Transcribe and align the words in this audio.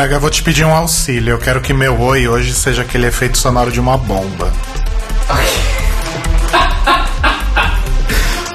Braga, 0.00 0.18
vou 0.18 0.30
te 0.30 0.42
pedir 0.42 0.64
um 0.64 0.74
auxílio. 0.74 1.32
Eu 1.32 1.38
quero 1.38 1.60
que 1.60 1.74
meu 1.74 2.00
oi 2.00 2.26
hoje 2.26 2.54
seja 2.54 2.80
aquele 2.80 3.06
efeito 3.06 3.36
sonoro 3.36 3.70
de 3.70 3.78
uma 3.78 3.98
bomba. 3.98 4.50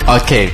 Ok. 0.08 0.52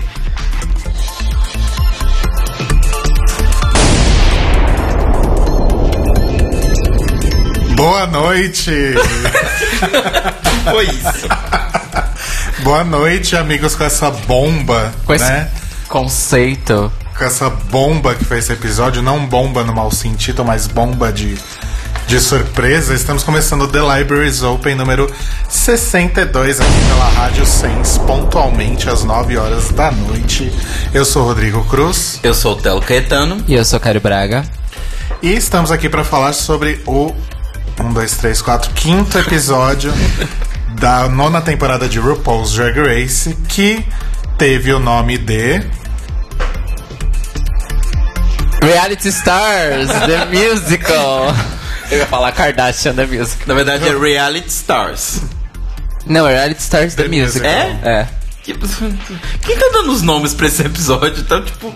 Boa 7.76 8.08
noite! 8.08 8.72
Foi 10.70 10.86
isso. 10.86 11.28
Boa 12.64 12.84
noite, 12.84 13.38
amigos, 13.38 13.76
com 13.76 13.86
essa 13.86 14.12
bomba, 14.12 14.94
Com 15.06 15.14
esse 15.14 15.24
né? 15.24 15.50
conceito. 15.88 16.92
Com 17.22 17.26
essa 17.28 17.52
bomba 17.52 18.16
que 18.16 18.26
foi 18.26 18.40
esse 18.40 18.52
episódio, 18.52 19.00
não 19.00 19.28
bomba 19.28 19.64
no 19.64 19.72
mau 19.72 19.92
sentido, 19.92 20.44
mas 20.44 20.66
bomba 20.66 21.14
de, 21.14 21.38
de 22.08 22.20
surpresa. 22.20 22.96
Estamos 22.96 23.22
começando 23.22 23.62
o 23.62 23.68
The 23.68 23.78
Libraries 23.78 24.42
Open 24.42 24.74
número 24.74 25.08
62 25.48 26.60
aqui 26.60 26.72
pela 26.88 27.10
Rádio 27.10 27.46
Sense, 27.46 28.00
pontualmente 28.00 28.90
às 28.90 29.04
9 29.04 29.38
horas 29.38 29.70
da 29.70 29.92
noite. 29.92 30.52
Eu 30.92 31.06
sou 31.06 31.24
Rodrigo 31.24 31.64
Cruz. 31.66 32.20
Eu 32.24 32.34
sou 32.34 32.54
o 32.54 32.56
Telo 32.56 32.82
Caetano. 32.82 33.38
E 33.48 33.54
eu 33.54 33.64
sou 33.64 33.80
Cário 33.80 34.02
Braga. 34.02 34.44
E 35.22 35.32
estamos 35.32 35.70
aqui 35.70 35.88
para 35.88 36.04
falar 36.04 36.34
sobre 36.34 36.82
o 36.88 37.14
1, 37.80 37.94
2, 37.94 38.18
3, 38.18 38.42
4, 38.42 38.72
quinto 38.74 39.20
episódio 39.20 39.94
da 40.74 41.08
nona 41.08 41.40
temporada 41.40 41.88
de 41.88 42.00
RuPaul's 42.00 42.52
Drag 42.54 42.80
Race, 42.80 43.38
que 43.48 43.86
teve 44.40 44.74
o 44.74 44.80
nome 44.80 45.20
de. 45.20 45.81
Reality 48.62 49.08
Stars, 49.10 49.88
The 49.90 50.26
Musical. 50.26 51.34
Eu 51.90 51.98
ia 52.00 52.06
falar 52.06 52.32
Kardashian 52.32 52.94
The 52.94 53.06
Musical. 53.06 53.48
Na 53.48 53.54
verdade 53.54 53.88
é 53.88 53.98
Reality 53.98 54.48
Stars. 54.50 55.22
Não, 56.06 56.28
é 56.28 56.34
Reality 56.36 56.62
Stars 56.62 56.96
The, 56.96 57.04
The 57.04 57.10
Musical. 57.10 57.50
É. 57.50 58.08
Que- 58.44 58.54
Quem 58.54 59.58
tá 59.58 59.70
dando 59.74 59.92
os 59.92 60.02
nomes 60.02 60.34
pra 60.34 60.48
esse 60.48 60.62
episódio? 60.64 61.24
Tá 61.24 61.42
tipo. 61.42 61.74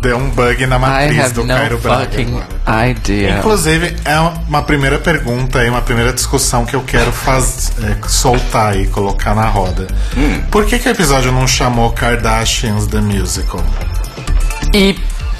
Deu 0.00 0.18
um 0.18 0.28
bug 0.28 0.66
na 0.66 0.78
matriz 0.78 1.32
do 1.32 1.44
no 1.44 1.54
Cairo 1.54 1.78
Braga. 1.78 2.20
agora. 2.20 2.90
idea. 2.90 3.38
Inclusive, 3.38 3.96
é 4.04 4.18
uma 4.48 4.62
primeira 4.62 4.98
pergunta 4.98 5.64
e 5.64 5.70
uma 5.70 5.80
primeira 5.80 6.12
discussão 6.12 6.66
que 6.66 6.76
eu 6.76 6.82
quero 6.82 7.10
faz, 7.10 7.72
é, 7.82 8.06
soltar 8.06 8.76
e 8.78 8.86
colocar 8.88 9.34
na 9.34 9.46
roda. 9.46 9.86
Por 10.50 10.66
que, 10.66 10.78
que 10.78 10.88
o 10.88 10.92
episódio 10.92 11.32
não 11.32 11.46
chamou 11.48 11.90
Kardashians 11.92 12.86
The 12.86 13.00
Musical? 13.00 13.64
E 14.74 14.94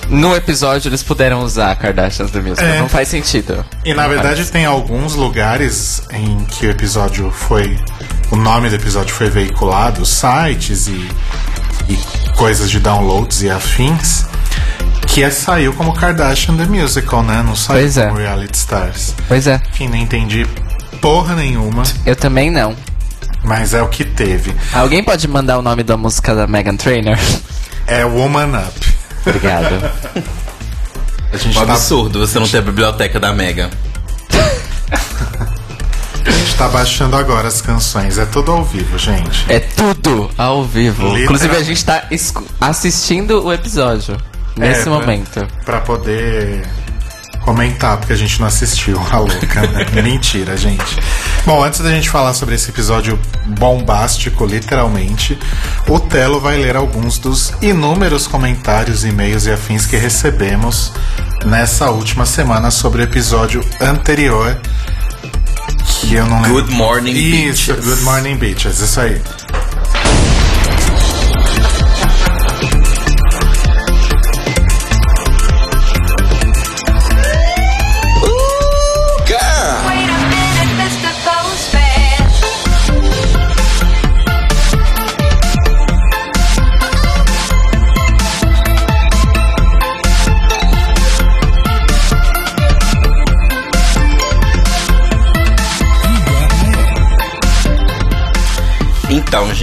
no 0.08 0.34
episódio 0.36 0.88
eles 0.88 1.02
puderam 1.02 1.42
usar 1.42 1.74
Kardashians 1.76 2.30
The 2.30 2.40
Musical. 2.40 2.64
É. 2.68 2.78
Não 2.78 2.88
faz 2.88 3.08
sentido. 3.08 3.64
E 3.84 3.94
na 3.94 4.06
verdade 4.08 4.44
tem 4.50 4.64
alguns 4.64 5.14
lugares 5.14 6.02
em 6.12 6.44
que 6.44 6.66
o 6.66 6.70
episódio 6.70 7.30
foi. 7.30 7.78
O 8.30 8.36
nome 8.36 8.68
do 8.68 8.74
episódio 8.76 9.14
foi 9.14 9.28
veiculado, 9.30 10.04
sites 10.04 10.86
e, 10.88 11.08
e 11.88 11.98
coisas 12.36 12.70
de 12.70 12.80
downloads 12.80 13.42
e 13.42 13.50
afins, 13.50 14.24
que 15.06 15.22
é, 15.22 15.30
saiu 15.30 15.72
como 15.74 15.92
Kardashian 15.94 16.56
The 16.56 16.64
Musical, 16.64 17.22
né? 17.22 17.42
Não 17.46 17.54
saiu 17.54 17.80
Pois 17.80 17.96
é. 17.98 18.06
como 18.06 18.18
Reality 18.18 18.56
Stars. 18.58 19.14
Pois 19.28 19.46
é. 19.46 19.60
Enfim, 19.72 19.88
não 19.88 19.96
entendi 19.96 20.46
porra 21.00 21.34
nenhuma, 21.36 21.82
Eu 22.06 22.16
também 22.16 22.50
não. 22.50 22.74
mas 23.44 23.74
é 23.74 23.82
o 23.82 23.88
que 23.88 24.04
teve. 24.04 24.54
Alguém 24.72 25.04
pode 25.04 25.28
mandar 25.28 25.58
o 25.58 25.62
nome 25.62 25.82
da 25.82 25.96
música 25.98 26.34
da 26.34 26.46
Megan 26.46 26.76
Trainor? 26.76 27.18
É 27.86 28.04
Woman 28.06 28.58
Up. 28.66 28.93
Obrigado. 29.26 29.90
A 31.32 31.36
gente, 31.36 31.58
Um 31.58 31.66
tá, 31.66 31.72
absurdo 31.72 32.18
você 32.20 32.38
não 32.38 32.46
ter 32.48 32.58
a 32.58 32.62
biblioteca 32.62 33.18
da 33.18 33.32
Mega. 33.32 33.70
a 36.26 36.30
gente 36.30 36.54
tá 36.56 36.68
baixando 36.68 37.16
agora 37.16 37.48
as 37.48 37.60
canções. 37.60 38.18
É 38.18 38.24
tudo 38.26 38.52
ao 38.52 38.64
vivo, 38.64 38.96
gente. 38.98 39.44
É 39.48 39.58
tudo 39.60 40.30
ao 40.38 40.64
vivo. 40.64 41.02
Literal- 41.02 41.22
Inclusive, 41.24 41.56
a 41.56 41.62
gente 41.62 41.84
tá 41.84 42.04
assistindo 42.60 43.44
o 43.44 43.52
episódio 43.52 44.16
nesse 44.56 44.80
É, 44.80 44.84
pra- 44.84 44.92
momento. 44.92 45.46
Pra 45.64 45.80
poder 45.80 46.62
comentar, 47.44 47.98
porque 47.98 48.12
a 48.12 48.16
gente 48.16 48.40
não 48.40 48.46
assistiu 48.46 49.00
a 49.10 49.18
louca. 49.18 49.60
né? 49.68 49.86
Mentira, 50.02 50.56
gente. 50.56 50.98
Bom, 51.44 51.62
antes 51.62 51.80
da 51.80 51.90
gente 51.90 52.08
falar 52.08 52.32
sobre 52.32 52.54
esse 52.54 52.70
episódio 52.70 53.18
bombástico, 53.46 54.44
literalmente, 54.46 55.38
o 55.88 56.00
Telo 56.00 56.40
vai 56.40 56.56
ler 56.56 56.76
alguns 56.76 57.18
dos 57.18 57.52
inúmeros 57.60 58.26
comentários, 58.26 59.04
e-mails 59.04 59.46
e 59.46 59.50
afins 59.52 59.86
que 59.86 59.96
recebemos 59.96 60.92
nessa 61.44 61.90
última 61.90 62.24
semana 62.24 62.70
sobre 62.70 63.02
o 63.02 63.04
episódio 63.04 63.60
anterior. 63.80 64.58
Que 66.00 66.14
eu 66.14 66.26
não 66.26 66.40
lembro. 66.42 66.62
Good 66.62 66.74
Morning 66.74 67.12
Isso, 67.12 67.72
Bitches. 67.72 67.84
Good 67.84 68.02
Morning 68.02 68.36
Bitches, 68.36 68.80
isso 68.80 69.00
aí. 69.00 69.20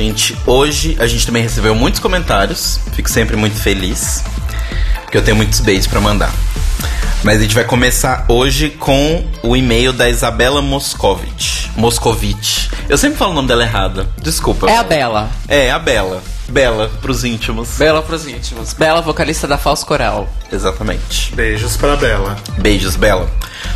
Gente, 0.01 0.35
hoje 0.47 0.97
a 0.99 1.05
gente 1.05 1.25
também 1.27 1.43
recebeu 1.43 1.75
muitos 1.75 1.99
comentários. 1.99 2.79
Fico 2.93 3.09
sempre 3.09 3.35
muito 3.35 3.55
feliz. 3.55 4.23
Porque 5.03 5.17
eu 5.17 5.23
tenho 5.23 5.37
muitos 5.37 5.59
beijos 5.59 5.85
pra 5.85 6.01
mandar. 6.01 6.33
Mas 7.23 7.37
a 7.37 7.41
gente 7.41 7.53
vai 7.53 7.63
começar 7.63 8.25
hoje 8.27 8.71
com 8.71 9.23
o 9.43 9.55
e-mail 9.55 9.93
da 9.93 10.09
Isabela 10.09 10.59
Moscovitch. 10.59 11.67
Moscovitch. 11.75 12.69
Eu 12.89 12.97
sempre 12.97 13.19
falo 13.19 13.31
o 13.31 13.35
nome 13.35 13.47
dela 13.47 13.61
errado. 13.61 14.07
Desculpa. 14.19 14.67
É 14.69 14.77
a 14.77 14.83
Bela. 14.83 15.29
É, 15.47 15.69
a 15.69 15.77
Bela. 15.77 16.23
Bela, 16.49 16.89
pros 16.99 17.23
íntimos. 17.23 17.77
Bela 17.77 18.01
pros 18.01 18.27
íntimos. 18.27 18.73
Bela, 18.73 19.01
vocalista 19.01 19.47
da 19.47 19.57
Falso 19.57 19.85
Coral. 19.85 20.27
Exatamente. 20.51 21.33
Beijos 21.35 21.77
pra 21.77 21.95
Bela. 21.95 22.35
Beijos, 22.57 22.95
Bela. 22.95 23.29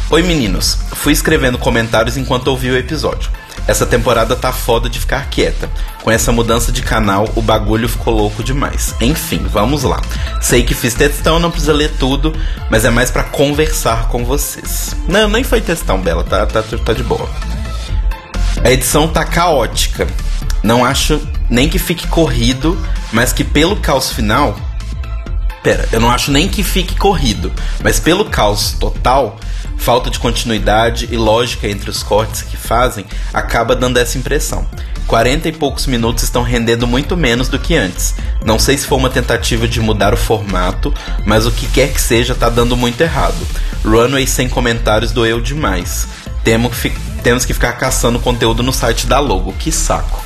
Oi, 0.09 0.23
meninos. 0.23 0.77
Fui 0.93 1.13
escrevendo 1.13 1.59
comentários 1.59 2.17
enquanto 2.17 2.47
ouvi 2.47 2.71
o 2.71 2.77
episódio. 2.77 3.29
Essa 3.67 3.85
temporada 3.85 4.35
tá 4.35 4.51
foda 4.51 4.89
de 4.89 4.99
ficar 4.99 5.29
quieta. 5.29 5.69
Com 6.03 6.11
essa 6.11 6.31
mudança 6.31 6.71
de 6.71 6.81
canal, 6.81 7.27
o 7.35 7.41
bagulho 7.41 7.89
ficou 7.89 8.13
louco 8.13 8.43
demais. 8.43 8.93
Enfim, 9.01 9.45
vamos 9.49 9.83
lá. 9.83 10.01
Sei 10.41 10.63
que 10.63 10.73
fiz 10.73 10.93
textão, 10.93 11.39
não 11.39 11.49
precisa 11.49 11.73
ler 11.73 11.91
tudo, 11.97 12.33
mas 12.69 12.85
é 12.85 12.89
mais 12.89 13.09
pra 13.09 13.23
conversar 13.23 14.07
com 14.09 14.23
vocês. 14.23 14.95
Não, 15.07 15.27
nem 15.27 15.43
foi 15.43 15.61
textão, 15.61 15.99
Bela, 15.99 16.23
tá, 16.23 16.45
tá, 16.45 16.61
tá 16.61 16.93
de 16.93 17.03
boa. 17.03 17.29
A 18.63 18.71
edição 18.71 19.07
tá 19.07 19.25
caótica. 19.25 20.07
Não 20.61 20.83
acho 20.83 21.19
nem 21.49 21.69
que 21.69 21.77
fique 21.77 22.07
corrido, 22.07 22.77
mas 23.11 23.31
que 23.31 23.43
pelo 23.43 23.75
caos 23.75 24.11
final 24.11 24.55
Pera, 25.65 25.89
eu 25.91 25.99
não 25.99 26.11
acho 26.11 26.31
nem 26.31 26.47
que 26.47 26.61
fique 26.61 26.95
corrido, 26.95 27.51
mas 27.83 27.99
pelo 27.99 28.25
caos 28.25 28.73
total, 28.79 29.39
falta 29.77 30.09
de 30.09 30.19
continuidade 30.19 31.07
e 31.11 31.17
lógica 31.17 31.67
entre 31.67 31.89
os 31.89 32.03
cortes 32.03 32.41
que 32.41 32.57
fazem 32.57 33.05
acaba 33.33 33.75
dando 33.75 33.97
essa 33.97 34.17
impressão. 34.17 34.67
40 35.07 35.49
e 35.49 35.51
poucos 35.51 35.85
minutos 35.85 36.23
estão 36.23 36.41
rendendo 36.41 36.87
muito 36.87 37.15
menos 37.15 37.47
do 37.47 37.59
que 37.59 37.75
antes. 37.75 38.15
Não 38.43 38.57
sei 38.57 38.77
se 38.77 38.87
foi 38.87 38.97
uma 38.97 39.09
tentativa 39.09 39.67
de 39.67 39.79
mudar 39.79 40.13
o 40.13 40.17
formato, 40.17 40.93
mas 41.25 41.45
o 41.45 41.51
que 41.51 41.67
quer 41.67 41.93
que 41.93 42.01
seja 42.01 42.33
tá 42.33 42.49
dando 42.49 42.75
muito 42.75 43.01
errado. 43.01 43.37
Runway 43.83 44.25
sem 44.25 44.49
comentários 44.49 45.11
doeu 45.11 45.39
demais. 45.39 46.07
Temo 46.43 46.69
que 46.69 46.91
temos 47.21 47.43
que 47.43 47.53
ficar 47.53 47.73
caçando 47.73 48.19
conteúdo 48.19 48.61
no 48.61 48.71
site 48.71 49.07
da 49.07 49.19
Logo. 49.19 49.53
Que 49.53 49.71
saco. 49.71 50.23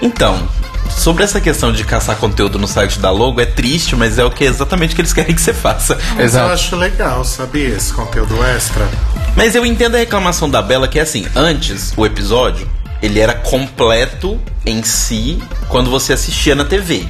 Então, 0.00 0.48
sobre 0.90 1.24
essa 1.24 1.40
questão 1.40 1.72
de 1.72 1.84
caçar 1.84 2.16
conteúdo 2.16 2.58
no 2.58 2.66
site 2.66 2.98
da 2.98 3.10
logo, 3.10 3.40
é 3.40 3.46
triste, 3.46 3.96
mas 3.96 4.18
é 4.18 4.24
o 4.24 4.30
que 4.30 4.44
exatamente 4.44 4.94
que 4.94 5.00
eles 5.00 5.12
querem 5.14 5.34
que 5.34 5.42
você 5.42 5.54
faça. 5.54 5.98
Mas 6.14 6.26
Exato. 6.26 6.48
eu 6.48 6.54
acho 6.54 6.76
legal, 6.76 7.24
sabia? 7.24 7.68
Esse 7.68 7.92
conteúdo 7.92 8.42
extra. 8.44 8.88
Mas 9.36 9.54
eu 9.54 9.66
entendo 9.66 9.96
a 9.96 9.98
reclamação 9.98 10.48
da 10.48 10.62
Bela 10.62 10.86
que 10.86 10.98
é 10.98 11.02
assim, 11.02 11.26
antes 11.34 11.92
o 11.96 12.06
episódio, 12.06 12.68
ele 13.02 13.18
era 13.20 13.34
completo 13.34 14.40
em 14.64 14.82
si 14.82 15.42
quando 15.68 15.90
você 15.90 16.12
assistia 16.12 16.54
na 16.54 16.64
TV. 16.64 17.06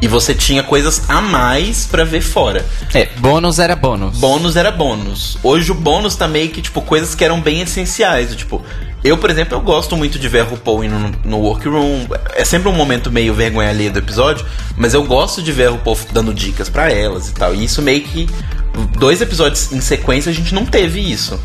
E 0.00 0.06
você 0.06 0.34
tinha 0.34 0.62
coisas 0.62 1.08
a 1.08 1.20
mais 1.20 1.86
pra 1.86 2.04
ver 2.04 2.20
fora. 2.20 2.64
É, 2.92 3.06
bônus 3.18 3.58
era 3.58 3.74
bônus. 3.74 4.18
Bônus 4.18 4.54
era 4.56 4.70
bônus. 4.70 5.38
Hoje 5.42 5.72
o 5.72 5.74
bônus 5.74 6.14
tá 6.14 6.28
meio 6.28 6.50
que, 6.50 6.60
tipo, 6.60 6.82
coisas 6.82 7.14
que 7.14 7.24
eram 7.24 7.40
bem 7.40 7.62
essenciais. 7.62 8.34
Tipo, 8.36 8.62
eu, 9.02 9.16
por 9.16 9.30
exemplo, 9.30 9.56
eu 9.56 9.60
gosto 9.60 9.96
muito 9.96 10.18
de 10.18 10.28
ver 10.28 10.40
a 10.40 10.44
RuPaul 10.44 10.84
indo 10.84 10.98
no, 10.98 11.12
no 11.24 11.38
workroom. 11.38 12.06
É 12.34 12.44
sempre 12.44 12.68
um 12.68 12.74
momento 12.74 13.10
meio 13.10 13.32
vergonha 13.32 13.70
alheia 13.70 13.90
do 13.90 13.98
episódio, 13.98 14.44
mas 14.76 14.92
eu 14.92 15.02
gosto 15.04 15.42
de 15.42 15.50
ver 15.50 15.68
a 15.68 15.70
RuPaul 15.70 15.98
dando 16.12 16.34
dicas 16.34 16.68
pra 16.68 16.90
elas 16.92 17.28
e 17.28 17.34
tal. 17.34 17.54
E 17.54 17.64
isso 17.64 17.80
meio 17.80 18.02
que. 18.02 18.28
Dois 18.98 19.22
episódios 19.22 19.72
em 19.72 19.80
sequência 19.80 20.30
a 20.30 20.34
gente 20.34 20.54
não 20.54 20.66
teve 20.66 21.00
isso. 21.00 21.40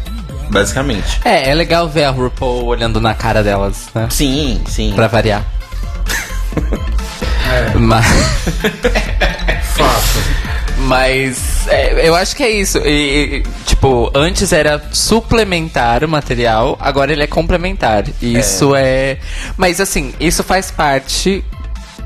Basicamente. 0.49 1.21
É, 1.23 1.49
é 1.49 1.55
legal 1.55 1.87
ver 1.87 2.03
a 2.03 2.09
RuPaul 2.11 2.65
olhando 2.65 2.99
na 2.99 3.13
cara 3.13 3.41
delas, 3.41 3.87
né? 3.95 4.07
Sim, 4.09 4.61
sim. 4.67 4.91
Pra 4.93 5.07
variar. 5.07 5.45
Mas, 7.79 8.05
Fato. 9.75 10.19
mas 10.77 11.67
é, 11.67 12.07
eu 12.07 12.15
acho 12.15 12.35
que 12.35 12.43
é 12.43 12.49
isso. 12.49 12.77
E, 12.79 13.37
e, 13.37 13.43
tipo, 13.65 14.11
antes 14.13 14.51
era 14.51 14.81
suplementar 14.91 16.03
o 16.03 16.07
material, 16.07 16.77
agora 16.79 17.11
ele 17.11 17.23
é 17.23 17.27
complementar. 17.27 18.05
E 18.21 18.37
Isso 18.37 18.75
é. 18.75 19.17
Mas 19.57 19.79
assim, 19.79 20.13
isso 20.19 20.43
faz 20.43 20.71
parte 20.71 21.43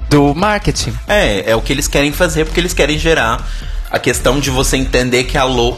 do 0.09 0.33
marketing. 0.35 0.93
É, 1.07 1.51
é 1.51 1.55
o 1.55 1.61
que 1.61 1.73
eles 1.73 1.87
querem 1.87 2.11
fazer, 2.11 2.45
porque 2.45 2.59
eles 2.59 2.73
querem 2.73 2.97
gerar 2.97 3.47
a 3.89 3.99
questão 3.99 4.39
de 4.39 4.49
você 4.49 4.77
entender 4.77 5.23
que 5.25 5.37
a 5.37 5.43
lo 5.43 5.77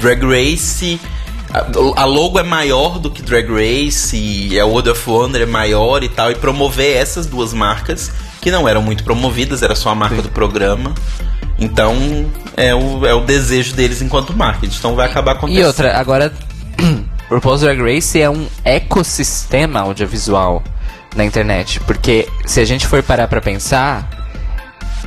Drag 0.00 0.22
Race. 0.24 1.00
A, 1.50 2.02
a 2.02 2.04
logo 2.04 2.38
é 2.38 2.42
maior 2.42 2.98
do 2.98 3.10
que 3.10 3.22
Drag 3.22 3.48
Race, 3.50 4.14
e 4.16 4.60
a 4.60 4.66
World 4.66 4.90
of 4.90 5.08
Wonder 5.08 5.42
é 5.42 5.46
maior 5.46 6.02
e 6.02 6.08
tal, 6.08 6.30
e 6.30 6.34
promover 6.34 6.96
essas 6.96 7.26
duas 7.26 7.54
marcas, 7.54 8.10
que 8.40 8.50
não 8.50 8.68
eram 8.68 8.82
muito 8.82 9.04
promovidas, 9.04 9.62
era 9.62 9.74
só 9.74 9.90
a 9.90 9.94
marca 9.94 10.22
do 10.22 10.28
programa. 10.28 10.94
Então, 11.58 11.96
é 12.56 12.74
o, 12.74 13.04
é 13.04 13.12
o 13.12 13.20
desejo 13.20 13.74
deles 13.74 14.00
enquanto 14.00 14.36
marketing. 14.36 14.76
Então 14.78 14.94
vai 14.94 15.06
acabar 15.06 15.32
acontecendo. 15.32 15.62
E 15.62 15.66
outra, 15.66 15.98
agora, 15.98 16.32
RuPaul's 17.28 17.60
Drag 17.62 17.80
Race 17.80 18.20
é 18.20 18.30
um 18.30 18.46
ecossistema 18.64 19.80
audiovisual 19.80 20.62
na 21.16 21.24
internet. 21.24 21.80
Porque 21.80 22.28
se 22.46 22.60
a 22.60 22.64
gente 22.64 22.86
for 22.86 23.02
parar 23.02 23.26
pra 23.26 23.40
pensar, 23.40 24.08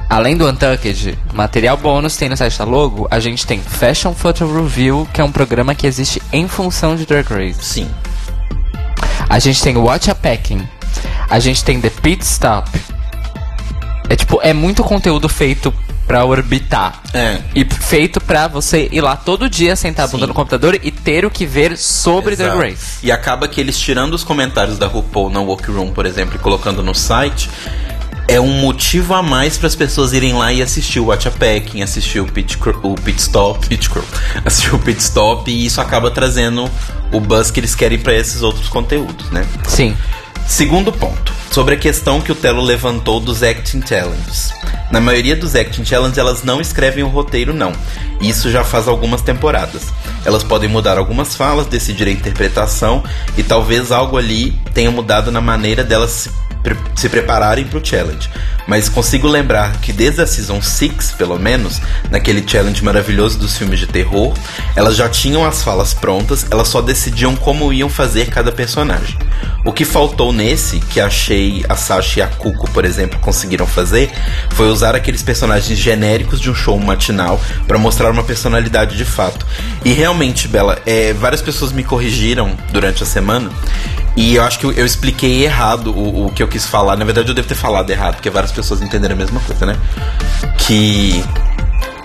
além 0.10 0.36
do 0.36 0.48
Untucked, 0.48 1.18
material 1.34 1.78
bônus 1.78 2.18
tem 2.18 2.28
no 2.28 2.36
site 2.36 2.58
da 2.58 2.66
Logo, 2.66 3.08
a 3.10 3.20
gente 3.20 3.48
tem 3.48 3.62
Fashion 3.62 4.14
Photo 4.14 4.46
Review, 4.46 5.08
que 5.14 5.22
é 5.22 5.24
um 5.24 5.32
programa 5.32 5.74
que 5.74 5.88
existe 5.88 6.22
em 6.34 6.48
função 6.50 6.98
de 6.98 7.06
Drag 7.06 7.28
Race. 7.30 7.64
Sim. 7.64 7.90
A 9.30 9.40
gente 9.40 9.64
tem 9.64 9.78
Watch 9.78 10.12
a 10.12 10.16
Packing. 10.16 10.68
A 11.30 11.40
gente 11.40 11.64
tem 11.64 11.80
The 11.80 11.90
Pit 11.90 12.26
Stop. 12.26 12.70
É 14.12 14.16
tipo, 14.18 14.42
é 14.44 14.52
muito 14.52 14.84
conteúdo 14.84 15.30
feito 15.30 15.74
pra 16.06 16.26
orbitar. 16.26 17.02
É. 17.14 17.40
E 17.56 17.64
feito 17.64 18.20
pra 18.20 18.46
você 18.46 18.90
ir 18.92 19.00
lá 19.00 19.16
todo 19.16 19.50
dia, 19.50 19.74
sentar 19.74 20.04
a 20.04 20.08
bunda 20.10 20.26
Sim. 20.26 20.28
no 20.28 20.34
computador 20.34 20.78
e 20.84 20.92
ter 20.92 21.24
o 21.24 21.32
que 21.32 21.46
ver 21.46 21.78
sobre 21.78 22.34
Exato. 22.34 22.58
Drag 22.58 22.72
Race. 22.72 22.98
E 23.02 23.10
acaba 23.10 23.48
que 23.48 23.62
eles 23.62 23.80
tirando 23.80 24.14
os 24.14 24.22
comentários 24.22 24.78
da 24.78 24.86
RuPaul 24.86 25.30
na 25.30 25.40
Workroom, 25.40 25.92
por 25.92 26.06
exemplo, 26.06 26.36
e 26.36 26.40
colocando 26.40 26.84
no 26.84 26.94
site, 26.94 27.50
é 28.28 28.38
um 28.38 28.52
motivo 28.60 29.14
a 29.14 29.24
mais 29.24 29.58
para 29.58 29.68
as 29.68 29.76
pessoas 29.76 30.12
irem 30.12 30.34
lá 30.34 30.52
e 30.52 30.62
assistir 30.62 31.00
o 31.00 31.06
Watch 31.06 31.30
a 31.30 31.32
Packing, 31.32 31.82
assistir 31.82 32.20
o 32.20 32.26
Pit, 32.26 32.58
o 32.84 32.96
pit 32.96 33.18
Stop, 33.18 33.66
Pit 33.66 33.90
Crew, 33.90 34.04
assistir 34.44 34.76
o 34.76 34.80
Pit 34.80 35.00
Stop, 35.00 35.50
e 35.50 35.66
isso 35.66 35.80
acaba 35.80 36.12
trazendo 36.12 36.70
o 37.14 37.20
buzz 37.22 37.50
que 37.50 37.62
eles 37.62 37.76
querem 37.76 37.98
para 37.98 38.14
esses 38.14 38.44
outros 38.44 38.68
conteúdos, 38.68 39.32
né? 39.32 39.48
Sim. 39.70 39.96
Segundo 40.48 40.92
ponto, 40.92 41.34
sobre 41.52 41.76
a 41.76 41.78
questão 41.78 42.22
que 42.22 42.32
o 42.32 42.36
Telo 42.36 42.62
levantou 42.62 43.20
dos 43.20 43.42
Acting 43.42 43.82
Challenges. 43.86 44.54
Na 44.92 45.00
maioria 45.00 45.36
dos 45.36 45.56
Acting 45.56 45.86
Challenges, 45.86 46.18
elas 46.18 46.44
não 46.44 46.60
escrevem 46.60 47.04
o 47.04 47.08
roteiro, 47.08 47.54
não. 47.54 47.72
Isso 48.20 48.52
já 48.52 48.64
faz 48.64 48.88
algumas 48.88 49.22
temporadas. 49.22 49.84
Elas 50.26 50.44
podem 50.44 50.70
mudar 50.70 50.98
algumas 50.98 51.36
falas, 51.36 51.68
decidir 51.68 52.08
a 52.08 52.12
interpretação, 52.12 53.04
e 53.38 53.44
talvez 53.44 53.92
algo 53.92 54.18
ali 54.18 54.52
tenha 54.74 54.92
mudado 54.92 55.32
na 55.32 55.42
maneira 55.42 55.84
delas 55.84 56.30
pre- 56.64 56.76
se 56.96 57.10
prepararem 57.10 57.66
para 57.66 57.80
o 57.80 57.86
challenge. 57.86 58.30
Mas 58.68 58.88
consigo 58.88 59.28
lembrar 59.28 59.78
que 59.82 59.92
desde 59.92 60.22
a 60.22 60.28
Season 60.28 60.62
6, 60.62 61.14
pelo 61.18 61.38
menos, 61.38 61.82
naquele 62.10 62.44
challenge 62.48 62.84
maravilhoso 62.84 63.38
dos 63.40 63.58
filmes 63.58 63.80
de 63.80 63.88
terror, 63.88 64.34
elas 64.76 64.96
já 64.96 65.10
tinham 65.10 65.44
as 65.46 65.64
falas 65.64 65.94
prontas, 65.94 66.46
elas 66.50 66.68
só 66.68 66.82
decidiam 66.82 67.36
como 67.36 67.74
iam 67.74 67.90
fazer 67.90 68.28
cada 68.30 68.52
personagem. 68.52 69.18
O 69.66 69.74
que 69.74 69.84
faltou 69.84 70.32
nesse, 70.32 70.80
que 70.80 71.00
achei 71.00 71.64
a 71.68 71.76
Sasha 71.76 72.20
e 72.20 72.24
a 72.24 72.28
Cuco, 72.28 72.70
por 72.72 72.86
exemplo, 72.86 73.20
conseguiram 73.20 73.66
fazer, 73.68 74.12
foi 74.52 74.68
usar 74.70 74.96
aqueles 74.96 75.22
personagens 75.22 75.78
genéricos 75.78 76.40
de 76.40 76.50
um 76.50 76.56
show 76.56 76.80
matinal 76.80 77.40
para 77.68 77.78
mostrar 77.78 78.12
uma 78.12 78.24
personalidade 78.24 78.96
de 78.96 79.06
fato. 79.06 79.46
E 79.84 79.92
realmente, 79.92 80.48
Bela, 80.48 80.80
é, 80.86 81.14
várias 81.14 81.42
pessoas 81.42 81.72
me 81.72 81.84
corrigiram 81.84 82.56
durante 82.72 83.04
a 83.04 83.06
semana. 83.06 83.50
E 84.16 84.36
eu 84.36 84.44
acho 84.44 84.60
que 84.60 84.66
eu, 84.66 84.86
expliquei 84.86 85.44
errado 85.44 85.92
o, 85.92 86.28
o 86.28 86.32
que 86.32 86.44
eu 86.44 86.48
quis 86.48 86.66
falar. 86.66 86.98
Na 86.98 87.06
verdade, 87.06 87.30
eu 87.30 87.36
devo 87.36 87.48
ter 87.48 87.56
falado 87.56 87.90
errado, 87.90 88.16
porque 88.16 88.30
várias 88.30 88.52
pessoas 88.52 88.82
entenderam 88.82 89.16
a 89.16 89.18
mesma 89.18 89.40
coisa, 89.40 89.66
né? 89.66 89.78
Que 90.58 91.24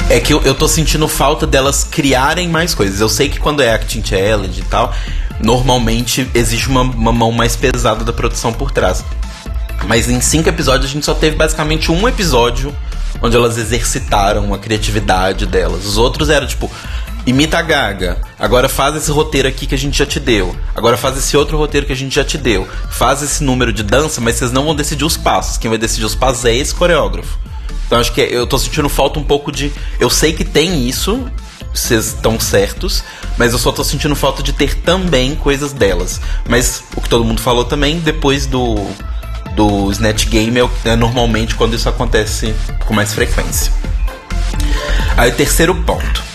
é 0.09 0.21
que 0.21 0.33
eu, 0.33 0.41
eu 0.43 0.55
tô 0.55 0.69
sentindo 0.69 1.09
falta 1.09 1.47
delas 1.47 1.83
criarem 1.85 2.49
mais 2.49 2.75
coisas. 2.75 3.01
Eu 3.01 3.09
sei 3.09 3.29
que 3.29 3.41
quando 3.41 3.61
é 3.61 3.75
Acting 3.75 4.05
Challenge 4.05 4.61
e 4.61 4.65
tal, 4.65 4.95
normalmente 5.41 6.29
existe 6.33 6.69
uma, 6.69 6.83
uma 6.83 7.13
mão 7.13 7.33
mais 7.33 7.57
pesada 7.57 8.05
da 8.05 8.13
produção 8.13 8.53
por 8.53 8.71
trás. 8.71 9.05
Mas 9.87 10.09
em 10.09 10.21
cinco 10.21 10.49
episódios 10.49 10.91
a 10.91 10.93
gente 10.93 11.05
só 11.05 11.15
teve 11.15 11.37
basicamente 11.37 11.91
um 11.91 12.09
episódio 12.09 12.75
onde 13.21 13.37
elas 13.37 13.59
exercitaram 13.59 14.53
a 14.55 14.59
criatividade 14.59 15.47
delas. 15.47 15.85
Os 15.85 15.97
outros 15.97 16.31
eram 16.31 16.47
tipo. 16.47 16.71
Imita 17.27 17.59
a 17.59 17.63
Gaga. 17.63 18.19
Agora 18.39 18.69
faz 18.69 18.95
esse 18.95 19.11
roteiro 19.11 19.49
aqui 19.49 19.67
que 19.67 19.75
a 19.75 19.79
gente 19.79 19.99
já 19.99 20.07
te 20.07 20.21
deu. 20.21 20.55
Agora 20.77 20.97
faz 20.97 21.19
esse 21.19 21.37
outro 21.37 21.59
roteiro 21.59 21.85
que 21.85 21.93
a 21.93 21.97
gente 21.97 22.15
já 22.15 22.25
te 22.25 22.39
deu. 22.39 22.69
Faz 22.89 23.21
esse 23.21 23.43
número 23.43 23.73
de 23.73 23.83
dança, 23.83 24.21
mas 24.21 24.37
vocês 24.37 24.53
não 24.53 24.65
vão 24.65 24.77
decidir 24.77 25.05
os 25.05 25.17
passos. 25.17 25.59
Quem 25.59 25.69
vai 25.69 25.77
decidir 25.77 26.05
os 26.05 26.15
passos 26.15 26.45
é 26.45 26.55
esse 26.55 26.73
coreógrafo. 26.73 27.37
Então 27.85 27.99
acho 27.99 28.13
que 28.13 28.21
eu 28.21 28.47
tô 28.47 28.57
sentindo 28.57 28.89
falta 28.89 29.19
um 29.19 29.25
pouco 29.25 29.51
de. 29.51 29.73
Eu 29.99 30.09
sei 30.09 30.33
que 30.35 30.45
tem 30.45 30.89
isso, 30.89 31.29
vocês 31.75 32.09
estão 32.09 32.39
certos, 32.39 33.03
mas 33.37 33.53
eu 33.53 33.59
só 33.59 33.73
tô 33.73 33.83
sentindo 33.83 34.15
falta 34.15 34.41
de 34.41 34.53
ter 34.53 34.77
também 34.83 35.35
coisas 35.35 35.73
delas. 35.73 36.21
Mas 36.49 36.85
o 36.97 37.01
que 37.01 37.09
todo 37.09 37.25
mundo 37.25 37.41
falou 37.41 37.65
também, 37.65 37.99
depois 37.99 38.47
do, 38.47 38.77
do 39.57 39.91
Snatch 39.91 40.27
Game, 40.27 40.61
é, 40.61 40.91
é 40.91 40.95
normalmente 40.95 41.57
quando 41.57 41.75
isso 41.75 41.89
acontece 41.89 42.55
com 42.87 42.95
mais 42.95 43.13
frequência. 43.13 43.73
Aí 45.17 45.31
o 45.31 45.35
terceiro 45.35 45.75
ponto. 45.75 46.26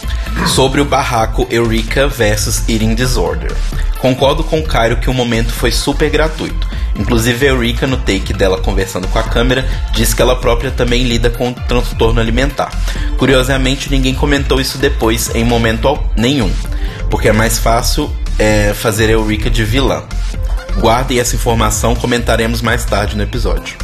Sobre 0.48 0.82
o 0.82 0.86
barraco 0.86 1.48
Eureka 1.50 2.08
versus 2.08 2.64
Eating 2.68 2.96
Disorder. 2.96 3.52
Concordo 4.00 4.44
com 4.44 4.60
o 4.60 4.64
Cairo 4.64 4.98
que 4.98 5.10
o 5.10 5.14
momento 5.14 5.52
foi 5.54 5.72
super 5.72 6.10
gratuito. 6.10 6.68
Inclusive 6.96 7.46
a 7.46 7.50
Eureka, 7.50 7.88
no 7.88 7.98
take 7.98 8.34
dela 8.34 8.60
conversando 8.60 9.08
com 9.08 9.18
a 9.18 9.24
câmera, 9.24 9.68
disse 9.94 10.16
que 10.16 10.22
ela 10.22 10.36
própria 10.36 10.72
também 10.72 11.04
lida 11.04 11.30
com 11.30 11.54
transtorno 11.54 12.20
alimentar. 12.20 12.70
Curiosamente, 13.18 13.90
ninguém 13.90 14.14
comentou 14.14 14.60
isso 14.60 14.78
depois 14.78 15.34
em 15.34 15.44
momento 15.44 15.98
nenhum, 16.18 16.52
porque 17.10 17.30
é 17.30 17.34
mais 17.34 17.58
fácil 17.58 18.12
é, 18.38 18.74
fazer 18.74 19.06
a 19.06 19.14
Eureka 19.14 19.50
de 19.50 19.64
vilã. 19.64 20.04
Guardem 20.80 21.20
essa 21.20 21.36
informação, 21.36 21.96
comentaremos 21.96 22.62
mais 22.62 22.84
tarde 22.86 23.16
no 23.16 23.24
episódio. 23.24 23.78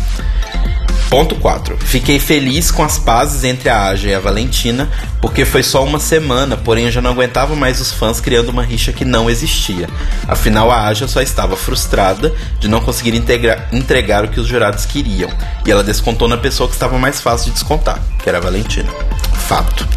Ponto 1.09 1.35
4. 1.35 1.77
Fiquei 1.77 2.19
feliz 2.19 2.69
com 2.69 2.83
as 2.83 2.99
pazes 2.99 3.45
entre 3.45 3.69
a 3.69 3.85
Aja 3.85 4.09
e 4.09 4.13
a 4.13 4.19
Valentina, 4.19 4.89
porque 5.21 5.45
foi 5.45 5.63
só 5.63 5.83
uma 5.83 5.99
semana, 5.99 6.57
porém 6.57 6.85
eu 6.85 6.91
já 6.91 7.01
não 7.01 7.11
aguentava 7.11 7.55
mais 7.55 7.79
os 7.79 7.93
fãs 7.93 8.19
criando 8.19 8.49
uma 8.49 8.63
rixa 8.63 8.91
que 8.91 9.05
não 9.05 9.29
existia. 9.29 9.87
Afinal, 10.27 10.69
a 10.69 10.85
Aja 10.85 11.07
só 11.07 11.21
estava 11.21 11.55
frustrada 11.55 12.33
de 12.59 12.67
não 12.67 12.81
conseguir 12.81 13.15
entregar 13.15 14.25
o 14.25 14.27
que 14.27 14.39
os 14.39 14.47
jurados 14.47 14.85
queriam, 14.85 15.29
e 15.65 15.71
ela 15.71 15.83
descontou 15.83 16.27
na 16.27 16.37
pessoa 16.37 16.67
que 16.67 16.75
estava 16.75 16.97
mais 16.97 17.21
fácil 17.21 17.47
de 17.47 17.53
descontar, 17.53 18.01
que 18.21 18.27
era 18.27 18.39
a 18.39 18.41
Valentina. 18.41 18.89
Fato. 19.47 19.87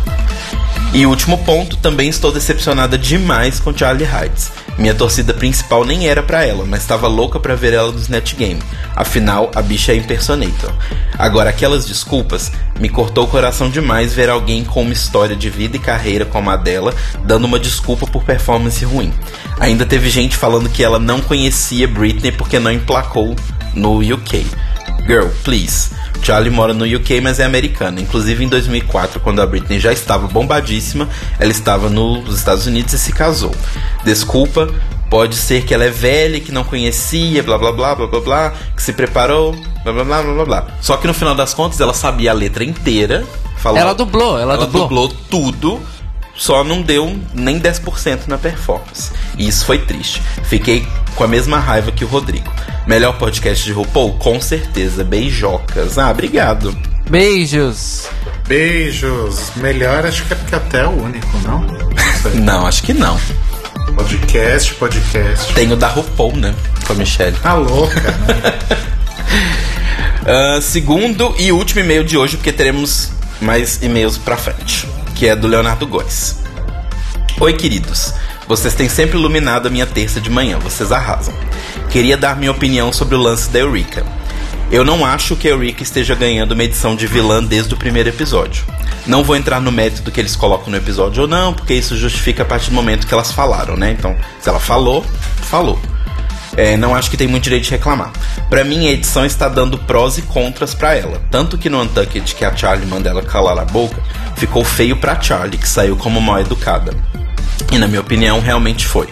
E 0.93 1.07
último 1.07 1.39
ponto, 1.39 1.77
também 1.77 2.09
estou 2.09 2.33
decepcionada 2.33 2.97
demais 2.97 3.59
com 3.61 3.77
Charlie 3.77 4.09
Heights. 4.09 4.51
Minha 4.79 4.95
torcida 4.95 5.35
principal 5.35 5.85
nem 5.85 6.09
era 6.09 6.23
pra 6.23 6.45
ela, 6.45 6.65
mas 6.65 6.81
estava 6.81 7.07
louca 7.07 7.39
pra 7.39 7.55
ver 7.55 7.75
ela 7.75 7.93
no 7.93 7.99
Snatch 7.99 8.35
Game. 8.35 8.61
Afinal, 8.97 9.51
a 9.55 9.61
bicha 9.61 9.93
é 9.93 9.97
impersonator. 9.97 10.73
Agora, 11.19 11.51
aquelas 11.51 11.85
desculpas, 11.85 12.51
me 12.79 12.89
cortou 12.89 13.25
o 13.25 13.29
coração 13.29 13.69
demais 13.69 14.15
ver 14.15 14.31
alguém 14.31 14.65
com 14.65 14.83
uma 14.83 14.93
história 14.93 15.37
de 15.37 15.51
vida 15.51 15.77
e 15.77 15.81
carreira 15.81 16.25
como 16.25 16.49
a 16.51 16.57
dela, 16.57 16.95
dando 17.25 17.45
uma 17.45 17.59
desculpa 17.59 18.07
por 18.07 18.25
performance 18.25 18.85
ruim. 18.85 19.13
Ainda 19.59 19.85
teve 19.85 20.09
gente 20.09 20.37
falando 20.37 20.71
que 20.71 20.83
ela 20.83 20.99
não 20.99 21.21
conhecia 21.21 21.87
Britney 21.87 22.33
porque 22.33 22.59
não 22.59 22.73
emplacou 22.73 23.37
no 23.75 23.99
UK. 23.99 24.47
Girl, 25.07 25.29
please. 25.45 25.91
Charlie 26.23 26.51
mora 26.51 26.75
no 26.75 26.85
UK, 26.85 27.21
mas 27.23 27.41
é 27.41 27.45
americana. 27.45 28.01
Inclusive, 28.01 28.45
em 28.45 28.49
2004, 28.49 29.21
quando 29.21 29.41
a 29.41 29.47
Britney 29.47 29.81
já 29.81 29.93
estava 29.93 30.27
bombadíssima, 30.29 31.09
ela 31.39 31.51
estava 31.51 31.89
nos 31.89 32.37
Estados 32.37 32.67
Unidos 32.67 32.93
e 32.93 32.99
se 32.99 33.13
casou. 33.13 33.55
Desculpa, 34.05 34.69
pode 35.09 35.35
ser 35.35 35.65
que 35.65 35.73
ela 35.75 35.85
é 35.85 35.91
velha, 35.91 36.39
que 36.41 36.53
não 36.53 36.63
conhecia, 36.65 37.43
blá 37.43 37.57
blá 37.59 37.73
blá 37.73 37.95
blá 37.95 38.07
blá 38.07 38.21
blá, 38.21 38.53
que 38.77 38.83
se 38.83 38.93
preparou, 38.93 39.53
blá 39.83 39.93
blá 39.93 40.05
blá 40.05 40.23
blá 40.23 40.35
blá 40.35 40.45
blá. 40.45 40.67
Só 40.81 40.97
que 40.97 41.07
no 41.07 41.15
final 41.15 41.35
das 41.35 41.55
contas, 41.55 41.81
ela 41.81 41.95
sabia 41.95 42.31
a 42.31 42.35
letra 42.35 42.63
inteira. 42.65 43.25
Falou, 43.57 43.79
Ela 43.79 43.95
dublou, 43.95 44.39
ela 44.39 44.57
dublou. 44.67 45.09
tudo, 45.31 45.81
só 46.37 46.65
não 46.65 46.83
deu 46.83 47.19
nem 47.35 47.61
10% 47.61 48.27
na 48.27 48.39
performance. 48.39 49.11
E 49.37 49.47
isso 49.49 49.65
foi 49.65 49.79
triste. 49.79 50.23
Fiquei 50.45 50.87
com 51.15 51.25
a 51.25 51.29
mesma 51.29 51.59
raiva 51.59 51.93
que 51.93 52.05
o 52.05 52.09
Rodrigo. 52.09 52.51
Melhor 52.87 53.19
podcast 53.19 53.65
de 53.65 53.73
RuPaul? 53.73 54.15
Com 54.15 54.41
certeza. 54.41 55.05
Beijocas. 55.05 55.99
Ah, 55.99 56.11
obrigado. 56.11 56.77
Beijos. 57.09 58.09
Beijos. 58.47 59.53
Melhor, 59.57 60.07
acho 60.07 60.25
que 60.25 60.33
é 60.33 60.37
porque 60.37 60.55
até 60.55 60.81
é 60.81 60.87
o 60.87 60.91
único, 61.03 61.39
não? 61.39 61.67
Não 62.35 62.67
acho 62.67 62.83
que 62.83 62.93
não. 62.95 63.19
Podcast, 63.95 64.75
podcast. 64.75 65.53
Tem 65.53 65.71
o 65.73 65.77
da 65.77 65.89
RuPaul, 65.89 66.37
né? 66.37 66.55
Com 66.87 66.93
a 66.93 66.97
Michelle. 66.97 67.37
Tá 67.39 67.55
louca, 67.55 68.01
né? 68.01 68.81
Ah, 70.27 70.61
segundo 70.61 71.35
e 71.39 71.51
último 71.51 71.81
e-mail 71.81 72.05
de 72.05 72.17
hoje, 72.17 72.37
porque 72.37 72.53
teremos 72.53 73.11
mais 73.41 73.83
e-mails 73.83 74.19
pra 74.19 74.37
frente, 74.37 74.87
que 75.21 75.29
é 75.29 75.37
do 75.37 75.47
Leonardo 75.47 75.87
Góes. 75.87 76.39
Oi, 77.39 77.53
queridos. 77.53 78.15
Vocês 78.49 78.73
têm 78.73 78.89
sempre 78.89 79.19
iluminado 79.19 79.67
a 79.67 79.71
minha 79.71 79.85
terça 79.85 80.19
de 80.19 80.31
manhã, 80.31 80.59
vocês 80.59 80.91
arrasam. 80.91 81.35
Queria 81.91 82.17
dar 82.17 82.39
minha 82.39 82.51
opinião 82.51 82.91
sobre 82.91 83.17
o 83.17 83.21
lance 83.21 83.51
da 83.51 83.59
Eureka. 83.59 84.03
Eu 84.73 84.83
não 84.83 85.05
acho 85.05 85.37
que 85.37 85.47
a 85.47 85.51
Eureka 85.51 85.83
esteja 85.83 86.15
ganhando 86.15 86.53
uma 86.53 86.65
edição 86.65 86.97
de 86.97 87.07
vilã 87.07 87.45
desde 87.45 87.75
o 87.75 87.77
primeiro 87.77 88.09
episódio. 88.09 88.65
Não 89.07 89.23
vou 89.23 89.37
entrar 89.37 89.61
no 89.61 89.71
mérito 89.71 90.01
do 90.01 90.11
que 90.11 90.21
eles 90.21 90.35
colocam 90.35 90.71
no 90.71 90.79
episódio 90.79 91.25
ou 91.25 91.29
não, 91.29 91.53
porque 91.53 91.75
isso 91.75 91.99
justifica 91.99 92.43
a 92.43 92.47
partir 92.47 92.71
do 92.71 92.77
momento 92.77 93.07
que 93.07 93.13
elas 93.13 93.31
falaram, 93.31 93.77
né? 93.77 93.91
Então, 93.91 94.17
se 94.41 94.49
ela 94.49 94.59
falou, 94.59 95.05
falou. 95.43 95.79
É, 96.61 96.77
não 96.77 96.95
acho 96.95 97.11
que 97.11 97.17
tem 97.17 97.27
muito 97.27 97.45
direito 97.45 97.65
de 97.65 97.71
reclamar. 97.71 98.13
Pra 98.51 98.63
mim, 98.63 98.87
a 98.87 98.91
edição 98.91 99.25
está 99.25 99.49
dando 99.49 99.79
prós 99.79 100.19
e 100.19 100.23
contras 100.23 100.75
pra 100.75 100.95
ela. 100.95 101.19
Tanto 101.31 101.57
que 101.57 101.71
no 101.71 101.81
Untucked, 101.81 102.35
que 102.35 102.45
a 102.45 102.55
Charlie 102.55 102.87
manda 102.87 103.09
ela 103.09 103.23
calar 103.23 103.59
a 103.59 103.65
boca, 103.65 103.99
ficou 104.37 104.63
feio 104.63 104.95
pra 104.95 105.19
Charlie, 105.19 105.57
que 105.57 105.67
saiu 105.67 105.97
como 105.97 106.21
mal 106.21 106.39
educada. 106.39 106.93
E 107.73 107.79
na 107.79 107.89
minha 107.89 108.03
opinião, 108.03 108.41
realmente 108.41 108.87
foi. 108.87 109.09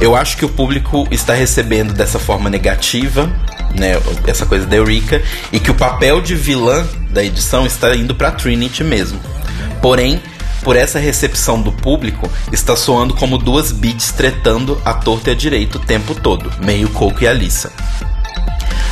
Eu 0.00 0.14
acho 0.14 0.36
que 0.36 0.44
o 0.44 0.48
público 0.48 1.08
está 1.10 1.34
recebendo 1.34 1.92
dessa 1.92 2.20
forma 2.20 2.48
negativa, 2.48 3.28
né, 3.74 4.00
essa 4.28 4.46
coisa 4.46 4.64
da 4.64 4.76
Eureka, 4.76 5.20
e 5.52 5.58
que 5.58 5.72
o 5.72 5.74
papel 5.74 6.20
de 6.20 6.36
vilã 6.36 6.86
da 7.10 7.24
edição 7.24 7.66
está 7.66 7.96
indo 7.96 8.14
pra 8.14 8.30
Trinity 8.30 8.84
mesmo. 8.84 9.18
Porém, 9.82 10.22
por 10.62 10.76
essa 10.76 10.98
recepção 10.98 11.60
do 11.60 11.72
público, 11.72 12.30
está 12.52 12.76
soando 12.76 13.14
como 13.14 13.38
duas 13.38 13.72
beats 13.72 14.12
tretando 14.12 14.80
a 14.84 14.94
torta 14.94 15.30
e 15.30 15.32
a 15.32 15.36
direita 15.36 15.78
o 15.78 15.80
tempo 15.80 16.14
todo, 16.14 16.52
meio 16.64 16.88
Coco 16.90 17.22
e 17.22 17.28
Alissa. 17.28 17.72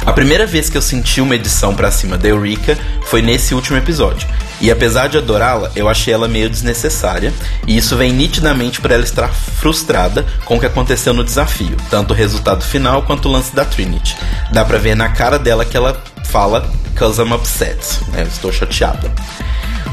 A 0.05 0.13
primeira 0.13 0.47
vez 0.47 0.71
que 0.71 0.77
eu 0.79 0.83
senti 0.83 1.21
uma 1.21 1.35
edição 1.35 1.75
pra 1.75 1.91
cima 1.91 2.17
da 2.17 2.29
Eureka 2.29 2.79
foi 3.03 3.21
nesse 3.21 3.55
último 3.55 3.77
episódio. 3.77 4.27
E 4.61 4.71
apesar 4.71 5.09
de 5.09 5.19
adorá-la, 5.19 5.71
eu 5.77 5.89
achei 5.89 6.13
ela 6.13 6.27
meio 6.27 6.49
desnecessária, 6.49 7.33
e 7.67 7.77
isso 7.77 7.97
vem 7.97 8.13
nitidamente 8.13 8.81
por 8.81 8.91
ela 8.91 9.05
estar 9.05 9.29
frustrada 9.29 10.25
com 10.45 10.57
o 10.57 10.61
que 10.61 10.67
aconteceu 10.67 11.13
no 11.13 11.23
desafio, 11.23 11.77
tanto 11.91 12.13
o 12.13 12.17
resultado 12.17 12.65
final 12.65 13.03
quanto 13.03 13.29
o 13.29 13.33
lance 13.33 13.55
da 13.55 13.65
Trinity. 13.65 14.17
Dá 14.53 14.65
pra 14.65 14.79
ver 14.79 14.97
na 14.97 15.11
cara 15.11 15.39
dela 15.39 15.65
que 15.65 15.77
ela 15.77 16.03
fala 16.25 16.69
cause 16.97 17.21
I'm 17.21 17.33
upset, 17.33 17.79
né? 18.11 18.23
Estou 18.23 18.53
chateada. 18.53 19.13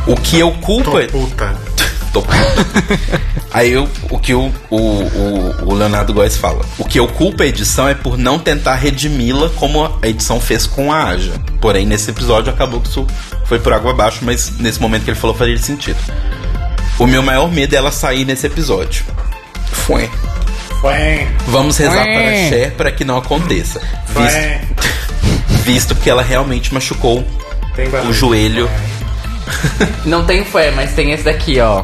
O 0.08 0.16
que 0.16 0.40
eu 0.40 0.52
culpo 0.54 0.92
Tô 0.92 1.00
é- 1.00 1.08
puta. 1.08 1.56
Tô 2.14 2.22
puta. 2.22 3.22
Aí 3.52 3.72
eu- 3.72 3.90
o 4.10 4.20
que 4.20 4.34
o, 4.34 4.52
o, 4.70 4.78
o, 4.78 5.56
o 5.66 5.74
Leonardo 5.74 6.14
Góes 6.14 6.38
fala. 6.38 6.64
O 6.78 6.86
que 6.86 7.00
eu 7.00 7.08
culpo 7.08 7.44
a 7.44 7.46
edição 7.46 7.88
é 7.90 7.94
por 7.94 8.18
não 8.18 8.38
tentar 8.40 8.76
redimi-la 8.76 9.50
como 9.50 9.84
a 10.02 10.08
edição 10.08 10.40
fez 10.40 10.66
com 10.66 10.92
a 10.94 11.06
Aja. 11.06 11.34
Porém, 11.60 11.86
nesse 11.86 12.10
episódio 12.12 12.52
acabou 12.54 12.80
que 12.80 12.88
isso 12.90 13.06
foi 13.46 13.60
por 13.60 13.74
água 13.74 13.92
abaixo, 13.92 14.20
mas 14.22 14.58
nesse 14.60 14.80
momento 14.82 15.04
que 15.04 15.10
ele 15.12 15.20
falou 15.20 15.36
faria 15.36 15.58
sentido. 15.58 15.98
O 17.00 17.06
meu 17.08 17.22
maior 17.22 17.52
medo 17.52 17.74
é 17.74 17.78
ela 17.78 17.92
sair 17.92 18.24
nesse 18.24 18.48
episódio. 18.48 19.04
Foi. 19.72 20.10
Foi. 20.80 21.28
Vamos 21.48 21.78
rezar 21.78 22.06
Ué. 22.06 22.14
para 22.14 22.50
Cher 22.50 22.72
para 22.76 22.92
que 22.92 23.04
não 23.04 23.18
aconteça. 23.18 23.82
Foi. 24.08 24.24
Visto, 24.24 24.76
visto 25.66 25.96
que 25.96 26.10
ela 26.10 26.22
realmente 26.22 26.74
machucou 26.74 27.26
o 28.08 28.14
joelho. 28.14 28.70
Não 30.06 30.26
tem 30.26 30.44
fé, 30.44 30.72
mas 30.72 30.94
tem 30.94 31.12
esse 31.12 31.24
daqui, 31.24 31.60
ó. 31.60 31.84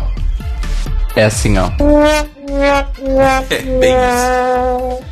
É 1.15 1.25
assim, 1.25 1.57
ó. 1.57 1.69
É, 2.49 3.45
bem 3.79 3.93
isso. 3.93 5.03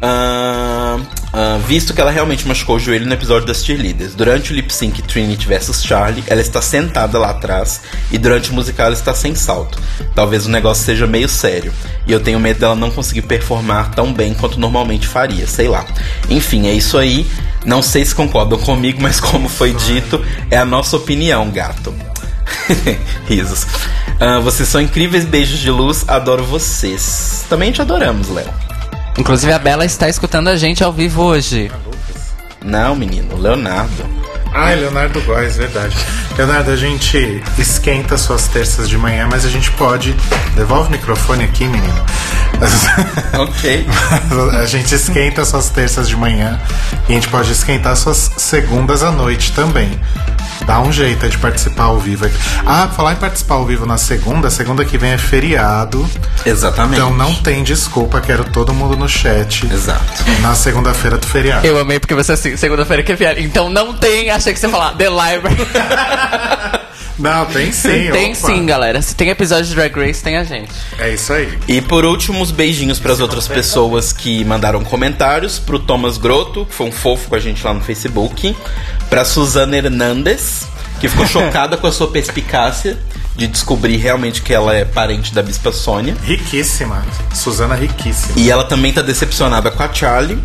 Ahn, 0.00 1.04
ahn, 1.38 1.58
visto 1.60 1.94
que 1.94 2.00
ela 2.00 2.10
realmente 2.10 2.46
machucou 2.46 2.76
o 2.76 2.78
joelho 2.78 3.06
no 3.06 3.12
episódio 3.14 3.46
das 3.46 3.64
cheerleaders. 3.64 4.14
Durante 4.14 4.52
o 4.52 4.54
lip 4.54 4.72
sync 4.72 5.02
Trinity 5.02 5.46
vs 5.46 5.84
Charlie, 5.84 6.24
ela 6.26 6.40
está 6.40 6.60
sentada 6.60 7.18
lá 7.18 7.30
atrás 7.30 7.80
e 8.10 8.18
durante 8.18 8.50
o 8.50 8.54
musical 8.54 8.86
ela 8.86 8.94
está 8.94 9.14
sem 9.14 9.34
salto. 9.34 9.78
Talvez 10.14 10.46
o 10.46 10.50
negócio 10.50 10.84
seja 10.84 11.06
meio 11.06 11.28
sério. 11.28 11.72
E 12.06 12.12
eu 12.12 12.20
tenho 12.20 12.40
medo 12.40 12.60
dela 12.60 12.74
não 12.74 12.90
conseguir 12.90 13.22
performar 13.22 13.90
tão 13.92 14.12
bem 14.12 14.34
quanto 14.34 14.58
normalmente 14.58 15.06
faria, 15.06 15.46
sei 15.46 15.68
lá. 15.68 15.84
Enfim, 16.28 16.66
é 16.66 16.72
isso 16.72 16.98
aí. 16.98 17.26
Não 17.64 17.82
sei 17.82 18.04
se 18.04 18.14
concordam 18.14 18.58
comigo, 18.58 19.00
mas 19.00 19.20
como 19.20 19.48
foi 19.48 19.74
dito, 19.74 20.24
é 20.50 20.56
a 20.56 20.64
nossa 20.64 20.96
opinião, 20.96 21.50
gato. 21.50 21.94
Risos. 23.28 23.66
Ah, 24.18 24.40
vocês 24.40 24.68
são 24.68 24.80
incríveis, 24.80 25.24
beijos 25.24 25.58
de 25.58 25.70
luz, 25.70 26.04
adoro 26.08 26.44
vocês. 26.44 27.44
Também 27.48 27.70
te 27.70 27.80
adoramos, 27.80 28.28
Léo. 28.28 28.48
Inclusive 29.18 29.52
a 29.52 29.58
Bela 29.58 29.84
está 29.84 30.08
escutando 30.08 30.48
a 30.48 30.56
gente 30.56 30.82
ao 30.82 30.92
vivo 30.92 31.22
hoje. 31.22 31.70
Não, 32.64 32.94
menino, 32.94 33.36
Leonardo. 33.36 34.04
Ah, 34.54 34.70
Leonardo 34.70 35.20
Góes, 35.22 35.56
verdade. 35.56 35.94
Leonardo, 36.36 36.70
a 36.70 36.76
gente 36.76 37.42
esquenta 37.58 38.16
suas 38.16 38.48
terças 38.48 38.88
de 38.88 38.96
manhã, 38.96 39.28
mas 39.30 39.44
a 39.44 39.48
gente 39.48 39.70
pode. 39.72 40.14
Devolve 40.54 40.88
o 40.88 40.92
microfone 40.92 41.44
aqui, 41.44 41.64
menino. 41.64 42.06
Ok. 43.38 43.86
A 44.60 44.66
gente 44.66 44.94
esquenta 44.94 45.44
suas 45.44 45.70
terças 45.70 46.08
de 46.08 46.16
manhã 46.16 46.60
e 47.08 47.12
a 47.12 47.14
gente 47.14 47.28
pode 47.28 47.52
esquentar 47.52 47.94
suas 47.96 48.32
segundas 48.36 49.02
à 49.02 49.12
noite 49.12 49.52
também. 49.52 49.88
Dá 50.66 50.80
um 50.80 50.92
jeito 50.92 51.24
é 51.24 51.28
de 51.28 51.38
participar 51.38 51.84
ao 51.84 51.98
vivo. 51.98 52.26
aqui. 52.26 52.34
Ah, 52.66 52.88
falar 52.88 53.12
em 53.12 53.16
participar 53.16 53.54
ao 53.56 53.64
vivo 53.64 53.86
na 53.86 53.96
segunda, 53.96 54.50
segunda 54.50 54.84
que 54.84 54.98
vem 54.98 55.12
é 55.12 55.18
feriado. 55.18 56.08
Exatamente. 56.44 57.00
Então 57.00 57.14
não 57.14 57.34
tem 57.34 57.62
desculpa, 57.62 58.20
quero 58.20 58.44
todo 58.44 58.74
mundo 58.74 58.96
no 58.96 59.08
chat. 59.08 59.66
Exato. 59.72 60.24
Na 60.40 60.54
segunda-feira 60.54 61.16
do 61.16 61.26
feriado. 61.26 61.66
Eu 61.66 61.78
amei 61.78 61.98
porque 61.98 62.14
você 62.14 62.32
assim, 62.32 62.56
segunda-feira 62.56 63.02
que 63.02 63.14
vier. 63.14 63.38
Então 63.38 63.70
não 63.70 63.94
tem, 63.94 64.30
achei 64.30 64.52
que 64.52 64.58
você 64.58 64.66
ia 64.66 64.72
falar 64.72 64.94
The 64.96 65.08
Library. 65.08 65.56
Não, 67.18 67.46
tem 67.46 67.72
sim. 67.72 68.10
tem 68.12 68.32
opa. 68.32 68.46
sim, 68.46 68.64
galera. 68.64 69.02
Se 69.02 69.14
tem 69.14 69.28
episódio 69.30 69.66
de 69.66 69.74
Drag 69.74 69.94
Race, 69.94 70.22
tem 70.22 70.36
a 70.36 70.44
gente. 70.44 70.72
É 70.98 71.12
isso 71.12 71.32
aí. 71.32 71.58
E 71.66 71.80
por 71.80 72.04
último, 72.04 72.40
os 72.40 72.50
beijinhos 72.50 72.98
para 72.98 73.12
as 73.12 73.20
outras 73.20 73.48
pessoas 73.48 74.12
que 74.12 74.44
mandaram 74.44 74.84
comentários. 74.84 75.58
Pro 75.58 75.78
Thomas 75.78 76.16
Grotto, 76.16 76.64
que 76.66 76.74
foi 76.74 76.86
um 76.86 76.92
fofo 76.92 77.28
com 77.28 77.34
a 77.34 77.40
gente 77.40 77.64
lá 77.64 77.74
no 77.74 77.80
Facebook. 77.80 78.56
Pra 79.10 79.24
Suzana 79.24 79.76
Hernandes, 79.76 80.66
que 81.00 81.08
ficou 81.08 81.26
chocada 81.28 81.76
com 81.76 81.86
a 81.86 81.92
sua 81.92 82.08
perspicácia 82.08 82.98
de 83.36 83.46
descobrir 83.46 83.96
realmente 83.96 84.42
que 84.42 84.52
ela 84.52 84.74
é 84.74 84.84
parente 84.84 85.32
da 85.32 85.42
Bispa 85.42 85.72
Sônia. 85.72 86.16
Riquíssima. 86.24 87.04
Suzana 87.32 87.76
riquíssima. 87.76 88.34
E 88.36 88.50
ela 88.50 88.64
também 88.64 88.92
tá 88.92 89.00
decepcionada 89.00 89.70
com 89.70 89.82
a 89.82 89.92
Charlie. 89.92 90.38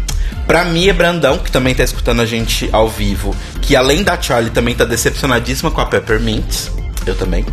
Pra 0.46 0.66
Mia 0.66 0.94
Brandão, 0.94 1.38
que 1.38 1.50
também 1.52 1.74
tá 1.74 1.84
escutando 1.84 2.22
a 2.22 2.26
gente 2.26 2.70
ao 2.72 2.90
vivo, 2.90 3.34
que 3.62 3.78
além 3.78 4.04
da 4.04 4.22
Charlie 4.22 4.52
também 4.52 4.76
tá 4.76 4.84
decepcionadíssima 4.84 5.72
com 5.72 5.80
a 5.80 5.86
Peppermint. 5.86 6.68
Eu 7.06 7.16
também. 7.16 7.46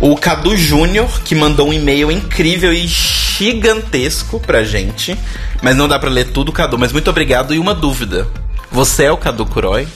O 0.00 0.16
Cadu 0.16 0.56
Júnior, 0.56 1.20
que 1.22 1.34
mandou 1.34 1.68
um 1.68 1.72
e-mail 1.72 2.10
incrível 2.10 2.72
e 2.72 2.86
gigantesco 2.86 4.40
pra 4.40 4.64
gente. 4.64 5.16
Mas 5.62 5.76
não 5.76 5.86
dá 5.86 5.98
pra 5.98 6.10
ler 6.10 6.32
tudo, 6.32 6.52
Cadu. 6.52 6.78
Mas 6.78 6.92
muito 6.92 7.10
obrigado. 7.10 7.54
E 7.54 7.58
uma 7.58 7.74
dúvida: 7.74 8.26
Você 8.72 9.04
é 9.04 9.12
o 9.12 9.16
Cadu 9.16 9.44
Curói? 9.46 9.86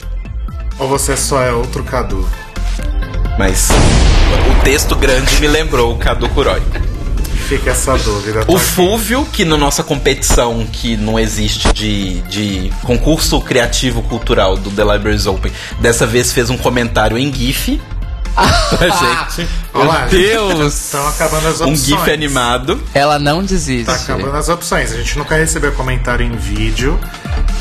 Ou 0.79 0.87
você 0.87 1.15
só 1.15 1.41
é 1.41 1.51
outro 1.51 1.83
Cadu? 1.83 2.27
Mas 3.37 3.69
o 4.51 4.63
texto 4.63 4.95
grande 4.95 5.39
me 5.39 5.47
lembrou 5.47 5.93
o 5.93 5.97
Cadu 5.97 6.29
Curói. 6.29 6.61
Fica 7.47 7.71
essa 7.71 7.97
dúvida. 7.97 8.45
O 8.47 8.57
Fúvio, 8.57 9.25
que 9.31 9.43
na 9.43 9.57
nossa 9.57 9.83
competição 9.83 10.65
que 10.71 10.95
não 10.95 11.19
existe 11.19 11.71
de, 11.73 12.21
de 12.21 12.73
concurso 12.83 13.39
criativo 13.41 14.01
cultural 14.03 14.55
do 14.55 14.71
The 14.71 14.83
Libraries 14.83 15.25
Open, 15.25 15.51
dessa 15.79 16.07
vez 16.07 16.31
fez 16.31 16.49
um 16.49 16.57
comentário 16.57 17.17
em 17.17 17.33
GIF 17.33 17.81
pra 18.77 18.89
gente. 18.89 19.47
Olha 19.73 19.85
lá, 19.87 20.05
Deus! 20.07 20.73
Estão 20.73 21.07
acabando 21.07 21.47
as 21.47 21.61
Um 21.61 21.65
opções. 21.69 21.85
GIF 21.85 22.11
animado. 22.11 22.81
Ela 22.93 23.19
não 23.19 23.43
desiste. 23.43 23.85
Tá 23.85 23.93
acabando 23.95 24.35
as 24.35 24.49
opções. 24.49 24.91
A 24.91 24.95
gente 24.97 25.17
nunca 25.17 25.35
recebeu 25.35 25.71
comentário 25.73 26.25
em 26.25 26.35
vídeo. 26.35 26.99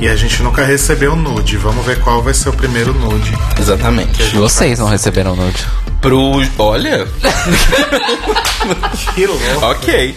E 0.00 0.08
a 0.08 0.16
gente 0.16 0.42
nunca 0.42 0.64
recebeu 0.64 1.14
nude. 1.14 1.56
Vamos 1.58 1.84
ver 1.84 2.00
qual 2.00 2.22
vai 2.22 2.32
ser 2.34 2.48
o 2.48 2.52
primeiro 2.52 2.92
nude. 2.94 3.32
Exatamente. 3.60 4.22
Vocês 4.36 4.78
não 4.78 4.88
receberam 4.88 5.36
nude. 5.36 5.66
Pro. 6.00 6.42
Olha. 6.58 7.06
Que 9.14 9.26
louco. 9.26 9.42
ok. 9.66 10.16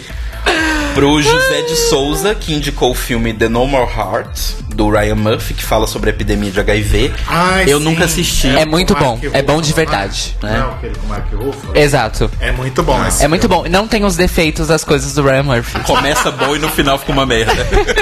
Pro 0.96 1.20
José 1.20 1.60
de 1.60 1.76
Souza, 1.76 2.34
que 2.34 2.54
indicou 2.54 2.90
o 2.90 2.94
filme 2.94 3.34
The 3.34 3.50
No 3.50 3.66
More 3.66 3.86
Heart, 3.86 4.40
do 4.74 4.88
Ryan 4.88 5.14
Murphy, 5.16 5.52
que 5.52 5.62
fala 5.62 5.86
sobre 5.86 6.08
a 6.08 6.12
epidemia 6.14 6.50
de 6.50 6.58
HIV. 6.58 7.12
Ai, 7.28 7.64
eu 7.68 7.78
sim. 7.78 7.84
nunca 7.84 8.06
assisti. 8.06 8.48
É 8.48 8.64
muito 8.64 8.94
Com 8.94 9.00
bom. 9.04 9.20
É 9.34 9.42
bom 9.42 9.60
de 9.60 9.72
Ruffalo, 9.72 9.76
verdade, 9.76 10.36
Não, 10.42 10.48
né? 10.48 10.58
Não, 10.58 10.70
aquele 10.72 10.94
com 10.94 11.06
Mark 11.06 11.30
Ruffalo. 11.34 11.76
Exato. 11.76 12.30
É 12.40 12.50
muito 12.50 12.82
bom 12.82 13.06
esse 13.06 13.22
É 13.22 13.28
muito 13.28 13.46
bom. 13.46 13.66
Não 13.68 13.86
tem 13.86 14.06
os 14.06 14.16
defeitos 14.16 14.68
das 14.68 14.84
coisas 14.84 15.12
do 15.12 15.22
Ryan 15.22 15.42
Murphy. 15.42 15.80
Começa 15.80 16.30
bom 16.30 16.56
e 16.56 16.58
no 16.58 16.70
final 16.70 16.98
fica 16.98 17.12
uma 17.12 17.26
merda. 17.26 17.52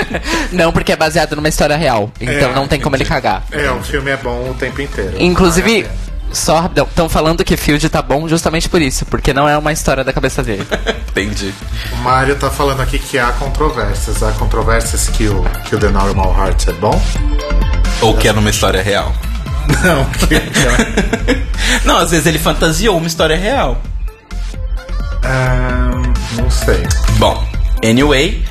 Não, 0.53 0.73
porque 0.73 0.93
é 0.93 0.97
baseado 0.97 1.35
numa 1.35 1.49
história 1.49 1.77
real. 1.77 2.13
Então 2.21 2.51
É, 2.51 2.55
não 2.55 2.69
tem 2.69 2.81
como 2.81 2.95
ele 2.95 3.05
cagar. 3.05 3.43
É, 3.51 3.69
o 3.73 3.83
filme 3.83 4.13
é 4.13 4.17
bom 4.17 4.51
o 4.51 4.55
tempo 4.55 4.81
inteiro. 4.81 5.15
Inclusive, 5.19 5.83
Vale 5.83 5.87
a 5.87 5.89
pena. 5.89 6.14
Só 6.35 6.61
rapidão, 6.61 6.87
estão 6.87 7.09
falando 7.09 7.45
que 7.45 7.57
Field 7.57 7.89
tá 7.89 8.03
bom 8.03 8.29
justamente 8.29 8.69
por 8.69 8.83
isso, 8.83 9.07
porque 9.07 9.33
não 9.33 9.49
é 9.49 9.57
uma 9.57 9.73
história 9.73 10.05
da 10.05 10.13
cabeça 10.13 10.43
dele. 10.43 10.67
Entendi. 11.11 11.55
O 11.93 11.97
Mário 11.99 12.37
tá 12.37 12.51
falando 12.51 12.81
aqui 12.81 12.99
que 12.99 13.19
há 13.19 13.33
controvérsias. 13.33 14.23
Há 14.23 14.33
controvérsias 14.33 15.09
que 15.09 15.29
o, 15.29 15.43
que 15.67 15.77
o 15.77 15.79
The 15.79 15.89
Normal 15.89 16.35
Heart 16.37 16.69
é 16.69 16.73
bom? 16.73 17.01
Ou 18.03 18.17
que 18.17 18.29
é 18.29 18.33
numa 18.33 18.51
história 18.51 18.83
real. 18.83 19.15
Não, 19.83 20.05
que. 20.05 20.35
Não, 21.87 21.99
às 21.99 22.11
vezes 22.11 22.27
ele 22.27 22.39
fantasiou 22.39 22.97
uma 22.97 23.07
história 23.07 23.37
real. 23.37 23.81
Ah, 25.23 25.91
não 26.37 26.51
sei. 26.51 26.83
Bom, 27.19 27.43
anyway, 27.83 28.45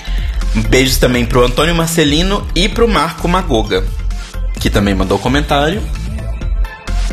beijos 0.70 0.98
também 0.98 1.24
pro 1.24 1.46
Antônio 1.46 1.75
Marcelino 1.75 2.48
e 2.56 2.68
pro 2.68 2.88
Marco 2.88 3.28
Magoga, 3.28 3.84
que 4.60 4.72
também 4.72 4.96
mandou 4.96 5.20
comentário. 5.20 5.84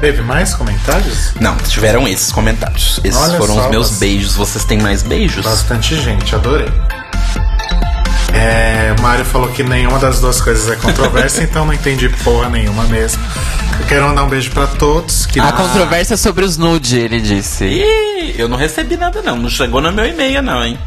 Teve 0.01 0.23
mais 0.23 0.55
comentários? 0.55 1.35
Não, 1.39 1.55
tiveram 1.57 2.09
esses 2.09 2.33
comentários. 2.33 3.01
Esses 3.05 3.21
Olha 3.21 3.37
foram 3.39 3.55
só, 3.55 3.65
os 3.65 3.71
meus 3.71 3.91
mas- 3.91 3.99
beijos. 3.99 4.35
Vocês 4.35 4.65
têm 4.65 4.79
mais 4.79 5.03
beijos? 5.03 5.45
Bastante 5.45 5.95
gente, 6.01 6.35
adorei. 6.35 6.69
É, 8.33 8.95
o 8.99 9.03
Mário 9.03 9.25
falou 9.25 9.49
que 9.49 9.63
nenhuma 9.63 9.99
das 9.99 10.21
duas 10.21 10.41
coisas 10.41 10.71
é 10.71 10.77
controversa, 10.77 11.43
então 11.45 11.67
não 11.67 11.75
entendi 11.75 12.09
porra 12.09 12.49
nenhuma 12.49 12.85
mesmo. 12.85 13.21
Eu 13.79 13.87
quero 13.87 14.07
mandar 14.07 14.25
um 14.25 14.29
beijo 14.29 14.51
pra 14.53 14.67
todos. 14.67 15.27
Que 15.27 15.39
A 15.41 15.53
controvérsia 15.53 16.17
sobre 16.17 16.45
os 16.45 16.57
nude, 16.57 16.99
ele 16.99 17.21
disse. 17.21 17.65
Ih, 17.65 18.35
eu 18.39 18.49
não 18.49 18.57
recebi 18.57 18.97
nada 18.97 19.21
não. 19.23 19.37
Não 19.37 19.51
chegou 19.51 19.81
no 19.83 19.93
meu 19.93 20.07
e-mail 20.07 20.43
não, 20.43 20.65
hein? 20.65 20.79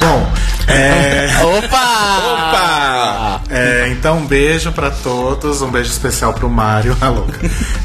Bom, 0.00 0.32
é, 0.66 1.28
Opa! 1.42 2.18
Opa! 2.32 3.42
é, 3.50 3.88
então 3.88 4.18
um 4.18 4.26
beijo 4.26 4.72
pra 4.72 4.90
todos, 4.90 5.62
um 5.62 5.70
beijo 5.70 5.90
especial 5.90 6.32
pro 6.32 6.48
Mário, 6.48 6.96
a 7.00 7.08
louca. 7.08 7.38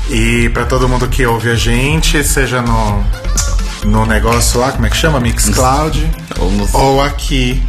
E 0.10 0.50
pra 0.50 0.66
todo 0.66 0.88
mundo 0.88 1.08
que 1.08 1.26
ouve 1.26 1.50
a 1.50 1.56
gente, 1.56 2.24
seja 2.24 2.62
no, 2.62 3.04
no 3.86 4.06
negócio 4.06 4.60
lá, 4.60 4.72
como 4.72 4.86
é 4.86 4.90
que 4.90 4.98
chama? 4.98 5.20
Mixcloud. 5.20 6.10
Ou 6.40 6.52
ou 6.74 7.02
aqui 7.02 7.62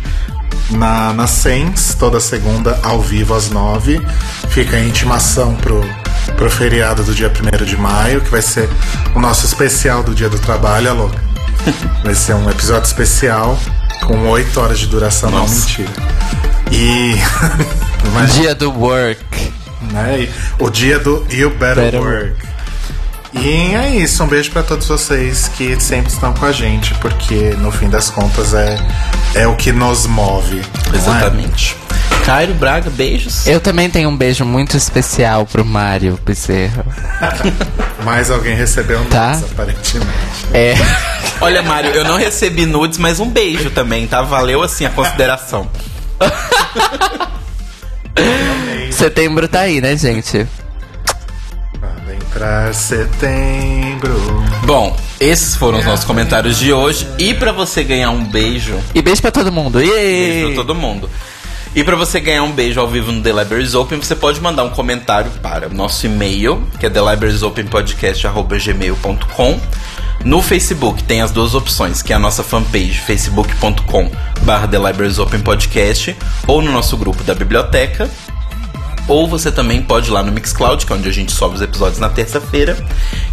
na, 0.70 1.12
na 1.12 1.26
Sens, 1.26 1.94
toda 1.98 2.20
segunda, 2.20 2.78
ao 2.82 3.00
vivo 3.00 3.34
às 3.34 3.50
nove. 3.50 4.00
Fica 4.50 4.76
a 4.76 4.80
intimação 4.80 5.54
pro, 5.56 5.80
pro 6.36 6.50
feriado 6.50 7.02
do 7.02 7.14
dia 7.14 7.30
1 7.30 7.64
de 7.64 7.76
maio, 7.76 8.20
que 8.20 8.30
vai 8.30 8.42
ser 8.42 8.68
o 9.14 9.20
nosso 9.20 9.46
especial 9.46 10.02
do 10.02 10.14
dia 10.14 10.28
do 10.28 10.38
trabalho, 10.38 10.90
a 10.90 10.92
louca. 10.92 11.30
Vai 12.02 12.14
ser 12.14 12.34
um 12.34 12.48
episódio 12.48 12.86
especial 12.86 13.58
com 14.06 14.28
oito 14.30 14.60
horas 14.60 14.78
de 14.78 14.86
duração, 14.86 15.30
não 15.30 15.40
Nossa. 15.40 15.54
mentira. 15.54 15.90
E. 16.72 17.14
Dia 18.34 18.54
do 18.54 18.70
work. 18.72 19.52
né? 19.92 20.28
O 20.58 20.70
dia 20.70 20.98
do 20.98 21.26
You 21.30 21.50
Better, 21.50 21.84
Better 21.84 22.00
Work. 22.00 22.36
E 23.32 23.74
é 23.74 23.94
isso, 23.96 24.24
um 24.24 24.26
beijo 24.26 24.50
pra 24.50 24.62
todos 24.62 24.86
vocês 24.88 25.48
que 25.56 25.78
sempre 25.80 26.12
estão 26.12 26.32
com 26.32 26.44
a 26.46 26.52
gente, 26.52 26.92
porque 26.94 27.54
no 27.58 27.70
fim 27.70 27.88
das 27.88 28.10
contas 28.10 28.54
é, 28.54 28.76
é 29.34 29.46
o 29.46 29.54
que 29.54 29.70
nos 29.72 30.06
move. 30.06 30.60
não 31.06 31.16
é? 31.16 31.20
Cairo 32.30 32.54
Braga, 32.54 32.88
beijos. 32.90 33.44
Eu 33.44 33.58
também 33.60 33.90
tenho 33.90 34.08
um 34.08 34.16
beijo 34.16 34.44
muito 34.44 34.76
especial 34.76 35.44
pro 35.46 35.64
Mário 35.64 36.16
Bezerra. 36.24 36.86
Mais 38.06 38.30
alguém 38.30 38.54
recebeu 38.54 39.04
Tá. 39.06 39.32
nudes, 39.34 39.50
aparentemente. 39.50 40.12
É. 40.54 40.74
Olha, 41.42 41.60
Mário, 41.60 41.90
eu 41.90 42.04
não 42.04 42.16
recebi 42.16 42.66
nudes, 42.66 42.98
mas 42.98 43.18
um 43.18 43.28
beijo 43.28 43.70
também, 43.70 44.06
tá? 44.06 44.22
Valeu 44.22 44.62
assim 44.62 44.84
a 44.84 44.90
consideração. 44.90 45.68
Setembro 48.92 49.48
tá 49.48 49.62
aí, 49.62 49.80
né, 49.80 49.96
gente? 49.96 50.46
Vai 52.06 52.14
entrar 52.14 52.72
setembro. 52.72 54.14
Bom, 54.64 54.96
esses 55.18 55.56
foram 55.56 55.80
os 55.80 55.84
nossos 55.84 56.04
comentários 56.04 56.60
de 56.60 56.72
hoje. 56.72 57.08
E 57.18 57.34
pra 57.34 57.50
você 57.50 57.82
ganhar 57.82 58.10
um 58.10 58.22
beijo, 58.22 58.78
E 58.94 59.02
beijo 59.02 59.20
pra 59.20 59.32
todo 59.32 59.50
mundo. 59.50 59.80
beijo 59.80 59.92
Yay! 59.92 60.44
pra 60.46 60.54
todo 60.54 60.76
mundo. 60.76 61.10
E 61.74 61.82
pra 61.84 61.94
você 61.94 62.18
ganhar 62.18 62.42
um 62.42 62.50
beijo 62.50 62.80
ao 62.80 62.88
vivo 62.88 63.12
no 63.12 63.22
The 63.22 63.32
Libraries 63.32 63.74
Open, 63.74 64.02
você 64.02 64.16
pode 64.16 64.40
mandar 64.40 64.64
um 64.64 64.70
comentário 64.70 65.30
para 65.40 65.68
o 65.68 65.74
nosso 65.74 66.04
e-mail, 66.04 66.66
que 66.80 66.86
é 66.86 66.90
thelibrariesopenpodcast.gmail.com. 66.90 69.60
No 70.24 70.42
Facebook 70.42 71.04
tem 71.04 71.22
as 71.22 71.30
duas 71.30 71.54
opções, 71.54 72.02
que 72.02 72.12
é 72.12 72.16
a 72.16 72.18
nossa 72.18 72.42
fanpage 72.42 72.98
facebook.com 73.00 74.10
barra 74.42 74.68
ou 76.46 76.60
no 76.60 76.70
nosso 76.72 76.96
grupo 76.96 77.22
da 77.22 77.34
biblioteca. 77.34 78.10
Ou 79.06 79.28
você 79.28 79.52
também 79.52 79.80
pode 79.80 80.08
ir 80.08 80.12
lá 80.12 80.22
no 80.22 80.32
Mixcloud, 80.32 80.84
que 80.84 80.92
é 80.92 80.96
onde 80.96 81.08
a 81.08 81.12
gente 81.12 81.32
sobe 81.32 81.54
os 81.54 81.62
episódios 81.62 82.00
na 82.00 82.08
terça-feira, 82.08 82.76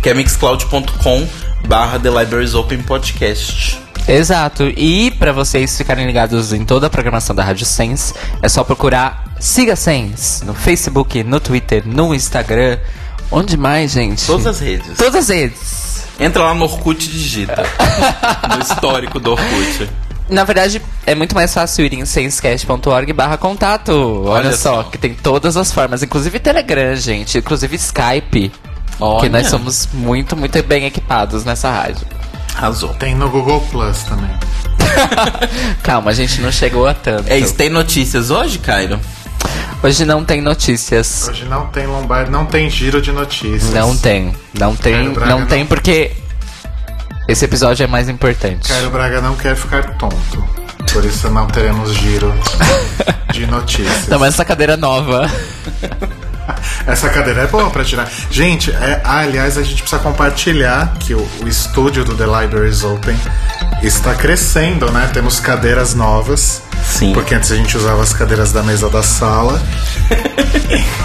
que 0.02 0.10
é 0.10 0.14
mixcloud.com 0.14 1.28
barra 1.68 2.00
The 2.00 2.10
Libraries 2.10 2.54
Open 2.54 2.84
Podcast. 2.84 3.87
Exato. 4.08 4.64
E 4.76 5.12
pra 5.12 5.32
vocês 5.32 5.78
ficarem 5.78 6.06
ligados 6.06 6.54
em 6.54 6.64
toda 6.66 6.88
a 6.88 6.90
programação 6.90 7.36
da 7.36 7.44
Rádio 7.44 7.66
Sense, 7.66 8.14
é 8.42 8.48
só 8.48 8.64
procurar 8.64 9.26
Siga 9.40 9.76
Sense 9.76 10.46
no 10.46 10.54
Facebook, 10.54 11.24
no 11.24 11.40
Twitter, 11.40 11.84
no 11.86 12.14
Instagram. 12.16 12.78
Onde 13.30 13.58
mais, 13.58 13.92
gente? 13.92 14.26
Todas 14.26 14.48
as 14.48 14.60
redes. 14.60 14.98
Todas 14.98 15.16
as 15.16 15.30
redes. 15.30 16.08
Entra 16.20 16.44
lá 16.44 16.54
no 16.54 16.64
Orkut 16.64 17.06
e 17.06 17.10
digita. 17.12 17.64
no 18.56 18.62
histórico 18.62 19.20
do 19.20 19.32
Orkut. 19.32 19.90
Na 20.30 20.44
verdade, 20.44 20.82
é 21.06 21.16
muito 21.16 21.36
mais 21.36 21.54
fácil 21.54 21.86
ir 21.86 21.94
em 21.94 22.06
sensecast.org 22.06 23.14
barra 23.14 23.38
contato. 23.38 23.92
Olha, 24.26 24.48
Olha 24.48 24.58
só, 24.58 24.84
só. 24.84 24.90
que 24.90 24.98
tem 24.98 25.14
todas 25.14 25.56
as 25.56 25.72
formas, 25.72 26.04
inclusive 26.04 26.40
Telegram, 26.40 26.96
gente, 26.96 27.38
inclusive 27.38 27.76
Skype. 27.76 28.52
Olha. 29.00 29.22
Que 29.22 29.30
nós 29.30 29.48
somos 29.48 29.88
muito, 29.94 30.36
muito 30.36 30.62
bem 30.64 30.86
equipados 30.86 31.46
nessa 31.46 31.70
rádio. 31.72 32.06
Arrasou. 32.58 32.94
Tem 32.96 33.14
no 33.14 33.30
Google 33.30 33.62
Plus 33.72 34.04
também. 34.04 34.32
Calma, 35.84 36.10
a 36.10 36.14
gente 36.14 36.42
não 36.42 36.52
chegou 36.52 36.88
a 36.88 36.94
tanto. 36.94 37.30
É 37.32 37.38
isso, 37.38 37.54
tem 37.54 37.70
notícias 37.70 38.32
hoje, 38.32 38.58
Cairo? 38.58 39.00
Hoje 39.84 40.06
não 40.06 40.26
tem 40.26 40.42
notícias. 40.42 41.28
Hoje 41.30 41.46
não 41.46 41.68
tem 41.68 41.86
Lombardi, 41.86 42.32
não 42.32 42.48
tem 42.48 42.68
giro 42.68 43.00
de 43.00 43.12
notícias. 43.12 43.72
Não 43.72 43.96
tem. 43.96 44.34
Não 44.58 44.76
tem, 44.76 45.14
Braga 45.14 45.30
não 45.32 45.40
não. 45.42 45.48
tem 45.48 45.68
porque 45.68 46.12
esse 47.28 47.46
episódio 47.46 47.84
é 47.84 47.88
mais 47.88 48.10
importante. 48.10 48.70
Caio 48.70 48.90
Braga 48.90 49.22
não 49.22 49.36
quer 49.36 49.56
ficar 49.56 49.96
tonto. 49.98 50.44
Por 50.92 51.06
isso 51.06 51.30
não 51.30 51.46
teremos 51.46 51.94
giro 51.94 52.34
de 53.32 53.46
notícias. 53.46 54.08
Não, 54.08 54.18
mas 54.18 54.34
essa 54.34 54.44
cadeira 54.44 54.76
nova. 54.76 55.30
Essa 56.88 57.10
cadeira 57.10 57.42
é 57.44 57.48
boa 57.48 57.70
pra 57.70 57.84
tirar. 57.84 58.10
Gente, 58.30 58.72
é, 58.72 59.02
ah, 59.04 59.20
aliás, 59.20 59.58
a 59.58 59.64
gente 59.64 59.82
precisa 59.82 60.02
compartilhar 60.02 60.94
que 61.00 61.14
o, 61.14 61.28
o 61.44 61.48
estúdio 61.48 62.04
do 62.04 62.16
The 62.16 62.26
Libraries 62.26 62.84
Open 62.84 63.18
está 63.84 64.14
crescendo, 64.16 64.90
né? 64.92 65.10
Temos 65.14 65.40
cadeiras 65.40 65.94
novas. 65.94 66.62
Sim. 66.86 67.14
Porque 67.14 67.36
antes 67.36 67.52
a 67.52 67.56
gente 67.56 67.76
usava 67.76 68.02
as 68.02 68.14
cadeiras 68.14 68.52
da 68.52 68.64
mesa 68.64 68.90
da 68.90 69.04
sala. 69.04 69.62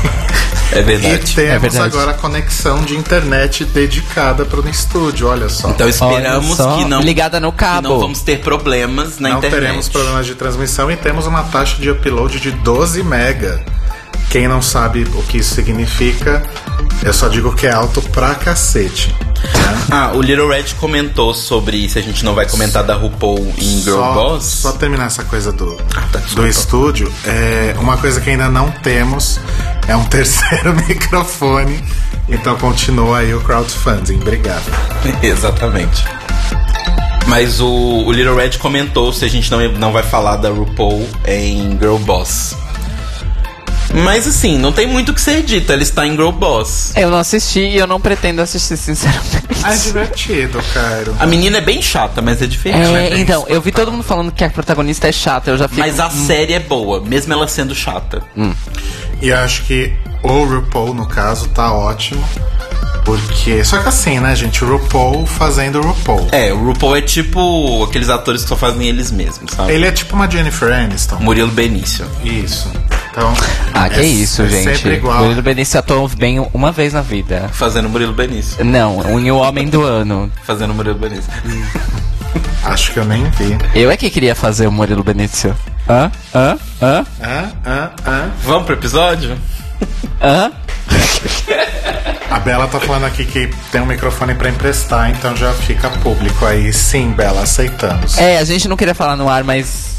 É 0.75 0.79
E 0.79 0.83
verdade. 0.85 1.35
temos 1.35 1.61
verdade. 1.61 1.95
agora 1.95 2.13
a 2.13 2.15
conexão 2.15 2.83
de 2.83 2.97
internet 2.97 3.63
dedicada 3.67 4.47
para 4.47 4.59
o 4.59 4.67
estúdio, 4.71 5.29
olha 5.29 5.47
só. 5.51 5.69
Então 5.69 5.87
esperamos 5.87 6.57
só, 6.57 6.79
que 6.79 6.87
não. 6.87 7.03
ligada 7.03 7.39
no 7.39 7.53
cabo. 7.53 7.89
não 7.91 8.01
vamos 8.01 8.23
ter 8.23 8.41
problemas 8.41 9.19
na 9.19 9.29
não 9.29 9.37
internet. 9.39 9.61
teremos 9.61 9.89
problemas 9.91 10.25
de 10.25 10.35
transmissão 10.35 10.91
e 10.91 10.97
temos 10.97 11.27
uma 11.27 11.43
taxa 11.43 11.77
de 11.77 11.91
upload 11.91 12.41
de 12.41 12.53
12 12.53 13.03
mega. 13.03 13.63
Quem 14.33 14.49
não 14.49 14.63
sabe 14.63 15.03
o 15.15 15.23
que 15.25 15.37
isso 15.37 15.55
significa, 15.55 16.43
eu 17.03 17.13
só 17.13 17.29
digo 17.29 17.55
que 17.55 17.67
é 17.67 17.71
alto 17.71 18.01
pra 18.01 18.35
cacete. 18.35 19.09
né? 19.11 19.87
Ah, 19.91 20.13
o 20.15 20.23
Little 20.23 20.49
Red 20.49 20.73
comentou 20.81 21.35
sobre 21.35 21.87
se 21.87 21.99
a 21.99 22.03
gente 22.03 22.25
não 22.25 22.35
vai 22.35 22.49
comentar 22.49 22.83
da 22.83 22.95
RuPaul 22.95 23.53
em 23.59 23.83
Girl 23.83 23.97
só, 23.99 24.15
Boss. 24.15 24.45
só 24.45 24.73
terminar 24.73 25.09
essa 25.09 25.23
coisa 25.23 25.53
do, 25.53 25.77
tá, 26.11 26.19
do 26.35 26.49
estúdio, 26.49 27.13
é, 27.27 27.77
uma 27.79 27.99
coisa 27.99 28.23
que 28.23 28.31
ainda 28.31 28.49
não 28.49 28.71
temos 28.71 29.39
é 29.87 29.95
um 29.95 30.05
terceiro 30.09 30.73
microfone. 30.89 31.85
Então 32.27 32.57
continua 32.57 33.19
aí 33.19 33.35
o 33.35 33.41
crowdfunding. 33.43 34.17
Obrigado. 34.17 34.65
Exatamente. 35.23 36.07
Mas 37.27 37.61
o, 37.61 37.69
o 37.69 38.11
Little 38.11 38.35
Red 38.35 38.53
comentou 38.53 39.13
se 39.13 39.27
a 39.27 39.29
gente 39.29 39.51
não, 39.51 39.61
não 39.73 39.93
vai 39.93 40.03
falar 40.03 40.37
da 40.37 40.49
RuPaul 40.49 41.07
em 41.27 41.73
Girl 41.79 41.99
Boss. 41.99 42.57
Mas 43.93 44.27
assim, 44.27 44.59
não 44.59 44.73
tem 44.73 44.87
muito 44.87 45.11
o 45.11 45.15
que 45.15 45.21
ser 45.21 45.43
dito. 45.43 45.71
Ela 45.73 45.83
está 45.83 46.07
em 46.07 46.13
Girl 46.13 46.31
Boss. 46.31 46.93
Eu 46.97 47.11
não 47.11 47.19
assisti 47.19 47.61
e 47.61 47.77
eu 47.77 47.87
não 47.87 48.01
pretendo 48.01 48.41
assistir, 48.41 48.77
sinceramente. 48.77 49.43
Ah, 49.63 49.75
é 49.75 49.77
divertido, 49.77 50.61
Cairo. 50.73 51.15
A 51.19 51.27
menina 51.27 51.59
é 51.59 51.61
bem 51.61 51.81
chata, 51.83 52.21
mas 52.23 52.41
é 52.43 52.47
diferente. 52.47 52.89
É, 52.89 53.11
bem 53.11 53.21
então, 53.21 53.45
eu 53.49 53.61
vi 53.61 53.71
todo 53.71 53.93
mundo 53.93 54.03
falando 54.03 54.33
que 54.33 54.43
a 54.43 54.51
protagonista 54.51 55.09
é 55.09 55.13
chata, 55.13 55.51
eu 55.51 55.59
já 55.59 55.69
fico... 55.69 55.81
Mas 55.81 56.01
a 56.01 56.11
série 56.11 56.55
é 56.55 56.61
boa, 56.61 57.01
mesmo 57.01 57.33
ela 57.33 57.47
sendo 57.47 57.75
chata. 57.75 58.23
E 59.21 59.33
acho 59.33 59.63
que 59.65 59.93
o 60.23 60.45
RuPaul, 60.45 60.95
no 60.95 61.07
caso, 61.07 61.49
tá 61.49 61.73
ótimo. 61.73 62.25
Porque. 63.05 63.65
Só 63.65 63.79
que 63.79 63.89
assim, 63.89 64.21
né, 64.21 64.35
gente? 64.37 64.65
O 64.65 64.69
RuPaul 64.69 65.27
fazendo 65.27 65.81
o 65.81 65.83
RuPaul. 65.83 66.29
É, 66.31 66.53
o 66.53 66.65
RuPaul 66.67 66.97
é 66.97 67.03
tipo 67.03 67.85
aqueles 67.85 68.09
atores 68.09 68.43
que 68.43 68.49
só 68.49 68.57
fazem 68.57 68.87
eles 68.87 69.11
mesmos, 69.11 69.53
sabe? 69.53 69.73
Ele 69.73 69.87
é 69.87 69.93
tipo 69.93 70.15
uma 70.15 70.31
Jennifer 70.31 70.73
Aniston. 70.73 71.17
Murilo 71.17 71.51
Benício. 71.51 72.07
Isso. 72.25 72.71
Então. 73.13 73.35
Ah, 73.75 73.91
que 73.91 74.01
é, 74.01 74.05
isso, 74.05 74.43
é 74.43 74.49
gente. 74.49 74.77
Sempre 74.79 74.97
igual. 74.97 75.23
Murilo 75.23 75.43
Benício 75.43 75.79
atuou 75.79 76.09
bem 76.09 76.41
uma 76.55 76.73
vez 76.73 76.95
na 76.95 77.03
vida. 77.03 77.51
Fazendo 77.53 77.89
Murilo 77.89 78.15
Benício. 78.15 78.65
Não, 78.65 78.97
o 78.99 79.37
Homem 79.37 79.69
do 79.69 79.83
Ano. 79.83 80.33
Fazendo 80.45 80.73
Murilo 80.73 80.99
Benício. 80.99 81.31
Acho 82.65 82.93
que 82.93 82.99
eu 82.99 83.05
nem 83.05 83.29
vi. 83.31 83.59
Eu 83.75 83.91
é 83.91 83.97
que 83.99 84.09
queria 84.09 84.35
fazer 84.35 84.67
o 84.67 84.73
Murilo 84.73 85.05
Benício. 85.05 85.55
Hã? 85.87 86.11
Hã? 86.35 86.59
Hã? 86.81 87.05
Ah, 87.21 87.49
ah, 87.67 87.91
ah. 88.07 88.29
Vamos 88.45 88.65
pro 88.65 88.75
episódio? 88.75 89.37
Hã? 90.23 90.51
A 92.31 92.39
Bela 92.39 92.67
tá 92.67 92.81
falando 92.81 93.05
aqui 93.05 93.27
que 93.27 93.51
tem 93.71 93.83
um 93.83 93.87
microfone 93.87 94.35
pra 94.35 94.49
emprestar, 94.49 95.11
então 95.11 95.37
já 95.37 95.53
fica 95.53 95.91
público 95.91 96.47
aí. 96.47 96.73
Sim, 96.73 97.11
Bela, 97.11 97.43
aceitamos. 97.43 98.17
É, 98.17 98.39
a 98.39 98.45
gente 98.45 98.69
não 98.69 98.77
queria 98.77 98.95
falar 98.95 99.17
no 99.17 99.29
ar, 99.29 99.45
mas. 99.45 99.97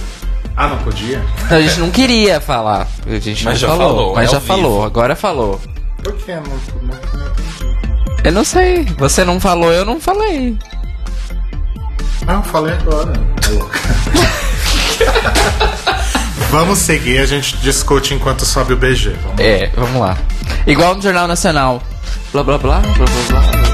Ah, 0.55 0.67
não 0.67 0.77
podia? 0.79 1.23
A 1.49 1.59
gente 1.61 1.79
não 1.79 1.89
queria 1.91 2.39
falar. 2.39 2.87
A 3.07 3.19
gente 3.19 3.43
Mas 3.43 3.61
não 3.61 3.67
já 3.67 3.67
falou. 3.69 3.87
falou, 3.87 4.15
mas 4.15 4.29
é 4.29 4.31
já 4.33 4.39
falou, 4.41 4.71
vivo. 4.73 4.85
agora 4.85 5.15
falou. 5.15 5.59
Por 6.03 6.13
que? 6.13 6.31
Não, 6.33 6.41
não, 6.43 6.49
não 6.83 6.95
entendi. 6.95 8.23
Eu 8.23 8.31
não 8.31 8.43
sei. 8.43 8.85
Você 8.97 9.23
não 9.25 9.39
falou, 9.39 9.71
eu 9.73 9.83
não 9.83 9.99
falei. 9.99 10.57
Não, 12.25 12.35
eu 12.35 12.43
falei 12.43 12.73
agora. 12.75 13.11
Tá 13.41 13.49
louca. 13.51 13.79
Vamos 16.51 16.79
seguir, 16.79 17.17
a 17.19 17.25
gente 17.25 17.57
discute 17.57 18.13
enquanto 18.13 18.45
sobe 18.45 18.73
o 18.73 18.77
BG. 18.77 19.15
Vamos 19.23 19.39
É, 19.39 19.71
vamos 19.75 19.99
lá. 19.99 20.15
Igual 20.67 20.95
no 20.95 21.01
Jornal 21.01 21.27
Nacional. 21.27 21.81
Blá 22.31 22.43
blá 22.43 22.57
blá, 22.57 22.79
blá 22.79 22.93
blá 22.93 23.05
blá. 23.41 23.72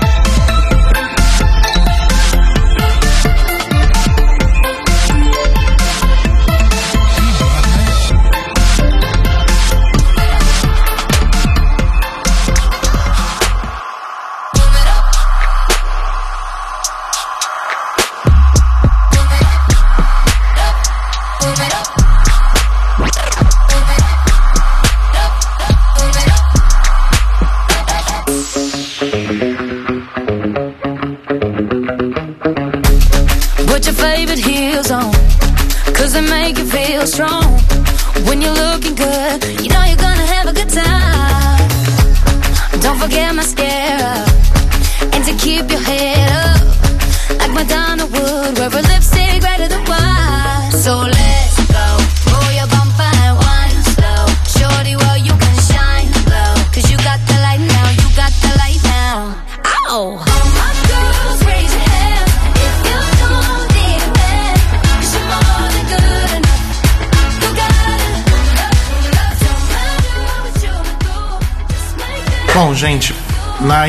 Gente, 72.79 73.13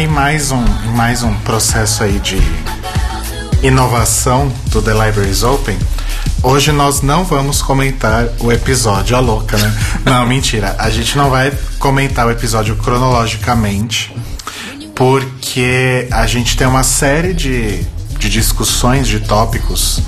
em 0.00 0.06
mais 0.08 0.50
um, 0.50 0.64
mais 0.96 1.22
um 1.22 1.32
processo 1.32 2.02
aí 2.02 2.18
de 2.18 2.42
inovação 3.62 4.52
do 4.66 4.82
The 4.82 4.90
Libraries 4.90 5.44
Open, 5.44 5.78
hoje 6.42 6.72
nós 6.72 7.00
não 7.00 7.22
vamos 7.22 7.62
comentar 7.62 8.28
o 8.40 8.50
episódio, 8.50 9.16
a 9.16 9.20
louca, 9.20 9.56
né? 9.56 9.72
Não, 10.04 10.26
mentira. 10.26 10.74
A 10.76 10.90
gente 10.90 11.16
não 11.16 11.30
vai 11.30 11.52
comentar 11.78 12.26
o 12.26 12.32
episódio 12.32 12.74
cronologicamente, 12.74 14.12
porque 14.96 16.08
a 16.10 16.26
gente 16.26 16.56
tem 16.56 16.66
uma 16.66 16.82
série 16.82 17.32
de, 17.32 17.86
de 18.18 18.28
discussões, 18.28 19.06
de 19.06 19.20
tópicos 19.20 20.00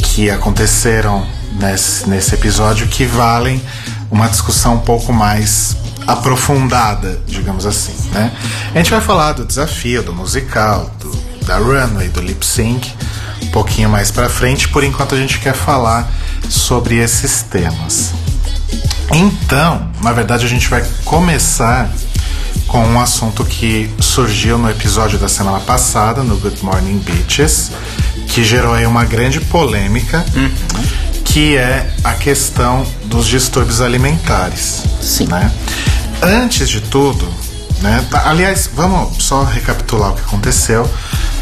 que 0.00 0.30
aconteceram 0.30 1.26
nesse, 1.58 2.08
nesse 2.08 2.36
episódio 2.36 2.86
que 2.86 3.04
valem 3.04 3.60
uma 4.12 4.28
discussão 4.28 4.76
um 4.76 4.80
pouco 4.80 5.12
mais 5.12 5.71
aprofundada, 6.06 7.20
digamos 7.26 7.66
assim, 7.66 7.94
né? 8.12 8.32
A 8.74 8.78
gente 8.78 8.90
vai 8.90 9.00
falar 9.00 9.32
do 9.32 9.44
desafio, 9.44 10.02
do 10.02 10.12
musical, 10.12 10.90
do, 11.00 11.10
da 11.46 11.58
runway, 11.58 12.08
do 12.08 12.20
lip 12.20 12.44
sync, 12.44 12.92
um 13.42 13.46
pouquinho 13.48 13.88
mais 13.88 14.10
pra 14.10 14.28
frente. 14.28 14.68
Por 14.68 14.84
enquanto 14.84 15.14
a 15.14 15.18
gente 15.18 15.38
quer 15.38 15.54
falar 15.54 16.10
sobre 16.48 16.96
esses 16.96 17.42
temas. 17.42 18.12
Então, 19.12 19.90
na 20.02 20.12
verdade, 20.12 20.44
a 20.44 20.48
gente 20.48 20.68
vai 20.68 20.84
começar 21.04 21.90
com 22.66 22.82
um 22.86 22.98
assunto 22.98 23.44
que 23.44 23.90
surgiu 24.00 24.56
no 24.56 24.70
episódio 24.70 25.18
da 25.18 25.28
semana 25.28 25.60
passada, 25.60 26.22
no 26.22 26.38
Good 26.38 26.64
Morning 26.64 26.98
Bitches, 26.98 27.70
que 28.28 28.42
gerou 28.42 28.72
aí 28.72 28.86
uma 28.86 29.04
grande 29.04 29.40
polêmica, 29.40 30.24
que 31.24 31.56
é 31.56 31.92
a 32.02 32.14
questão 32.14 32.86
dos 33.04 33.26
distúrbios 33.26 33.82
alimentares. 33.82 34.82
Sim. 35.02 35.26
Né? 35.26 35.52
Antes 36.22 36.68
de 36.68 36.80
tudo, 36.80 37.26
né? 37.80 38.04
tá- 38.10 38.22
aliás, 38.28 38.70
vamos 38.72 39.22
só 39.22 39.42
recapitular 39.44 40.10
o 40.12 40.14
que 40.14 40.20
aconteceu. 40.22 40.88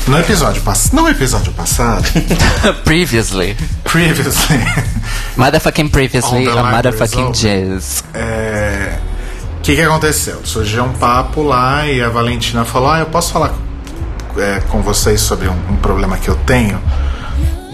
No 0.06 0.18
episódio 0.18 0.62
passado. 0.62 0.94
No 0.94 1.08
episódio 1.08 1.52
passado, 1.52 2.02
previously. 2.84 3.56
previously. 3.84 4.58
Motherfucking 5.36 5.88
previously, 5.88 6.48
a 6.48 6.62
motherfucking 6.64 7.32
jazz. 7.32 8.02
É, 8.14 8.98
O 9.58 9.60
que, 9.62 9.76
que 9.76 9.82
aconteceu? 9.82 10.40
Surgiu 10.44 10.84
um 10.84 10.92
papo 10.94 11.42
lá 11.42 11.86
e 11.86 12.00
a 12.02 12.08
Valentina 12.08 12.64
falou: 12.64 12.90
Ah, 12.90 13.00
eu 13.00 13.06
posso 13.06 13.30
falar 13.32 13.52
é, 14.38 14.60
com 14.70 14.80
vocês 14.82 15.20
sobre 15.20 15.48
um, 15.48 15.56
um 15.70 15.76
problema 15.76 16.16
que 16.16 16.28
eu 16.28 16.36
tenho? 16.46 16.80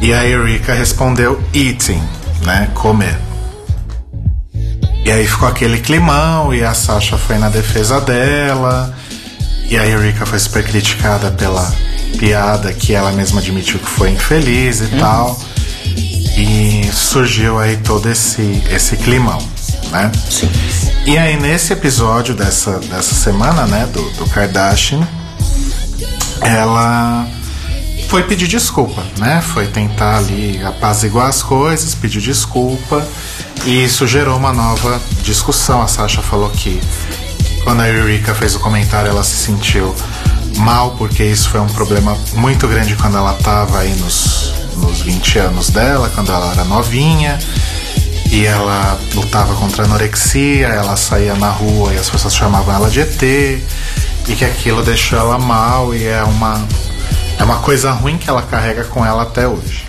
E 0.00 0.12
a 0.12 0.26
Erika 0.26 0.74
respondeu: 0.74 1.40
Eating, 1.54 2.02
né? 2.44 2.68
Comer. 2.74 3.16
E 5.06 5.12
aí 5.12 5.24
ficou 5.24 5.46
aquele 5.46 5.78
climão 5.78 6.52
e 6.52 6.64
a 6.64 6.74
Sasha 6.74 7.16
foi 7.16 7.38
na 7.38 7.48
defesa 7.48 8.00
dela. 8.00 8.92
E 9.70 9.78
a 9.78 9.86
Erika 9.86 10.26
foi 10.26 10.36
super 10.36 10.64
criticada 10.64 11.30
pela 11.30 11.72
piada 12.18 12.72
que 12.72 12.92
ela 12.92 13.12
mesma 13.12 13.40
admitiu 13.40 13.78
que 13.78 13.88
foi 13.88 14.10
infeliz 14.10 14.80
e 14.80 14.88
tal. 14.98 15.38
E 16.36 16.90
surgiu 16.92 17.56
aí 17.56 17.76
todo 17.76 18.10
esse, 18.10 18.60
esse 18.68 18.96
climão, 18.96 19.38
né? 19.92 20.10
Sim. 20.28 20.50
E 21.06 21.16
aí, 21.16 21.36
nesse 21.36 21.72
episódio 21.72 22.34
dessa, 22.34 22.80
dessa 22.80 23.14
semana, 23.14 23.64
né, 23.64 23.88
do, 23.92 24.02
do 24.10 24.28
Kardashian, 24.28 25.06
ela 26.40 27.28
foi 28.08 28.24
pedir 28.24 28.48
desculpa, 28.48 29.04
né? 29.18 29.40
Foi 29.40 29.68
tentar 29.68 30.16
ali 30.16 30.60
apaziguar 30.64 31.28
as 31.28 31.44
coisas, 31.44 31.94
pediu 31.94 32.20
desculpa. 32.20 33.06
E 33.66 33.82
isso 33.82 34.06
gerou 34.06 34.36
uma 34.36 34.52
nova 34.52 35.00
discussão. 35.22 35.82
A 35.82 35.88
Sasha 35.88 36.22
falou 36.22 36.48
que 36.50 36.80
quando 37.64 37.80
a 37.80 37.88
Eureka 37.88 38.32
fez 38.32 38.54
o 38.54 38.60
comentário, 38.60 39.10
ela 39.10 39.24
se 39.24 39.36
sentiu 39.36 39.92
mal, 40.58 40.92
porque 40.92 41.24
isso 41.24 41.50
foi 41.50 41.58
um 41.58 41.66
problema 41.66 42.16
muito 42.34 42.68
grande 42.68 42.94
quando 42.94 43.16
ela 43.16 43.32
tava 43.34 43.80
aí 43.80 43.92
nos, 43.96 44.54
nos 44.76 45.00
20 45.00 45.38
anos 45.40 45.70
dela, 45.70 46.08
quando 46.14 46.30
ela 46.30 46.52
era 46.52 46.62
novinha. 46.62 47.40
E 48.30 48.46
ela 48.46 48.96
lutava 49.14 49.52
contra 49.56 49.82
a 49.82 49.86
anorexia, 49.86 50.68
ela 50.68 50.96
saía 50.96 51.34
na 51.34 51.50
rua 51.50 51.92
e 51.92 51.98
as 51.98 52.08
pessoas 52.08 52.36
chamavam 52.36 52.72
ela 52.72 52.88
de 52.88 53.00
ET, 53.00 53.22
e 53.22 54.34
que 54.36 54.44
aquilo 54.44 54.82
deixou 54.84 55.18
ela 55.18 55.38
mal 55.40 55.92
e 55.92 56.04
é 56.04 56.22
uma, 56.22 56.64
é 57.36 57.42
uma 57.42 57.56
coisa 57.56 57.90
ruim 57.90 58.16
que 58.16 58.30
ela 58.30 58.42
carrega 58.42 58.84
com 58.84 59.04
ela 59.04 59.24
até 59.24 59.48
hoje. 59.48 59.86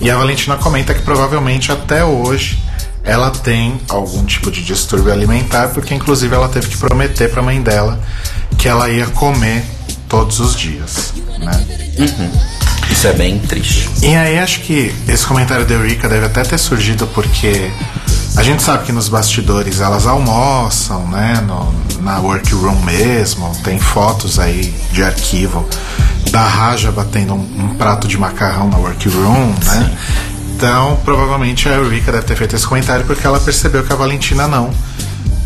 E 0.00 0.08
a 0.10 0.16
Valentina 0.16 0.56
comenta 0.56 0.94
que 0.94 1.02
provavelmente 1.02 1.72
até 1.72 2.04
hoje 2.04 2.62
ela 3.04 3.30
tem 3.30 3.78
algum 3.88 4.24
tipo 4.24 4.50
de 4.50 4.64
distúrbio 4.64 5.12
alimentar, 5.12 5.68
porque 5.68 5.94
inclusive 5.94 6.34
ela 6.34 6.48
teve 6.48 6.68
que 6.68 6.78
prometer 6.78 7.30
pra 7.30 7.42
mãe 7.42 7.60
dela 7.60 8.00
que 8.56 8.66
ela 8.66 8.88
ia 8.88 9.06
comer 9.06 9.64
todos 10.08 10.40
os 10.40 10.56
dias, 10.56 11.12
né? 11.38 11.64
Isso 12.90 13.06
é 13.06 13.12
bem 13.12 13.38
triste. 13.38 13.90
E 14.02 14.14
aí 14.14 14.38
acho 14.38 14.60
que 14.60 14.94
esse 15.08 15.26
comentário 15.26 15.66
da 15.66 15.74
Eureka 15.74 16.08
deve 16.08 16.26
até 16.26 16.42
ter 16.42 16.58
surgido 16.58 17.06
porque 17.08 17.70
a 18.36 18.42
gente 18.42 18.62
sabe 18.62 18.84
que 18.84 18.92
nos 18.92 19.08
bastidores 19.08 19.80
elas 19.80 20.06
almoçam, 20.06 21.06
né? 21.08 21.42
No, 21.46 21.72
na 22.02 22.20
workroom 22.20 22.80
mesmo, 22.82 23.54
tem 23.62 23.78
fotos 23.78 24.38
aí 24.38 24.74
de 24.92 25.02
arquivo 25.02 25.66
da 26.30 26.42
Raja 26.42 26.90
batendo 26.90 27.34
um, 27.34 27.64
um 27.64 27.74
prato 27.76 28.08
de 28.08 28.18
macarrão 28.18 28.68
na 28.68 28.76
workroom, 28.76 29.54
né? 29.64 29.98
Então 30.54 30.96
provavelmente 31.04 31.68
a 31.68 31.72
Eureka 31.72 32.12
deve 32.12 32.26
ter 32.26 32.36
feito 32.36 32.56
esse 32.56 32.66
comentário 32.66 33.04
porque 33.04 33.26
ela 33.26 33.40
percebeu 33.40 33.84
que 33.84 33.92
a 33.92 33.96
Valentina 33.96 34.46
não 34.46 34.70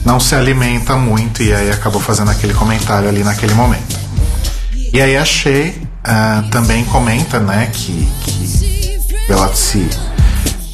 não 0.05 0.18
se 0.18 0.35
alimenta 0.35 0.97
muito 0.97 1.42
e 1.42 1.53
aí 1.53 1.71
acabou 1.71 2.01
fazendo 2.01 2.31
aquele 2.31 2.55
comentário 2.55 3.09
ali 3.09 3.23
naquele 3.23 3.53
momento. 3.55 3.99
E 4.92 5.01
aí 5.03 5.16
a 5.16 5.25
Shea 5.25 5.75
ah, 6.03 6.44
também 6.51 6.85
comenta, 6.87 7.38
né, 7.38 7.68
que, 7.73 8.09
que 8.25 8.99
ela 9.29 9.55
se, 9.55 9.87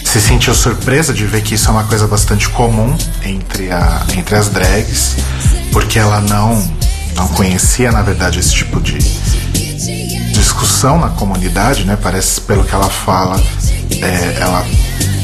se 0.04 0.20
sentiu 0.20 0.54
surpresa 0.54 1.12
de 1.12 1.26
ver 1.26 1.42
que 1.42 1.56
isso 1.56 1.68
é 1.68 1.72
uma 1.72 1.84
coisa 1.84 2.06
bastante 2.06 2.48
comum 2.48 2.96
entre, 3.24 3.72
a, 3.72 4.06
entre 4.16 4.36
as 4.36 4.48
drags, 4.50 5.16
porque 5.72 5.98
ela 5.98 6.20
não, 6.20 6.62
não 7.14 7.28
conhecia, 7.28 7.92
na 7.92 8.02
verdade, 8.02 8.38
esse 8.38 8.52
tipo 8.52 8.80
de 8.80 8.98
discussão 10.32 10.98
na 10.98 11.10
comunidade, 11.10 11.84
né? 11.84 11.96
Parece, 12.00 12.40
pelo 12.40 12.64
que 12.64 12.74
ela 12.74 12.90
fala, 12.90 13.40
é, 14.02 14.40
ela 14.40 14.64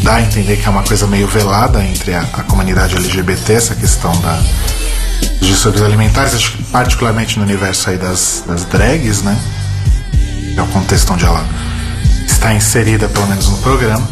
dá 0.03 0.17
a 0.17 0.23
entender 0.23 0.57
que 0.57 0.67
é 0.67 0.71
uma 0.71 0.83
coisa 0.83 1.07
meio 1.07 1.27
velada 1.27 1.85
entre 1.85 2.15
a, 2.15 2.21
a 2.21 2.43
comunidade 2.45 2.97
LGBT, 2.97 3.53
essa 3.53 3.75
questão 3.75 4.13
da, 4.21 4.41
dos 5.39 5.49
distúrbios 5.49 5.85
alimentares, 5.85 6.35
acho 6.35 6.53
que 6.53 6.63
particularmente 6.65 7.39
no 7.39 7.45
universo 7.45 7.91
aí 7.91 7.99
das, 7.99 8.45
das 8.47 8.65
drags, 8.65 9.23
né? 9.23 9.37
É 10.57 10.63
o 10.63 10.67
contexto 10.69 11.13
onde 11.13 11.25
ela 11.25 11.45
está 12.27 12.55
inserida, 12.55 13.09
pelo 13.09 13.27
menos 13.27 13.49
no 13.49 13.59
programa. 13.59 14.07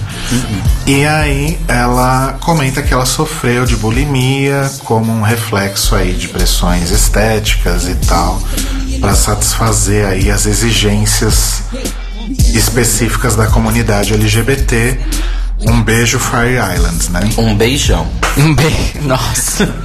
E 0.87 1.05
aí 1.05 1.59
ela 1.69 2.39
comenta 2.41 2.83
que 2.83 2.93
ela 2.93 3.07
sofreu 3.07 3.65
de 3.65 3.77
bulimia 3.77 4.71
como 4.85 5.13
um 5.13 5.23
reflexo 5.23 5.95
aí 5.95 6.13
de 6.13 6.29
pressões 6.29 6.91
estéticas 6.91 7.87
e 7.87 7.95
tal, 8.07 8.41
para 9.01 9.15
satisfazer 9.15 10.07
aí 10.07 10.31
as 10.31 10.47
exigências 10.47 11.63
específicas 12.55 13.37
da 13.37 13.47
comunidade 13.47 14.13
LGBT. 14.15 14.99
Um 15.61 15.83
beijo 15.83 16.19
Fire 16.21 16.57
Islands, 16.77 17.09
né? 17.09 17.21
Um 17.37 17.55
beijão. 17.57 18.07
Um 18.37 18.55
beijo. 18.55 18.77
Nossa. 19.03 19.69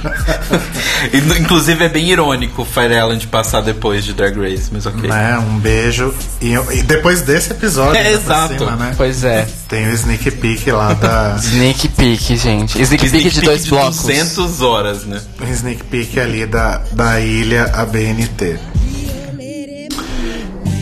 E, 1.12 1.18
Inclusive 1.40 1.84
é 1.84 1.88
bem 1.88 2.10
irônico 2.10 2.62
o 2.62 2.64
Fire 2.64 2.94
Island 2.94 3.26
passar 3.26 3.60
depois 3.60 4.04
de 4.04 4.12
Drag 4.14 4.34
Race, 4.38 4.68
mas 4.72 4.86
ok. 4.86 5.08
Né? 5.08 5.36
Um 5.38 5.58
beijo. 5.58 6.14
E, 6.40 6.52
e 6.54 6.82
depois 6.82 7.20
desse 7.22 7.50
episódio, 7.50 7.96
É, 8.00 8.04
por 8.04 8.20
exato. 8.20 8.54
cima, 8.58 8.76
né? 8.76 8.94
pois 8.96 9.22
é. 9.24 9.46
Tem 9.68 9.86
o 9.88 9.92
sneak 9.92 10.30
peek 10.30 10.70
lá 10.70 10.94
da. 10.94 11.36
Sneak 11.42 11.88
peek, 11.88 12.36
gente. 12.36 12.80
Sneak 12.80 13.10
peek 13.10 13.30
de 13.30 13.40
dois 13.42 13.66
blocos. 13.66 14.02
200 14.02 14.60
horas, 14.62 15.04
né? 15.04 15.20
um 15.40 15.52
sneak 15.52 15.82
peek 15.84 16.18
ali 16.20 16.46
da, 16.46 16.80
da 16.92 17.20
ilha 17.20 17.64
ABNT. 17.74 18.58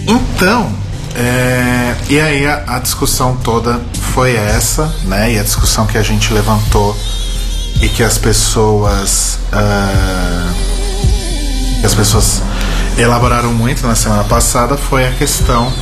Então, 0.07 0.73
é, 1.15 1.95
e 2.09 2.21
aí 2.21 2.47
a, 2.47 2.65
a 2.67 2.79
discussão 2.79 3.37
toda 3.37 3.81
foi 4.15 4.35
essa, 4.35 4.87
né? 5.05 5.33
E 5.33 5.39
a 5.39 5.43
discussão 5.43 5.87
que 5.87 5.99
a 5.99 6.03
gente 6.03 6.33
levantou 6.33 6.97
e 7.81 7.89
que 7.89 8.03
as 8.03 8.19
pessoas. 8.19 9.39
que 11.81 11.87
as 11.87 11.95
pessoas 11.95 12.43
elaboraram 12.97 13.53
muito 13.53 13.87
na 13.87 13.95
semana 13.95 14.25
passada 14.25 14.77
foi 14.77 15.07
a 15.07 15.13
questão 15.13 15.73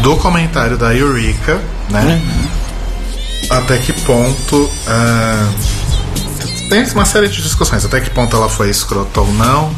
do 0.00 0.16
comentário 0.16 0.76
da 0.76 0.94
Eureka, 0.94 1.60
né? 1.90 2.20
Até 3.50 3.78
que 3.78 3.92
ponto. 3.92 4.70
ah, 4.86 5.48
tem 6.68 6.84
uma 6.92 7.06
série 7.06 7.28
de 7.28 7.42
discussões. 7.42 7.84
Até 7.84 8.00
que 8.00 8.10
ponto 8.10 8.36
ela 8.36 8.48
foi 8.48 8.68
escrota 8.68 9.20
ou 9.20 9.32
não. 9.32 9.74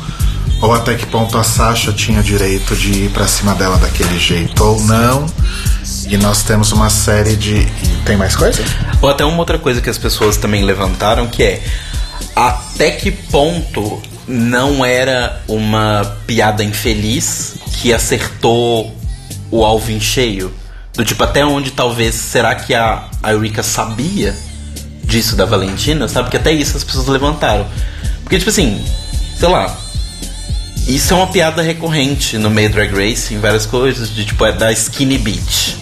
Ou 0.60 0.74
até 0.74 0.94
que 0.94 1.06
ponto 1.06 1.38
a 1.38 1.42
Sasha 1.42 1.92
tinha 1.92 2.22
direito 2.22 2.76
de 2.76 3.04
ir 3.04 3.10
pra 3.10 3.26
cima 3.26 3.54
dela 3.54 3.78
daquele 3.78 4.18
jeito 4.18 4.62
ou 4.62 4.80
não. 4.82 5.26
E 6.06 6.16
nós 6.18 6.42
temos 6.42 6.70
uma 6.72 6.90
série 6.90 7.34
de. 7.34 7.66
Tem 8.04 8.16
mais 8.16 8.36
coisa? 8.36 8.62
Ou 9.00 9.08
até 9.08 9.24
uma 9.24 9.38
outra 9.38 9.58
coisa 9.58 9.80
que 9.80 9.88
as 9.88 9.96
pessoas 9.96 10.36
também 10.36 10.62
levantaram, 10.62 11.26
que 11.26 11.42
é 11.42 11.62
até 12.36 12.90
que 12.90 13.10
ponto 13.10 14.02
não 14.28 14.84
era 14.84 15.42
uma 15.48 16.18
piada 16.26 16.62
infeliz 16.62 17.54
que 17.80 17.92
acertou 17.92 18.94
o 19.50 19.64
alvo 19.64 19.90
em 19.90 20.00
cheio? 20.00 20.52
Do 20.94 21.04
tipo, 21.04 21.22
até 21.24 21.44
onde 21.44 21.70
talvez, 21.70 22.14
será 22.14 22.54
que 22.54 22.74
a, 22.74 23.04
a 23.22 23.32
Eureka 23.32 23.62
sabia 23.62 24.36
disso 25.04 25.36
da 25.36 25.46
Valentina? 25.46 26.06
Sabe? 26.06 26.28
Que 26.28 26.36
até 26.36 26.52
isso 26.52 26.76
as 26.76 26.84
pessoas 26.84 27.06
levantaram. 27.06 27.66
Porque, 28.22 28.38
tipo 28.38 28.50
assim, 28.50 28.84
sei 29.38 29.48
lá, 29.48 29.74
isso 30.96 31.12
é 31.12 31.16
uma 31.16 31.26
piada 31.26 31.62
recorrente 31.62 32.36
no 32.38 32.50
meio 32.50 32.70
Drag 32.70 32.90
Race, 32.92 33.32
em 33.34 33.38
várias 33.38 33.66
coisas, 33.66 34.12
de 34.14 34.24
tipo, 34.24 34.44
é 34.44 34.52
da 34.52 34.72
Skinny 34.72 35.18
Beach. 35.18 35.76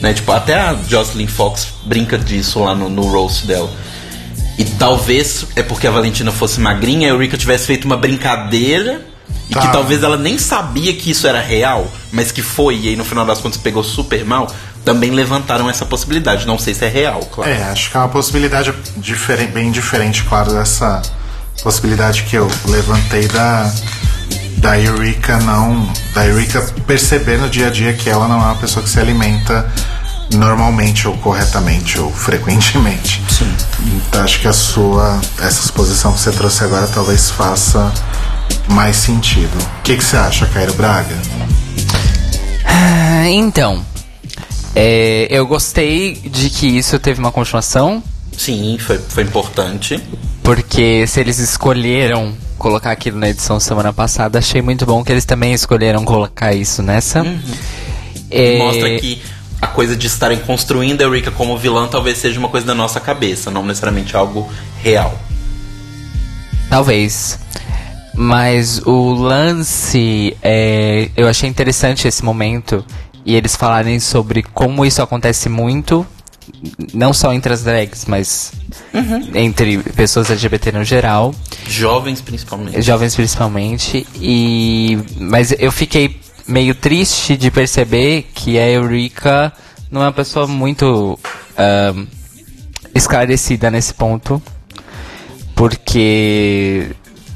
Né? 0.00 0.12
Tipo, 0.14 0.32
até 0.32 0.54
a 0.58 0.76
Jocelyn 0.88 1.26
Fox 1.26 1.68
brinca 1.84 2.18
disso 2.18 2.60
lá 2.60 2.74
no, 2.74 2.88
no 2.88 3.02
roast 3.02 3.46
dela. 3.46 3.70
E 4.58 4.64
talvez 4.64 5.46
é 5.56 5.62
porque 5.62 5.86
a 5.86 5.90
Valentina 5.90 6.30
fosse 6.32 6.60
magrinha, 6.60 7.08
a 7.08 7.10
Eureka 7.10 7.36
tivesse 7.38 7.66
feito 7.66 7.84
uma 7.84 7.96
brincadeira 7.96 9.00
e 9.48 9.54
que 9.54 9.60
Tá. 9.60 9.68
talvez 9.68 10.02
ela 10.02 10.16
nem 10.16 10.38
sabia 10.38 10.92
que 10.94 11.10
isso 11.10 11.26
era 11.26 11.40
real, 11.40 11.90
mas 12.10 12.30
que 12.32 12.42
foi, 12.42 12.76
e 12.78 12.88
aí 12.88 12.96
no 12.96 13.04
final 13.04 13.24
das 13.24 13.38
contas 13.38 13.58
pegou 13.60 13.82
super 13.82 14.24
mal. 14.24 14.52
Também 14.84 15.10
levantaram 15.12 15.70
essa 15.70 15.86
possibilidade. 15.86 16.44
Não 16.46 16.58
sei 16.58 16.74
se 16.74 16.84
é 16.84 16.88
real, 16.88 17.20
claro. 17.30 17.48
É, 17.50 17.62
acho 17.64 17.90
que 17.90 17.96
é 17.96 18.00
uma 18.00 18.08
possibilidade 18.08 18.74
diferen- 18.96 19.46
bem 19.46 19.70
diferente, 19.70 20.24
claro, 20.24 20.52
dessa 20.52 21.00
possibilidade 21.62 22.24
que 22.24 22.34
eu 22.36 22.50
levantei 22.66 23.28
da, 23.28 23.72
da 24.62 24.78
Eureka 24.78 25.38
não. 25.40 25.86
Da 26.14 26.24
Eureka 26.26 26.62
perceber 26.86 27.36
no 27.36 27.50
dia 27.50 27.66
a 27.66 27.70
dia 27.70 27.92
que 27.92 28.08
ela 28.08 28.26
não 28.28 28.36
é 28.40 28.44
uma 28.46 28.54
pessoa 28.54 28.82
que 28.82 28.88
se 28.88 28.98
alimenta 29.00 29.68
normalmente 30.34 31.06
ou 31.06 31.16
corretamente 31.18 31.98
ou 31.98 32.10
frequentemente. 32.10 33.20
Sim. 33.28 33.52
Então 34.08 34.22
acho 34.22 34.40
que 34.40 34.48
a 34.48 34.52
sua. 34.52 35.20
Essa 35.38 35.64
exposição 35.64 36.12
que 36.14 36.20
você 36.20 36.30
trouxe 36.32 36.62
agora 36.64 36.86
talvez 36.86 37.28
faça 37.30 37.92
mais 38.68 38.96
sentido. 38.96 39.58
O 39.78 39.82
que, 39.82 39.96
que 39.96 40.04
você 40.04 40.16
acha, 40.16 40.46
Cairo 40.46 40.72
Braga? 40.74 41.16
Ah, 42.64 43.28
Então, 43.28 43.84
é, 44.74 45.26
eu 45.28 45.46
gostei 45.46 46.14
de 46.14 46.48
que 46.50 46.66
isso 46.78 46.98
teve 46.98 47.18
uma 47.20 47.32
continuação, 47.32 48.02
Sim, 48.36 48.78
foi, 48.78 48.98
foi 48.98 49.24
importante. 49.24 50.02
porque 50.42 51.06
se 51.06 51.20
eles 51.20 51.38
escolheram 51.38 52.32
colocar 52.62 52.92
aquilo 52.92 53.18
na 53.18 53.28
edição 53.28 53.58
semana 53.58 53.92
passada, 53.92 54.38
achei 54.38 54.62
muito 54.62 54.86
bom 54.86 55.02
que 55.04 55.10
eles 55.10 55.24
também 55.24 55.52
escolheram 55.52 56.04
colocar 56.04 56.54
isso 56.54 56.80
nessa. 56.80 57.26
É, 58.30 58.56
Mostra 58.56 58.98
que 58.98 59.20
a 59.60 59.66
coisa 59.66 59.94
de 59.96 60.06
estarem 60.06 60.38
construindo 60.38 61.02
a 61.02 61.04
Eureka 61.04 61.30
como 61.30 61.58
vilã 61.58 61.88
talvez 61.88 62.18
seja 62.18 62.38
uma 62.38 62.48
coisa 62.48 62.66
da 62.66 62.74
nossa 62.74 63.00
cabeça, 63.00 63.50
não 63.50 63.66
necessariamente 63.66 64.16
algo 64.16 64.48
real. 64.82 65.20
Talvez. 66.70 67.38
Mas 68.14 68.80
o 68.86 69.12
lance, 69.12 70.36
é, 70.40 71.10
eu 71.16 71.28
achei 71.28 71.48
interessante 71.48 72.06
esse 72.06 72.24
momento 72.24 72.84
e 73.24 73.34
eles 73.34 73.56
falarem 73.56 73.98
sobre 73.98 74.42
como 74.42 74.86
isso 74.86 75.02
acontece 75.02 75.48
muito, 75.48 76.06
não 76.92 77.12
só 77.12 77.32
entre 77.32 77.52
as 77.52 77.62
drags, 77.62 78.04
mas 78.06 78.52
entre 79.34 79.78
pessoas 79.78 80.30
LGBT 80.30 80.72
no 80.72 80.84
geral, 80.84 81.34
Jovens 81.66 82.20
principalmente. 82.20 82.82
jovens 82.82 83.14
principalmente. 83.14 84.06
E 84.16 84.98
mas 85.18 85.54
eu 85.58 85.70
fiquei 85.72 86.20
meio 86.46 86.74
triste 86.74 87.36
de 87.36 87.50
perceber 87.50 88.30
que 88.34 88.58
a 88.58 88.68
Eureka 88.68 89.52
não 89.90 90.02
é 90.02 90.06
uma 90.06 90.12
pessoa 90.12 90.46
muito 90.46 91.18
ahn, 91.56 92.06
esclarecida 92.94 93.70
nesse 93.70 93.94
ponto, 93.94 94.42
porque 95.54 96.90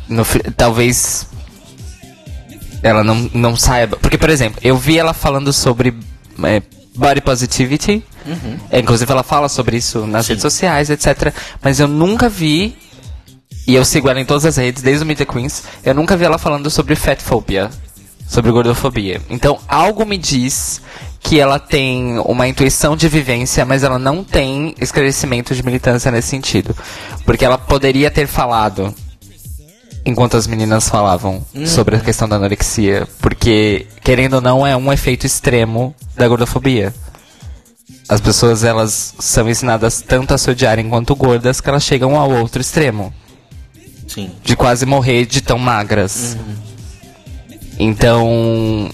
no 0.09 0.25
talvez 0.57 1.27
ela 2.83 3.03
não, 3.03 3.31
não 3.35 3.57
saiba. 3.57 3.97
Porque, 3.97 4.19
por 4.19 4.31
exemplo, 4.31 4.61
eu 4.63 4.77
vi 4.77 4.99
ela 4.99 5.13
falando 5.13 5.53
sobre 5.53 5.95
é, 6.45 6.63
body 6.95 7.21
positivity. 7.21 8.03
É, 8.71 8.79
inclusive, 8.81 9.11
ela 9.11 9.23
fala 9.23 9.49
sobre 9.49 9.77
isso 9.77 10.07
nas 10.07 10.27
Sim. 10.27 10.33
redes 10.33 10.43
sociais, 10.43 10.91
etc. 10.91 11.33
Mas 11.63 11.81
eu 11.81 11.89
nunca 11.89 12.29
vi. 12.29 12.77
E 13.67 13.75
eu 13.75 13.85
sigo 13.85 14.09
ela 14.09 14.21
em 14.21 14.25
todas 14.25 14.45
as 14.45 14.57
redes, 14.57 14.83
desde 14.83 15.03
o 15.03 15.07
Meet 15.07 15.19
the 15.19 15.25
Queens. 15.25 15.65
Eu 15.85 15.95
nunca 15.95 16.17
vi 16.17 16.25
ela 16.25 16.39
falando 16.39 16.71
sobre 16.71 16.95
fatphobia. 16.95 17.71
Sobre 18.29 18.51
gordofobia. 18.51 19.21
Então, 19.29 19.59
algo 19.69 20.05
me 20.05 20.19
diz 20.19 20.81
que 21.21 21.41
ela 21.41 21.59
tem 21.59 22.19
uma 22.21 22.47
intuição 22.47 22.97
de 22.97 23.09
vivência, 23.09 23.65
mas 23.65 23.83
ela 23.83 23.99
não 23.99 24.23
tem 24.23 24.75
esclarecimento 24.81 25.55
de 25.55 25.65
militância 25.65 26.11
nesse 26.11 26.29
sentido. 26.29 26.77
Porque 27.25 27.45
ela 27.45 27.59
poderia 27.59 28.11
ter 28.11 28.29
falado 28.29 28.95
enquanto 30.07 30.37
as 30.37 30.47
meninas 30.47 30.89
falavam 30.89 31.45
sobre 31.67 31.97
a 31.97 32.01
questão 32.01 32.29
da 32.29 32.37
anorexia, 32.37 33.09
porque 33.21 33.89
querendo 34.05 34.35
ou 34.35 34.41
não 34.41 34.65
é 34.65 34.77
um 34.77 34.93
efeito 34.93 35.27
extremo 35.27 35.93
da 36.15 36.29
gordofobia. 36.29 36.95
As 38.09 38.21
pessoas 38.21 38.63
elas 38.63 39.15
são 39.19 39.49
ensinadas 39.49 40.01
tanto 40.01 40.33
a 40.33 40.39
se 40.39 40.49
odiarem 40.51 40.89
quanto 40.89 41.15
gordas 41.17 41.61
que 41.61 41.69
elas 41.69 41.83
chegam 41.83 42.17
ao 42.17 42.31
outro 42.31 42.61
extremo 42.61 43.13
Sim. 44.07 44.31
de 44.45 44.55
quase 44.55 44.87
morrer 44.87 45.27
de 45.27 45.41
tão 45.41 45.59
magras. 45.59 46.37
Então, 47.79 48.89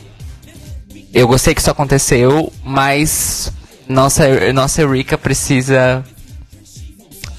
eu 1.13 1.29
gostei 1.29 1.55
que 1.55 1.61
isso 1.61 1.71
aconteceu, 1.71 2.53
mas 2.65 3.53
nossa, 3.89 4.53
nossa 4.53 4.81
Eureka 4.83 5.17
precisa. 5.19 6.05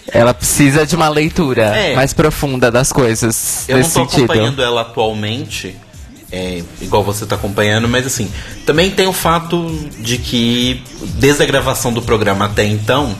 Ela 0.08 0.34
precisa 0.34 0.86
de 0.86 0.96
uma 0.96 1.10
leitura 1.10 1.76
É. 1.76 1.96
mais 1.96 2.14
profunda 2.14 2.70
das 2.70 2.92
coisas 2.92 3.68
Eu 3.68 3.78
não 3.80 3.84
tô 3.84 3.90
sentido. 3.90 4.26
acompanhando 4.26 4.62
ela 4.62 4.82
atualmente, 4.82 5.76
é, 6.34 6.63
igual 6.82 7.04
você 7.04 7.28
tá 7.28 7.36
acompanhando, 7.36 7.88
mas 7.88 8.08
assim, 8.08 8.28
também 8.65 8.89
tem 8.89 9.06
o 9.06 9.13
fato 9.13 9.69
de 10.00 10.17
que 10.17 10.84
desde 11.19 11.43
a 11.43 11.46
gravação 11.46 11.93
do 11.93 12.02
programa 12.02 12.46
até 12.46 12.65
então, 12.65 13.15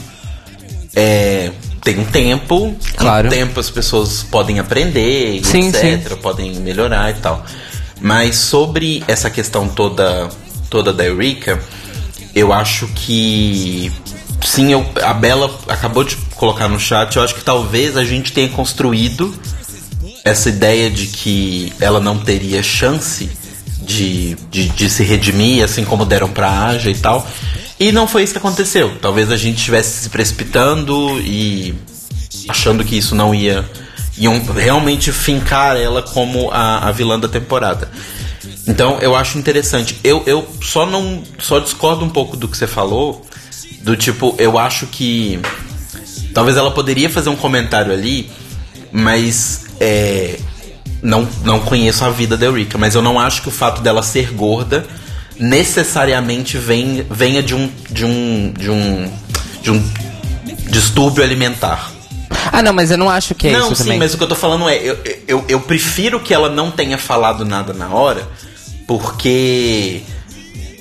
é, 0.96 1.52
tem 1.84 2.00
um 2.00 2.06
tempo, 2.06 2.76
Claro. 2.98 3.28
um 3.28 3.30
tempo 3.30 3.60
as 3.60 3.70
pessoas 3.70 4.24
podem 4.24 4.58
aprender, 4.60 5.42
Sim, 5.46 5.68
etc, 5.70 6.16
podem 6.16 6.56
melhorar 6.56 7.12
e 7.12 7.14
tal. 7.22 7.46
Mas 8.02 8.36
sobre 8.36 9.04
essa 9.08 9.30
questão 9.30 9.68
toda, 9.70 10.28
toda 10.68 10.92
da 10.92 11.06
Eureka, 11.06 11.62
eu 12.34 12.52
acho 12.52 12.88
que 12.96 13.92
sim, 14.44 14.72
eu, 14.74 14.86
a 15.04 15.14
Bela 15.14 15.56
acabou 15.68 16.04
de 16.04 16.16
colocar 16.36 16.68
no 16.68 16.80
chat, 16.80 17.16
eu 17.16 17.24
acho 17.24 17.36
que 17.36 17.44
talvez 17.44 17.96
a 17.96 18.04
gente 18.04 18.34
tenha 18.34 18.50
construído 18.50 19.34
essa 20.24 20.50
ideia 20.50 20.90
de 20.90 21.08
que 21.08 21.74
ela 21.80 22.00
não 22.00 22.18
teria 22.18 22.64
chance 22.64 23.30
de, 23.82 24.36
de, 24.50 24.70
de 24.70 24.90
se 24.90 25.04
redimir, 25.04 25.64
assim 25.64 25.84
como 25.84 26.06
deram 26.06 26.30
pra 26.30 26.68
Aja 26.68 26.90
e 26.90 26.96
tal. 26.96 27.28
E 27.80 27.92
não 27.92 28.08
foi 28.08 28.24
isso 28.24 28.34
que 28.34 28.40
aconteceu. 28.40 28.98
Talvez 29.02 29.32
a 29.32 29.38
gente 29.38 29.58
estivesse 29.58 30.04
se 30.04 30.10
precipitando 30.10 31.20
e 31.20 31.76
achando 32.48 32.84
que 32.84 32.98
isso 32.98 33.16
não 33.16 33.36
ia. 33.36 33.70
iam 34.18 34.42
realmente 34.54 35.12
fincar 35.12 35.76
ela 35.76 36.02
como 36.02 36.50
a, 36.52 36.88
a 36.88 36.92
vilã 36.92 37.20
da 37.20 37.28
temporada. 37.28 37.90
Então 38.66 39.00
eu 39.00 39.16
acho 39.16 39.38
interessante. 39.38 40.00
Eu, 40.04 40.24
eu 40.26 40.48
só 40.62 40.86
não. 40.86 41.24
só 41.40 41.60
discordo 41.60 42.06
um 42.06 42.10
pouco 42.10 42.38
do 42.38 42.48
que 42.48 42.58
você 42.58 42.68
falou. 42.68 43.26
Do 43.82 43.98
tipo, 43.98 44.34
eu 44.38 44.58
acho 44.58 44.88
que. 44.88 45.40
Talvez 46.34 46.56
ela 46.56 46.72
poderia 46.72 47.10
fazer 47.10 47.30
um 47.30 47.36
comentário 47.36 47.92
ali, 47.92 48.32
mas 48.92 49.63
é, 49.84 50.40
não, 51.02 51.28
não 51.44 51.60
conheço 51.60 52.06
a 52.06 52.10
vida 52.10 52.38
da 52.38 52.46
Eureka, 52.46 52.78
mas 52.78 52.96
eu 52.96 53.02
não 53.02 53.20
acho 53.20 53.42
que 53.42 53.50
o 53.50 53.52
fato 53.52 53.82
dela 53.82 54.02
ser 54.02 54.32
gorda 54.32 54.86
necessariamente 55.38 56.58
vem, 56.58 57.06
venha 57.10 57.44
de 57.44 57.54
um, 57.54 57.70
de 57.90 58.06
um 58.06 58.54
de 58.54 58.70
um 58.70 59.12
de 59.62 59.72
um 59.72 59.92
distúrbio 60.70 61.24
alimentar. 61.24 61.92
Ah, 62.52 62.62
não, 62.62 62.74
mas 62.74 62.92
eu 62.92 62.98
não 62.98 63.10
acho 63.10 63.34
que 63.36 63.48
é 63.48 63.52
não, 63.52 63.68
isso 63.68 63.76
sim, 63.76 63.84
também. 63.84 64.00
mas 64.00 64.14
o 64.14 64.18
que 64.18 64.24
eu 64.24 64.28
tô 64.28 64.36
falando 64.36 64.68
é, 64.68 64.78
eu, 64.78 64.98
eu, 65.28 65.46
eu 65.48 65.60
prefiro 65.62 66.20
que 66.20 66.34
ela 66.34 66.50
não 66.50 66.72
tenha 66.72 66.98
falado 66.98 67.46
nada 67.46 67.74
na 67.74 67.90
hora, 67.90 68.28
porque 68.88 70.02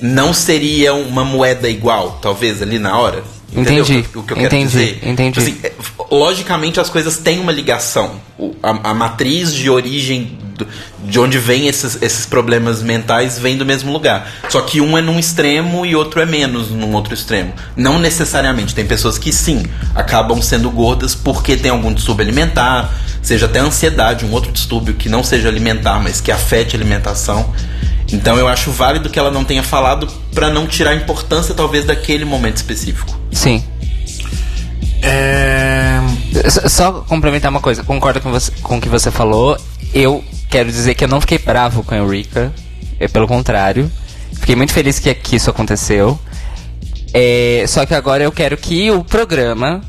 não 0.00 0.32
seria 0.32 0.92
uma 0.94 1.24
moeda 1.24 1.68
igual, 1.68 2.18
talvez, 2.20 2.60
ali 2.60 2.78
na 2.78 2.98
hora. 2.98 3.22
Entendeu 3.54 3.84
Entendi, 3.84 3.98
o 4.00 4.02
que- 4.04 4.18
o 4.18 4.22
que 4.22 4.32
eu 4.32 4.36
quero 4.36 4.46
entendi, 4.46 4.64
dizer? 4.66 4.98
entendi. 5.02 5.38
Assim, 5.40 5.56
é, 5.62 5.72
logicamente 6.10 6.80
as 6.80 6.88
coisas 6.88 7.18
têm 7.18 7.38
uma 7.38 7.52
ligação. 7.52 8.12
O- 8.38 8.54
a, 8.62 8.90
a 8.90 8.94
matriz 8.94 9.52
de 9.54 9.68
origem 9.68 10.38
do- 10.56 10.66
de 11.04 11.18
onde 11.20 11.38
vem 11.38 11.66
esses, 11.68 12.00
esses 12.00 12.24
problemas 12.24 12.82
mentais 12.82 13.38
vem 13.38 13.56
do 13.58 13.66
mesmo 13.66 13.92
lugar. 13.92 14.26
Só 14.48 14.62
que 14.62 14.80
um 14.80 14.96
é 14.96 15.02
num 15.02 15.18
extremo 15.18 15.84
e 15.84 15.94
outro 15.94 16.20
é 16.20 16.26
menos 16.26 16.70
num 16.70 16.92
outro 16.94 17.12
extremo. 17.12 17.52
Não 17.76 17.98
necessariamente. 17.98 18.74
Tem 18.74 18.86
pessoas 18.86 19.18
que 19.18 19.30
sim, 19.32 19.64
acabam 19.94 20.40
sendo 20.40 20.70
gordas 20.70 21.14
porque 21.14 21.54
tem 21.56 21.70
algum 21.70 21.92
distúrbio 21.92 22.24
alimentar, 22.24 22.90
seja 23.20 23.44
até 23.46 23.58
ansiedade, 23.58 24.24
um 24.24 24.32
outro 24.32 24.50
distúrbio 24.50 24.94
que 24.94 25.08
não 25.10 25.22
seja 25.22 25.48
alimentar, 25.48 26.00
mas 26.00 26.20
que 26.22 26.32
afete 26.32 26.74
a 26.74 26.78
alimentação. 26.78 27.52
Então 28.12 28.36
eu 28.36 28.46
acho 28.46 28.70
válido 28.70 29.08
que 29.08 29.18
ela 29.18 29.30
não 29.30 29.44
tenha 29.44 29.62
falado 29.62 30.06
pra 30.34 30.50
não 30.50 30.66
tirar 30.66 30.90
a 30.90 30.94
importância 30.94 31.54
talvez 31.54 31.84
daquele 31.84 32.24
momento 32.24 32.56
específico. 32.56 33.18
Sim. 33.30 33.64
É... 35.00 35.98
Só 36.68 36.92
complementar 37.08 37.50
uma 37.50 37.60
coisa, 37.60 37.82
concordo 37.82 38.20
com, 38.20 38.30
você, 38.30 38.52
com 38.62 38.76
o 38.76 38.80
que 38.80 38.88
você 38.88 39.10
falou. 39.10 39.58
Eu 39.94 40.22
quero 40.50 40.70
dizer 40.70 40.94
que 40.94 41.04
eu 41.04 41.08
não 41.08 41.20
fiquei 41.20 41.38
bravo 41.38 41.82
com 41.82 41.94
a 41.94 41.98
Eureka. 41.98 42.52
É 43.00 43.08
pelo 43.08 43.26
contrário. 43.26 43.90
Fiquei 44.34 44.54
muito 44.54 44.72
feliz 44.72 44.98
que, 44.98 45.12
que 45.14 45.36
isso 45.36 45.50
aconteceu. 45.50 46.18
É, 47.14 47.64
só 47.66 47.84
que 47.84 47.94
agora 47.94 48.22
eu 48.22 48.32
quero 48.32 48.56
que 48.56 48.90
o 48.90 49.04
programa 49.04 49.82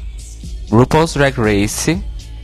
RuPaul's 0.70 1.14
Drag 1.14 1.36
Race, 1.38 2.02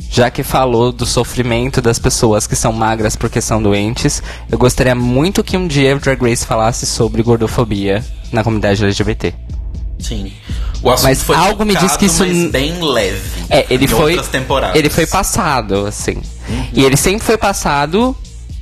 já 0.09 0.29
que 0.31 0.41
falou 0.41 0.91
do 0.91 1.05
sofrimento 1.05 1.81
das 1.81 1.99
pessoas 1.99 2.47
que 2.47 2.55
são 2.55 2.73
magras 2.73 3.15
porque 3.15 3.39
são 3.39 3.61
doentes, 3.61 4.23
eu 4.51 4.57
gostaria 4.57 4.95
muito 4.95 5.43
que 5.43 5.55
um 5.55 5.67
dia 5.67 5.95
o 5.95 5.99
Drag 5.99 6.21
Race 6.21 6.45
falasse 6.45 6.85
sobre 6.85 7.21
gordofobia 7.21 8.03
na 8.31 8.43
comunidade 8.43 8.83
LGBT. 8.83 9.33
Sim. 9.99 10.31
O 10.81 10.89
assunto 10.89 11.03
Mas 11.07 11.21
foi 11.21 11.35
algo 11.35 11.65
me 11.65 11.75
diz 11.75 11.97
que 11.97 12.05
isso 12.05 12.25
mas 12.25 12.51
bem 12.51 12.81
leve. 12.81 13.21
É, 13.49 13.65
ele 13.69 13.85
em 13.85 13.87
foi. 13.87 14.17
Ele 14.73 14.89
foi 14.89 15.05
passado, 15.05 15.85
assim. 15.85 16.21
Uhum. 16.47 16.67
E 16.73 16.85
ele 16.85 16.95
sempre 16.95 17.25
foi 17.25 17.37
passado 17.37 18.15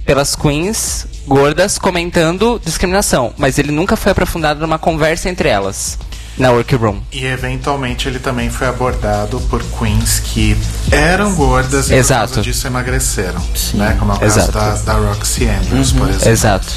pelas 0.04 0.36
queens 0.36 1.06
gordas 1.28 1.78
comentando 1.78 2.60
discriminação. 2.64 3.34
Mas 3.38 3.60
ele 3.60 3.72
nunca 3.72 3.96
foi 3.96 4.12
aprofundado 4.12 4.60
numa 4.60 4.80
conversa 4.80 5.30
entre 5.30 5.48
elas. 5.48 6.00
Na 6.38 6.52
workroom. 6.52 7.00
E 7.12 7.26
eventualmente 7.26 8.08
ele 8.08 8.20
também 8.20 8.50
foi 8.50 8.68
abordado 8.68 9.40
por 9.50 9.64
queens 9.64 10.20
que 10.20 10.56
eram 10.92 11.34
gordas 11.34 11.90
e 11.90 11.96
Exato. 11.96 12.28
por 12.28 12.36
causa 12.36 12.42
disso 12.44 12.68
emagreceram. 12.68 13.42
Né? 13.74 13.96
Como 13.98 14.12
é 14.12 14.16
o 14.16 14.20
caso 14.20 14.52
da, 14.52 14.76
da 14.76 14.94
Roxy 14.94 15.48
Andrews, 15.48 15.92
Uhum. 15.92 15.98
por 16.00 16.10
exemplo. 16.10 16.30
Exato. 16.30 16.68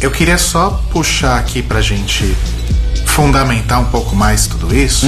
Eu 0.00 0.10
queria 0.10 0.38
só 0.38 0.82
puxar 0.90 1.38
aqui 1.38 1.62
pra 1.62 1.82
gente 1.82 2.34
fundamentar 3.04 3.80
um 3.80 3.86
pouco 3.86 4.14
mais 4.16 4.46
tudo 4.46 4.74
isso 4.74 5.06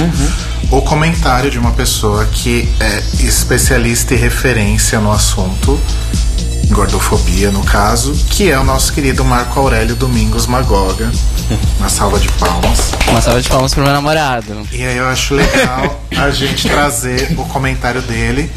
o 0.71 0.81
comentário 0.81 1.49
de 1.49 1.57
uma 1.57 1.71
pessoa 1.71 2.25
que 2.25 2.67
é 2.79 3.03
especialista 3.25 4.13
e 4.13 4.17
referência 4.17 4.99
no 4.99 5.11
assunto, 5.11 5.79
gordofobia 6.73 7.51
no 7.51 7.63
caso, 7.63 8.13
que 8.29 8.49
é 8.51 8.59
o 8.59 8.63
nosso 8.63 8.91
querido 8.93 9.23
Marco 9.23 9.59
Aurélio 9.59 9.95
Domingos 9.95 10.45
Magoga. 10.47 11.11
Uma 11.79 11.89
salva 11.89 12.19
de 12.19 12.29
palmas. 12.33 12.91
Uma 13.07 13.21
salva 13.21 13.41
de 13.41 13.49
palmas 13.49 13.73
pro 13.73 13.83
meu 13.83 13.93
namorado. 13.93 14.67
E 14.71 14.83
aí 14.83 14.97
eu 14.97 15.07
acho 15.07 15.35
legal 15.35 16.03
a 16.17 16.29
gente 16.31 16.67
trazer 16.67 17.33
o 17.37 17.45
comentário 17.45 18.01
dele, 18.01 18.51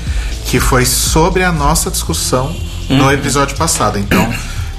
que 0.46 0.58
foi 0.60 0.84
sobre 0.86 1.42
a 1.44 1.52
nossa 1.52 1.90
discussão 1.90 2.54
no 2.88 3.10
episódio 3.12 3.56
passado. 3.56 3.98
Então, 3.98 4.32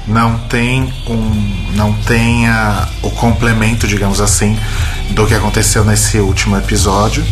não 0.08 0.38
tem 0.47 0.93
um. 1.08 1.71
não 1.76 1.91
tem 1.93 2.47
a- 2.47 2.88
o 3.02 3.10
complemento, 3.12 3.86
digamos 3.88 4.21
assim, 4.21 4.58
do 5.12 5.28
que 5.28 5.34
aconteceu 5.34 5.84
nesse 5.84 6.17
último 6.19 6.58
episódio. 6.58 7.26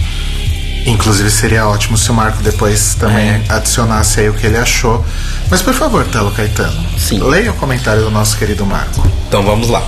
Inclusive 0.86 1.32
seria 1.32 1.68
ótimo 1.68 1.98
se 1.98 2.12
o 2.12 2.14
Marco 2.14 2.44
depois 2.44 2.96
também 2.96 3.28
É. 3.30 3.42
adicionasse 3.50 4.20
aí 4.20 4.30
o 4.30 4.34
que 4.34 4.46
ele 4.46 4.58
achou. 4.58 5.04
Mas 5.50 5.62
por 5.62 5.74
favor, 5.74 6.06
Telo 6.06 6.32
Caetano, 6.32 6.86
Sim. 6.98 7.20
leia 7.24 7.52
o 7.52 7.56
comentário 7.56 8.04
do 8.04 8.12
nosso 8.12 8.38
querido 8.38 8.66
Marco. 8.66 9.02
Então 9.28 9.44
vamos 9.44 9.68
lá, 9.70 9.84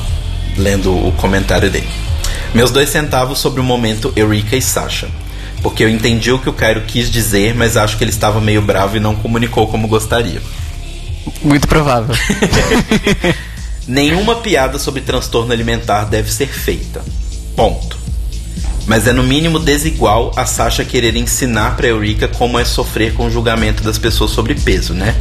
lendo 0.57 0.91
o 0.91 1.11
comentário 1.13 1.69
dele. 1.69 1.87
Meus 2.53 2.71
dois 2.71 2.89
centavos 2.89 3.37
sobre 3.39 3.59
o 3.61 3.63
momento 3.63 4.11
Eureka 4.15 4.55
e 4.55 4.61
Sasha. 4.61 5.07
Porque 5.61 5.83
eu 5.83 5.89
entendi 5.89 6.31
o 6.31 6.39
que 6.39 6.49
o 6.49 6.53
Cairo 6.53 6.81
quis 6.81 7.09
dizer, 7.11 7.53
mas 7.55 7.75
acho 7.77 7.97
que 7.97 8.03
ele 8.03 8.11
estava 8.11 8.39
meio 8.39 8.61
bravo 8.61 8.95
e 8.97 8.99
não 8.99 9.15
comunicou 9.15 9.67
como 9.67 9.87
gostaria. 9.87 10.41
Muito 11.41 11.67
provável. 11.67 12.15
Nenhuma 13.87 14.35
piada 14.35 14.77
sobre 14.77 15.01
transtorno 15.01 15.51
alimentar 15.51 16.05
deve 16.05 16.31
ser 16.31 16.47
feita. 16.47 17.01
Ponto. 17.55 17.97
Mas 18.87 19.05
é 19.05 19.11
no 19.11 19.21
mínimo 19.21 19.59
desigual 19.59 20.31
a 20.37 20.45
Sasha 20.45 20.85
querer 20.85 21.15
ensinar 21.17 21.75
pra 21.75 21.87
Eureka 21.87 22.27
como 22.29 22.57
é 22.57 22.63
sofrer 22.63 23.13
com 23.13 23.27
o 23.27 23.29
julgamento 23.29 23.83
das 23.83 23.97
pessoas 23.97 24.31
sobre 24.31 24.55
peso, 24.55 24.93
né? 24.93 25.13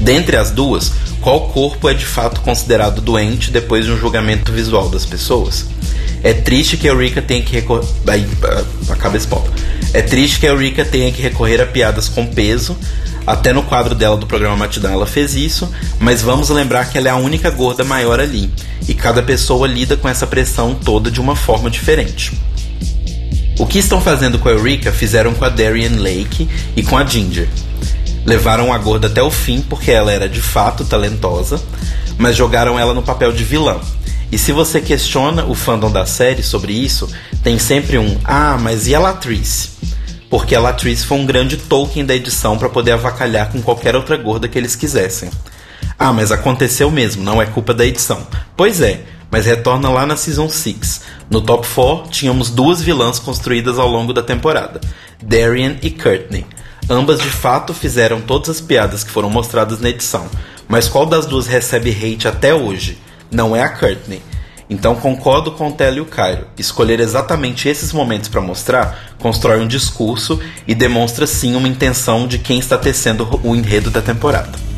Dentre 0.00 0.34
as 0.36 0.50
duas, 0.50 0.90
qual 1.20 1.48
corpo 1.48 1.88
é 1.90 1.94
de 1.94 2.06
fato 2.06 2.40
considerado 2.40 3.02
doente 3.02 3.50
depois 3.50 3.84
de 3.84 3.92
um 3.92 3.98
julgamento 3.98 4.50
visual 4.50 4.88
das 4.88 5.04
pessoas? 5.04 5.66
É 6.22 6.32
triste 6.32 6.78
que 6.78 6.88
a 6.88 7.22
tenha 7.22 7.42
que 7.42 7.52
recorrer. 7.52 7.84
É 9.92 10.00
triste 10.00 10.40
que 10.40 10.46
a 10.46 10.84
tenha 10.84 11.12
que 11.12 11.20
recorrer 11.20 11.60
a 11.60 11.66
piadas 11.66 12.08
com 12.08 12.26
peso, 12.26 12.78
Até 13.26 13.52
no 13.52 13.62
quadro 13.62 13.94
dela 13.94 14.16
do 14.16 14.26
programa 14.26 14.56
Matidão 14.56 14.92
ela 14.92 15.06
fez 15.06 15.36
isso, 15.36 15.70
mas 16.00 16.22
vamos 16.22 16.48
lembrar 16.48 16.90
que 16.90 16.98
ela 16.98 17.08
é 17.08 17.10
a 17.10 17.16
única 17.16 17.50
gorda 17.50 17.84
maior 17.84 18.18
ali, 18.18 18.50
e 18.88 18.94
cada 18.94 19.22
pessoa 19.22 19.68
lida 19.68 19.96
com 19.96 20.08
essa 20.08 20.26
pressão 20.26 20.74
toda 20.74 21.08
de 21.08 21.20
uma 21.20 21.36
forma 21.36 21.70
diferente. 21.70 22.32
O 23.62 23.66
que 23.66 23.78
estão 23.78 24.00
fazendo 24.00 24.40
com 24.40 24.48
a 24.48 24.52
Eureka 24.52 24.90
fizeram 24.90 25.32
com 25.34 25.44
a 25.44 25.48
Darian 25.48 26.00
Lake 26.00 26.48
e 26.74 26.82
com 26.82 26.98
a 26.98 27.06
Ginger. 27.06 27.48
Levaram 28.26 28.72
a 28.72 28.76
gorda 28.76 29.06
até 29.06 29.22
o 29.22 29.30
fim 29.30 29.60
porque 29.60 29.92
ela 29.92 30.10
era 30.10 30.28
de 30.28 30.40
fato 30.40 30.84
talentosa, 30.84 31.62
mas 32.18 32.34
jogaram 32.34 32.76
ela 32.76 32.92
no 32.92 33.04
papel 33.04 33.30
de 33.30 33.44
vilã. 33.44 33.78
E 34.32 34.36
se 34.36 34.50
você 34.50 34.80
questiona 34.80 35.44
o 35.44 35.54
fandom 35.54 35.92
da 35.92 36.04
série 36.04 36.42
sobre 36.42 36.72
isso, 36.72 37.08
tem 37.44 37.56
sempre 37.56 37.98
um 37.98 38.18
Ah, 38.24 38.58
mas 38.60 38.88
e 38.88 38.96
a 38.96 38.98
Latrice? 38.98 39.70
Porque 40.28 40.56
a 40.56 40.60
Latrice 40.60 41.06
foi 41.06 41.18
um 41.18 41.24
grande 41.24 41.56
Tolkien 41.56 42.04
da 42.04 42.16
edição 42.16 42.58
para 42.58 42.68
poder 42.68 42.90
avacalhar 42.90 43.52
com 43.52 43.62
qualquer 43.62 43.94
outra 43.94 44.16
gorda 44.16 44.48
que 44.48 44.58
eles 44.58 44.74
quisessem. 44.74 45.30
Ah, 45.96 46.12
mas 46.12 46.32
aconteceu 46.32 46.90
mesmo, 46.90 47.22
não 47.22 47.40
é 47.40 47.46
culpa 47.46 47.72
da 47.72 47.86
edição. 47.86 48.26
Pois 48.56 48.80
é, 48.80 49.02
mas 49.32 49.46
retorna 49.46 49.88
lá 49.88 50.04
na 50.04 50.14
Season 50.14 50.50
6. 50.50 51.00
No 51.30 51.40
top 51.40 51.66
4, 51.66 52.10
tínhamos 52.10 52.50
duas 52.50 52.82
vilãs 52.82 53.18
construídas 53.18 53.78
ao 53.78 53.88
longo 53.88 54.12
da 54.12 54.22
temporada: 54.22 54.78
Darian 55.22 55.76
e 55.82 55.90
Courtney. 55.90 56.44
Ambas 56.90 57.18
de 57.18 57.30
fato 57.30 57.72
fizeram 57.72 58.20
todas 58.20 58.50
as 58.50 58.60
piadas 58.60 59.02
que 59.02 59.10
foram 59.10 59.30
mostradas 59.30 59.80
na 59.80 59.88
edição, 59.88 60.26
mas 60.68 60.88
qual 60.88 61.06
das 61.06 61.24
duas 61.24 61.46
recebe 61.46 61.90
hate 61.90 62.28
até 62.28 62.54
hoje? 62.54 62.98
Não 63.30 63.56
é 63.56 63.62
a 63.62 63.70
Courtney. 63.70 64.20
Então 64.68 64.94
concordo 64.94 65.52
com 65.52 65.68
o 65.68 65.72
Telo 65.72 65.98
e 65.98 66.00
o 66.00 66.06
Cairo. 66.06 66.46
Escolher 66.58 67.00
exatamente 67.00 67.68
esses 67.68 67.92
momentos 67.92 68.28
para 68.28 68.40
mostrar 68.40 69.14
constrói 69.18 69.60
um 69.60 69.66
discurso 69.66 70.40
e 70.66 70.74
demonstra 70.74 71.26
sim 71.26 71.54
uma 71.54 71.68
intenção 71.68 72.26
de 72.26 72.38
quem 72.38 72.58
está 72.58 72.76
tecendo 72.76 73.40
o 73.42 73.56
enredo 73.56 73.90
da 73.90 74.02
temporada. 74.02 74.71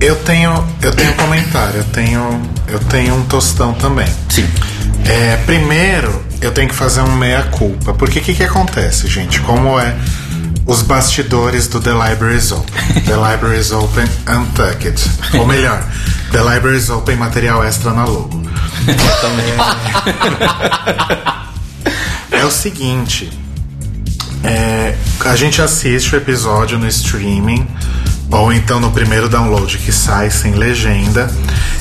Eu 0.00 0.16
tenho, 0.16 0.64
eu 0.82 0.92
tenho 0.92 1.10
um 1.12 1.14
comentário, 1.14 1.78
eu 1.78 1.84
tenho, 1.84 2.42
eu 2.68 2.78
tenho 2.80 3.14
um 3.14 3.24
tostão 3.24 3.72
também. 3.74 4.08
Sim. 4.28 4.46
É, 5.04 5.36
primeiro, 5.46 6.24
eu 6.40 6.52
tenho 6.52 6.68
que 6.68 6.74
fazer 6.74 7.00
um 7.00 7.16
meia-culpa. 7.16 7.94
Porque 7.94 8.18
o 8.18 8.22
que, 8.22 8.34
que 8.34 8.42
acontece, 8.42 9.06
gente? 9.08 9.40
Como 9.40 9.78
é 9.78 9.96
os 10.66 10.82
bastidores 10.82 11.66
do 11.68 11.80
The 11.80 11.92
Libraries 11.92 12.52
Open? 12.52 12.74
The 13.06 13.16
Libraries 13.16 13.70
Open 13.72 14.04
Untucked. 14.28 15.10
Ou 15.38 15.46
melhor, 15.46 15.82
The 16.32 16.42
Libraries 16.42 16.90
Open 16.90 17.16
material 17.16 17.64
extra 17.64 17.92
na 17.92 18.04
logo. 18.04 18.42
É 22.30 22.44
o 22.44 22.50
seguinte. 22.50 23.30
é, 24.44 24.94
a 25.24 25.34
gente 25.36 25.62
assiste 25.62 26.14
o 26.14 26.16
episódio 26.16 26.78
no 26.78 26.86
streaming 26.86 27.66
ou 28.30 28.52
então 28.52 28.80
no 28.80 28.90
primeiro 28.90 29.28
download 29.28 29.78
que 29.78 29.92
sai 29.92 30.30
sem 30.30 30.52
legenda. 30.52 31.30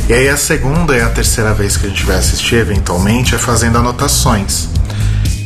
E 0.07 0.13
aí 0.13 0.29
a 0.29 0.37
segunda 0.37 0.95
e 0.95 1.01
a 1.01 1.09
terceira 1.09 1.53
vez 1.53 1.77
que 1.77 1.87
a 1.87 1.89
gente 1.89 2.05
vai 2.05 2.17
assistir, 2.17 2.55
eventualmente, 2.55 3.35
é 3.35 3.37
fazendo 3.37 3.77
anotações. 3.77 4.69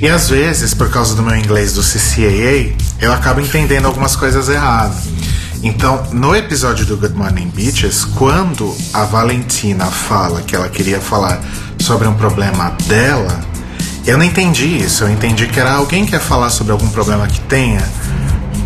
E 0.02 0.08
às 0.08 0.30
vezes, 0.30 0.74
por 0.74 0.90
causa 0.90 1.14
do 1.16 1.22
meu 1.22 1.36
inglês 1.36 1.74
do 1.74 1.82
CCAA, 1.82 2.74
eu 3.02 3.12
acabo 3.12 3.42
entendendo 3.42 3.86
algumas 3.86 4.16
coisas 4.16 4.48
erradas. 4.48 5.10
Então, 5.62 6.08
no 6.14 6.34
episódio 6.34 6.86
do 6.86 6.96
Good 6.96 7.16
Morning 7.16 7.50
Bitches, 7.50 8.06
quando 8.06 8.74
a 8.94 9.04
Valentina 9.04 9.88
fala 9.88 10.42
que 10.42 10.56
ela 10.56 10.70
queria 10.70 11.02
falar 11.02 11.42
sobre 11.80 12.08
um 12.08 12.14
problema 12.14 12.70
dela, 12.88 13.42
eu 14.08 14.18
não 14.18 14.24
entendi 14.24 14.78
isso. 14.78 15.04
Eu 15.04 15.10
entendi 15.10 15.48
que 15.48 15.60
era 15.60 15.74
alguém 15.74 16.06
que 16.06 16.14
ia 16.14 16.20
falar 16.20 16.50
sobre 16.50 16.72
algum 16.72 16.88
problema 16.90 17.28
que 17.28 17.42
tenha. 17.42 17.84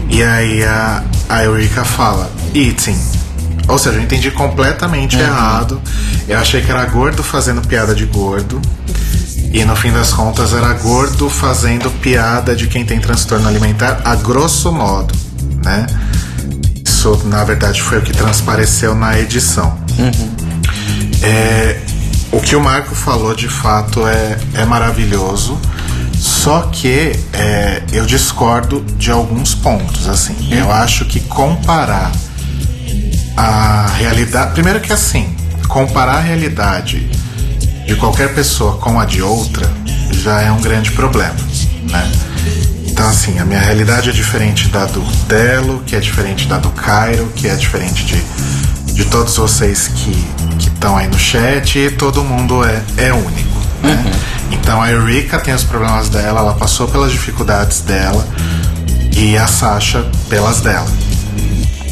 E 0.10 0.24
aí 0.24 0.64
a, 0.64 1.04
a 1.30 1.44
Eureka 1.44 1.84
fala, 1.84 2.32
eating. 2.54 2.98
Ou 3.68 3.78
seja, 3.78 3.98
eu 3.98 4.02
entendi 4.02 4.30
completamente 4.32 5.18
errado. 5.18 5.82
Eu 6.28 6.38
achei 6.38 6.62
que 6.62 6.70
era 6.70 6.86
gordo 6.86 7.24
fazendo 7.24 7.62
piada 7.62 7.96
de 7.96 8.06
gordo. 8.06 8.62
E 9.52 9.64
no 9.66 9.76
fim 9.76 9.92
das 9.92 10.12
contas 10.12 10.54
era 10.54 10.74
gordo 10.74 11.30
fazendo 11.30 11.90
piada 12.02 12.56
de 12.56 12.68
quem 12.68 12.84
tem 12.84 13.00
transtorno 13.00 13.48
alimentar, 13.48 14.02
a 14.04 14.16
grosso 14.16 14.72
modo, 14.72 15.14
né? 15.64 15.86
Isso, 16.86 17.22
na 17.26 17.44
verdade, 17.44 17.82
foi 17.82 18.00
o 18.00 18.02
que 18.02 18.12
transpareceu 18.12 18.96
na 18.96 19.20
edição. 19.20 19.78
É, 21.22 21.80
o 22.32 22.40
que 22.40 22.56
o 22.56 22.60
Marco 22.60 22.96
falou 22.96 23.36
de 23.36 23.48
fato 23.48 24.08
é, 24.08 24.38
é 24.56 24.66
maravilhoso. 24.66 25.60
Só 26.24 26.62
que 26.72 27.12
é, 27.34 27.84
eu 27.92 28.06
discordo 28.06 28.80
de 28.98 29.12
alguns 29.12 29.54
pontos. 29.54 30.08
Assim, 30.08 30.34
eu 30.54 30.72
acho 30.72 31.04
que 31.04 31.20
comparar 31.20 32.14
a 33.36 33.88
realidade. 33.98 34.54
Primeiro 34.54 34.80
que 34.80 34.94
assim, 34.94 35.36
comparar 35.68 36.20
a 36.20 36.22
realidade 36.22 37.10
de 37.86 37.96
qualquer 37.98 38.34
pessoa 38.34 38.78
com 38.78 38.98
a 39.02 39.06
de 39.06 39.22
outra 39.22 39.70
já 40.12 40.42
é 40.42 40.50
um 40.50 40.62
grande 40.62 40.92
problema, 40.92 41.36
né? 41.92 42.10
Então 42.88 43.06
assim, 43.06 43.38
a 43.40 43.44
minha 43.44 43.60
realidade 43.60 44.10
é 44.10 44.14
diferente 44.14 44.70
da 44.70 44.86
do 44.86 45.02
Telo, 45.28 45.84
que 45.86 45.94
é 45.94 46.00
diferente 46.00 46.48
da 46.48 46.58
do 46.58 46.70
Cairo, 46.70 47.28
que 47.36 47.50
é 47.50 47.56
diferente 47.56 48.06
de, 48.06 48.94
de 48.94 49.04
todos 49.06 49.36
vocês 49.36 49.90
que 49.90 50.26
estão 50.58 50.96
aí 50.96 51.08
no 51.08 51.20
chat 51.20 51.78
e 51.78 51.92
todo 51.92 52.24
mundo 52.24 52.64
é, 52.64 52.82
é 52.96 53.14
único, 53.14 53.60
né? 53.82 54.12
Então 54.54 54.82
a 54.82 54.90
Eureka 54.90 55.40
tem 55.40 55.54
os 55.54 55.64
problemas 55.64 56.10
dela, 56.10 56.40
ela 56.40 56.54
passou 56.54 56.88
pelas 56.88 57.12
dificuldades 57.12 57.82
dela 57.82 58.26
e 59.16 59.38
a 59.38 59.48
Sasha 59.48 60.06
pelas 60.30 60.62
dela. 60.62 60.88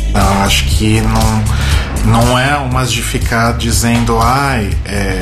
Então, 0.10 0.44
acho 0.44 0.66
que 0.66 1.00
não, 1.02 1.44
não 2.24 2.38
é 2.40 2.58
umas 2.58 2.92
de 2.92 3.02
ficar 3.02 3.54
dizendo, 3.54 4.20
ai, 4.20 4.76
é, 4.86 5.20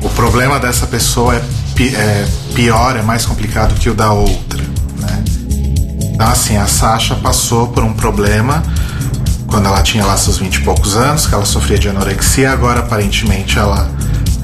o 0.00 0.08
problema 0.10 0.58
dessa 0.58 0.86
pessoa 0.86 1.34
é, 1.36 1.44
pi- 1.74 1.94
é 1.94 2.26
pior, 2.54 2.96
é 2.96 3.02
mais 3.02 3.26
complicado 3.26 3.74
que 3.74 3.90
o 3.90 3.94
da 3.94 4.12
outra, 4.12 4.62
né? 4.98 5.22
Então, 6.14 6.26
assim, 6.28 6.56
a 6.56 6.66
Sasha 6.66 7.14
passou 7.16 7.68
por 7.68 7.84
um 7.84 7.92
problema 7.92 8.62
quando 9.46 9.66
ela 9.66 9.82
tinha 9.82 10.04
lá 10.04 10.16
seus 10.16 10.38
20 10.38 10.54
e 10.56 10.60
poucos 10.62 10.96
anos, 10.96 11.26
que 11.26 11.34
ela 11.34 11.44
sofria 11.44 11.78
de 11.78 11.88
anorexia, 11.90 12.50
agora 12.52 12.80
aparentemente 12.80 13.58
ela, 13.58 13.90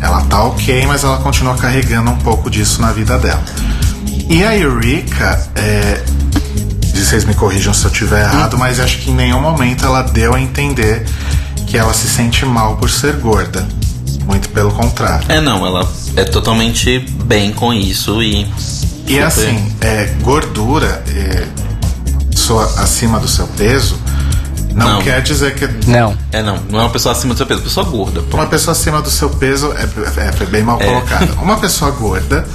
ela 0.02 0.20
tá 0.22 0.42
ok, 0.42 0.84
mas 0.86 1.04
ela 1.04 1.18
continua 1.18 1.54
carregando 1.56 2.10
um 2.10 2.18
pouco 2.18 2.50
disso 2.50 2.82
na 2.82 2.90
vida 2.92 3.16
dela. 3.18 3.42
E 4.28 4.44
a 4.44 4.56
Eureka, 4.56 5.50
é, 5.54 6.02
vocês 6.94 7.24
me 7.24 7.34
corrijam 7.34 7.72
se 7.72 7.84
eu 7.84 7.90
estiver 7.90 8.22
errado, 8.22 8.58
mas 8.58 8.80
acho 8.80 8.98
que 8.98 9.10
em 9.10 9.14
nenhum 9.14 9.40
momento 9.40 9.84
ela 9.86 10.02
deu 10.02 10.34
a 10.34 10.40
entender 10.40 11.06
que 11.66 11.76
ela 11.78 11.94
se 11.94 12.08
sente 12.08 12.44
mal 12.44 12.76
por 12.76 12.90
ser 12.90 13.14
gorda. 13.16 13.66
Muito 14.26 14.48
pelo 14.50 14.70
contrário. 14.72 15.24
É, 15.28 15.40
não, 15.40 15.66
ela 15.66 15.88
é 16.16 16.24
totalmente 16.24 16.98
bem 17.24 17.52
com 17.52 17.72
isso 17.72 18.22
e. 18.22 18.42
E 19.06 19.14
super- 19.14 19.24
assim, 19.26 19.72
é, 19.80 20.12
gordura, 20.22 21.02
é, 21.08 21.46
acima 22.78 23.18
do 23.18 23.26
seu 23.28 23.46
peso, 23.48 23.96
não, 24.74 24.94
Não. 24.94 25.02
quer 25.02 25.20
dizer 25.22 25.54
que 25.54 25.68
Não. 25.90 26.16
É, 26.30 26.42
não, 26.42 26.58
não 26.70 26.80
é 26.80 26.82
uma 26.84 26.90
pessoa 26.90 27.12
acima 27.12 27.34
do 27.34 27.36
seu 27.36 27.46
peso, 27.46 27.60
é 27.60 27.62
uma 27.62 27.68
pessoa 27.68 27.86
gorda. 27.86 28.22
pô. 28.22 28.36
uma 28.36 28.46
pessoa 28.46 28.72
acima 28.72 29.02
do 29.02 29.10
seu 29.10 29.30
peso 29.30 29.72
é, 29.72 29.82
é- 30.20 30.42
é 30.42 30.46
bem 30.46 30.62
mal 30.62 30.78
colocada. 30.78 31.32
Uma 31.40 31.56
pessoa 31.58 31.90
gorda, 31.90 32.46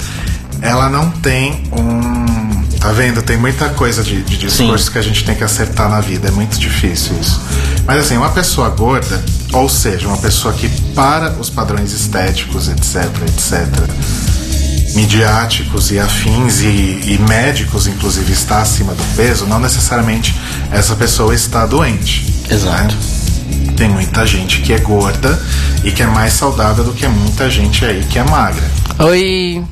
ela 0.61 0.89
não 0.89 1.09
tem 1.11 1.63
um. 1.71 2.57
Tá 2.79 2.91
vendo? 2.91 3.21
Tem 3.23 3.37
muita 3.37 3.69
coisa 3.69 4.03
de, 4.03 4.21
de 4.21 4.37
discurso 4.37 4.85
Sim. 4.85 4.91
que 4.91 4.97
a 4.99 5.01
gente 5.01 5.25
tem 5.25 5.33
que 5.35 5.43
acertar 5.43 5.89
na 5.89 5.99
vida. 5.99 6.27
É 6.27 6.31
muito 6.31 6.59
difícil 6.59 7.15
isso. 7.19 7.41
Mas 7.87 8.05
assim, 8.05 8.17
uma 8.17 8.29
pessoa 8.29 8.69
gorda, 8.69 9.23
ou 9.51 9.67
seja, 9.67 10.07
uma 10.07 10.17
pessoa 10.17 10.53
que 10.53 10.69
para 10.93 11.31
os 11.39 11.49
padrões 11.49 11.91
estéticos, 11.91 12.69
etc, 12.69 13.05
etc, 13.27 13.67
midiáticos 14.97 15.91
e 15.91 15.99
afins 15.99 16.61
e, 16.61 16.65
e 17.13 17.19
médicos, 17.29 17.85
inclusive, 17.85 18.33
está 18.33 18.63
acima 18.63 18.95
do 18.95 19.03
peso, 19.15 19.45
não 19.45 19.59
necessariamente 19.59 20.35
essa 20.71 20.95
pessoa 20.95 21.35
está 21.35 21.67
doente. 21.67 22.25
Exato. 22.49 22.95
né? 22.95 23.73
Tem 23.77 23.87
muita 23.87 24.25
gente 24.25 24.59
que 24.61 24.73
é 24.73 24.79
gorda 24.79 25.39
e 25.83 25.91
que 25.91 26.01
é 26.01 26.07
mais 26.07 26.33
saudável 26.33 26.83
do 26.83 26.93
que 26.93 27.07
muita 27.07 27.47
gente 27.47 27.85
aí 27.85 28.03
que 28.09 28.17
é 28.17 28.23
magra. 28.23 28.63
Oi. 28.99 29.63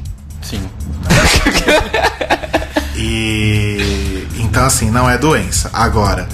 Sim. 0.41 0.61
E 2.97 4.25
então 4.39 4.63
assim, 4.63 4.89
não 4.89 5.09
é 5.09 5.17
doença. 5.17 5.69
Agora, 5.73 6.29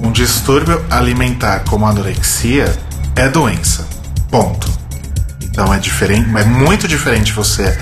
um 0.00 0.12
distúrbio 0.12 0.84
alimentar 0.88 1.64
como 1.68 1.84
a 1.84 1.90
anorexia 1.90 2.72
é 3.16 3.28
doença. 3.28 3.84
Ponto. 4.30 4.70
Então 5.42 5.74
é 5.74 5.78
diferente, 5.80 6.30
é 6.38 6.44
muito 6.44 6.86
diferente 6.86 7.32
você 7.32 7.76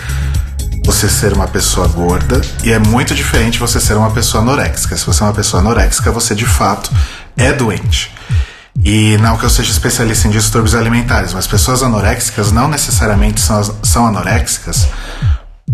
você 0.84 1.08
ser 1.08 1.32
uma 1.32 1.48
pessoa 1.48 1.88
gorda 1.88 2.40
e 2.62 2.72
é 2.72 2.78
muito 2.78 3.14
diferente 3.14 3.58
você 3.58 3.80
ser 3.80 3.96
uma 3.96 4.10
pessoa 4.10 4.42
anoréxica. 4.42 4.96
Se 4.96 5.04
você 5.06 5.22
é 5.22 5.26
uma 5.26 5.32
pessoa 5.32 5.60
anoréxica, 5.60 6.12
você 6.12 6.34
de 6.34 6.46
fato 6.46 6.90
é 7.36 7.52
doente. 7.52 8.12
E 8.84 9.16
não 9.18 9.36
que 9.36 9.44
eu 9.44 9.50
seja 9.50 9.70
especialista 9.70 10.28
em 10.28 10.30
distúrbios 10.30 10.74
alimentares, 10.74 11.32
mas 11.32 11.46
pessoas 11.46 11.82
anoréxicas 11.82 12.52
não 12.52 12.68
necessariamente 12.68 13.40
são, 13.40 13.62
são 13.82 14.06
anoréxicas 14.06 14.88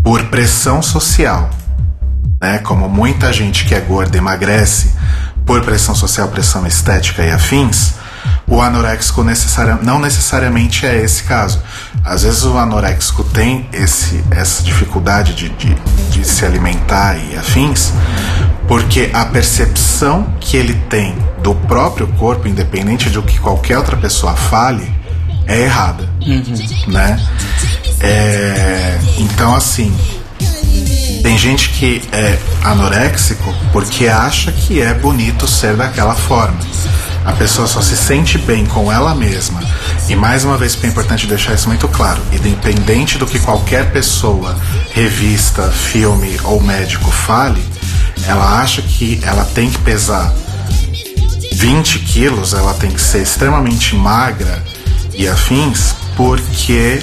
por 0.03 0.25
pressão 0.27 0.83
social 0.83 1.51
né? 2.41 2.59
Como 2.59 2.89
muita 2.89 3.33
gente 3.33 3.65
que 3.65 3.75
é 3.75 3.81
gorda 3.81 4.17
emagrece 4.17 4.93
por 5.45 5.63
pressão 5.63 5.95
social, 5.95 6.29
pressão 6.29 6.67
estética 6.67 7.23
e 7.23 7.31
afins, 7.31 7.95
o 8.47 8.61
anoréxico 8.61 9.23
necessaria, 9.23 9.79
não 9.83 10.01
necessariamente 10.01 10.87
é 10.87 11.03
esse 11.03 11.25
caso. 11.25 11.61
Às 12.05 12.23
vezes 12.23 12.45
o 12.45 12.57
anoréxico 12.57 13.23
tem 13.25 13.69
esse, 13.73 14.23
essa 14.31 14.63
dificuldade 14.63 15.35
de, 15.35 15.49
de, 15.51 15.75
de 16.11 16.25
se 16.25 16.45
alimentar 16.45 17.17
e 17.17 17.37
afins, 17.37 17.93
porque 18.67 19.11
a 19.13 19.25
percepção 19.27 20.27
que 20.41 20.57
ele 20.57 20.75
tem 20.89 21.15
do 21.43 21.55
próprio 21.55 22.07
corpo, 22.09 22.47
independente 22.49 23.11
do 23.11 23.23
que 23.23 23.39
qualquer 23.39 23.79
outra 23.79 23.97
pessoa 23.97 24.35
fale, 24.35 24.91
é 25.47 25.63
errada, 25.63 26.09
né? 26.89 27.21
É, 28.01 28.99
então 29.19 29.55
assim, 29.55 29.95
tem 31.23 31.37
gente 31.37 31.69
que 31.71 32.03
é 32.13 32.39
anoréxico 32.65 33.55
porque 33.73 34.07
acha 34.07 34.51
que 34.53 34.81
é 34.81 34.95
bonito 34.95 35.47
ser 35.47 35.77
daquela 35.77 36.15
forma. 36.15 36.59
A 37.25 37.33
pessoa 37.33 37.67
só 37.67 37.81
se 37.81 37.97
sente 37.97 38.39
bem 38.39 38.65
com 38.65 38.91
ela 38.91 39.15
mesma. 39.15 39.61
E 40.09 40.17
mais 40.17 40.45
uma 40.45 40.57
vez, 40.57 40.79
é 40.83 40.87
importante 40.87 41.27
deixar 41.27 41.55
isso 41.55 41.69
muito 41.69 41.87
claro: 41.89 42.21
independente 42.33 43.19
do 43.19 43.27
que 43.27 43.39
qualquer 43.39 43.93
pessoa, 43.93 44.59
revista, 44.95 45.71
filme 45.71 46.39
ou 46.45 46.61
médico 46.61 47.11
fale, 47.11 47.63
ela 48.27 48.61
acha 48.61 48.83
que 48.83 49.21
ela 49.23 49.45
tem 49.45 49.71
que 49.71 49.79
pesar 49.79 50.33
20 51.53 51.99
quilos, 52.01 52.55
ela 52.55 52.73
tem 52.75 52.91
que 52.91 53.01
ser 53.01 53.23
extremamente 53.23 53.95
magra 53.95 54.65
e 55.15 55.29
afins, 55.29 55.95
porque 56.17 57.03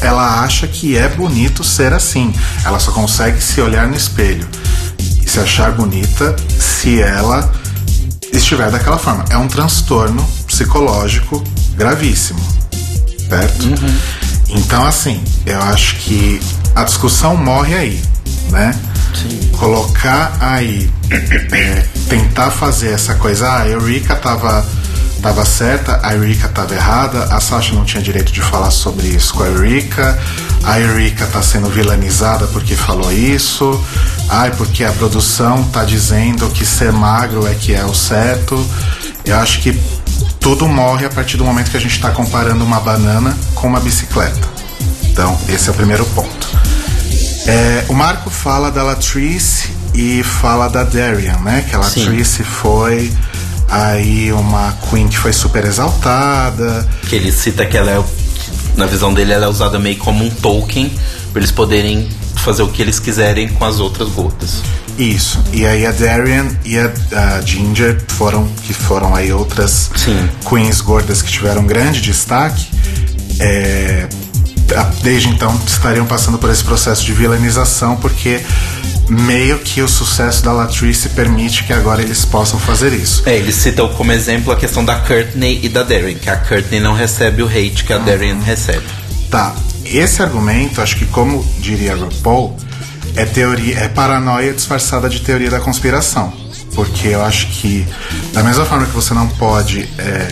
ela 0.00 0.42
acha 0.42 0.66
que 0.66 0.96
é 0.96 1.06
bonito 1.06 1.62
ser 1.62 1.92
assim. 1.92 2.34
Ela 2.64 2.78
só 2.78 2.92
consegue 2.92 3.42
se 3.42 3.60
olhar 3.60 3.86
no 3.86 3.94
espelho 3.94 4.48
e 5.22 5.28
se 5.28 5.38
achar 5.38 5.72
bonita 5.72 6.34
se 6.58 7.02
ela 7.02 7.52
estiver 8.32 8.70
daquela 8.70 8.98
forma. 8.98 9.24
É 9.30 9.36
um 9.36 9.48
transtorno 9.48 10.26
psicológico 10.46 11.42
gravíssimo, 11.76 12.40
certo? 13.28 13.66
Então, 14.48 14.84
assim, 14.86 15.22
eu 15.46 15.60
acho 15.62 15.96
que 15.96 16.40
a 16.74 16.84
discussão 16.84 17.36
morre 17.36 17.74
aí, 17.74 18.02
né? 18.50 18.78
Colocar 19.58 20.36
aí, 20.40 20.90
é, 21.10 21.84
tentar 22.08 22.50
fazer 22.50 22.92
essa 22.92 23.14
coisa, 23.14 23.48
ah, 23.48 23.62
a 23.62 23.68
Eureka 23.68 24.14
tava, 24.16 24.66
tava 25.20 25.44
certa, 25.44 26.00
a 26.02 26.14
Eureka 26.14 26.48
tava 26.48 26.74
errada, 26.74 27.24
a 27.24 27.40
Sasha 27.40 27.74
não 27.74 27.84
tinha 27.84 28.02
direito 28.02 28.32
de 28.32 28.40
falar 28.40 28.70
sobre 28.70 29.06
isso 29.06 29.34
com 29.34 29.42
a 29.42 29.46
Eureka, 29.46 30.18
a 30.64 30.80
Eureka 30.80 31.26
tá 31.26 31.42
sendo 31.42 31.68
vilanizada 31.68 32.46
porque 32.48 32.74
falou 32.74 33.12
isso, 33.12 33.82
ai, 34.28 34.50
porque 34.52 34.84
a 34.84 34.92
produção 34.92 35.62
tá 35.64 35.84
dizendo 35.84 36.48
que 36.50 36.64
ser 36.64 36.92
magro 36.92 37.46
é 37.46 37.54
que 37.54 37.74
é 37.74 37.84
o 37.84 37.94
certo. 37.94 38.64
Eu 39.24 39.36
acho 39.36 39.60
que 39.60 39.78
tudo 40.40 40.66
morre 40.66 41.04
a 41.04 41.10
partir 41.10 41.36
do 41.36 41.44
momento 41.44 41.70
que 41.70 41.76
a 41.76 41.80
gente 41.80 41.94
está 41.94 42.10
comparando 42.10 42.64
uma 42.64 42.80
banana 42.80 43.36
com 43.54 43.68
uma 43.68 43.80
bicicleta. 43.80 44.48
Então, 45.04 45.38
esse 45.48 45.68
é 45.68 45.72
o 45.72 45.74
primeiro 45.74 46.04
ponto. 46.06 46.48
É, 47.46 47.84
o 47.88 47.94
Marco 47.94 48.30
fala 48.30 48.70
da 48.70 48.82
Latrice 48.82 49.70
e 49.94 50.22
fala 50.22 50.68
da 50.68 50.84
Darian, 50.84 51.38
né? 51.40 51.64
Que 51.68 51.76
a 51.76 51.82
Sim. 51.82 52.04
Latrice 52.04 52.42
foi 52.44 53.12
aí 53.70 54.32
uma 54.32 54.76
queen 54.90 55.08
que 55.08 55.18
foi 55.18 55.32
super 55.32 55.64
exaltada. 55.64 56.88
Que 57.08 57.16
ele 57.16 57.30
cita 57.32 57.64
que 57.64 57.76
ela 57.76 57.90
é, 57.90 58.04
na 58.76 58.86
visão 58.86 59.14
dele, 59.14 59.32
ela 59.32 59.46
é 59.46 59.48
usada 59.48 59.78
meio 59.78 59.96
como 59.98 60.24
um 60.24 60.30
token 60.30 60.92
para 61.32 61.40
eles 61.40 61.50
poderem 61.50 62.08
fazer 62.36 62.62
o 62.62 62.68
que 62.68 62.82
eles 62.82 62.98
quiserem 62.98 63.48
com 63.48 63.64
as 63.64 63.78
outras 63.78 64.08
gotas. 64.08 64.62
Isso. 64.98 65.42
E 65.52 65.64
aí 65.64 65.86
a 65.86 65.92
Darian 65.92 66.48
e 66.64 66.78
a, 66.78 66.92
a 67.12 67.40
Ginger 67.40 68.02
foram 68.08 68.46
que 68.64 68.72
foram 68.72 69.14
aí 69.14 69.32
outras 69.32 69.90
Sim. 69.94 70.28
queens 70.48 70.80
gordas 70.80 71.22
que 71.22 71.30
tiveram 71.30 71.64
grande 71.64 72.00
destaque. 72.00 72.68
É, 73.38 74.08
desde 75.02 75.28
então 75.28 75.58
estariam 75.66 76.06
passando 76.06 76.38
por 76.38 76.50
esse 76.50 76.62
processo 76.62 77.04
de 77.04 77.12
vilanização 77.12 77.96
porque 77.96 78.40
meio 79.10 79.58
que 79.58 79.82
o 79.82 79.88
sucesso 79.88 80.44
da 80.44 80.52
Latrice 80.52 81.08
permite 81.10 81.64
que 81.64 81.72
agora 81.72 82.00
eles 82.00 82.24
possam 82.24 82.58
fazer 82.58 82.92
isso. 82.92 83.22
É, 83.26 83.36
eles 83.36 83.56
citam 83.56 83.88
como 83.88 84.12
exemplo 84.12 84.52
a 84.52 84.56
questão 84.56 84.84
da 84.84 84.94
Courtney 85.00 85.60
e 85.62 85.68
da 85.68 85.82
Darren, 85.82 86.14
que 86.14 86.30
a 86.30 86.36
Courtney 86.36 86.80
não 86.80 86.94
recebe 86.94 87.42
o 87.42 87.48
hate 87.48 87.84
que 87.84 87.92
a 87.92 87.98
Darren 87.98 88.40
recebe. 88.40 88.86
Tá. 89.28 89.54
Esse 89.84 90.22
argumento, 90.22 90.80
acho 90.80 90.96
que 90.96 91.06
como 91.06 91.44
diria 91.58 91.96
RuPaul, 91.96 92.56
é 93.16 93.24
teoria, 93.24 93.78
é 93.80 93.88
paranoia 93.88 94.52
disfarçada 94.52 95.08
de 95.08 95.20
teoria 95.20 95.50
da 95.50 95.58
conspiração. 95.58 96.32
Porque 96.74 97.08
eu 97.08 97.22
acho 97.24 97.48
que, 97.48 97.84
da 98.32 98.44
mesma 98.44 98.64
forma 98.64 98.86
que 98.86 98.92
você 98.92 99.12
não 99.12 99.26
pode 99.26 99.88
é, 99.98 100.28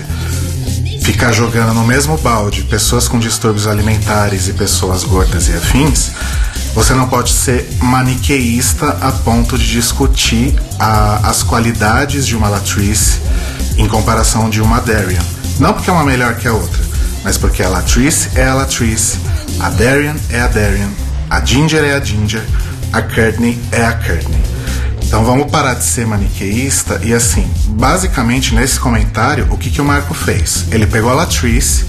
ficar 1.12 1.32
jogando 1.32 1.72
no 1.72 1.84
mesmo 1.84 2.18
balde 2.18 2.64
pessoas 2.64 3.08
com 3.08 3.18
distúrbios 3.18 3.66
alimentares 3.66 4.46
e 4.46 4.52
pessoas 4.52 5.04
gordas 5.04 5.48
e 5.48 5.52
afins, 5.54 6.10
você 6.74 6.92
não 6.92 7.08
pode 7.08 7.32
ser 7.32 7.66
maniqueísta 7.80 8.86
a 9.00 9.10
ponto 9.10 9.56
de 9.56 9.66
discutir 9.70 10.54
a- 10.78 11.20
as 11.30 11.42
qualidades 11.42 12.26
de 12.26 12.36
uma 12.36 12.48
Latrice 12.50 13.20
em 13.78 13.88
comparação 13.88 14.50
de 14.50 14.60
uma 14.60 14.80
Darian. 14.80 15.22
Não 15.58 15.72
porque 15.72 15.88
é 15.88 15.92
uma 15.94 16.04
melhor 16.04 16.34
que 16.34 16.46
a 16.46 16.52
outra, 16.52 16.78
mas 17.24 17.38
porque 17.38 17.62
a 17.62 17.68
Latrice 17.70 18.28
é 18.34 18.46
a 18.46 18.52
Latrice, 18.54 19.16
a 19.60 19.70
Darian 19.70 20.14
é 20.28 20.40
a 20.40 20.46
Darian, 20.46 20.90
a 21.30 21.42
Ginger 21.42 21.82
é 21.84 21.94
a 21.94 22.00
Ginger, 22.04 22.42
a 22.92 23.00
Courtney 23.00 23.58
é 23.72 23.82
a 23.84 23.92
Courtney. 23.94 24.42
Então 25.08 25.24
vamos 25.24 25.50
parar 25.50 25.72
de 25.74 25.84
ser 25.84 26.06
maniqueísta 26.06 27.00
e 27.02 27.14
assim, 27.14 27.50
basicamente 27.68 28.54
nesse 28.54 28.78
comentário, 28.78 29.46
o 29.50 29.56
que, 29.56 29.70
que 29.70 29.80
o 29.80 29.84
Marco 29.84 30.12
fez? 30.12 30.66
Ele 30.70 30.86
pegou 30.86 31.10
a 31.10 31.14
Latrice, 31.14 31.86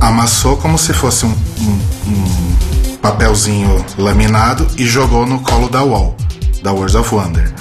amassou 0.00 0.56
como 0.56 0.78
se 0.78 0.94
fosse 0.94 1.26
um, 1.26 1.30
um- 1.58 1.80
um 2.08 2.96
papelzinho 2.96 3.84
laminado 3.98 4.66
e 4.78 4.86
jogou 4.86 5.26
no 5.26 5.40
colo 5.40 5.68
da 5.68 5.82
Wall, 5.82 6.16
da 6.62 6.72
World 6.72 6.96
of 6.96 7.14
Wonder. 7.14 7.52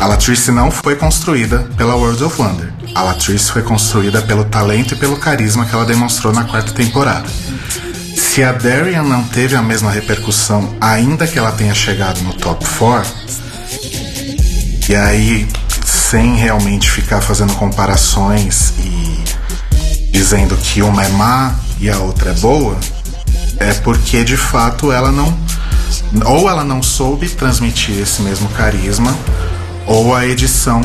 A 0.00 0.06
Latrice 0.06 0.50
não 0.50 0.70
foi 0.70 0.96
construída 0.96 1.58
pela 1.76 1.94
World 1.94 2.24
of 2.24 2.40
Wonder. 2.40 2.72
A 2.94 3.02
Latrice 3.02 3.52
foi 3.52 3.62
construída 3.62 4.22
pelo 4.22 4.44
talento 4.44 4.94
e 4.94 4.96
pelo 4.96 5.16
carisma 5.18 5.66
que 5.66 5.74
ela 5.74 5.84
demonstrou 5.84 6.32
na 6.32 6.44
quarta 6.44 6.72
temporada. 6.72 7.28
Se 8.16 8.42
a 8.42 8.52
Darian 8.52 9.02
não 9.02 9.22
teve 9.24 9.54
a 9.54 9.62
mesma 9.62 9.90
repercussão, 9.90 10.74
ainda 10.80 11.26
que 11.26 11.38
ela 11.38 11.52
tenha 11.52 11.74
chegado 11.74 12.20
no 12.22 12.32
top 12.32 12.64
4, 12.78 13.12
e 14.88 14.94
aí, 14.94 15.48
sem 15.84 16.36
realmente 16.36 16.90
ficar 16.90 17.20
fazendo 17.20 17.54
comparações 17.54 18.74
e 18.78 19.24
dizendo 20.10 20.56
que 20.56 20.82
uma 20.82 21.02
é 21.02 21.08
má 21.08 21.54
e 21.80 21.88
a 21.88 21.98
outra 21.98 22.30
é 22.30 22.34
boa, 22.34 22.76
é 23.58 23.72
porque 23.74 24.22
de 24.22 24.36
fato 24.36 24.92
ela 24.92 25.10
não. 25.10 25.34
Ou 26.26 26.48
ela 26.48 26.62
não 26.62 26.82
soube 26.82 27.28
transmitir 27.30 27.98
esse 27.98 28.20
mesmo 28.20 28.48
carisma, 28.50 29.16
ou 29.86 30.14
a 30.14 30.26
edição 30.26 30.82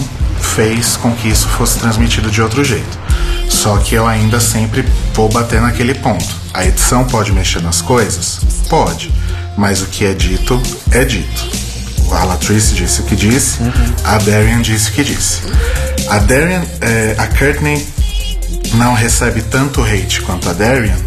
fez 0.55 0.95
com 0.95 1.11
que 1.11 1.27
isso 1.27 1.47
fosse 1.49 1.77
transmitido 1.79 2.31
de 2.31 2.41
outro 2.41 2.63
jeito. 2.63 2.97
Só 3.49 3.77
que 3.77 3.95
eu 3.95 4.07
ainda 4.07 4.39
sempre 4.39 4.85
vou 5.13 5.27
bater 5.27 5.61
naquele 5.61 5.93
ponto. 5.93 6.25
A 6.53 6.65
edição 6.65 7.03
pode 7.03 7.31
mexer 7.31 7.61
nas 7.61 7.81
coisas? 7.81 8.39
Pode. 8.69 9.11
Mas 9.57 9.81
o 9.81 9.87
que 9.87 10.05
é 10.05 10.13
dito, 10.13 10.61
é 10.91 11.03
dito. 11.03 11.68
A 12.11 12.23
Latrice 12.23 12.73
disse 12.73 13.01
o 13.01 13.03
que 13.03 13.15
disse, 13.15 13.59
a 14.03 14.17
Darian 14.17 14.61
disse 14.61 14.89
o 14.89 14.93
que 14.93 15.03
disse. 15.03 15.41
A 16.09 16.17
Darian, 16.19 16.63
é, 16.81 17.15
a 17.17 17.27
Courtney 17.27 17.85
não 18.75 18.93
recebe 18.93 19.41
tanto 19.41 19.81
hate 19.83 20.21
quanto 20.21 20.49
a 20.49 20.53
Darian? 20.53 20.97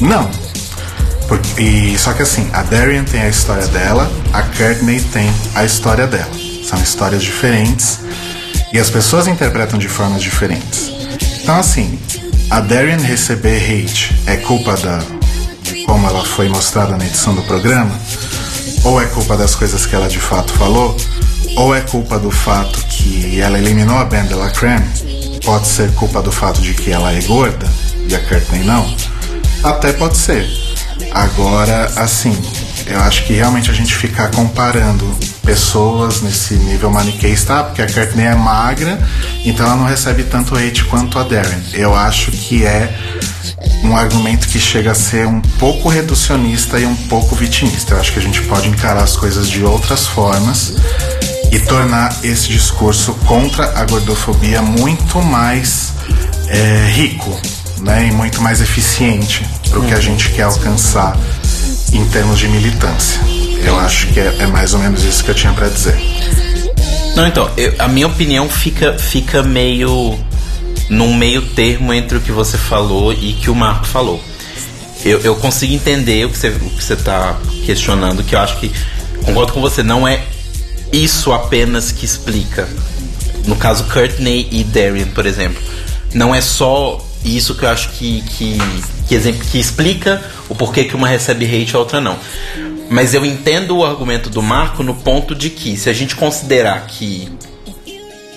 Não. 0.00 0.30
E, 1.58 1.96
só 1.98 2.12
que 2.12 2.22
assim, 2.22 2.48
a 2.52 2.62
Darian 2.62 3.04
tem 3.04 3.22
a 3.22 3.28
história 3.28 3.66
dela, 3.68 4.10
a 4.32 4.42
Courtney 4.42 5.00
tem 5.12 5.32
a 5.54 5.64
história 5.64 6.06
dela. 6.06 6.30
São 6.64 6.80
histórias 6.82 7.22
diferentes 7.22 8.00
e 8.72 8.78
as 8.78 8.90
pessoas 8.90 9.26
interpretam 9.26 9.78
de 9.78 9.88
formas 9.88 10.22
diferentes. 10.22 10.90
Então 11.42 11.56
assim, 11.56 11.98
a 12.50 12.60
Darian 12.60 12.98
receber 12.98 13.56
hate 13.56 14.14
é 14.26 14.36
culpa 14.36 14.76
da 14.76 15.00
como 15.86 16.06
ela 16.06 16.24
foi 16.24 16.48
mostrada 16.48 16.96
na 16.96 17.04
edição 17.04 17.34
do 17.34 17.42
programa? 17.42 17.98
Ou 18.84 19.00
é 19.00 19.06
culpa 19.06 19.36
das 19.36 19.54
coisas 19.54 19.86
que 19.86 19.96
ela 19.96 20.08
de 20.08 20.20
fato 20.20 20.52
falou? 20.54 20.94
Ou 21.56 21.74
é 21.74 21.80
culpa 21.80 22.18
do 22.18 22.30
fato 22.30 22.84
que 22.86 23.40
ela 23.40 23.58
eliminou 23.58 23.96
a 23.96 24.04
banda 24.04 24.36
La 24.36 24.50
Creme? 24.50 24.86
Pode 25.42 25.66
ser 25.66 25.90
culpa 25.94 26.20
do 26.20 26.30
fato 26.30 26.60
de 26.60 26.74
que 26.74 26.90
ela 26.90 27.12
é 27.12 27.20
gorda 27.22 27.66
e 28.08 28.14
a 28.14 28.20
Courtney 28.28 28.62
não? 28.62 28.94
Até 29.62 29.92
pode 29.94 30.18
ser. 30.18 30.46
Agora, 31.12 31.86
assim, 31.96 32.36
eu 32.86 33.00
acho 33.00 33.24
que 33.24 33.32
realmente 33.32 33.70
a 33.70 33.74
gente 33.74 33.94
ficar 33.94 34.30
comparando 34.30 35.04
pessoas 35.42 36.20
nesse 36.20 36.54
nível 36.54 36.90
maniqueísta, 36.90 37.60
ah, 37.60 37.64
porque 37.64 37.82
a 37.82 37.90
Courtney 37.90 38.26
é 38.26 38.34
magra, 38.34 38.98
então 39.44 39.66
ela 39.66 39.76
não 39.76 39.86
recebe 39.86 40.24
tanto 40.24 40.56
hate 40.56 40.84
quanto 40.84 41.18
a 41.18 41.22
Darren. 41.22 41.62
Eu 41.72 41.94
acho 41.94 42.30
que 42.30 42.64
é 42.64 42.94
um 43.82 43.96
argumento 43.96 44.48
que 44.48 44.58
chega 44.58 44.92
a 44.92 44.94
ser 44.94 45.26
um 45.26 45.40
pouco 45.40 45.88
reducionista 45.88 46.78
e 46.78 46.86
um 46.86 46.96
pouco 46.96 47.34
vitimista. 47.34 47.94
Eu 47.94 48.00
acho 48.00 48.12
que 48.12 48.18
a 48.18 48.22
gente 48.22 48.42
pode 48.42 48.68
encarar 48.68 49.02
as 49.02 49.16
coisas 49.16 49.48
de 49.48 49.62
outras 49.62 50.06
formas 50.06 50.74
e 51.52 51.58
tornar 51.60 52.14
esse 52.22 52.48
discurso 52.48 53.14
contra 53.26 53.78
a 53.78 53.84
gordofobia 53.84 54.60
muito 54.60 55.22
mais 55.22 55.92
é, 56.48 56.90
rico, 56.90 57.38
né, 57.80 58.08
e 58.08 58.12
muito 58.12 58.40
mais 58.42 58.60
eficiente 58.60 59.46
para 59.68 59.78
o 59.78 59.86
que 59.86 59.94
a 59.94 60.00
gente 60.00 60.30
quer 60.30 60.42
alcançar 60.42 61.16
em 61.94 62.04
termos 62.08 62.38
de 62.38 62.48
militância. 62.48 63.20
Eu 63.64 63.78
acho 63.78 64.08
que 64.08 64.20
é, 64.20 64.34
é 64.40 64.46
mais 64.46 64.74
ou 64.74 64.80
menos 64.80 65.02
isso 65.04 65.24
que 65.24 65.30
eu 65.30 65.34
tinha 65.34 65.52
para 65.52 65.68
dizer. 65.68 65.96
Não, 67.16 67.26
então, 67.26 67.50
eu- 67.56 67.74
a 67.78 67.88
minha 67.88 68.06
opinião 68.06 68.48
fica, 68.48 68.98
fica 68.98 69.42
meio 69.42 70.18
num 70.90 71.14
meio 71.14 71.40
termo 71.40 71.92
entre 71.94 72.18
o 72.18 72.20
que 72.20 72.32
você 72.32 72.58
falou 72.58 73.12
e 73.12 73.32
que 73.34 73.48
o 73.48 73.54
Marco 73.54 73.86
falou. 73.86 74.22
Eu, 75.04 75.20
eu 75.20 75.36
consigo 75.36 75.72
entender 75.72 76.26
o 76.26 76.30
que, 76.30 76.38
você, 76.38 76.48
o 76.48 76.70
que 76.70 76.96
tá 76.96 77.36
questionando, 77.64 78.22
que 78.22 78.34
eu 78.34 78.38
acho 78.40 78.58
que, 78.58 78.70
concordo 79.24 79.52
com 79.52 79.60
você, 79.60 79.82
não 79.82 80.06
é 80.06 80.20
isso 80.92 81.32
apenas 81.32 81.92
que 81.92 82.04
explica. 82.04 82.68
No 83.46 83.56
caso, 83.56 83.84
Courtney 83.84 84.48
e 84.50 84.64
Darian, 84.64 85.06
por 85.08 85.26
exemplo. 85.26 85.62
Não 86.14 86.34
é 86.34 86.40
só 86.40 87.04
isso 87.24 87.54
que 87.54 87.64
eu 87.64 87.68
acho 87.68 87.90
que, 87.90 88.22
que, 88.22 88.58
que, 89.08 89.32
que 89.32 89.58
explica 89.58 90.22
o 90.48 90.54
porquê 90.54 90.84
que 90.84 90.94
uma 90.94 91.08
recebe 91.08 91.44
hate 91.44 91.72
e 91.72 91.76
a 91.76 91.78
outra 91.78 92.00
não. 92.00 92.18
Mas 92.90 93.14
eu 93.14 93.24
entendo 93.24 93.76
o 93.76 93.84
argumento 93.84 94.28
do 94.28 94.42
Marco 94.42 94.82
no 94.82 94.94
ponto 94.94 95.34
de 95.34 95.50
que, 95.50 95.76
se 95.76 95.88
a 95.88 95.92
gente 95.92 96.14
considerar 96.14 96.86
que 96.86 97.28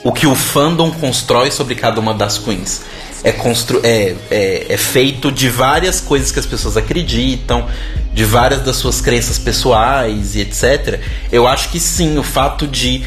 o 0.04 0.12
que 0.12 0.26
o 0.26 0.36
fandom 0.36 0.92
constrói 0.92 1.52
sobre 1.52 1.76
cada 1.76 2.00
uma 2.00 2.14
das 2.14 2.38
queens 2.38 2.82
é, 3.24 3.32
constru 3.32 3.82
é, 3.84 4.16
é, 4.32 4.66
é 4.70 4.78
feito 4.78 5.32
de 5.32 5.50
várias 5.50 6.00
coisas 6.00 6.32
que 6.32 6.40
as 6.40 6.46
pessoas 6.46 6.78
acreditam, 6.78 7.68
de 8.14 8.24
várias 8.24 8.62
das 8.62 8.78
suas 8.78 9.02
crenças 9.02 9.38
pessoais 9.38 10.36
e 10.36 10.42
etc. 10.42 11.00
Eu 11.32 11.48
acho 11.48 11.70
que 11.70 11.80
sim, 11.80 12.18
o 12.18 12.24
fato 12.24 12.68
de 12.68 13.04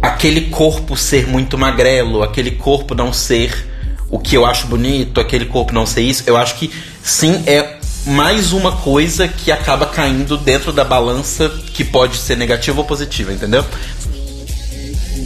aquele 0.00 0.42
corpo 0.42 0.96
ser 0.96 1.26
muito 1.26 1.58
magrelo, 1.58 2.22
aquele 2.22 2.52
corpo 2.52 2.94
não 2.94 3.12
ser 3.12 3.66
o 4.10 4.18
que 4.18 4.36
eu 4.36 4.46
acho 4.46 4.66
bonito, 4.66 5.20
aquele 5.20 5.46
corpo 5.46 5.72
não 5.72 5.86
ser 5.86 6.02
isso, 6.02 6.22
eu 6.26 6.36
acho 6.36 6.56
que 6.56 6.70
sim 7.02 7.42
é 7.46 7.76
mais 8.06 8.52
uma 8.52 8.72
coisa 8.72 9.26
que 9.26 9.50
acaba 9.50 9.86
caindo 9.86 10.36
dentro 10.36 10.72
da 10.72 10.84
balança 10.84 11.48
que 11.72 11.84
pode 11.84 12.16
ser 12.16 12.36
negativa 12.36 12.78
ou 12.78 12.84
positiva, 12.84 13.32
entendeu? 13.32 13.64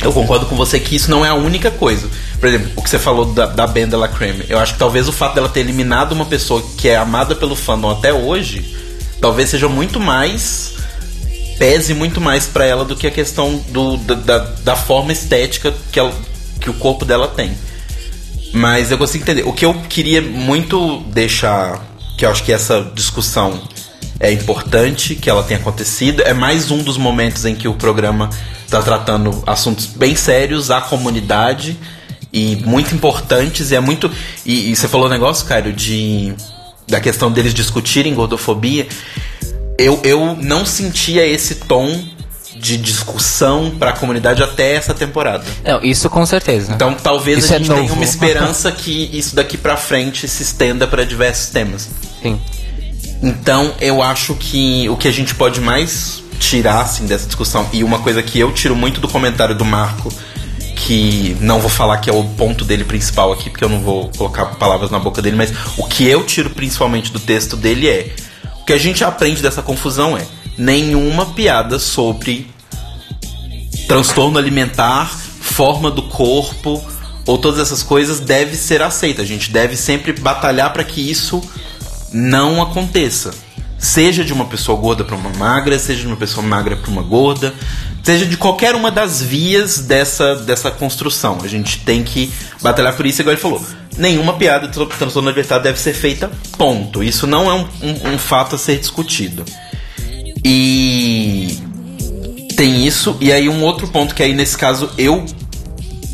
Eu 0.02 0.12
concordo 0.12 0.46
com 0.46 0.56
você 0.56 0.80
que 0.80 0.96
isso 0.96 1.10
não 1.10 1.24
é 1.24 1.28
a 1.28 1.34
única 1.34 1.70
coisa. 1.70 2.08
Por 2.38 2.48
exemplo, 2.48 2.70
o 2.74 2.82
que 2.82 2.88
você 2.88 2.98
falou 2.98 3.26
da, 3.26 3.44
da 3.44 3.66
Ben 3.66 3.86
de 3.86 3.96
la 3.96 4.08
Creme. 4.08 4.46
Eu 4.48 4.58
acho 4.58 4.72
que 4.72 4.78
talvez 4.78 5.06
o 5.08 5.12
fato 5.12 5.34
dela 5.34 5.48
ter 5.48 5.60
eliminado 5.60 6.12
uma 6.12 6.24
pessoa 6.24 6.62
que 6.78 6.88
é 6.88 6.96
amada 6.96 7.34
pelo 7.34 7.54
fandom 7.54 7.90
até 7.90 8.10
hoje, 8.10 8.76
talvez 9.20 9.50
seja 9.50 9.68
muito 9.68 10.00
mais. 10.00 10.72
pese 11.58 11.92
muito 11.92 12.18
mais 12.18 12.46
pra 12.46 12.64
ela 12.64 12.82
do 12.82 12.96
que 12.96 13.06
a 13.06 13.10
questão 13.10 13.62
do, 13.68 13.98
da, 13.98 14.14
da, 14.14 14.38
da 14.38 14.76
forma 14.76 15.12
estética 15.12 15.74
que, 15.92 15.98
ela, 15.98 16.14
que 16.58 16.70
o 16.70 16.74
corpo 16.74 17.04
dela 17.04 17.28
tem. 17.28 17.54
Mas 18.52 18.90
eu 18.90 18.98
consigo 18.98 19.22
entender. 19.22 19.46
O 19.46 19.52
que 19.52 19.64
eu 19.64 19.74
queria 19.88 20.20
muito 20.20 21.00
deixar. 21.08 21.88
Que 22.16 22.26
eu 22.26 22.30
acho 22.30 22.44
que 22.44 22.52
essa 22.52 22.90
discussão 22.94 23.62
é 24.18 24.30
importante 24.30 25.14
que 25.14 25.30
ela 25.30 25.42
tenha 25.42 25.58
acontecido. 25.58 26.22
É 26.22 26.34
mais 26.34 26.70
um 26.70 26.78
dos 26.78 26.98
momentos 26.98 27.44
em 27.44 27.54
que 27.54 27.66
o 27.66 27.74
programa 27.74 28.28
está 28.64 28.82
tratando 28.82 29.42
assuntos 29.46 29.86
bem 29.86 30.14
sérios 30.14 30.70
à 30.70 30.80
comunidade 30.80 31.78
e 32.32 32.56
muito 32.56 32.94
importantes. 32.94 33.70
E 33.70 33.76
é 33.76 33.80
muito. 33.80 34.10
E, 34.44 34.70
e 34.70 34.76
você 34.76 34.88
falou 34.88 35.06
um 35.06 35.10
negócio, 35.10 35.46
Caio, 35.46 35.72
de. 35.72 36.34
Da 36.88 37.00
questão 37.00 37.30
deles 37.30 37.54
discutirem 37.54 38.14
gordofobia. 38.14 38.86
Eu, 39.78 40.00
eu 40.02 40.36
não 40.36 40.66
sentia 40.66 41.24
esse 41.24 41.54
tom 41.54 42.04
de 42.60 42.76
discussão 42.76 43.72
para 43.78 43.90
a 43.90 43.92
comunidade 43.92 44.42
até 44.42 44.74
essa 44.74 44.92
temporada. 44.92 45.44
Não, 45.64 45.82
isso 45.82 46.10
com 46.10 46.24
certeza. 46.26 46.72
Então 46.74 46.94
talvez 46.94 47.44
Isso 47.44 47.52
a 47.52 47.56
é 47.56 47.58
gente 47.58 47.68
tenha 47.68 47.82
novo. 47.82 47.94
uma 47.94 48.04
esperança 48.04 48.70
que 48.72 49.10
isso 49.12 49.34
daqui 49.34 49.56
pra 49.56 49.76
frente 49.76 50.28
se 50.28 50.42
estenda 50.42 50.86
para 50.86 51.04
diversos 51.04 51.48
temas. 51.48 51.88
Sim. 52.22 52.38
Então 53.22 53.72
eu 53.80 54.02
acho 54.02 54.34
que 54.34 54.88
o 54.88 54.96
que 54.96 55.08
a 55.08 55.12
gente 55.12 55.34
pode 55.34 55.60
mais 55.60 56.22
tirar 56.38 56.82
assim, 56.82 57.06
dessa 57.06 57.26
discussão, 57.26 57.66
e 57.72 57.82
uma 57.82 57.98
coisa 57.98 58.22
que 58.22 58.38
eu 58.38 58.52
tiro 58.52 58.74
muito 58.76 59.00
do 59.00 59.08
comentário 59.08 59.54
do 59.54 59.64
Marco, 59.64 60.12
que 60.74 61.36
não 61.40 61.60
vou 61.60 61.68
falar 61.68 61.98
que 61.98 62.08
é 62.08 62.12
o 62.12 62.24
ponto 62.24 62.64
dele 62.64 62.84
principal 62.84 63.32
aqui, 63.32 63.50
porque 63.50 63.64
eu 63.64 63.68
não 63.68 63.80
vou 63.80 64.10
colocar 64.16 64.46
palavras 64.46 64.90
na 64.90 64.98
boca 64.98 65.20
dele, 65.20 65.36
mas 65.36 65.52
o 65.76 65.84
que 65.86 66.06
eu 66.06 66.24
tiro 66.24 66.50
principalmente 66.50 67.12
do 67.12 67.20
texto 67.20 67.56
dele 67.56 67.88
é: 67.88 68.14
o 68.60 68.64
que 68.64 68.72
a 68.72 68.78
gente 68.78 69.04
aprende 69.04 69.42
dessa 69.42 69.60
confusão 69.62 70.16
é 70.16 70.24
nenhuma 70.60 71.26
piada 71.26 71.78
sobre 71.78 72.50
transtorno 73.88 74.38
alimentar, 74.38 75.08
forma 75.40 75.90
do 75.90 76.02
corpo 76.02 76.82
ou 77.26 77.38
todas 77.38 77.58
essas 77.60 77.82
coisas 77.82 78.20
deve 78.20 78.56
ser 78.56 78.82
aceita. 78.82 79.22
A 79.22 79.24
gente 79.24 79.50
deve 79.50 79.76
sempre 79.76 80.12
batalhar 80.12 80.72
para 80.72 80.84
que 80.84 81.00
isso 81.00 81.42
não 82.12 82.60
aconteça. 82.62 83.32
Seja 83.78 84.22
de 84.22 84.32
uma 84.32 84.44
pessoa 84.44 84.78
gorda 84.78 85.02
para 85.04 85.16
uma 85.16 85.30
magra, 85.30 85.78
seja 85.78 86.02
de 86.02 86.06
uma 86.06 86.16
pessoa 86.16 86.46
magra 86.46 86.76
para 86.76 86.90
uma 86.90 87.02
gorda, 87.02 87.54
seja 88.02 88.26
de 88.26 88.36
qualquer 88.36 88.74
uma 88.74 88.90
das 88.90 89.22
vias 89.22 89.78
dessa, 89.78 90.36
dessa 90.36 90.70
construção. 90.70 91.38
A 91.42 91.48
gente 91.48 91.78
tem 91.78 92.04
que 92.04 92.30
batalhar 92.60 92.94
por 92.94 93.06
isso, 93.06 93.22
igual 93.22 93.32
ele 93.32 93.40
falou. 93.40 93.64
Nenhuma 93.96 94.34
piada 94.34 94.68
transtorno 94.68 95.28
alimentar 95.30 95.58
deve 95.60 95.78
ser 95.80 95.94
feita, 95.94 96.30
ponto. 96.58 97.02
Isso 97.02 97.26
não 97.26 97.50
é 97.50 97.54
um, 97.54 97.66
um- 97.82 98.14
um 98.14 98.18
fato 98.18 98.54
a 98.56 98.58
ser 98.58 98.78
discutido. 98.78 99.44
E 100.44 101.58
tem 102.56 102.86
isso, 102.86 103.16
e 103.20 103.32
aí 103.32 103.48
um 103.48 103.62
outro 103.62 103.88
ponto 103.88 104.14
que 104.14 104.22
aí 104.22 104.34
nesse 104.34 104.56
caso 104.56 104.90
eu 104.98 105.24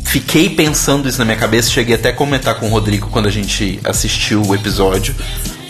fiquei 0.05 0.49
pensando 0.49 1.07
isso 1.07 1.19
na 1.19 1.25
minha 1.25 1.37
cabeça, 1.37 1.69
cheguei 1.69 1.95
até 1.95 2.09
a 2.09 2.13
comentar 2.13 2.55
com 2.55 2.67
o 2.67 2.69
Rodrigo 2.69 3.09
quando 3.09 3.27
a 3.27 3.31
gente 3.31 3.79
assistiu 3.83 4.41
o 4.41 4.55
episódio, 4.55 5.13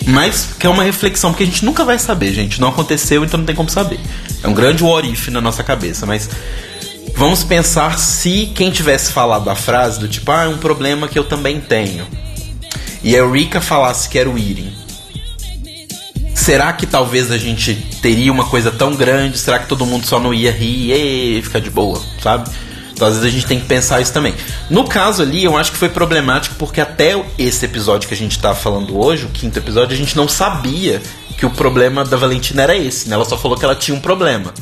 mas 0.06 0.50
que 0.60 0.68
é 0.68 0.70
uma 0.70 0.84
reflexão, 0.84 1.32
porque 1.32 1.44
a 1.44 1.48
gente 1.48 1.66
nunca 1.66 1.84
vai 1.84 1.98
saber, 1.98 2.32
gente, 2.34 2.62
não 2.62 2.70
aconteceu, 2.70 3.26
então 3.26 3.40
não 3.40 3.46
tem 3.46 3.56
como 3.56 3.70
saber. 3.70 4.00
É 4.44 4.48
um 4.48 4.54
grande 4.54 4.84
if 5.12 5.28
na 5.30 5.42
nossa 5.42 5.64
cabeça, 5.64 6.06
mas 6.06 6.30
vamos 7.16 7.44
pensar 7.44 7.98
se 7.98 8.52
quem 8.54 8.70
tivesse 8.70 9.12
falado 9.12 9.50
a 9.50 9.56
frase 9.56 10.00
do 10.00 10.08
tipo, 10.08 10.32
ah, 10.32 10.44
é 10.44 10.48
um 10.48 10.58
problema 10.58 11.08
que 11.08 11.18
eu 11.18 11.24
também 11.24 11.60
tenho, 11.60 12.06
e 13.04 13.16
a 13.16 13.20
Eureka 13.20 13.60
falasse 13.60 14.08
que 14.08 14.20
era 14.20 14.30
o 14.30 14.38
eating, 14.38 14.72
será 16.38 16.72
que 16.72 16.86
talvez 16.86 17.32
a 17.32 17.38
gente 17.38 17.74
teria 18.02 18.32
uma 18.32 18.46
coisa 18.46 18.72
tão 18.72 18.96
grande? 18.96 19.38
Será 19.38 19.60
que 19.60 19.68
todo 19.68 19.86
mundo 19.86 20.06
só 20.06 20.20
não 20.20 20.34
ia 20.34 20.52
rir 20.52 20.92
e 20.94 21.42
ficar 21.42 21.60
de 21.60 21.70
boa, 21.70 22.02
sabe? 22.22 22.50
Então 22.94 23.08
às 23.08 23.16
vezes 23.16 23.28
a 23.28 23.32
gente 23.32 23.46
tem 23.46 23.60
que 23.60 23.66
pensar 23.66 24.00
isso 24.02 24.14
também. 24.14 24.34
No 24.70 24.86
caso 24.86 25.24
ali, 25.24 25.44
eu 25.44 25.58
acho 25.58 25.72
que 25.72 25.78
foi 25.78 25.90
problemático 25.90 26.56
porque 26.56 26.80
até 26.80 27.22
esse 27.38 27.66
episódio 27.66 28.08
que 28.08 28.14
a 28.14 28.18
gente 28.18 28.40
tá 28.40 28.54
falando 28.54 28.98
hoje, 28.98 29.26
o 29.26 29.30
quinto 29.30 29.58
episódio, 29.58 29.94
a 29.94 29.98
gente 29.98 30.16
não 30.16 30.28
sabia 30.28 31.02
que 31.38 31.46
o 31.46 31.50
problema 31.50 32.06
da 32.06 32.18
Valentina 32.18 32.64
era 32.64 32.78
esse, 32.78 33.10
né? 33.10 33.16
Ela 33.16 33.26
só 33.26 33.38
falou 33.38 33.58
que 33.58 33.66
ela 33.66 33.76
tinha 33.76 33.96
um 33.96 34.00
problema. 34.00 34.54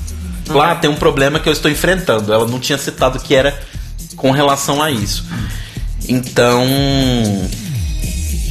Lá 0.47 0.75
tem 0.75 0.89
um 0.89 0.95
problema 0.95 1.39
que 1.39 1.47
eu 1.47 1.53
estou 1.53 1.69
enfrentando. 1.69 2.31
Ela 2.33 2.47
não 2.47 2.59
tinha 2.59 2.77
citado 2.77 3.19
que 3.19 3.33
era 3.33 3.57
com 4.15 4.31
relação 4.31 4.81
a 4.81 4.91
isso. 4.91 5.25
Então, 6.07 6.63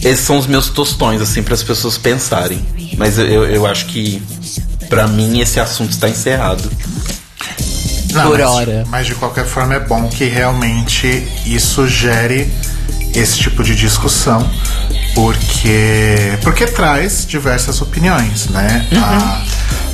esses 0.03 0.25
são 0.25 0.39
os 0.39 0.47
meus 0.47 0.69
tostões, 0.69 1.21
assim, 1.21 1.43
para 1.43 1.55
as 1.55 1.63
pessoas 1.63 1.97
pensarem. 1.97 2.65
Mas 2.97 3.19
eu, 3.19 3.27
eu, 3.27 3.45
eu 3.47 3.67
acho 3.67 3.87
que, 3.87 4.23
pra 4.89 5.07
mim, 5.07 5.41
esse 5.41 5.61
assunto 5.61 5.91
está 5.91 6.09
encerrado. 6.09 6.71
Não, 8.13 8.31
Por 8.31 8.39
mas, 8.39 8.49
hora. 8.49 8.85
Mas 8.89 9.07
de 9.07 9.15
qualquer 9.15 9.45
forma 9.45 9.75
é 9.75 9.81
bom 9.81 10.09
que 10.09 10.25
realmente 10.25 11.27
isso 11.45 11.87
gere 11.89 12.51
esse 13.13 13.39
tipo 13.39 13.63
de 13.63 13.75
discussão, 13.75 14.49
porque 15.15 16.39
porque 16.43 16.67
traz 16.67 17.25
diversas 17.27 17.81
opiniões, 17.81 18.49
né? 18.49 18.87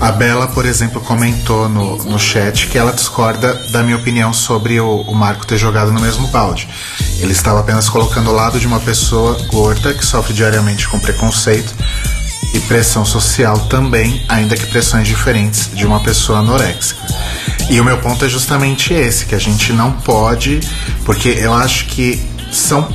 A, 0.01 0.09
a 0.09 0.12
Bela, 0.12 0.48
por 0.48 0.64
exemplo, 0.64 1.01
comentou 1.01 1.68
no, 1.68 1.98
no 1.98 2.18
chat 2.18 2.66
que 2.68 2.78
ela 2.78 2.92
discorda 2.92 3.53
da 3.70 3.82
minha 3.82 3.96
opinião 3.96 4.32
sobre 4.32 4.80
o, 4.80 5.03
o 5.03 5.14
Marco 5.14 5.46
ter 5.46 5.59
jogado 5.59 5.92
no 5.92 6.01
mesmo 6.01 6.28
balde. 6.28 6.68
Ele 7.18 7.32
estava 7.32 7.61
apenas 7.61 7.88
colocando 7.88 8.30
o 8.30 8.34
lado 8.34 8.59
de 8.59 8.66
uma 8.66 8.80
pessoa 8.80 9.38
gorda 9.48 9.92
que 9.92 10.05
sofre 10.05 10.32
diariamente 10.32 10.88
com 10.88 10.98
preconceito 10.98 11.74
e 12.53 12.61
pressão 12.61 13.05
social 13.05 13.59
também, 13.68 14.24
ainda 14.28 14.57
que 14.57 14.66
pressões 14.66 15.07
diferentes 15.07 15.70
de 15.74 15.86
uma 15.86 16.01
pessoa 16.01 16.40
anoréxica. 16.40 17.01
E 17.68 17.80
o 17.80 17.84
meu 17.84 17.98
ponto 17.98 18.24
é 18.24 18.28
justamente 18.28 18.92
esse, 18.92 19.24
que 19.26 19.34
a 19.34 19.38
gente 19.38 19.72
não 19.72 19.92
pode, 19.92 20.61
porque 21.05 21.28
eu 21.28 21.55
acho 21.55 21.84
que 21.86 22.20
são 22.53 22.88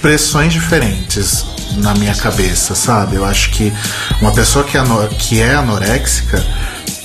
pressões 0.00 0.52
diferentes 0.52 1.44
na 1.76 1.94
minha 1.94 2.14
cabeça, 2.14 2.74
sabe? 2.74 3.16
Eu 3.16 3.24
acho 3.24 3.50
que 3.50 3.72
uma 4.20 4.32
pessoa 4.32 4.64
que 4.64 4.76
é, 4.76 4.80
ano- 4.80 5.08
que 5.18 5.40
é 5.40 5.54
anoréxica 5.54 6.44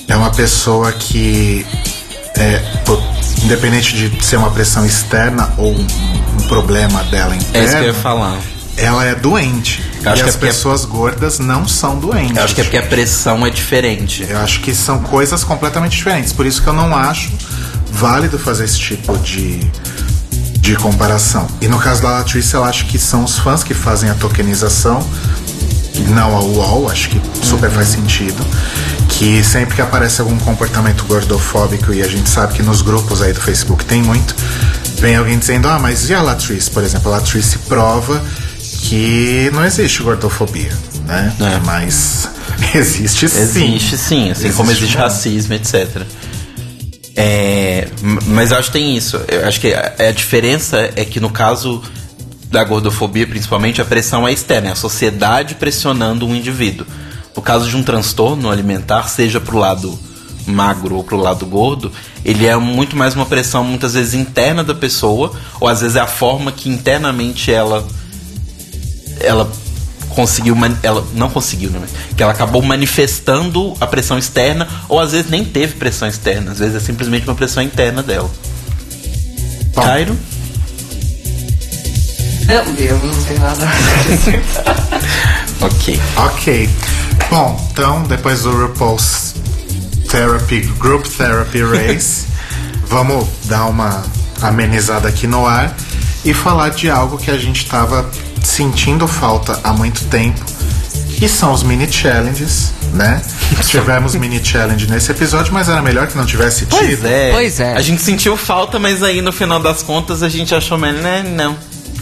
é 0.08 0.16
uma 0.16 0.30
pessoa 0.30 0.90
que 0.92 1.64
é, 2.36 2.60
independente 3.44 4.08
de 4.08 4.24
ser 4.24 4.36
uma 4.36 4.50
pressão 4.50 4.84
externa 4.84 5.52
ou 5.58 5.72
um, 5.72 5.86
um 6.40 6.46
problema 6.48 7.02
dela 7.04 7.34
interna, 7.36 7.58
É 7.58 7.64
isso 7.64 7.72
que 7.76 7.82
eu 7.82 7.86
ia 7.88 7.94
falar. 7.94 8.38
Ela 8.76 9.04
é 9.04 9.14
doente. 9.14 9.82
E 10.02 10.08
as 10.08 10.20
é 10.20 10.22
porque- 10.24 10.38
pessoas 10.46 10.84
gordas 10.84 11.38
não 11.38 11.66
são 11.68 11.98
doentes. 11.98 12.36
Eu 12.36 12.44
acho 12.44 12.54
que 12.54 12.60
é 12.60 12.64
porque 12.64 12.78
a 12.78 12.82
pressão 12.86 13.46
é 13.46 13.50
diferente. 13.50 14.26
Eu 14.28 14.38
acho 14.38 14.60
que 14.60 14.74
são 14.74 14.98
coisas 15.00 15.44
completamente 15.44 15.96
diferentes. 15.96 16.32
Por 16.32 16.46
isso 16.46 16.62
que 16.62 16.68
eu 16.68 16.72
não 16.72 16.96
acho 16.96 17.30
válido 17.90 18.38
fazer 18.38 18.64
esse 18.64 18.78
tipo 18.78 19.16
de, 19.18 19.60
de 20.58 20.74
comparação. 20.76 21.46
E 21.60 21.68
no 21.68 21.78
caso 21.78 22.02
da 22.02 22.10
Latrice, 22.10 22.54
eu 22.54 22.64
acho 22.64 22.86
que 22.86 22.98
são 22.98 23.24
os 23.24 23.38
fãs 23.38 23.62
que 23.62 23.74
fazem 23.74 24.08
a 24.08 24.14
tokenização, 24.14 25.06
não 26.08 26.34
a 26.36 26.40
UOL, 26.40 26.90
acho 26.90 27.10
que 27.10 27.20
super 27.44 27.70
faz 27.70 27.88
sentido. 27.88 28.44
Que 29.10 29.44
sempre 29.44 29.74
que 29.76 29.82
aparece 29.82 30.22
algum 30.22 30.38
comportamento 30.38 31.04
gordofóbico, 31.04 31.92
e 31.92 32.02
a 32.02 32.08
gente 32.08 32.28
sabe 32.30 32.54
que 32.54 32.62
nos 32.62 32.80
grupos 32.80 33.20
aí 33.20 33.32
do 33.34 33.40
Facebook 33.40 33.84
tem 33.84 34.02
muito, 34.02 34.34
vem 34.98 35.14
alguém 35.14 35.38
dizendo: 35.38 35.68
Ah, 35.68 35.78
mas 35.78 36.08
e 36.08 36.14
a 36.14 36.22
Latrice, 36.22 36.70
por 36.70 36.82
exemplo? 36.82 37.12
A 37.12 37.16
Latrice 37.18 37.58
prova 37.58 38.24
que 38.82 39.50
não 39.54 39.64
existe 39.64 40.02
gordofobia, 40.02 40.76
né? 41.06 41.32
É. 41.40 41.60
Mas 41.64 42.28
existe 42.74 43.28
sim. 43.28 43.40
Existe 43.40 43.96
sim, 43.96 44.30
assim 44.30 44.52
como 44.52 44.70
existe 44.70 44.96
racismo, 44.96 45.54
etc. 45.54 46.02
É, 47.14 47.88
mas 48.26 48.52
acho 48.52 48.68
que 48.68 48.78
tem 48.78 48.96
isso. 48.96 49.20
Eu 49.28 49.46
acho 49.46 49.60
que 49.60 49.72
a, 49.72 49.94
a 50.08 50.12
diferença 50.12 50.90
é 50.96 51.04
que 51.04 51.20
no 51.20 51.30
caso 51.30 51.82
da 52.50 52.64
gordofobia, 52.64 53.26
principalmente, 53.26 53.80
a 53.80 53.84
pressão 53.84 54.26
é 54.26 54.32
externa, 54.32 54.68
é 54.68 54.72
a 54.72 54.76
sociedade 54.76 55.54
pressionando 55.54 56.26
um 56.26 56.34
indivíduo. 56.34 56.86
No 57.34 57.40
caso 57.40 57.68
de 57.68 57.76
um 57.76 57.82
transtorno 57.82 58.50
alimentar, 58.50 59.08
seja 59.08 59.40
pro 59.40 59.56
lado 59.58 59.98
magro 60.46 60.96
ou 60.96 61.04
pro 61.04 61.16
lado 61.16 61.46
gordo, 61.46 61.92
ele 62.24 62.46
é 62.46 62.56
muito 62.56 62.96
mais 62.96 63.14
uma 63.14 63.24
pressão 63.24 63.64
muitas 63.64 63.94
vezes 63.94 64.12
interna 64.12 64.64
da 64.64 64.74
pessoa, 64.74 65.32
ou 65.60 65.68
às 65.68 65.80
vezes 65.80 65.96
é 65.96 66.00
a 66.00 66.06
forma 66.06 66.50
que 66.52 66.68
internamente 66.68 67.50
ela 67.50 67.86
ela 69.20 69.50
conseguiu 70.10 70.54
ela 70.82 71.06
não 71.14 71.30
conseguiu 71.30 71.70
né? 71.70 71.80
que 72.16 72.22
ela 72.22 72.32
acabou 72.32 72.60
manifestando 72.60 73.74
a 73.80 73.86
pressão 73.86 74.18
externa 74.18 74.68
ou 74.88 75.00
às 75.00 75.12
vezes 75.12 75.30
nem 75.30 75.44
teve 75.44 75.74
pressão 75.74 76.06
externa 76.06 76.52
às 76.52 76.58
vezes 76.58 76.74
é 76.74 76.80
simplesmente 76.80 77.26
uma 77.26 77.34
pressão 77.34 77.62
interna 77.62 78.02
dela 78.02 78.30
Bom. 79.74 79.82
Cairo 79.82 80.18
Não, 82.46 82.74
eu 82.76 82.98
não 82.98 83.24
tenho 83.24 83.40
nada. 83.40 83.66
ok 85.60 86.00
Ok. 86.16 86.68
Bom, 87.30 87.68
então, 87.72 88.02
depois 88.02 88.42
do 88.42 88.50
RuPaul's 88.50 89.34
Therapy, 90.10 90.60
Group 90.78 91.06
Therapy 91.06 91.62
Race, 91.62 92.26
vamos 92.86 93.26
dar 93.44 93.66
uma 93.66 94.02
amenizada 94.42 95.08
aqui 95.08 95.26
no 95.26 95.46
ar 95.46 95.74
e 96.24 96.34
falar 96.34 96.68
de 96.68 96.90
algo 96.90 97.16
que 97.16 97.30
a 97.30 97.38
gente 97.38 97.62
estava 97.62 98.06
sentindo 98.46 99.06
falta 99.08 99.58
há 99.64 99.72
muito 99.72 100.04
tempo, 100.04 100.40
que 101.18 101.28
são 101.28 101.52
os 101.52 101.62
mini 101.62 101.90
challenges, 101.90 102.72
né? 102.94 103.20
Tivemos 103.68 104.14
mini 104.14 104.44
challenge 104.44 104.88
nesse 104.90 105.10
episódio, 105.10 105.52
mas 105.52 105.68
era 105.68 105.80
melhor 105.82 106.06
que 106.06 106.16
não 106.16 106.26
tivesse 106.26 106.60
tido. 106.66 106.70
pois 106.70 107.04
é 107.04 107.30
Pois 107.32 107.60
é. 107.60 107.74
a 107.74 107.80
gente 107.80 108.02
sentiu 108.02 108.36
falta 108.36 108.78
mas 108.78 109.02
aí 109.02 109.20
no 109.22 109.32
final 109.32 109.60
das 109.60 109.82
contas 109.82 110.22
a 110.22 110.28
gente 110.28 110.54
achou 110.54 110.76
melhor 110.78 111.02
né 111.02 111.22
não 111.22 111.56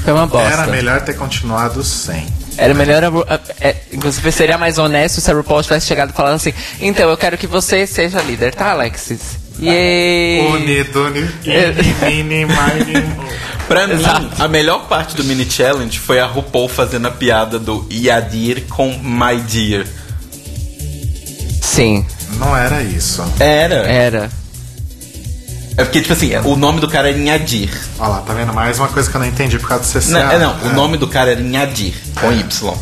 Foi 0.05 0.13
uma 0.13 0.27
bosta. 0.27 0.49
Era 0.49 0.67
melhor 0.67 1.01
ter 1.03 1.15
continuado 1.15 1.83
sem. 1.85 2.27
Era 2.57 2.73
melhor. 2.75 3.05
a- 3.05 3.41
é, 3.61 3.77
inclusive, 3.93 4.33
seria 4.33 4.57
mais 4.59 4.77
honesto 4.79 5.21
se 5.21 5.31
a 5.31 5.35
RuPaul 5.35 5.63
tivesse 5.63 5.87
chegado 5.87 6.13
falando 6.13 6.35
assim: 6.37 6.53
Então, 6.81 7.09
eu 7.09 7.17
quero 7.17 7.37
que 7.39 7.47
você 7.47 7.87
seja 7.87 8.21
líder, 8.23 8.55
tá, 8.55 8.71
Alexis? 8.73 9.21
Yay! 9.61 10.47
Unido, 10.53 11.05
uni, 11.05 11.21
mini, 12.03 12.47
mini, 12.47 13.31
Pra 13.69 13.87
mim, 13.87 14.03
a 14.39 14.49
melhor 14.49 14.87
parte 14.89 15.15
do 15.15 15.23
mini 15.23 15.49
challenge 15.49 15.99
foi 15.99 16.19
a 16.19 16.27
RuPaul 16.27 16.69
fazendo 16.69 17.07
a 17.07 17.11
piada 17.11 17.59
do 17.59 17.87
Yadir 17.91 18.65
com 18.69 18.89
My 18.99 19.41
Dear. 19.41 19.87
Sim, 21.63 22.05
Não 22.39 22.57
era 22.57 22.83
isso. 22.83 23.23
Era. 23.39 23.75
era. 23.87 24.31
É 25.77 25.85
porque, 25.85 26.01
tipo 26.01 26.13
assim, 26.13 26.35
o 26.45 26.57
nome 26.57 26.81
do 26.81 26.89
cara 26.89 27.09
era 27.09 27.17
Inhadir. 27.17 27.71
Olha 27.99 28.09
lá, 28.09 28.19
tá 28.21 28.35
vendo? 28.35 28.53
Mais 28.53 28.79
uma 28.79 28.89
coisa 28.89 29.09
que 29.09 29.17
eu 29.17 29.21
não 29.21 29.27
entendi 29.27 29.59
por 29.59 29.69
causa 29.69 29.85
do 29.85 30.01
CCA. 30.01 30.11
Não, 30.11 30.31
é, 30.33 30.39
não, 30.39 30.55
o 30.65 30.73
nome 30.75 30.99
do 30.99 31.09
cara 31.09 31.31
era 31.33 31.41
Inhadir, 31.41 31.95
com 32.21 32.31
Y. 32.33 32.75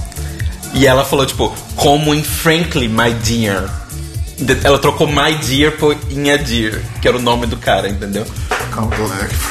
E 0.74 0.86
ela 0.86 1.04
falou, 1.04 1.24
tipo, 1.24 1.54
como 1.76 2.14
em 2.14 2.24
Frankly, 2.24 2.88
my 2.88 3.12
dear. 3.14 3.68
Ela 4.62 4.78
trocou 4.78 5.06
my 5.08 5.34
dear 5.46 5.72
por 5.72 5.96
Inhadir, 6.10 6.80
que 7.02 7.08
era 7.08 7.16
o 7.16 7.20
nome 7.20 7.46
do 7.46 7.56
cara, 7.56 7.88
entendeu? 7.88 8.24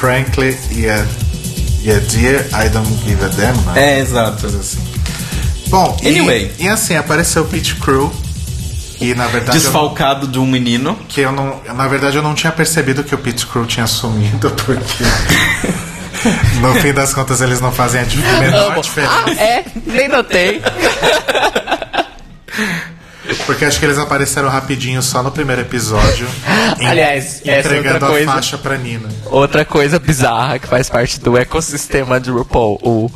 Frankly, 0.00 0.56
yeah, 0.72 1.06
yeah, 1.84 2.04
dear, 2.06 2.46
I 2.54 2.68
don't 2.70 2.88
give 3.04 3.22
a 3.22 3.28
damn. 3.28 3.56
Né? 3.74 3.96
É, 3.96 3.98
exato. 4.00 4.46
Assim. 4.46 4.78
Bom, 5.68 5.96
e- 6.02 6.08
Anyway. 6.08 6.50
E, 6.58 6.68
assim, 6.68 6.96
apareceu 6.96 7.42
o 7.42 7.46
Pit 7.46 7.74
Crew. 7.76 8.10
E 9.00 9.14
na 9.14 9.26
verdade. 9.28 9.58
Eu, 9.58 9.62
Desfalcado 9.62 10.26
de 10.26 10.38
um 10.38 10.46
menino. 10.46 10.98
que 11.08 11.20
eu 11.20 11.30
não, 11.32 11.60
na 11.74 11.86
verdade, 11.86 12.16
eu 12.16 12.22
não 12.22 12.34
tinha 12.34 12.50
percebido 12.50 13.04
que 13.04 13.14
o 13.14 13.18
Pit 13.18 13.46
Crew 13.46 13.66
tinha 13.66 13.86
sumido, 13.86 14.50
porque. 14.64 15.04
no 16.62 16.74
fim 16.76 16.92
das 16.94 17.12
contas, 17.14 17.40
eles 17.42 17.60
não 17.60 17.70
fazem 17.70 18.00
a 18.00 18.04
menor 18.40 18.72
Amo. 18.72 18.80
diferença. 18.82 19.12
Ah, 19.26 19.30
é? 19.32 19.64
Nem 19.86 20.08
notei. 20.08 20.62
Porque 23.46 23.64
acho 23.64 23.78
que 23.78 23.84
eles 23.86 23.98
apareceram 23.98 24.48
rapidinho 24.48 25.02
só 25.02 25.22
no 25.22 25.30
primeiro 25.30 25.62
episódio. 25.62 26.26
em- 26.80 26.86
Aliás, 26.86 27.40
essa 27.44 27.50
é 27.50 27.58
entregando 27.60 27.94
outra 27.94 28.08
a 28.08 28.10
coisa. 28.10 28.32
faixa 28.32 28.58
pra 28.58 28.76
Nina. 28.78 29.08
Outra 29.26 29.64
coisa 29.64 29.98
bizarra 29.98 30.58
que 30.58 30.66
faz 30.66 30.88
parte 30.88 31.20
do 31.20 31.36
ecossistema 31.36 32.18
de 32.20 32.30
RuPaul: 32.30 32.78
o, 32.82 33.10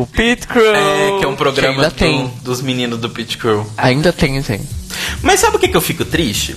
o 0.00 0.06
Pit 0.06 0.46
Crew. 0.46 0.74
É, 0.74 1.18
que 1.18 1.24
é 1.24 1.28
um 1.28 1.36
programa 1.36 1.74
ainda 1.76 1.90
do- 1.90 1.94
tem. 1.96 2.32
dos 2.42 2.60
meninos 2.62 2.98
do 2.98 3.10
Pit 3.10 3.36
Crew. 3.38 3.66
Ainda 3.76 4.12
tem, 4.12 4.42
tem. 4.42 4.60
Mas 5.22 5.40
sabe 5.40 5.56
o 5.56 5.58
que, 5.60 5.68
que 5.68 5.76
eu 5.76 5.80
fico 5.80 6.04
triste? 6.04 6.56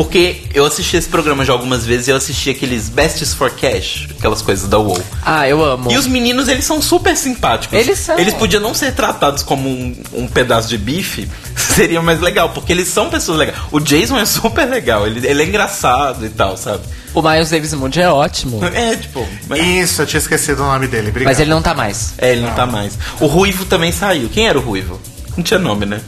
Porque 0.00 0.44
eu 0.54 0.64
assisti 0.64 0.96
esse 0.96 1.10
programa 1.10 1.44
já 1.44 1.52
algumas 1.52 1.84
vezes 1.84 2.08
e 2.08 2.10
eu 2.10 2.16
assisti 2.16 2.48
aqueles 2.48 2.88
Besties 2.88 3.34
for 3.34 3.50
Cash, 3.50 4.08
aquelas 4.18 4.40
coisas 4.40 4.66
da 4.66 4.78
UOL. 4.78 4.98
Ah, 5.22 5.46
eu 5.46 5.62
amo. 5.62 5.92
E 5.92 5.98
os 5.98 6.06
meninos, 6.06 6.48
eles 6.48 6.64
são 6.64 6.80
super 6.80 7.14
simpáticos. 7.14 7.78
Eles 7.78 7.98
são. 7.98 8.18
Eles 8.18 8.32
podiam 8.32 8.62
não 8.62 8.72
ser 8.72 8.94
tratados 8.94 9.42
como 9.42 9.68
um, 9.68 9.94
um 10.14 10.26
pedaço 10.26 10.70
de 10.70 10.78
bife, 10.78 11.28
seria 11.54 12.00
mais 12.00 12.18
legal, 12.18 12.48
porque 12.48 12.72
eles 12.72 12.88
são 12.88 13.10
pessoas 13.10 13.36
legais. 13.36 13.58
O 13.70 13.78
Jason 13.78 14.16
é 14.16 14.24
super 14.24 14.66
legal, 14.66 15.06
ele, 15.06 15.26
ele 15.26 15.42
é 15.42 15.44
engraçado 15.44 16.24
e 16.24 16.30
tal, 16.30 16.56
sabe? 16.56 16.82
O 17.12 17.20
Miles 17.20 17.50
Davis 17.50 17.74
Moody 17.74 18.00
é 18.00 18.08
ótimo. 18.08 18.58
É, 18.72 18.96
tipo. 18.96 19.28
Mas, 19.50 19.60
Isso, 19.60 20.00
eu 20.00 20.06
tinha 20.06 20.18
esquecido 20.18 20.62
o 20.62 20.66
nome 20.66 20.86
dele. 20.86 21.10
Obrigado. 21.10 21.30
Mas 21.30 21.40
ele 21.40 21.50
não 21.50 21.60
tá 21.60 21.74
mais. 21.74 22.14
é, 22.16 22.32
ele 22.32 22.40
não 22.40 22.54
tá 22.54 22.64
mais. 22.64 22.98
O 23.20 23.26
Ruivo 23.26 23.66
também 23.66 23.92
saiu. 23.92 24.30
Quem 24.30 24.48
era 24.48 24.58
o 24.58 24.62
Ruivo? 24.62 24.98
Não 25.36 25.44
tinha 25.44 25.60
nome, 25.60 25.84
né? 25.84 26.00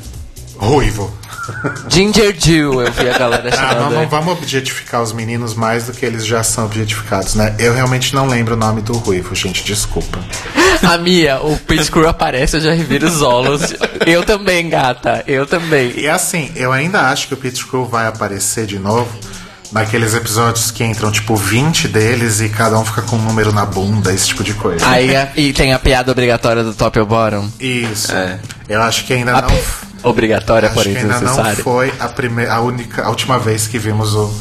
Ruivo. 0.66 1.12
Ginger 1.88 2.34
Jew, 2.38 2.80
eu 2.82 2.92
vi 2.92 3.08
a 3.08 3.18
galera 3.18 3.48
Ah, 3.52 3.56
chamando. 3.56 3.80
não, 3.80 3.90
não 3.90 4.00
ele. 4.02 4.10
vamos 4.10 4.32
objetificar 4.38 5.02
os 5.02 5.12
meninos 5.12 5.54
mais 5.54 5.86
do 5.86 5.92
que 5.92 6.06
eles 6.06 6.24
já 6.24 6.42
são 6.44 6.64
objetificados, 6.66 7.34
né? 7.34 7.54
Eu 7.58 7.74
realmente 7.74 8.14
não 8.14 8.28
lembro 8.28 8.54
o 8.54 8.56
nome 8.56 8.80
do 8.80 8.92
Ruivo, 8.92 9.34
gente, 9.34 9.64
desculpa. 9.64 10.18
A 10.88 10.96
Mia, 10.98 11.40
o 11.40 11.56
Pit 11.56 11.90
Crew 11.90 12.08
aparece, 12.08 12.56
eu 12.56 12.60
já 12.60 12.72
reviro 12.72 13.06
os 13.06 13.22
olhos. 13.22 13.74
Eu 14.06 14.24
também, 14.24 14.68
gata. 14.68 15.22
Eu 15.26 15.46
também. 15.46 15.92
E 15.96 16.08
assim, 16.08 16.50
eu 16.56 16.72
ainda 16.72 17.02
acho 17.08 17.28
que 17.28 17.34
o 17.34 17.36
Pit 17.36 17.64
Crew 17.66 17.84
vai 17.86 18.06
aparecer 18.06 18.66
de 18.66 18.78
novo 18.78 19.08
naqueles 19.70 20.12
episódios 20.14 20.70
que 20.70 20.84
entram, 20.84 21.10
tipo, 21.10 21.34
20 21.36 21.88
deles 21.88 22.40
e 22.40 22.48
cada 22.48 22.78
um 22.78 22.84
fica 22.84 23.02
com 23.02 23.16
um 23.16 23.22
número 23.22 23.52
na 23.52 23.64
bunda, 23.64 24.12
esse 24.12 24.28
tipo 24.28 24.42
de 24.44 24.54
coisa. 24.54 24.86
Aí, 24.88 25.10
e 25.36 25.52
tem 25.52 25.72
a 25.72 25.78
piada 25.78 26.10
obrigatória 26.12 26.62
do 26.64 26.74
top 26.74 26.98
ou 27.00 27.06
bottom. 27.06 27.48
Isso. 27.60 28.12
É. 28.12 28.38
Eu 28.68 28.82
acho 28.82 29.04
que 29.04 29.12
ainda 29.14 29.36
A 29.36 29.42
não. 29.42 29.48
pi- 29.48 29.62
obrigatória, 30.02 30.68
Acho 30.68 30.76
porém 30.76 30.92
que 30.94 31.00
ainda 31.00 31.14
não 31.14 31.20
desnecessária. 31.20 31.62
foi 31.62 31.92
a, 31.98 32.08
primeira, 32.08 32.54
a 32.54 32.60
única, 32.60 33.04
a 33.04 33.08
última 33.08 33.38
vez 33.38 33.66
que 33.66 33.78
vimos 33.78 34.14
o, 34.14 34.32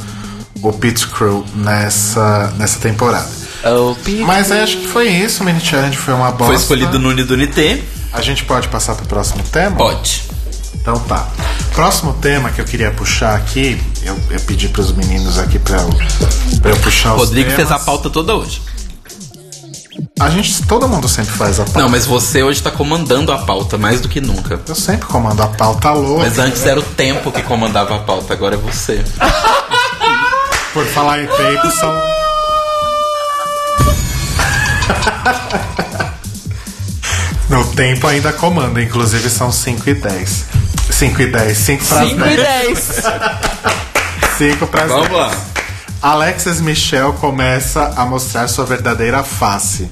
o 0.62 0.74
Pit 0.74 1.08
Crew 1.08 1.46
nessa, 1.56 2.54
nessa 2.58 2.80
temporada. 2.80 3.30
O 3.64 3.96
Pit 3.96 4.22
Mas 4.22 4.52
aí 4.52 4.62
acho 4.62 4.78
que 4.78 4.88
foi 4.88 5.10
isso, 5.10 5.44
o 5.44 5.46
Mini 5.46 5.60
Challenge 5.60 5.96
foi 5.98 6.14
uma 6.14 6.32
bosta. 6.32 6.46
Foi 6.46 6.56
escolhido 6.56 6.98
no 7.00 7.10
Unidunité. 7.10 7.80
A 8.12 8.22
gente 8.22 8.44
pode 8.44 8.68
passar 8.68 8.96
pro 8.96 9.06
próximo 9.06 9.44
tema? 9.44 9.76
Pode. 9.76 10.24
Então 10.76 10.98
tá. 11.00 11.30
Próximo 11.74 12.14
tema 12.16 12.50
que 12.50 12.60
eu 12.60 12.66
queria 12.66 12.92
puxar 12.92 13.36
aqui, 13.36 13.80
eu, 14.04 14.20
eu 14.32 14.40
pedi 14.42 14.68
pros 14.68 14.92
meninos 14.92 15.38
aqui 15.38 15.60
pra 15.60 15.78
eu, 15.78 15.90
pra 16.60 16.72
eu 16.72 16.78
puxar 16.78 17.14
os 17.14 17.20
Rodrigo 17.22 17.52
fez 17.52 17.72
a 17.72 17.80
pauta 17.80 18.10
toda 18.10 18.36
hoje. 18.36 18.62
A 20.20 20.30
gente, 20.30 20.64
todo 20.68 20.88
mundo 20.88 21.08
sempre 21.10 21.34
faz 21.34 21.60
a 21.60 21.64
pauta. 21.64 21.80
Não, 21.80 21.90
mas 21.90 22.06
você 22.06 22.44
hoje 22.44 22.62
tá 22.62 22.72
comandando 22.72 23.32
a 23.32 23.40
pauta 23.40 23.78
mais 23.78 24.02
do 24.02 24.08
que 24.08 24.22
nunca. 24.22 24.60
Eu 24.68 24.76
sempre 24.76 25.08
comando 25.08 25.42
a 25.42 25.48
pauta 25.48 25.92
louca. 25.92 26.24
Mas 26.24 26.40
antes 26.40 26.66
era 26.66 26.80
o 26.80 26.84
tempo 26.84 27.32
que 27.32 27.42
comandava 27.44 27.96
a 27.96 28.00
pauta, 28.00 28.34
agora 28.34 28.56
é 28.56 28.58
você. 28.58 29.04
Por 30.74 30.86
falar 30.86 31.22
em 31.22 31.28
tempo, 31.28 31.72
são. 31.72 31.92
No 37.50 37.66
tempo 37.74 38.08
ainda 38.08 38.32
comanda, 38.32 38.82
inclusive 38.82 39.30
são 39.30 39.52
5 39.52 39.90
e 39.90 39.94
10. 39.96 40.46
5 40.90 41.22
e 41.22 41.28
10, 41.28 41.58
5 41.58 41.86
para 41.86 42.08
5 42.08 42.26
e 42.28 42.36
10. 42.38 43.02
5 44.38 44.68
para 44.68 44.86
Vamos 44.86 45.12
lá. 45.12 45.32
Alexis 46.02 46.60
Michel 46.60 47.14
começa 47.14 47.94
a 47.96 48.06
mostrar 48.06 48.48
sua 48.48 48.66
verdadeira 48.66 49.24
face. 49.24 49.90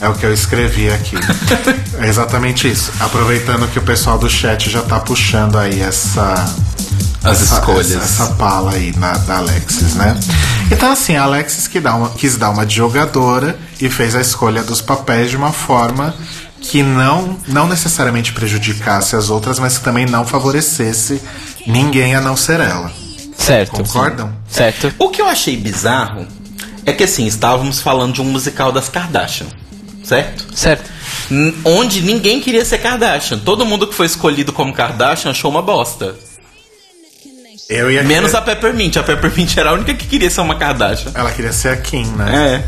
É 0.00 0.06
o 0.06 0.12
que 0.12 0.26
eu 0.26 0.32
escrevi 0.32 0.90
aqui. 0.90 1.16
é 1.98 2.06
exatamente 2.06 2.70
isso. 2.70 2.92
Aproveitando 3.00 3.66
que 3.68 3.78
o 3.78 3.82
pessoal 3.82 4.18
do 4.18 4.28
chat 4.28 4.68
já 4.68 4.82
tá 4.82 5.00
puxando 5.00 5.56
aí 5.56 5.80
essa 5.80 6.34
As 7.24 7.40
essa, 7.40 7.54
escolhas. 7.54 7.90
Essa, 7.92 8.24
essa 8.24 8.26
pala 8.34 8.72
aí 8.72 8.94
na, 8.98 9.12
da 9.18 9.38
Alexis, 9.38 9.94
né? 9.94 10.18
Então, 10.70 10.92
assim, 10.92 11.16
a 11.16 11.22
Alexis 11.22 11.66
que 11.66 11.80
dá 11.80 11.94
uma, 11.94 12.10
quis 12.10 12.36
dar 12.36 12.50
uma 12.50 12.66
de 12.66 12.76
jogadora 12.76 13.58
e 13.80 13.88
fez 13.88 14.14
a 14.14 14.20
escolha 14.20 14.62
dos 14.62 14.82
papéis 14.82 15.30
de 15.30 15.38
uma 15.38 15.52
forma 15.52 16.14
que 16.60 16.82
não, 16.82 17.38
não 17.48 17.66
necessariamente 17.66 18.34
prejudicasse 18.34 19.16
as 19.16 19.30
outras, 19.30 19.58
mas 19.58 19.78
que 19.78 19.84
também 19.84 20.04
não 20.04 20.26
favorecesse 20.26 21.22
ninguém 21.66 22.14
a 22.14 22.20
não 22.20 22.36
ser 22.36 22.60
ela. 22.60 23.05
Certo. 23.46 23.70
Concordam? 23.72 24.32
Certo. 24.48 24.92
O 24.98 25.08
que 25.10 25.20
eu 25.22 25.26
achei 25.28 25.56
bizarro 25.56 26.26
é 26.84 26.92
que 26.92 27.04
assim, 27.04 27.26
estávamos 27.26 27.80
falando 27.80 28.14
de 28.14 28.20
um 28.20 28.24
musical 28.24 28.72
das 28.72 28.88
Kardashian, 28.88 29.46
certo? 30.02 30.44
Certo. 30.54 30.90
N- 31.30 31.54
onde 31.64 32.00
ninguém 32.02 32.40
queria 32.40 32.64
ser 32.64 32.78
Kardashian. 32.78 33.38
Todo 33.38 33.64
mundo 33.66 33.86
que 33.86 33.94
foi 33.94 34.06
escolhido 34.06 34.52
como 34.52 34.72
Kardashian 34.72 35.30
achou 35.30 35.50
uma 35.50 35.62
bosta. 35.62 36.14
Eu 37.68 37.90
ia 37.90 38.02
Menos 38.04 38.30
querer- 38.30 38.42
a 38.42 38.42
Peppermint. 38.42 38.96
A 38.96 39.02
Peppermint 39.02 39.56
era 39.56 39.70
a 39.70 39.72
única 39.72 39.92
que 39.94 40.06
queria 40.06 40.30
ser 40.30 40.40
uma 40.40 40.54
Kardashian. 40.56 41.10
Ela 41.14 41.32
queria 41.32 41.52
ser 41.52 41.70
a 41.70 41.76
Kim, 41.76 42.04
né? 42.12 42.64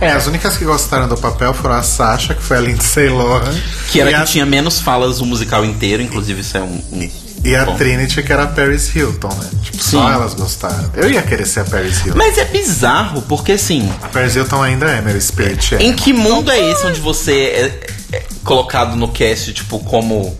É. 0.00 0.06
É, 0.06 0.12
as 0.12 0.26
únicas 0.26 0.56
que 0.56 0.64
gostaram 0.64 1.08
do 1.08 1.16
papel 1.16 1.52
foram 1.52 1.74
a 1.74 1.82
Sasha, 1.82 2.34
que 2.34 2.42
foi 2.42 2.56
a 2.56 2.60
Lindsay 2.60 3.08
Lohan. 3.08 3.52
Que 3.90 4.00
era 4.00 4.10
e 4.10 4.14
que 4.14 4.20
a, 4.20 4.24
tinha 4.24 4.46
menos 4.46 4.80
falas 4.80 5.20
o 5.20 5.26
musical 5.26 5.64
inteiro, 5.64 6.02
inclusive 6.02 6.40
isso 6.40 6.56
é 6.56 6.60
um. 6.62 6.82
um 6.92 7.10
E 7.44 7.56
a 7.56 7.64
ponto. 7.64 7.78
Trinity, 7.78 8.22
que 8.22 8.32
era 8.32 8.44
a 8.44 8.46
Paris 8.46 8.94
Hilton, 8.94 9.28
né? 9.28 9.50
Tipo, 9.62 9.82
só 9.82 10.06
Sim. 10.06 10.12
elas 10.12 10.34
gostaram. 10.34 10.90
Eu 10.94 11.10
ia 11.10 11.22
querer 11.22 11.46
ser 11.46 11.60
a 11.60 11.64
Paris 11.64 11.98
Hilton. 12.04 12.18
Mas 12.18 12.38
é 12.38 12.44
bizarro, 12.44 13.22
porque 13.22 13.52
assim. 13.52 13.92
A 14.00 14.08
Paris 14.08 14.36
Hilton 14.36 14.62
ainda 14.62 14.86
é 14.86 15.00
meu 15.00 15.20
spirit. 15.20 15.74
É. 15.74 15.82
Em 15.82 15.92
que 15.94 16.12
mundo 16.12 16.50
é 16.50 16.70
esse 16.70 16.86
onde 16.86 17.00
você 17.00 17.32
é, 17.32 18.16
é 18.16 18.22
colocado 18.44 18.96
no 18.96 19.08
cast, 19.08 19.52
tipo, 19.52 19.80
como 19.80 20.36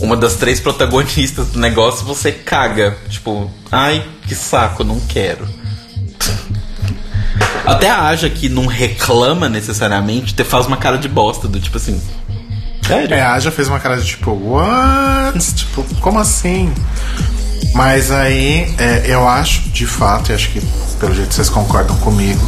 uma 0.00 0.16
das 0.16 0.34
três 0.34 0.60
protagonistas 0.60 1.48
do 1.48 1.58
negócio, 1.58 2.06
você 2.06 2.30
caga. 2.30 2.96
Tipo, 3.08 3.50
ai, 3.70 4.04
que 4.26 4.34
saco, 4.34 4.84
não 4.84 5.00
quero. 5.00 5.48
Até 7.66 7.90
a 7.90 8.04
Aja 8.04 8.30
que 8.30 8.48
não 8.48 8.66
reclama 8.66 9.48
necessariamente, 9.48 10.34
te 10.34 10.44
faz 10.44 10.66
uma 10.66 10.76
cara 10.76 10.96
de 10.96 11.08
bosta, 11.08 11.48
do 11.48 11.60
tipo 11.60 11.76
assim. 11.76 12.00
Sério? 12.88 13.14
É, 13.14 13.20
a 13.20 13.34
Aja 13.34 13.50
fez 13.50 13.68
uma 13.68 13.78
cara 13.78 13.98
de 13.98 14.06
tipo, 14.06 14.30
what? 14.32 15.38
tipo, 15.54 15.84
como 16.00 16.18
assim? 16.18 16.72
Mas 17.74 18.10
aí, 18.10 18.74
é, 18.78 19.04
eu 19.06 19.28
acho, 19.28 19.68
de 19.68 19.86
fato, 19.86 20.32
e 20.32 20.34
acho 20.34 20.48
que 20.50 20.60
pelo 20.98 21.14
jeito 21.14 21.34
vocês 21.34 21.50
concordam 21.50 21.94
comigo, 21.98 22.40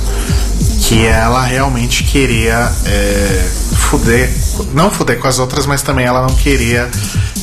que 0.82 1.07
ela 1.07 1.43
realmente 1.43 2.03
queria 2.05 2.72
é, 2.86 3.49
fuder, 3.74 4.30
não 4.72 4.91
fuder 4.91 5.18
com 5.18 5.28
as 5.28 5.38
outras, 5.38 5.66
mas 5.66 5.82
também 5.82 6.07
ela 6.07 6.22
não 6.26 6.34
queria 6.34 6.91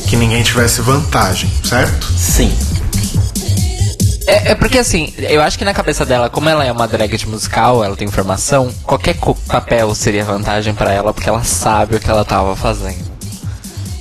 que 0.08 0.16
ninguém 0.16 0.41
tivesse 0.41 0.82
vantagem, 0.82 1.52
certo? 1.64 2.12
Sim. 2.18 2.52
É, 4.28 4.51
é 4.51 4.55
porque 4.55 4.78
assim, 4.78 5.13
eu 5.17 5.41
acho 5.41 5.57
que 5.57 5.63
na 5.65 5.73
cabeça 5.73 6.05
dela, 6.05 6.30
como 6.30 6.49
ela 6.49 6.63
é 6.65 6.71
uma 6.71 6.88
drag 6.88 7.15
de 7.17 7.28
musical, 7.28 7.84
ela 7.84 7.95
tem 7.95 8.07
formação, 8.09 8.69
qualquer 8.84 9.15
co- 9.15 9.34
papel 9.47 9.95
seria 9.95 10.25
vantagem 10.25 10.73
pra 10.73 10.91
ela, 10.93 11.13
porque 11.13 11.30
ela 11.30 11.43
sabe 11.45 11.95
o 11.95 11.99
que 11.99 12.09
ela 12.09 12.25
tava 12.25 12.55
fazendo. 12.55 13.05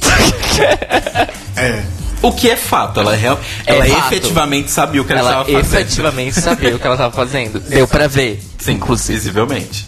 É. 1.57 1.83
O 2.23 2.33
que 2.33 2.51
é 2.51 2.57
fato, 2.57 3.01
ela, 3.01 3.15
real, 3.15 3.39
É 3.67 3.75
ela 3.77 3.87
fato. 3.87 4.13
efetivamente 4.15 4.71
sabia 4.71 5.01
o 5.01 5.05
que 5.05 5.13
ela, 5.13 5.21
Ela 5.21 5.31
estava 5.31 5.45
fazendo. 5.45 5.61
efetivamente 5.81 6.41
sabia 6.41 6.77
o 6.77 6.79
que 6.79 6.87
ela 6.87 6.97
tava 6.97 7.15
fazendo. 7.15 7.61
Deu 7.69 7.87
pra 7.87 8.07
ver, 8.09 8.43
Sim, 8.59 8.73
inclusive. 8.73 9.19
visivelmente. 9.19 9.87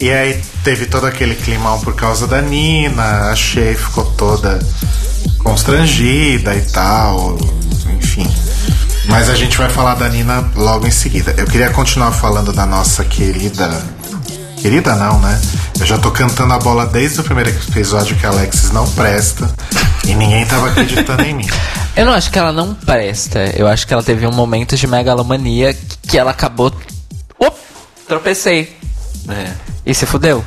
E 0.00 0.10
aí 0.10 0.40
teve 0.64 0.86
todo 0.86 1.06
aquele 1.06 1.34
climão 1.34 1.80
por 1.80 1.94
causa 1.94 2.26
da 2.26 2.40
Nina, 2.40 3.30
a 3.30 3.36
Shea 3.36 3.74
ficou 3.76 4.04
toda 4.12 4.58
constrangida 5.38 6.54
e 6.54 6.62
tal, 6.62 7.36
enfim. 7.98 8.26
Mas 9.08 9.30
a 9.30 9.34
gente 9.34 9.56
vai 9.56 9.68
falar 9.70 9.94
da 9.94 10.08
Nina 10.08 10.48
logo 10.54 10.86
em 10.86 10.90
seguida. 10.90 11.34
Eu 11.36 11.46
queria 11.46 11.70
continuar 11.70 12.12
falando 12.12 12.52
da 12.52 12.66
nossa 12.66 13.04
querida. 13.04 13.82
Querida 14.60 14.94
não, 14.94 15.18
né? 15.20 15.40
Eu 15.80 15.86
já 15.86 15.96
tô 15.96 16.10
cantando 16.10 16.52
a 16.52 16.58
bola 16.58 16.84
desde 16.86 17.20
o 17.20 17.24
primeiro 17.24 17.50
episódio 17.50 18.16
que 18.16 18.26
a 18.26 18.28
Alexis 18.28 18.70
não 18.70 18.88
presta 18.90 19.48
e 20.04 20.14
ninguém 20.14 20.44
tava 20.44 20.68
acreditando 20.68 21.22
em 21.22 21.34
mim. 21.34 21.46
Eu 21.96 22.06
não 22.06 22.12
acho 22.12 22.30
que 22.30 22.38
ela 22.38 22.52
não 22.52 22.74
presta. 22.74 23.40
Eu 23.56 23.66
acho 23.66 23.84
que 23.86 23.92
ela 23.92 24.02
teve 24.02 24.24
um 24.24 24.32
momento 24.32 24.76
de 24.76 24.86
megalomania 24.86 25.76
que 26.02 26.16
ela 26.16 26.30
acabou. 26.30 26.72
Op! 27.40 27.56
Tropecei. 28.06 28.76
É. 29.28 29.50
E 29.84 29.92
se 29.92 30.06
fudeu. 30.06 30.44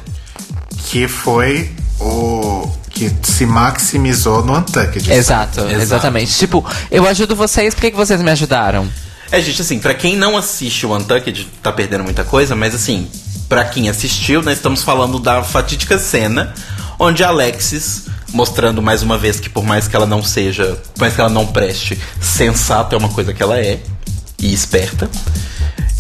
Que 0.86 1.10
foi 1.10 1.70
o 2.00 2.72
que 2.94 3.12
se 3.24 3.46
maximizou 3.46 4.44
no 4.44 4.58
Untucked. 4.58 5.12
Exato, 5.12 5.62
Exato. 5.62 5.82
exatamente. 5.82 6.38
Tipo, 6.38 6.66
eu 6.90 7.08
ajudo 7.08 7.36
vocês, 7.36 7.74
por 7.74 7.82
que, 7.82 7.92
que 7.92 7.98
vocês 7.98 8.22
me 8.22 8.32
ajudaram? 8.32 8.88
É, 9.32 9.42
gente, 9.42 9.62
assim, 9.62 9.80
pra 9.80 9.94
quem 9.94 10.18
não 10.18 10.38
assiste 10.38 10.86
o 10.86 10.96
Untucked, 10.96 11.48
tá 11.64 11.72
perdendo 11.72 12.04
muita 12.04 12.24
coisa, 12.24 12.56
mas 12.56 12.76
assim, 12.76 13.08
pra 13.48 13.64
quem 13.64 13.90
assistiu, 13.90 14.42
nós 14.42 14.58
estamos 14.58 14.84
falando 14.84 15.20
da 15.20 15.42
fatídica 15.44 15.98
cena 15.98 16.54
onde 17.00 17.24
a 17.24 17.30
Alexis, 17.30 18.04
mostrando 18.32 18.82
mais 18.82 19.02
uma 19.02 19.18
vez 19.18 19.40
que 19.40 19.50
por 19.50 19.64
mais 19.64 19.88
que 19.88 19.96
ela 19.96 20.06
não 20.06 20.22
seja, 20.22 20.78
por 20.94 21.02
mais 21.02 21.16
que 21.16 21.22
ela 21.22 21.30
não 21.30 21.48
preste, 21.48 22.00
sensata 22.20 22.96
é 22.96 22.98
uma 22.98 23.10
coisa 23.10 23.34
que 23.34 23.42
ela 23.42 23.58
é, 23.58 23.80
e 24.38 24.54
esperta, 24.54 25.10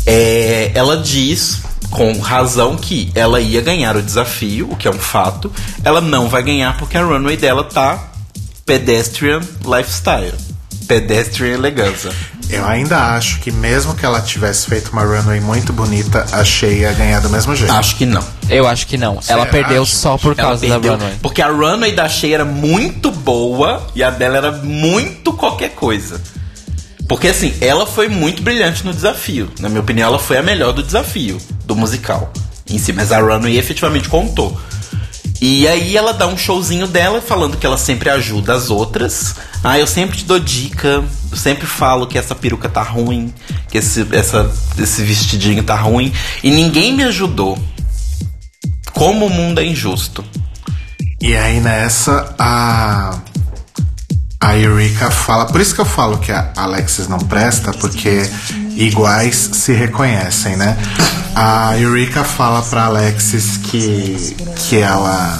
é, 0.05 0.71
ela 0.75 0.97
diz 0.97 1.61
com 1.91 2.17
razão 2.19 2.77
que 2.77 3.11
ela 3.13 3.39
ia 3.39 3.61
ganhar 3.61 3.95
o 3.95 4.01
desafio, 4.01 4.71
o 4.71 4.75
que 4.75 4.87
é 4.87 4.91
um 4.91 4.97
fato, 4.97 5.51
ela 5.83 6.01
não 6.01 6.27
vai 6.27 6.41
ganhar 6.41 6.77
porque 6.77 6.97
a 6.97 7.03
runway 7.03 7.37
dela 7.37 7.63
tá 7.65 8.11
pedestrian 8.65 9.41
lifestyle, 9.65 10.33
pedestrian 10.87 11.53
elegância. 11.53 12.11
Eu 12.49 12.65
ainda 12.65 13.15
acho 13.15 13.39
que 13.39 13.49
mesmo 13.49 13.95
que 13.95 14.05
ela 14.05 14.19
tivesse 14.19 14.67
feito 14.67 14.91
uma 14.91 15.03
runway 15.03 15.39
muito 15.39 15.71
bonita, 15.71 16.25
a 16.33 16.43
Shea 16.43 16.69
ia 16.69 16.93
ganhar 16.93 17.21
do 17.21 17.29
mesmo 17.29 17.55
jeito. 17.55 17.71
Acho 17.71 17.95
que 17.95 18.05
não. 18.05 18.23
Eu 18.49 18.67
acho 18.67 18.87
que 18.87 18.97
não. 18.97 19.19
ela 19.27 19.45
perdeu 19.45 19.83
acha? 19.83 19.95
só 19.95 20.17
por 20.17 20.37
Ela 20.37 20.49
causa 20.49 20.67
da 20.67 20.73
perdeu, 20.73 20.97
runway. 20.97 21.15
Porque 21.21 21.41
a 21.41 21.47
runway 21.47 21.93
da 21.93 22.09
Shea 22.09 22.33
era 22.33 22.45
muito 22.45 23.09
boa 23.09 23.81
e 23.95 24.03
a 24.03 24.09
dela 24.09 24.37
era 24.37 24.51
muito 24.51 25.31
qualquer 25.31 25.69
coisa. 25.69 26.19
Porque 27.11 27.27
assim, 27.27 27.53
ela 27.59 27.85
foi 27.85 28.07
muito 28.07 28.41
brilhante 28.41 28.85
no 28.85 28.93
desafio. 28.93 29.51
Na 29.59 29.67
minha 29.67 29.81
opinião, 29.81 30.07
ela 30.07 30.17
foi 30.17 30.37
a 30.37 30.41
melhor 30.41 30.71
do 30.71 30.81
desafio, 30.81 31.37
do 31.65 31.75
musical 31.75 32.31
em 32.69 32.77
si. 32.77 32.93
Mas 32.93 33.11
a 33.11 33.19
runway 33.19 33.57
efetivamente 33.57 34.07
contou. 34.07 34.57
E 35.41 35.67
aí 35.67 35.97
ela 35.97 36.13
dá 36.13 36.25
um 36.25 36.37
showzinho 36.37 36.87
dela 36.87 37.19
falando 37.19 37.57
que 37.57 37.65
ela 37.65 37.77
sempre 37.77 38.09
ajuda 38.09 38.53
as 38.53 38.69
outras. 38.69 39.35
Ah, 39.61 39.77
eu 39.77 39.85
sempre 39.85 40.19
te 40.19 40.23
dou 40.23 40.39
dica, 40.39 41.03
eu 41.29 41.35
sempre 41.35 41.67
falo 41.67 42.07
que 42.07 42.17
essa 42.17 42.33
peruca 42.33 42.69
tá 42.69 42.81
ruim, 42.81 43.33
que 43.69 43.77
esse, 43.77 44.07
essa, 44.13 44.49
esse 44.77 45.03
vestidinho 45.03 45.63
tá 45.63 45.75
ruim. 45.75 46.13
E 46.41 46.49
ninguém 46.49 46.93
me 46.93 47.03
ajudou. 47.03 47.59
Como 48.93 49.25
o 49.25 49.29
mundo 49.29 49.59
é 49.59 49.65
injusto. 49.65 50.23
E 51.19 51.35
aí 51.35 51.59
nessa, 51.59 52.33
a. 52.39 53.19
A 54.41 54.57
Eureka 54.57 55.11
fala. 55.11 55.45
Por 55.45 55.61
isso 55.61 55.75
que 55.75 55.81
eu 55.81 55.85
falo 55.85 56.17
que 56.17 56.31
a 56.31 56.51
Alexis 56.57 57.07
não 57.07 57.19
presta, 57.19 57.71
porque 57.73 58.27
iguais 58.75 59.35
se 59.53 59.71
reconhecem, 59.71 60.57
né? 60.57 60.75
A 61.35 61.77
Eureka 61.77 62.23
fala 62.23 62.61
pra 62.63 62.85
Alexis 62.85 63.57
que. 63.57 64.35
que 64.55 64.77
ela. 64.77 65.39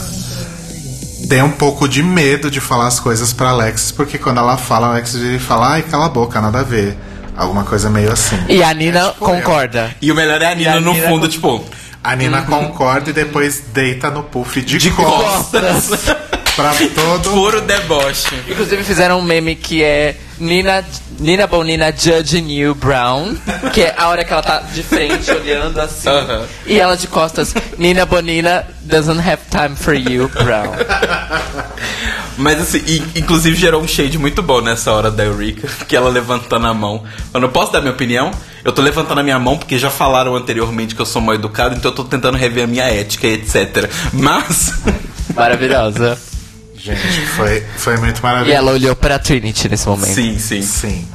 tem 1.28 1.42
um 1.42 1.52
pouco 1.52 1.88
de 1.88 2.04
medo 2.04 2.52
de 2.52 2.60
falar 2.62 2.88
as 2.88 3.00
coisas 3.00 3.34
pra 3.34 3.50
Alexis, 3.50 3.92
porque 3.92 4.18
quando 4.20 4.38
ela 4.38 4.56
fala, 4.58 4.88
a 4.88 4.90
Alexis 4.92 5.20
vira 5.20 5.36
e 5.36 5.40
fala, 5.40 5.72
ai, 5.74 5.82
cala 5.82 6.06
a 6.06 6.10
boca, 6.10 6.40
nada 6.40 6.60
a 6.60 6.64
ver. 6.64 6.96
Alguma 7.36 7.64
coisa 7.64 7.90
meio 7.90 8.12
assim. 8.12 8.38
E 8.50 8.62
a 8.62 8.72
Nina 8.74 9.06
tipo, 9.10 9.26
concorda. 9.26 9.96
E 10.02 10.12
o 10.12 10.16
melhor 10.16 10.42
é 10.42 10.52
a 10.52 10.56
Nina 10.56 10.74
a 10.74 10.80
no 10.80 10.94
Nina 10.94 11.08
fundo, 11.08 11.22
com- 11.22 11.28
tipo, 11.30 11.66
A 12.04 12.16
Nina 12.16 12.42
concorda 12.44 13.10
e 13.10 13.14
depois 13.14 13.64
deita 13.74 14.12
no 14.12 14.22
puff 14.24 14.62
de, 14.62 14.78
de 14.78 14.92
costas 14.92 15.88
costas. 15.90 16.16
Pra 16.62 16.88
todo 17.04 17.30
Puro 17.32 17.62
deboche. 17.62 18.36
Inclusive 18.50 18.84
fizeram 18.84 19.20
um 19.20 19.22
meme 19.22 19.56
que 19.56 19.84
é 19.84 20.16
Nina, 20.40 20.84
Nina 21.20 21.46
Bonina 21.48 21.92
judging 21.96 22.50
you 22.52 22.74
Brown, 22.76 23.36
que 23.74 23.82
é 23.82 23.94
a 23.98 24.08
hora 24.08 24.24
que 24.26 24.34
ela 24.34 24.42
tá 24.42 24.60
de 24.74 24.82
frente 24.84 25.30
olhando 25.32 25.80
assim, 25.80 26.10
Aham. 26.10 26.46
e 26.66 26.80
ela 26.80 26.96
de 26.98 27.08
costas, 27.08 27.54
Nina 27.78 28.06
Bonina 28.06 28.66
doesn't 28.82 29.20
have 29.20 29.40
time 29.52 29.76
for 29.76 29.94
you 29.94 30.30
Brown. 30.30 30.72
Mas 32.38 32.60
assim, 32.60 32.82
e- 32.88 33.04
inclusive 33.20 33.56
gerou 33.56 33.82
um 33.84 33.88
shade 33.88 34.18
muito 34.18 34.42
bom 34.42 34.62
nessa 34.62 34.92
hora 34.92 35.12
da 35.12 35.24
Eureka, 35.24 35.68
que 35.88 35.96
ela 35.96 36.10
levantando 36.10 36.66
a 36.66 36.74
mão. 36.74 37.04
Eu 37.34 37.40
não 37.40 37.50
posso 37.50 37.72
dar 37.72 37.82
minha 37.82 37.94
opinião? 37.94 38.32
Eu 38.64 38.72
tô 38.72 38.82
levantando 38.82 39.20
a 39.20 39.24
minha 39.24 39.38
mão 39.38 39.58
porque 39.58 39.78
já 39.78 39.90
falaram 39.92 40.36
anteriormente 40.36 40.96
que 40.96 41.02
eu 41.02 41.06
sou 41.06 41.22
mal 41.22 41.36
educado, 41.36 41.76
então 41.76 41.92
eu 41.92 41.96
tô 41.96 42.04
tentando 42.04 42.38
rever 42.38 42.64
a 42.64 42.68
minha 42.68 42.86
ética 42.86 43.28
e 43.28 43.34
etc. 43.34 43.90
Mas. 44.14 44.74
Maravilhosa. 45.36 46.18
Gente, 46.84 47.22
foi, 47.36 47.64
foi 47.78 47.98
muito 47.98 48.20
E 48.20 48.24
maravilhoso. 48.24 48.58
ela 48.58 48.72
olhou 48.72 48.96
pra 48.96 49.20
Trinity 49.20 49.70
nesse 49.70 49.88
momento. 49.88 50.14
sim, 50.14 50.38
sim. 50.40 50.62
Sim. 50.62 51.08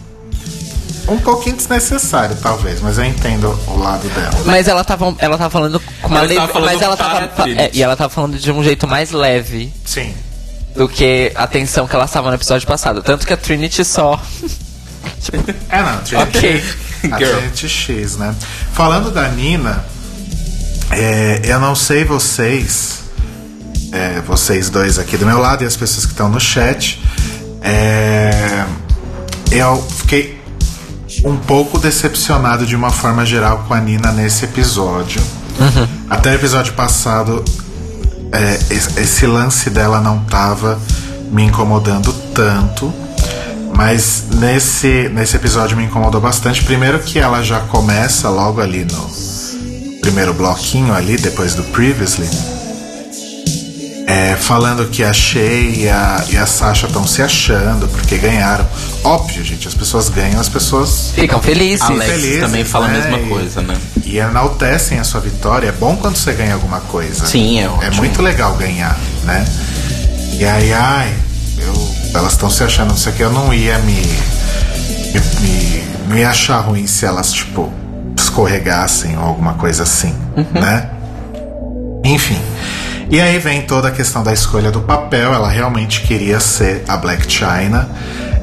Um 1.08 1.18
pouquinho 1.18 1.54
desnecessário, 1.56 2.36
talvez, 2.42 2.80
mas 2.80 2.98
eu 2.98 3.04
entendo 3.04 3.48
o 3.68 3.78
lado 3.78 4.08
dela. 4.08 4.34
Mas 4.44 4.66
ela 4.66 4.82
tava, 4.82 5.14
ela 5.18 5.38
tava 5.38 5.50
falando 5.50 5.78
com 6.02 6.08
uma 6.08 6.20
leve, 6.22 6.40
mas 6.60 6.82
ela 6.82 6.96
tava, 6.96 7.18
a 7.24 7.28
Trinity. 7.28 7.60
é, 7.62 7.70
e 7.72 7.80
ela 7.82 7.94
tava 7.96 8.10
falando 8.12 8.36
de 8.36 8.50
um 8.50 8.62
jeito 8.64 8.88
mais 8.88 9.12
leve 9.12 9.72
Sim. 9.84 10.12
do 10.74 10.88
que 10.88 11.30
a 11.36 11.46
tensão 11.46 11.86
que 11.86 11.94
ela 11.94 12.06
estava 12.06 12.28
no 12.28 12.34
episódio 12.34 12.66
passado. 12.66 13.02
Tanto 13.04 13.24
que 13.24 13.32
a 13.32 13.36
Trinity 13.36 13.84
só 13.84 14.20
É, 15.70 15.80
não, 15.82 15.88
a 15.90 15.96
gente, 15.98 16.16
Ok. 16.16 16.64
a 17.12 17.18
Girl. 17.18 17.40
gente 17.40 17.68
X, 17.68 18.16
né? 18.16 18.34
Falando 18.72 19.12
da 19.12 19.28
Nina, 19.28 19.84
é, 20.90 21.40
eu 21.44 21.60
não 21.60 21.74
sei 21.76 22.04
vocês, 22.04 23.02
é, 23.96 24.20
vocês 24.20 24.68
dois 24.68 24.98
aqui 24.98 25.16
do 25.16 25.24
meu 25.24 25.38
lado 25.38 25.64
e 25.64 25.66
as 25.66 25.74
pessoas 25.74 26.04
que 26.04 26.12
estão 26.12 26.28
no 26.28 26.38
chat, 26.38 27.02
é, 27.62 28.64
eu 29.50 29.82
fiquei 29.96 30.38
um 31.24 31.36
pouco 31.36 31.78
decepcionado 31.78 32.66
de 32.66 32.76
uma 32.76 32.90
forma 32.90 33.24
geral 33.24 33.64
com 33.66 33.72
a 33.72 33.80
Nina 33.80 34.12
nesse 34.12 34.44
episódio. 34.44 35.20
Até 36.10 36.32
o 36.32 36.34
episódio 36.34 36.74
passado, 36.74 37.42
é, 38.30 38.58
esse, 38.70 39.00
esse 39.00 39.26
lance 39.26 39.70
dela 39.70 39.98
não 40.00 40.18
tava 40.24 40.78
me 41.30 41.44
incomodando 41.44 42.12
tanto. 42.34 42.92
Mas 43.74 44.24
nesse, 44.38 45.08
nesse 45.08 45.36
episódio 45.36 45.76
me 45.76 45.84
incomodou 45.84 46.20
bastante. 46.20 46.62
Primeiro 46.64 46.98
que 46.98 47.18
ela 47.18 47.42
já 47.42 47.60
começa 47.60 48.28
logo 48.28 48.60
ali 48.60 48.84
no 48.84 50.00
primeiro 50.00 50.32
bloquinho 50.34 50.94
ali, 50.94 51.16
depois 51.16 51.54
do 51.54 51.62
Previously. 51.64 52.28
É, 54.06 54.36
falando 54.36 54.88
que 54.88 55.02
a 55.02 55.12
Shea 55.12 55.60
e 55.62 55.88
a, 55.88 56.24
e 56.30 56.36
a 56.36 56.46
Sasha 56.46 56.86
estão 56.86 57.04
se 57.06 57.20
achando 57.22 57.88
porque 57.88 58.16
ganharam. 58.18 58.64
Óbvio, 59.02 59.44
gente, 59.44 59.66
as 59.66 59.74
pessoas 59.74 60.08
ganham, 60.08 60.40
as 60.40 60.48
pessoas 60.48 61.10
ficam 61.14 61.40
felizes. 61.40 61.82
Alex 61.82 62.10
felizes, 62.12 62.40
também 62.40 62.64
fala 62.64 62.86
a 62.86 62.88
né? 62.88 62.98
mesma 63.00 63.18
E- 63.18 63.28
coisa, 63.28 63.62
né? 63.62 63.76
e 64.04 64.18
enaltecem 64.18 64.98
a 65.00 65.04
sua 65.04 65.20
vitória. 65.20 65.68
É 65.68 65.72
bom 65.72 65.96
quando 65.96 66.16
você 66.16 66.32
ganha 66.32 66.54
alguma 66.54 66.80
coisa. 66.82 67.26
Sim, 67.26 67.58
é 67.58 67.64
É 67.64 67.68
ótimo. 67.68 67.96
muito 67.96 68.22
legal 68.22 68.54
ganhar, 68.54 68.96
né? 69.24 69.44
E 70.38 70.44
aí, 70.44 70.72
ai, 70.72 71.12
eu, 71.58 71.94
elas 72.14 72.32
estão 72.32 72.48
se 72.50 72.62
achando, 72.62 72.90
não 72.90 72.96
sei 72.96 73.12
o 73.12 73.16
que, 73.16 73.22
eu 73.22 73.32
não 73.32 73.52
ia 73.52 73.78
me, 73.80 73.94
me, 75.40 75.84
me- 76.14 76.20
ia 76.20 76.28
achar 76.30 76.60
ruim 76.60 76.86
se 76.86 77.04
elas, 77.04 77.32
tipo, 77.32 77.72
escorregassem 78.16 79.16
ou 79.18 79.24
alguma 79.24 79.54
coisa 79.54 79.82
assim, 79.82 80.14
né? 80.52 80.90
Enfim. 82.04 82.38
E 83.08 83.20
aí 83.20 83.38
vem 83.38 83.62
toda 83.62 83.88
a 83.88 83.90
questão 83.90 84.22
da 84.22 84.32
escolha 84.32 84.70
do 84.70 84.80
papel. 84.80 85.32
Ela 85.32 85.48
realmente 85.48 86.00
queria 86.02 86.40
ser 86.40 86.84
a 86.88 86.96
Black 86.96 87.30
China. 87.30 87.88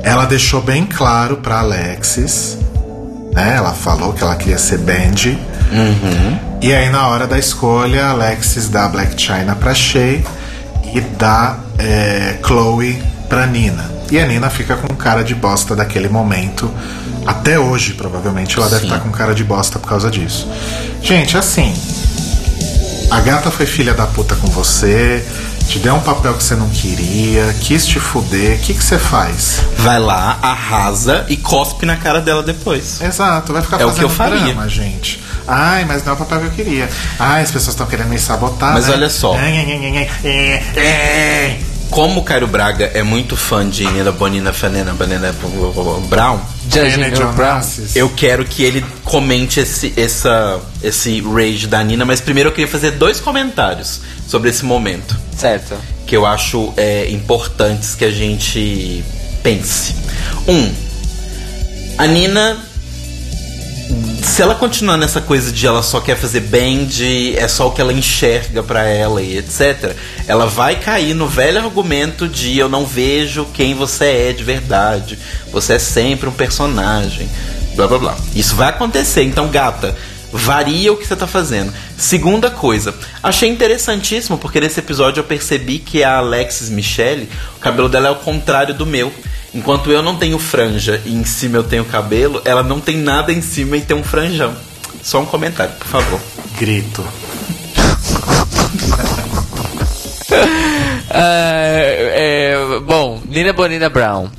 Ela 0.01 0.25
deixou 0.25 0.61
bem 0.61 0.85
claro 0.85 1.37
pra 1.37 1.59
Alexis, 1.59 2.57
né? 3.33 3.55
Ela 3.57 3.73
falou 3.73 4.13
que 4.13 4.23
ela 4.23 4.35
queria 4.35 4.57
ser 4.57 4.77
Benji. 4.79 5.37
E 6.61 6.73
aí 6.73 6.89
na 6.89 7.07
hora 7.07 7.27
da 7.27 7.37
escolha, 7.37 8.07
Alexis 8.07 8.69
dá 8.69 8.85
a 8.85 8.89
Black 8.89 9.21
China 9.21 9.55
pra 9.55 9.73
Shay 9.73 10.23
e 10.93 11.01
dá 11.01 11.57
é, 11.77 12.37
Chloe 12.45 13.01
pra 13.27 13.45
Nina. 13.45 13.91
E 14.11 14.19
a 14.19 14.25
Nina 14.25 14.49
fica 14.49 14.75
com 14.75 14.93
cara 14.95 15.23
de 15.23 15.33
bosta 15.33 15.75
daquele 15.75 16.07
momento. 16.07 16.71
Até 17.25 17.57
hoje, 17.57 17.93
provavelmente, 17.93 18.57
ela 18.57 18.67
deve 18.69 18.81
Sim. 18.81 18.87
estar 18.87 18.99
com 18.99 19.09
cara 19.09 19.33
de 19.33 19.43
bosta 19.43 19.79
por 19.79 19.87
causa 19.87 20.11
disso. 20.11 20.47
Gente, 21.01 21.37
assim. 21.37 21.73
A 23.13 23.19
gata 23.19 23.51
foi 23.51 23.67
filha 23.67 23.93
da 23.93 24.07
puta 24.07 24.35
com 24.35 24.47
você, 24.47 25.23
te 25.67 25.77
deu 25.77 25.93
um 25.93 25.99
papel 25.99 26.33
que 26.33 26.43
você 26.43 26.55
não 26.55 26.67
queria, 26.69 27.53
quis 27.61 27.85
te 27.85 27.99
fuder. 27.99 28.57
O 28.57 28.61
que 28.61 28.73
que 28.73 28.83
você 28.83 28.97
faz? 28.97 29.61
Vai 29.77 29.99
lá, 29.99 30.39
arrasa 30.41 31.23
e 31.29 31.37
cospe 31.37 31.85
na 31.85 31.95
cara 31.95 32.19
dela 32.19 32.41
depois. 32.41 32.99
Exato, 32.99 33.53
vai 33.53 33.61
ficar 33.61 33.79
É 33.79 33.85
o 33.85 33.89
fazendo 33.89 33.99
que 33.99 34.05
eu 34.05 34.09
faria. 34.09 34.39
drama, 34.39 34.67
gente. 34.67 35.23
Ai, 35.47 35.85
mas 35.85 36.03
não 36.03 36.13
é 36.13 36.15
o 36.15 36.17
papel 36.17 36.39
que 36.39 36.45
eu 36.47 36.51
queria. 36.51 36.89
Ai, 37.19 37.43
as 37.43 37.51
pessoas 37.51 37.75
estão 37.75 37.85
querendo 37.85 38.09
me 38.09 38.17
sabotar. 38.17 38.73
Mas 38.73 38.87
né? 38.87 38.93
olha 38.95 39.09
só. 39.11 39.37
Como 41.91 42.21
o 42.21 42.23
Cairo 42.23 42.47
Braga 42.47 42.89
é 42.95 43.03
muito 43.03 43.37
fã 43.37 43.69
de 43.69 43.85
Nina 43.85 44.11
Bonina 44.11 44.51
Fanena 44.51 44.91
Banana 44.93 45.35
Brown, 46.09 46.39
Judging 46.73 47.13
Your. 47.15 47.33
Onassis. 47.33 47.95
eu 47.95 48.09
quero 48.09 48.43
que 48.45 48.63
ele 48.63 48.83
comente 49.03 49.59
esse, 49.59 49.93
essa, 49.95 50.59
esse 50.81 51.21
rage 51.21 51.67
da 51.67 51.83
Nina, 51.83 52.05
mas 52.05 52.19
primeiro 52.19 52.49
eu 52.49 52.53
queria 52.53 52.67
fazer 52.67 52.91
dois 52.91 53.19
comentários 53.19 54.01
sobre 54.27 54.49
esse 54.49 54.65
momento 54.65 55.15
Certo. 55.37 55.75
que 56.07 56.15
eu 56.15 56.25
acho 56.25 56.73
é, 56.75 57.09
importantes 57.09 57.95
que 57.95 58.05
a 58.05 58.11
gente 58.11 59.03
pense. 59.41 59.95
Um, 60.47 60.73
a 61.97 62.07
Nina, 62.07 62.57
se 64.33 64.41
ela 64.41 64.55
continuar 64.55 64.97
nessa 64.97 65.21
coisa 65.21 65.51
de 65.51 65.67
ela 65.67 65.83
só 65.83 66.01
quer 66.01 66.17
fazer 66.17 66.39
band, 66.39 66.89
é 67.37 67.47
só 67.47 67.67
o 67.67 67.71
que 67.71 67.79
ela 67.79 67.93
enxerga 67.93 68.63
pra 68.63 68.83
ela 68.83 69.21
e 69.21 69.37
etc, 69.37 69.95
ela 70.27 70.47
vai 70.47 70.75
cair 70.79 71.13
no 71.13 71.27
velho 71.27 71.59
argumento 71.59 72.27
de 72.27 72.57
eu 72.57 72.67
não 72.67 72.85
vejo 72.85 73.45
quem 73.53 73.75
você 73.75 74.05
é 74.05 74.33
de 74.33 74.43
verdade, 74.43 75.19
você 75.51 75.73
é 75.73 75.79
sempre 75.79 76.27
um 76.27 76.31
personagem, 76.31 77.29
blá 77.75 77.87
blá 77.87 77.99
blá. 77.99 78.17
Isso 78.35 78.55
vai 78.55 78.69
acontecer, 78.69 79.23
então 79.23 79.49
gata. 79.49 79.95
Varia 80.35 80.91
o 80.91 80.97
que 80.97 81.05
você 81.05 81.15
tá 81.15 81.27
fazendo. 81.27 81.71
Segunda 81.95 82.49
coisa, 82.49 82.91
achei 83.21 83.47
interessantíssimo 83.47 84.35
porque 84.39 84.59
nesse 84.59 84.79
episódio 84.79 85.19
eu 85.19 85.25
percebi 85.25 85.77
que 85.77 86.03
a 86.03 86.17
Alexis 86.17 86.71
Michelle, 86.71 87.29
o 87.55 87.59
cabelo 87.59 87.87
dela 87.87 88.07
é 88.07 88.11
o 88.11 88.15
contrário 88.15 88.73
do 88.73 88.83
meu. 88.83 89.13
Enquanto 89.53 89.91
eu 89.91 90.01
não 90.01 90.15
tenho 90.15 90.39
franja 90.39 91.01
e 91.05 91.13
em 91.13 91.23
cima 91.23 91.57
eu 91.57 91.63
tenho 91.63 91.85
cabelo, 91.85 92.41
ela 92.43 92.63
não 92.63 92.79
tem 92.79 92.97
nada 92.97 93.31
em 93.31 93.41
cima 93.41 93.77
e 93.77 93.81
tem 93.81 93.95
um 93.95 94.03
franjão. 94.03 94.55
Só 95.03 95.21
um 95.21 95.25
comentário, 95.25 95.75
por 95.75 95.87
favor. 95.87 96.19
Grito. 96.57 97.05
É, 101.09 102.53
é, 102.55 102.79
bom, 102.79 103.21
Nina 103.25 103.53
Bonina 103.53 103.89
Brown. 103.89 104.29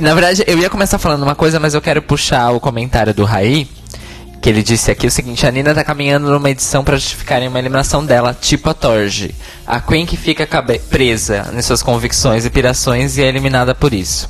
Na 0.00 0.14
verdade, 0.14 0.44
eu 0.46 0.58
ia 0.58 0.70
começar 0.70 0.98
falando 0.98 1.22
uma 1.22 1.34
coisa, 1.34 1.58
mas 1.58 1.74
eu 1.74 1.80
quero 1.80 2.00
puxar 2.00 2.50
o 2.50 2.60
comentário 2.60 3.12
do 3.12 3.24
Raí. 3.24 3.66
Que 4.48 4.52
ele 4.52 4.62
disse 4.62 4.90
aqui 4.90 5.06
o 5.06 5.10
seguinte: 5.10 5.46
a 5.46 5.50
Nina 5.50 5.74
tá 5.74 5.84
caminhando 5.84 6.30
numa 6.30 6.48
edição 6.48 6.82
pra 6.82 6.96
justificarem 6.96 7.48
uma 7.48 7.58
eliminação 7.58 8.02
dela, 8.02 8.32
tipo 8.32 8.70
a 8.70 8.72
Torge. 8.72 9.34
A 9.66 9.78
Queen 9.78 10.06
que 10.06 10.16
fica 10.16 10.48
presa 10.88 11.52
em 11.54 11.60
suas 11.60 11.82
convicções 11.82 12.46
e 12.46 12.50
pirações 12.50 13.18
e 13.18 13.22
é 13.22 13.26
eliminada 13.26 13.74
por 13.74 13.92
isso. 13.92 14.26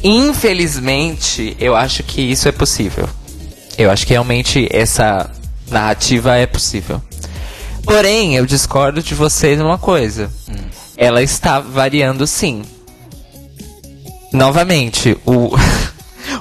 Infelizmente, 0.00 1.56
eu 1.58 1.74
acho 1.74 2.04
que 2.04 2.20
isso 2.20 2.46
é 2.46 2.52
possível. 2.52 3.08
Eu 3.76 3.90
acho 3.90 4.06
que 4.06 4.12
realmente 4.12 4.68
essa 4.70 5.28
narrativa 5.68 6.36
é 6.36 6.46
possível. 6.46 7.02
Porém, 7.82 8.36
eu 8.36 8.46
discordo 8.46 9.02
de 9.02 9.12
vocês 9.12 9.58
numa 9.58 9.76
coisa. 9.76 10.30
Ela 10.96 11.20
está 11.20 11.58
variando 11.58 12.28
sim. 12.28 12.62
Novamente, 14.32 15.18
o, 15.26 15.50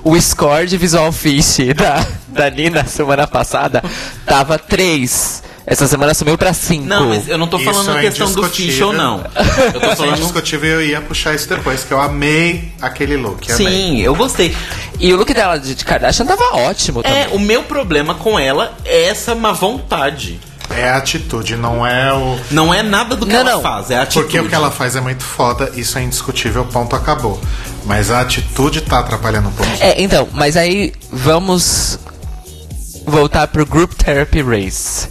o 0.10 0.22
score 0.22 0.66
de 0.68 0.78
Visual 0.78 1.12
Fish 1.12 1.58
da, 1.76 2.06
da 2.28 2.50
Nina 2.50 2.86
semana 2.86 3.28
passada 3.28 3.84
tava 4.26 4.58
3. 4.58 5.44
Essa 5.70 5.86
semana 5.86 6.14
sumiu 6.14 6.38
pra 6.38 6.54
5. 6.54 6.86
Não, 6.86 7.10
mas 7.10 7.28
eu 7.28 7.38
não 7.38 7.46
tô 7.46 7.58
Isso 7.58 7.66
falando 7.66 7.90
a 7.90 8.00
é 8.00 8.02
questão 8.04 8.32
do 8.32 8.40
indiscutível. 8.40 8.72
fish 8.72 8.82
ou 8.82 8.94
não. 8.94 9.18
Eu 9.18 9.24
tô 9.74 9.80
Isso 9.80 9.86
é 9.92 9.96
falando. 9.98 10.18
indiscutível 10.18 10.70
eu 10.70 10.82
ia 10.82 11.02
puxar 11.02 11.36
isso 11.36 11.50
depois, 11.50 11.84
que 11.84 11.92
eu 11.92 12.00
amei 12.00 12.72
aquele 12.82 13.18
look. 13.18 13.52
Amei. 13.52 13.68
Sim, 13.68 13.98
eu 14.00 14.16
gostei. 14.16 14.56
E 14.98 15.14
o 15.14 15.18
look 15.18 15.34
dela 15.34 15.58
de 15.60 15.76
de 15.76 15.84
Kardashian 15.84 16.26
tava 16.26 16.56
ótimo 16.56 17.04
também. 17.04 17.24
É, 17.24 17.28
o 17.34 17.40
meu 17.40 17.64
problema 17.64 18.16
com 18.16 18.40
ela 18.40 18.78
é 18.86 19.08
essa 19.10 19.36
má 19.36 19.52
vontade. 19.52 20.40
É 20.70 20.90
a 20.90 20.98
atitude, 20.98 21.56
não 21.56 21.86
é 21.88 22.14
o. 22.14 22.38
Não 22.52 22.74
é 22.74 22.84
nada 22.84 23.16
do 23.16 23.26
que 23.26 23.32
Não, 23.34 23.40
ela 23.40 23.52
não. 23.54 23.62
faz, 23.62 23.90
é 23.90 23.98
a 23.98 24.02
atitude. 24.04 24.26
Porque 24.26 24.40
o 24.40 24.50
que 24.50 24.54
ela 24.56 24.70
faz 24.70 24.96
é 24.96 25.02
muito 25.02 25.24
foda, 25.24 25.72
isso 25.76 25.98
é 25.98 26.04
indiscutível, 26.04 26.66
ponto, 26.66 26.96
acabou. 26.96 27.40
Mas 27.86 28.12
a 28.12 28.22
atitude 28.22 28.82
tá 28.82 29.00
atrapalhando 29.00 29.48
um 29.50 29.52
pouco. 29.54 29.72
É, 29.80 30.02
então, 30.02 30.28
mas 30.34 30.58
aí 30.58 30.94
vamos 31.12 31.98
voltar 33.06 33.48
pro 33.48 33.66
Group 33.66 33.94
Therapy 33.94 34.42
Race. 34.42 35.08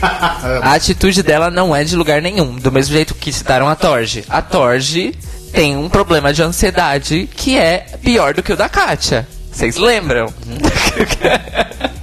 A 0.62 0.72
atitude 0.74 1.22
dela 1.22 1.50
não 1.50 1.74
é 1.76 1.84
de 1.84 1.94
lugar 1.94 2.20
nenhum, 2.22 2.56
do 2.56 2.72
mesmo 2.72 2.94
jeito 2.94 3.14
que 3.14 3.32
citaram 3.32 3.68
a 3.68 3.74
Torge. 3.76 4.24
A 4.28 4.40
Torge 4.42 5.14
tem 5.52 5.76
um 5.76 5.88
problema 5.88 6.32
de 6.32 6.42
ansiedade 6.42 7.28
que 7.36 7.56
é 7.56 7.86
pior 8.02 8.34
do 8.34 8.42
que 8.42 8.52
o 8.52 8.56
da 8.56 8.68
Katia. 8.68 9.26
Vocês 9.52 9.76
lembram? 9.76 10.32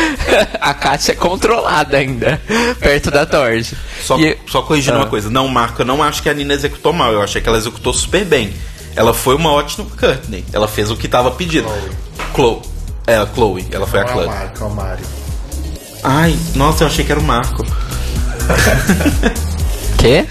a 0.60 0.74
Katia 0.74 1.12
é 1.12 1.16
controlada 1.16 1.96
ainda, 1.96 2.40
perto 2.80 3.10
da 3.10 3.26
Torge. 3.26 3.76
Só, 4.02 4.18
E- 4.18 4.38
só 4.48 4.62
corrigindo 4.62 4.96
Ah. 4.96 5.00
uma 5.00 5.06
coisa. 5.06 5.28
Não, 5.30 5.46
Marco, 5.48 5.82
eu 5.82 5.86
não 5.86 6.02
acho 6.02 6.22
que 6.22 6.28
a 6.30 6.34
Nina 6.34 6.54
executou 6.54 6.92
mal. 6.92 7.12
Eu 7.12 7.22
achei 7.22 7.40
que 7.42 7.48
ela 7.48 7.58
executou 7.58 7.92
super 7.92 8.24
bem. 8.24 8.52
Ela 8.96 9.12
foi 9.14 9.34
uma 9.34 9.50
ótima 9.52 9.86
Courtney. 9.98 10.44
Ela 10.52 10.68
fez 10.68 10.90
o 10.90 10.96
que 10.96 11.08
tava 11.08 11.30
pedido. 11.30 11.68
Chloe. 12.34 12.60
É, 13.06 13.16
a 13.16 13.26
Chloe. 13.26 13.66
Ela 13.70 13.86
foi 13.86 14.00
a 14.00 14.04
Não 14.04 14.10
é 14.10 14.12
o 14.12 14.16
Chloe. 14.16 14.26
Marco, 14.26 14.64
é 14.64 14.66
o 14.66 14.70
Mário. 14.70 15.04
Ai, 16.04 16.36
nossa, 16.54 16.84
eu 16.84 16.88
achei 16.88 17.04
que 17.04 17.12
era 17.12 17.20
o 17.20 17.24
Marco. 17.24 17.64
Quê? 19.98 20.26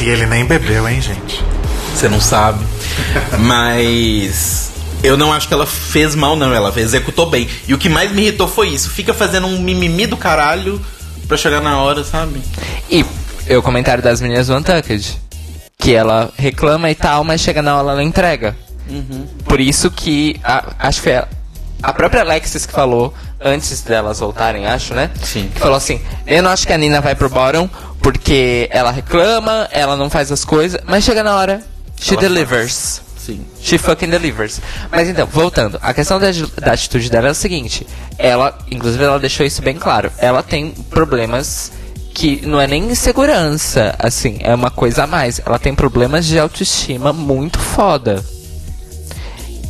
E 0.00 0.08
ele 0.08 0.26
nem 0.26 0.44
bebeu, 0.44 0.88
hein, 0.88 1.00
gente? 1.00 1.42
Você 1.94 2.08
não 2.08 2.20
sabe. 2.20 2.64
Mas. 3.38 4.59
Eu 5.02 5.16
não 5.16 5.32
acho 5.32 5.48
que 5.48 5.54
ela 5.54 5.66
fez 5.66 6.14
mal, 6.14 6.36
não. 6.36 6.52
Ela 6.54 6.72
executou 6.78 7.28
bem. 7.30 7.48
E 7.66 7.72
o 7.74 7.78
que 7.78 7.88
mais 7.88 8.10
me 8.12 8.22
irritou 8.22 8.46
foi 8.46 8.68
isso. 8.68 8.90
Fica 8.90 9.14
fazendo 9.14 9.46
um 9.46 9.58
mimimi 9.58 10.06
do 10.06 10.16
caralho 10.16 10.80
pra 11.26 11.36
chegar 11.36 11.60
na 11.60 11.78
hora, 11.80 12.04
sabe? 12.04 12.40
E 12.90 13.04
é 13.46 13.56
o 13.56 13.62
comentário 13.62 14.02
das 14.02 14.20
meninas 14.20 14.48
do 14.48 14.54
Untucked. 14.56 15.16
Que 15.78 15.94
ela 15.94 16.30
reclama 16.36 16.90
e 16.90 16.94
tal, 16.94 17.24
mas 17.24 17.40
chega 17.40 17.62
na 17.62 17.76
hora 17.76 17.92
ela 17.92 18.02
entrega. 18.02 18.54
Por 19.44 19.60
isso 19.60 19.90
que 19.90 20.38
a- 20.44 20.64
acho 20.80 20.98
que 21.00 21.04
foi 21.04 21.16
a, 21.16 21.28
a 21.82 21.92
própria 21.92 22.20
Alexis 22.22 22.66
que 22.66 22.72
falou 22.72 23.14
antes 23.40 23.80
delas 23.82 24.18
voltarem, 24.20 24.66
acho, 24.66 24.92
né? 24.94 25.10
Sim. 25.22 25.48
Que 25.54 25.60
falou 25.60 25.76
assim: 25.76 26.00
"Eu 26.26 26.42
não 26.42 26.50
acho 26.50 26.66
que 26.66 26.72
a 26.72 26.76
Nina 26.76 27.00
vai 27.00 27.14
pro 27.14 27.30
bottom 27.30 27.70
porque 28.02 28.68
ela 28.70 28.90
reclama, 28.90 29.68
ela 29.70 29.96
não 29.96 30.10
faz 30.10 30.30
as 30.32 30.44
coisas, 30.44 30.80
mas 30.86 31.04
chega 31.04 31.22
na 31.22 31.36
hora, 31.36 31.62
she 31.98 32.12
Ela 32.14 32.20
delivers." 32.22 33.00
Sim. 33.30 33.46
She 33.60 33.78
fucking 33.78 34.10
delivers. 34.10 34.60
Mas 34.90 35.08
então, 35.08 35.26
voltando, 35.26 35.78
a 35.80 35.94
questão 35.94 36.18
da, 36.18 36.28
da 36.60 36.72
atitude 36.72 37.08
dela 37.10 37.28
é 37.28 37.30
o 37.30 37.34
seguinte: 37.34 37.86
ela, 38.18 38.58
inclusive, 38.70 39.04
ela 39.04 39.18
deixou 39.18 39.46
isso 39.46 39.62
bem 39.62 39.76
claro. 39.76 40.10
Ela 40.18 40.42
tem 40.42 40.70
problemas 40.70 41.72
que 42.12 42.44
não 42.44 42.60
é 42.60 42.66
nem 42.66 42.90
insegurança, 42.90 43.94
assim, 43.98 44.38
é 44.40 44.54
uma 44.54 44.70
coisa 44.70 45.04
a 45.04 45.06
mais. 45.06 45.40
Ela 45.44 45.58
tem 45.58 45.74
problemas 45.74 46.26
de 46.26 46.38
autoestima 46.38 47.12
muito 47.12 47.58
foda. 47.58 48.24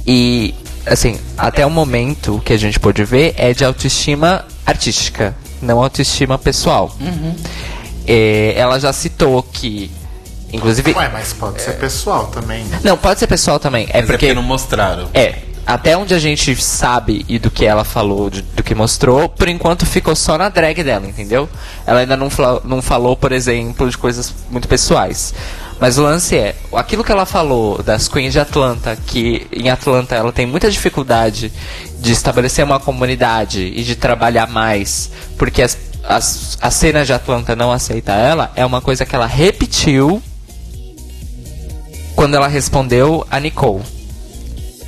E, 0.07 0.55
assim, 0.87 1.19
até 1.37 1.65
o 1.67 1.71
momento 1.71 2.37
o 2.37 2.41
que 2.41 2.53
a 2.53 2.59
gente 2.59 2.81
pôde 2.81 3.05
ver 3.05 3.35
é 3.37 3.53
de 3.53 3.65
autoestima 3.65 4.47
artística, 4.65 5.37
não 5.61 5.83
autoestima 5.83 6.39
pessoal. 6.39 6.97
É, 8.07 8.55
ela 8.57 8.81
já 8.81 8.93
citou 8.93 9.43
que, 9.43 9.91
inclusive. 10.53 10.93
Ué, 10.93 11.09
mas 11.13 11.33
pode 11.33 11.61
ser 11.63 11.73
pessoal 11.79 12.27
também. 12.29 12.65
né? 12.65 12.81
Não, 12.83 12.97
pode 12.97 13.21
ser 13.21 13.27
pessoal 13.27 13.59
também. 13.59 13.85
É 13.91 13.95
Mas 13.95 13.97
é 13.97 14.07
porque. 14.07 14.13
porque 14.27 14.35
não 14.35 14.43
mostraram. 14.43 15.09
É, 15.15 15.35
até 15.67 15.97
onde 15.97 16.15
a 16.15 16.19
gente 16.19 16.55
sabe 16.61 17.25
e 17.29 17.39
do 17.39 17.51
que 17.51 17.65
ela 17.65 17.85
falou, 17.85 18.29
de- 18.31 18.43
do 18.43 18.63
que 18.63 18.75
mostrou, 18.75 19.29
por 19.29 19.49
enquanto 19.49 19.87
ficou 19.87 20.17
só 20.17 20.37
na 20.37 20.49
drag 20.49 20.83
dela, 20.83 21.07
entendeu? 21.07 21.49
Ela 21.87 22.01
ainda 22.01 22.17
não, 22.17 22.29
fla- 22.31 22.61
não 22.65 22.83
falou, 22.83 23.17
por 23.17 23.31
exemplo, 23.33 23.89
de 23.89 23.97
coisas 23.97 24.35
muito 24.51 24.67
pessoais. 24.67 25.33
Mas 25.79 25.97
o 25.97 26.03
lance 26.03 26.37
é, 26.37 26.55
aquilo 26.75 27.03
que 27.03 27.11
ela 27.13 27.25
falou 27.25 27.83
das 27.83 28.07
Queens 28.09 28.33
de 28.35 28.41
Atlanta, 28.41 28.99
que 29.07 29.47
em 29.53 29.71
Atlanta 29.71 30.15
ela 30.15 30.31
tem 30.33 30.45
muita 30.47 30.71
dificuldade 30.71 31.51
de 31.99 32.13
estabelecer 32.13 32.63
uma 32.65 32.79
comunidade 32.79 33.61
e 33.75 33.83
de 33.83 33.95
trabalhar 33.97 34.47
mais, 34.47 35.11
porque 35.39 35.63
as, 35.63 35.79
as, 36.05 36.59
a 36.61 36.71
cena 36.71 37.03
de 37.05 37.13
Atlanta 37.15 37.57
não 37.57 37.73
aceita 37.73 38.13
ela, 38.13 38.51
é 38.57 38.67
uma 38.67 38.83
coisa 38.83 39.07
que 39.07 39.15
ela 39.15 39.25
repetiu 39.27 40.23
quando 42.21 42.35
ela 42.35 42.49
respondeu 42.49 43.27
a 43.31 43.41
Nicole. 43.41 43.83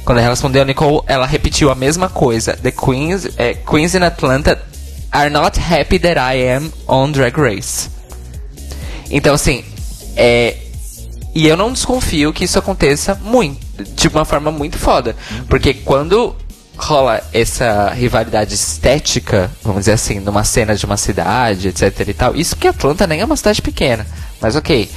Quando 0.05 0.19
ela 0.19 0.29
respondeu 0.29 0.61
a 0.61 0.65
Nicole, 0.67 1.01
ela 1.07 1.25
repetiu 1.25 1.71
a 1.71 1.75
mesma 1.75 2.11
coisa. 2.11 2.55
The 2.55 2.71
Queens, 2.71 3.27
eh, 3.39 3.55
Queens 3.55 3.95
in 3.95 4.03
Atlanta 4.03 4.61
are 5.11 5.31
not 5.31 5.59
happy 5.59 5.99
that 5.99 6.21
I 6.21 6.47
am 6.51 6.71
on 6.87 7.11
Drag 7.11 7.35
Race. 7.41 7.89
Então, 9.11 9.33
assim, 9.33 9.65
é. 10.15 10.59
E 11.35 11.49
eu 11.49 11.57
não 11.57 11.73
desconfio 11.73 12.35
que 12.35 12.45
isso 12.45 12.59
aconteça 12.59 13.15
muito, 13.15 13.83
de 13.83 14.09
uma 14.09 14.27
forma 14.27 14.51
muito 14.51 14.77
foda. 14.77 15.17
Porque 15.49 15.73
quando 15.73 16.37
rola 16.77 17.23
essa 17.33 17.95
rivalidade 17.95 18.53
estética, 18.53 19.51
vamos 19.63 19.81
dizer 19.81 19.93
assim, 19.93 20.21
numa 20.21 20.45
cena 20.45 20.77
de 20.77 20.85
uma 20.85 20.99
cidade, 20.99 21.69
etc 21.69 22.09
e 22.09 22.13
tal, 22.13 22.37
isso 22.37 22.55
porque 22.57 22.69
Atlanta 22.69 23.07
nem 23.07 23.23
é 23.23 23.25
uma 23.25 23.37
cidade 23.39 23.63
pequena. 23.63 24.07
Mas 24.39 24.55
ok. 24.55 24.91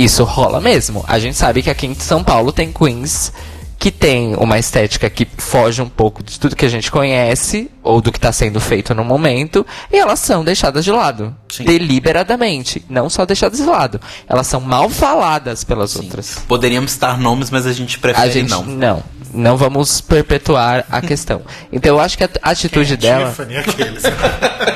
Isso 0.00 0.24
rola 0.24 0.60
mesmo. 0.60 1.04
A 1.06 1.18
gente 1.18 1.36
sabe 1.36 1.62
que 1.62 1.68
aqui 1.68 1.86
em 1.86 1.94
São 1.94 2.24
Paulo 2.24 2.52
tem 2.52 2.72
queens 2.72 3.32
que 3.78 3.90
tem 3.90 4.34
uma 4.36 4.58
estética 4.58 5.08
que 5.08 5.26
foge 5.38 5.80
um 5.80 5.88
pouco 5.88 6.22
de 6.22 6.38
tudo 6.38 6.54
que 6.54 6.66
a 6.66 6.68
gente 6.68 6.90
conhece 6.90 7.70
ou 7.82 8.00
do 8.02 8.12
que 8.12 8.18
está 8.18 8.30
sendo 8.30 8.60
feito 8.60 8.94
no 8.94 9.02
momento 9.02 9.66
e 9.90 9.96
elas 9.96 10.20
são 10.20 10.44
deixadas 10.44 10.84
de 10.84 10.90
lado 10.90 11.34
Sim. 11.50 11.64
deliberadamente, 11.64 12.84
não 12.90 13.08
só 13.08 13.24
deixadas 13.24 13.58
de 13.58 13.64
lado, 13.64 13.98
elas 14.28 14.46
são 14.46 14.60
mal 14.60 14.90
faladas 14.90 15.64
pelas 15.64 15.96
outras. 15.96 16.42
Poderíamos 16.46 16.92
citar 16.92 17.18
nomes, 17.18 17.50
mas 17.50 17.66
a 17.66 17.72
gente 17.72 17.98
prefere 17.98 18.26
A 18.26 18.30
gente 18.30 18.50
não. 18.50 18.64
não, 18.64 19.02
não 19.32 19.56
vamos 19.56 20.02
perpetuar 20.02 20.84
a 20.90 21.00
questão. 21.00 21.40
Então 21.72 21.96
eu 21.96 22.00
acho 22.00 22.18
que 22.18 22.24
a 22.24 22.28
atitude 22.42 22.96
dela, 22.96 23.30
Tiffany, 23.30 23.56
aqueles. 23.56 24.02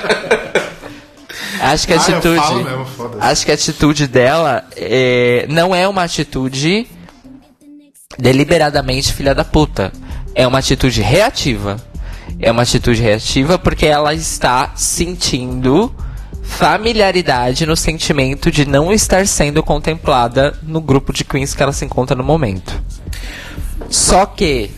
acho 1.72 1.86
que 1.86 1.92
a 1.92 1.96
Ah, 1.96 2.00
atitude, 2.00 2.64
mesmo, 2.64 2.86
acho 3.20 3.44
que 3.44 3.50
a 3.50 3.54
atitude 3.54 4.06
dela 4.06 4.64
é, 4.76 5.46
não 5.48 5.74
é 5.74 5.86
uma 5.88 6.02
atitude 6.02 6.86
deliberadamente 8.18 9.12
filha 9.12 9.34
da 9.34 9.44
puta. 9.44 9.92
É 10.34 10.46
uma 10.46 10.58
atitude 10.58 11.00
reativa. 11.00 11.76
É 12.40 12.50
uma 12.50 12.62
atitude 12.62 13.00
reativa 13.00 13.58
porque 13.58 13.86
ela 13.86 14.12
está 14.14 14.72
sentindo 14.74 15.94
familiaridade 16.42 17.64
no 17.64 17.76
sentimento 17.76 18.50
de 18.50 18.66
não 18.66 18.92
estar 18.92 19.26
sendo 19.26 19.62
contemplada 19.62 20.56
no 20.62 20.80
grupo 20.80 21.12
de 21.12 21.24
queens 21.24 21.54
que 21.54 21.62
ela 21.62 21.72
se 21.72 21.84
encontra 21.84 22.14
no 22.14 22.22
momento. 22.22 22.82
Só 23.88 24.26
que, 24.26 24.70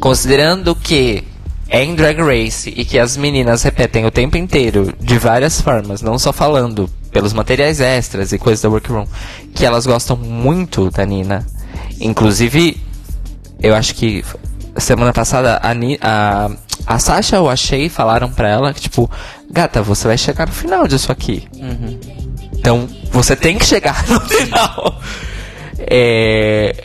considerando 0.00 0.74
que 0.74 1.24
é 1.68 1.84
em 1.84 1.94
Drag 1.94 2.18
Race 2.20 2.72
e 2.74 2.84
que 2.84 2.98
as 2.98 3.16
meninas 3.16 3.62
repetem 3.62 4.06
o 4.06 4.10
tempo 4.10 4.36
inteiro, 4.36 4.94
de 5.00 5.18
várias 5.18 5.60
formas, 5.60 6.00
não 6.02 6.18
só 6.18 6.32
falando 6.32 6.88
pelos 7.10 7.32
materiais 7.32 7.80
extras 7.80 8.32
e 8.32 8.38
coisas 8.38 8.62
da 8.62 8.68
workroom, 8.68 9.06
que 9.54 9.64
elas 9.66 9.86
gostam 9.86 10.16
muito 10.16 10.90
da 10.90 11.04
Nina. 11.04 11.46
Inclusive, 12.00 12.80
eu 13.60 13.74
acho 13.74 13.94
que 13.94 14.24
semana 14.76 15.12
passada 15.12 15.58
a, 15.62 15.74
Ni- 15.74 15.98
a, 16.00 16.50
a 16.86 16.98
Sasha 16.98 17.40
ou 17.40 17.50
a 17.50 17.56
Shay 17.56 17.88
falaram 17.88 18.30
pra 18.30 18.48
ela 18.48 18.72
que, 18.72 18.80
tipo, 18.82 19.10
gata, 19.50 19.82
você 19.82 20.06
vai 20.08 20.16
chegar 20.18 20.46
no 20.46 20.52
final 20.52 20.86
disso 20.86 21.10
aqui. 21.10 21.46
Então, 22.52 22.88
você 23.10 23.34
tem 23.36 23.58
que 23.58 23.64
chegar 23.64 24.06
no 24.08 24.20
final. 24.20 25.00
É, 25.78 26.84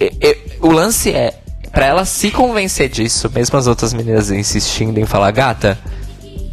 é- 0.00 0.12
é- 0.20 0.38
o 0.60 0.70
lance 0.70 1.10
é, 1.10 1.34
pra 1.72 1.86
ela 1.86 2.04
se 2.04 2.30
convencer 2.30 2.88
disso, 2.88 3.30
mesmo 3.34 3.58
as 3.58 3.66
outras 3.66 3.92
meninas 3.92 4.30
insistindo 4.30 4.98
em 4.98 5.06
falar, 5.06 5.30
gata, 5.30 5.78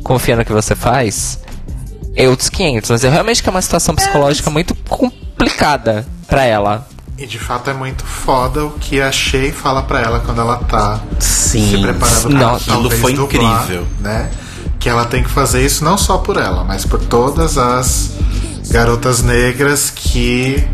confia 0.04 0.36
no 0.36 0.46
que 0.46 0.52
você 0.54 0.76
faz, 0.76 1.40
é 2.16 2.28
outros 2.28 2.50
500. 2.50 2.90
Mas 2.92 3.04
é 3.04 3.10
realmente 3.10 3.44
que 3.44 3.50
é 3.50 3.52
uma 3.52 3.62
situação 3.62 3.94
psicológica 3.96 4.50
muito 4.50 4.74
complicada 4.88 6.06
pra 6.28 6.44
ela. 6.44 6.88
E 7.18 7.26
de 7.28 7.38
fato 7.38 7.70
é 7.70 7.74
muito 7.74 8.06
foda 8.06 8.64
o 8.66 8.72
que 8.72 9.02
a 9.02 9.12
Shay 9.12 9.52
fala 9.52 9.84
pra 9.84 10.00
ela 10.02 10.22
quando 10.22 10.40
ela 10.40 10.56
tá 10.58 11.02
Sim. 11.20 11.70
se 11.72 11.78
preparando 11.82 12.30
pra 12.30 12.40
Não, 12.40 12.56
aquilo 12.56 12.80
talvez 12.82 13.02
foi 13.02 13.14
dublar, 13.14 13.64
incrível. 13.64 13.88
né? 14.00 14.30
Que 14.80 14.88
ela 14.88 15.04
tem 15.04 15.22
que 15.22 15.30
fazer 15.30 15.66
isso 15.66 15.84
não 15.84 15.98
só 15.98 16.20
por 16.20 16.38
ela, 16.38 16.64
mas 16.64 16.86
por 16.86 16.98
todas 17.02 17.58
as 17.58 18.12
garotas 18.72 19.22
negras 19.22 19.90
que 19.94 20.66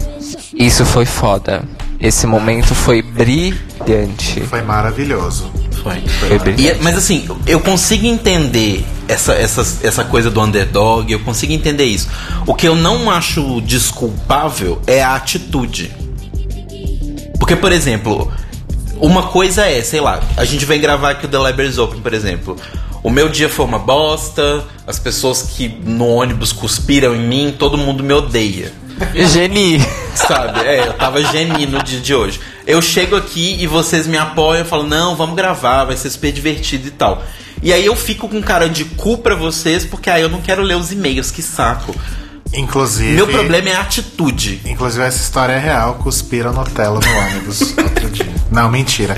Isso 0.53 0.85
foi 0.85 1.05
foda. 1.05 1.63
Esse 1.99 2.27
momento 2.27 2.75
foi 2.75 3.01
brilhante. 3.01 4.41
foi 4.49 4.61
maravilhoso. 4.61 5.49
Foi. 5.81 6.01
Foi 6.01 6.39
brilhante. 6.39 6.79
E- 6.79 6.83
mas 6.83 6.97
assim, 6.97 7.27
eu 7.47 7.59
consigo 7.59 8.05
entender 8.05 8.85
essa, 9.07 9.33
essa, 9.33 9.61
essa 9.85 10.03
coisa 10.03 10.29
do 10.29 10.41
underdog, 10.41 11.11
eu 11.11 11.19
consigo 11.19 11.53
entender 11.53 11.85
isso. 11.85 12.07
O 12.45 12.53
que 12.53 12.67
eu 12.67 12.75
não 12.75 13.09
acho 13.09 13.61
desculpável 13.61 14.81
é 14.87 15.03
a 15.03 15.15
atitude. 15.15 15.91
Porque, 17.39 17.55
por 17.55 17.71
exemplo, 17.71 18.31
uma 18.99 19.23
coisa 19.23 19.65
é, 19.65 19.81
sei 19.81 20.01
lá, 20.01 20.21
a 20.37 20.45
gente 20.45 20.65
vem 20.65 20.79
gravar 20.79 21.11
aqui 21.11 21.25
o 21.25 21.29
The 21.29 21.37
Libraries 21.37 21.77
Open, 21.77 22.01
por 22.01 22.13
exemplo. 22.13 22.55
O 23.03 23.09
meu 23.11 23.29
dia 23.29 23.47
foi 23.47 23.65
uma 23.65 23.77
bosta, 23.77 24.63
as 24.87 24.97
pessoas 24.97 25.43
que 25.43 25.67
no 25.67 26.07
ônibus 26.07 26.51
cuspiram 26.51 27.15
em 27.15 27.27
mim, 27.27 27.55
todo 27.57 27.77
mundo 27.77 28.03
me 28.03 28.13
odeia. 28.13 28.71
Geni. 29.31 29.79
Sabe? 30.15 30.59
É, 30.65 30.87
eu 30.87 30.93
tava 30.93 31.21
geni 31.23 31.65
no 31.65 31.83
dia 31.83 31.99
de 31.99 32.15
hoje. 32.15 32.39
Eu 32.65 32.81
chego 32.81 33.15
aqui 33.15 33.57
e 33.59 33.67
vocês 33.67 34.07
me 34.07 34.17
apoiam, 34.17 34.59
eu 34.59 34.65
falo, 34.65 34.83
não, 34.83 35.15
vamos 35.15 35.35
gravar, 35.35 35.83
vai 35.83 35.97
ser 35.97 36.09
super 36.09 36.31
divertido 36.31 36.87
e 36.87 36.91
tal. 36.91 37.23
E 37.61 37.73
aí 37.73 37.85
eu 37.85 37.95
fico 37.95 38.27
com 38.27 38.41
cara 38.41 38.69
de 38.69 38.85
cu 38.85 39.17
pra 39.17 39.35
vocês, 39.35 39.85
porque 39.85 40.09
aí 40.09 40.21
eu 40.21 40.29
não 40.29 40.41
quero 40.41 40.61
ler 40.61 40.77
os 40.77 40.91
e-mails, 40.91 41.31
que 41.31 41.41
saco. 41.41 41.95
Inclusive. 42.55 43.13
Meu 43.13 43.27
problema 43.27 43.69
é 43.69 43.75
a 43.75 43.81
atitude. 43.81 44.61
Inclusive, 44.65 45.03
essa 45.03 45.21
história 45.21 45.53
é 45.53 45.59
real. 45.59 45.95
Cuspiram 45.95 46.53
Nutella 46.53 46.99
no 46.99 47.17
ônibus 47.19 47.75
outro 47.77 48.09
dia. 48.09 48.33
Não, 48.51 48.69
mentira. 48.69 49.17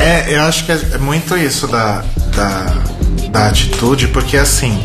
É, 0.00 0.34
eu 0.36 0.42
acho 0.42 0.64
que 0.66 0.72
é 0.72 0.98
muito 0.98 1.36
isso 1.36 1.66
da, 1.68 2.04
da, 2.34 2.74
da 3.30 3.46
atitude, 3.48 4.08
porque 4.08 4.36
assim. 4.36 4.82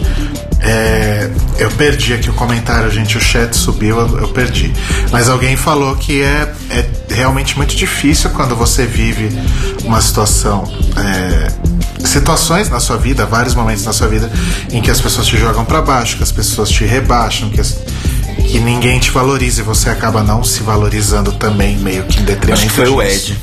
é, 0.61 1.29
eu 1.59 1.69
perdi 1.71 2.13
aqui 2.13 2.29
o 2.29 2.33
comentário, 2.33 2.89
gente. 2.91 3.17
O 3.17 3.21
chat 3.21 3.55
subiu, 3.55 3.99
eu, 3.99 4.19
eu 4.19 4.27
perdi. 4.29 4.71
Mas 5.11 5.29
alguém 5.29 5.55
falou 5.55 5.95
que 5.95 6.21
é, 6.21 6.53
é 6.69 6.85
realmente 7.13 7.57
muito 7.57 7.75
difícil 7.75 8.29
quando 8.31 8.55
você 8.55 8.85
vive 8.85 9.29
uma 9.83 10.01
situação. 10.01 10.63
é, 10.97 11.66
situações 12.07 12.69
na 12.69 12.79
sua 12.79 12.97
vida, 12.97 13.25
vários 13.25 13.53
momentos 13.55 13.85
na 13.85 13.93
sua 13.93 14.07
vida 14.07 14.31
em 14.71 14.81
que 14.81 14.89
as 14.91 14.99
pessoas 15.01 15.27
te 15.27 15.37
jogam 15.37 15.63
pra 15.65 15.81
baixo, 15.81 16.17
que 16.17 16.23
as 16.23 16.31
pessoas 16.31 16.69
te 16.69 16.85
rebaixam, 16.85 17.49
que, 17.49 17.61
as- 17.61 17.77
que 18.49 18.59
ninguém 18.59 18.99
te 18.99 19.11
valoriza 19.11 19.61
e 19.61 19.63
você 19.63 19.89
acaba 19.89 20.23
não 20.23 20.43
se 20.43 20.61
valorizando 20.63 21.31
também, 21.33 21.77
meio 21.77 22.03
que 22.05 22.19
em 22.21 22.23
detrimento 22.25 22.53
Acho 22.61 22.67
que 22.67 22.73
foi 22.73 22.87
o 22.89 23.01
disso. 23.03 23.31
Ed. 23.33 23.39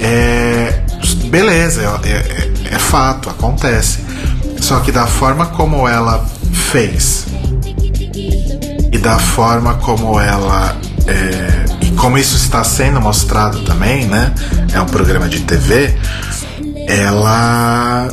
É, 0.00 0.80
beleza, 1.26 1.82
é, 2.04 2.08
é- 2.08 2.74
é 2.74 2.78
fato, 2.78 3.28
acontece. 3.28 3.98
Só 4.60 4.80
que 4.80 4.92
da 4.92 5.06
forma 5.06 5.46
como 5.46 5.86
ela 5.88 6.24
fez 6.52 7.24
e 8.92 8.98
da 8.98 9.18
forma 9.18 9.74
como 9.74 10.18
ela 10.20 10.76
é, 11.06 11.64
e 11.86 11.90
como 11.92 12.18
isso 12.18 12.36
está 12.36 12.62
sendo 12.64 13.00
mostrado 13.00 13.60
também, 13.60 14.06
né? 14.06 14.32
É 14.72 14.80
um 14.80 14.86
programa 14.86 15.28
de 15.28 15.40
TV. 15.40 15.96
Ela 16.88 18.08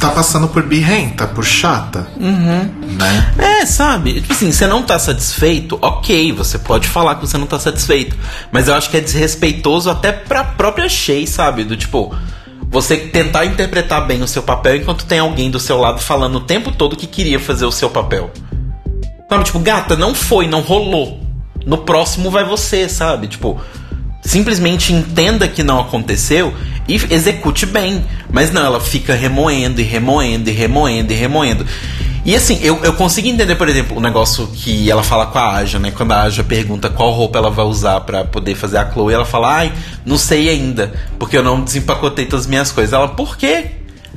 tá 0.00 0.10
passando 0.10 0.48
por 0.48 0.62
birrenta, 0.64 1.26
por 1.26 1.44
chata. 1.44 2.06
Uhum. 2.16 2.68
Né? 2.98 3.34
É, 3.38 3.66
sabe? 3.66 4.20
Tipo 4.20 4.32
assim, 4.32 4.50
você 4.50 4.66
não 4.66 4.82
tá 4.82 4.98
satisfeito, 4.98 5.78
ok, 5.80 6.32
você 6.32 6.58
pode 6.58 6.88
falar 6.88 7.14
que 7.14 7.20
você 7.22 7.38
não 7.38 7.46
tá 7.46 7.58
satisfeito. 7.58 8.16
Mas 8.50 8.68
eu 8.68 8.74
acho 8.74 8.90
que 8.90 8.96
é 8.96 9.00
desrespeitoso 9.00 9.88
até 9.88 10.12
pra 10.12 10.42
própria 10.44 10.88
Shay, 10.88 11.26
sabe? 11.26 11.64
Do 11.64 11.76
tipo, 11.76 12.14
você 12.70 12.96
tentar 12.96 13.44
interpretar 13.46 14.06
bem 14.06 14.22
o 14.22 14.28
seu 14.28 14.42
papel 14.42 14.76
enquanto 14.76 15.04
tem 15.04 15.20
alguém 15.20 15.50
do 15.50 15.60
seu 15.60 15.78
lado 15.78 16.00
falando 16.00 16.36
o 16.36 16.40
tempo 16.40 16.72
todo 16.72 16.96
que 16.96 17.06
queria 17.06 17.38
fazer 17.38 17.64
o 17.64 17.72
seu 17.72 17.88
papel. 17.88 18.30
Sabe, 19.28 19.44
tipo, 19.44 19.58
gata, 19.58 19.96
não 19.96 20.14
foi, 20.14 20.48
não 20.48 20.60
rolou. 20.60 21.20
No 21.66 21.78
próximo 21.78 22.30
vai 22.30 22.44
você, 22.44 22.88
sabe? 22.88 23.26
Tipo, 23.26 23.60
simplesmente 24.22 24.92
entenda 24.92 25.46
que 25.46 25.62
não 25.62 25.80
aconteceu 25.80 26.54
e 26.88 26.94
execute 27.10 27.66
bem. 27.66 28.04
Mas 28.32 28.50
não, 28.50 28.64
ela 28.64 28.80
fica 28.80 29.14
remoendo 29.14 29.80
e 29.80 29.84
remoendo 29.84 30.48
e 30.48 30.52
remoendo 30.52 31.12
e 31.12 31.16
remoendo. 31.16 31.66
E 32.24 32.34
assim, 32.34 32.58
eu, 32.62 32.82
eu 32.82 32.92
consigo 32.94 33.28
entender, 33.28 33.54
por 33.54 33.68
exemplo, 33.68 33.96
o 33.96 34.00
negócio 34.00 34.48
que 34.48 34.90
ela 34.90 35.02
fala 35.02 35.26
com 35.26 35.38
a 35.38 35.54
Aja, 35.56 35.78
né? 35.78 35.90
Quando 35.90 36.12
a 36.12 36.22
Aja 36.22 36.42
pergunta 36.42 36.90
qual 36.90 37.12
roupa 37.12 37.38
ela 37.38 37.50
vai 37.50 37.64
usar 37.64 38.00
para 38.00 38.24
poder 38.24 38.54
fazer 38.54 38.78
a 38.78 38.90
Chloe, 38.90 39.14
ela 39.14 39.24
fala, 39.24 39.54
ai, 39.54 39.72
não 40.04 40.18
sei 40.18 40.48
ainda, 40.48 40.92
porque 41.18 41.36
eu 41.36 41.42
não 41.42 41.62
desempacotei 41.62 42.26
todas 42.26 42.44
as 42.44 42.50
minhas 42.50 42.72
coisas. 42.72 42.92
Ela, 42.92 43.08
por 43.08 43.36
quê? 43.36 43.66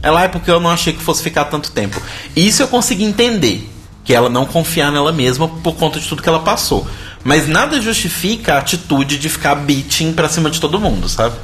Ela, 0.01 0.23
é 0.23 0.27
porque 0.27 0.49
eu 0.49 0.59
não 0.59 0.69
achei 0.69 0.93
que 0.93 1.01
fosse 1.01 1.21
ficar 1.21 1.45
tanto 1.45 1.71
tempo. 1.71 2.01
Isso 2.35 2.63
eu 2.63 2.67
consegui 2.67 3.03
entender 3.03 3.69
que 4.03 4.13
ela 4.13 4.29
não 4.29 4.45
confiar 4.45 4.91
nela 4.91 5.11
mesma 5.11 5.47
por 5.47 5.75
conta 5.75 5.99
de 5.99 6.07
tudo 6.07 6.23
que 6.23 6.29
ela 6.29 6.39
passou. 6.39 6.87
Mas 7.23 7.47
nada 7.47 7.79
justifica 7.79 8.55
a 8.55 8.57
atitude 8.57 9.17
de 9.19 9.29
ficar 9.29 9.55
beating 9.55 10.13
pra 10.13 10.27
cima 10.27 10.49
de 10.49 10.59
todo 10.59 10.79
mundo, 10.79 11.07
sabe? 11.07 11.35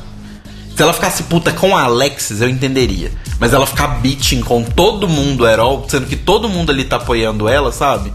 Se 0.78 0.84
ela 0.84 0.94
ficasse 0.94 1.24
puta 1.24 1.52
com 1.52 1.76
a 1.76 1.86
Alexis, 1.86 2.40
eu 2.40 2.48
entenderia. 2.48 3.12
Mas 3.40 3.52
ela 3.52 3.66
ficar 3.66 3.88
beating 4.00 4.42
com 4.42 4.62
todo 4.62 5.08
mundo, 5.10 5.48
Herol, 5.48 5.84
sendo 5.90 6.06
que 6.06 6.16
todo 6.16 6.48
mundo 6.48 6.72
ali 6.72 6.84
tá 6.84 6.98
apoiando 6.98 7.50
ela, 7.50 7.72
sabe? 7.72 8.14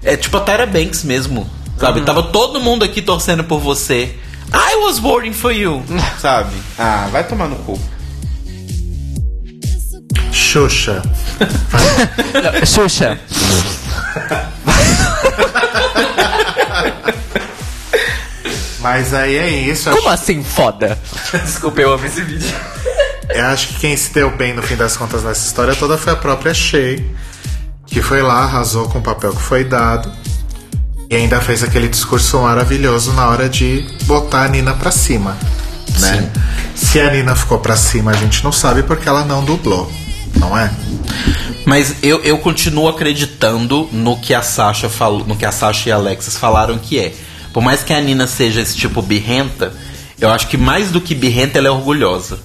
É 0.00 0.16
tipo 0.16 0.36
a 0.36 0.40
Tyra 0.40 0.64
Banks 0.64 1.02
mesmo, 1.02 1.44
sabe? 1.76 2.02
Tava 2.02 2.22
todo 2.22 2.60
mundo 2.60 2.84
aqui 2.84 3.02
torcendo 3.02 3.42
por 3.42 3.58
você. 3.58 4.14
I 4.52 4.76
was 4.84 5.00
voting 5.00 5.32
for 5.32 5.50
you, 5.50 5.82
sabe? 6.20 6.54
Ah, 6.78 7.08
vai 7.10 7.26
tomar 7.26 7.48
no 7.48 7.56
cu. 7.56 7.80
Xuxa. 10.30 11.02
Xuxa. 12.64 13.18
Mas 18.84 19.14
aí 19.14 19.34
é 19.34 19.48
isso. 19.48 19.90
Como 19.90 20.10
assim 20.10 20.44
foda? 20.44 20.98
Desculpa, 21.32 21.80
eu 21.80 21.94
amo 21.94 22.04
esse 22.04 22.20
vídeo. 22.20 22.54
Eu 23.30 23.46
acho 23.46 23.68
que 23.68 23.74
quem 23.80 23.96
se 23.96 24.12
deu 24.12 24.30
bem 24.36 24.52
no 24.52 24.62
fim 24.62 24.76
das 24.76 24.98
contas 24.98 25.24
nessa 25.24 25.46
história 25.46 25.74
toda 25.74 25.96
foi 25.96 26.12
a 26.12 26.16
própria 26.16 26.52
Shay, 26.52 27.02
que 27.86 28.02
foi 28.02 28.20
lá, 28.20 28.44
arrasou 28.44 28.86
com 28.90 28.98
o 28.98 29.02
papel 29.02 29.32
que 29.32 29.40
foi 29.40 29.64
dado 29.64 30.12
e 31.08 31.16
ainda 31.16 31.40
fez 31.40 31.62
aquele 31.62 31.88
discurso 31.88 32.38
maravilhoso 32.38 33.14
na 33.14 33.26
hora 33.26 33.48
de 33.48 33.88
botar 34.02 34.42
a 34.42 34.48
Nina 34.48 34.74
pra 34.74 34.90
cima. 34.90 35.34
Né? 35.98 36.30
Se 36.74 37.00
a 37.00 37.10
Nina 37.10 37.34
ficou 37.34 37.58
pra 37.58 37.76
cima, 37.76 38.10
a 38.10 38.14
gente 38.14 38.44
não 38.44 38.52
sabe 38.52 38.82
porque 38.82 39.08
ela 39.08 39.24
não 39.24 39.42
dublou, 39.42 39.90
não 40.38 40.56
é? 40.56 40.70
Mas 41.64 41.96
eu, 42.02 42.20
eu 42.22 42.36
continuo 42.38 42.88
acreditando 42.88 43.88
no 43.90 44.18
que 44.18 44.34
a 44.34 44.42
Sasha 44.42 44.90
falou, 44.90 45.24
no 45.26 45.34
que 45.34 45.46
a 45.46 45.50
Sasha 45.50 45.88
e 45.88 45.92
a 45.92 45.96
Alexis 45.96 46.36
falaram 46.36 46.76
que 46.76 46.98
é. 46.98 47.14
Por 47.54 47.62
mais 47.62 47.82
que 47.84 47.92
a 47.94 48.00
Nina 48.00 48.26
seja 48.26 48.60
esse 48.60 48.76
tipo 48.76 49.00
birrenta, 49.00 49.72
eu 50.20 50.28
acho 50.30 50.48
que 50.48 50.56
mais 50.58 50.90
do 50.90 51.00
que 51.00 51.14
birrenta 51.14 51.56
ela 51.58 51.68
é 51.68 51.70
orgulhosa. 51.70 52.38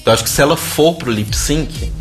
Então 0.00 0.12
eu 0.12 0.14
acho 0.14 0.24
que 0.24 0.30
se 0.30 0.42
ela 0.42 0.56
for 0.56 0.94
pro 0.96 1.10
lip 1.10 1.34
sync, 1.36 1.92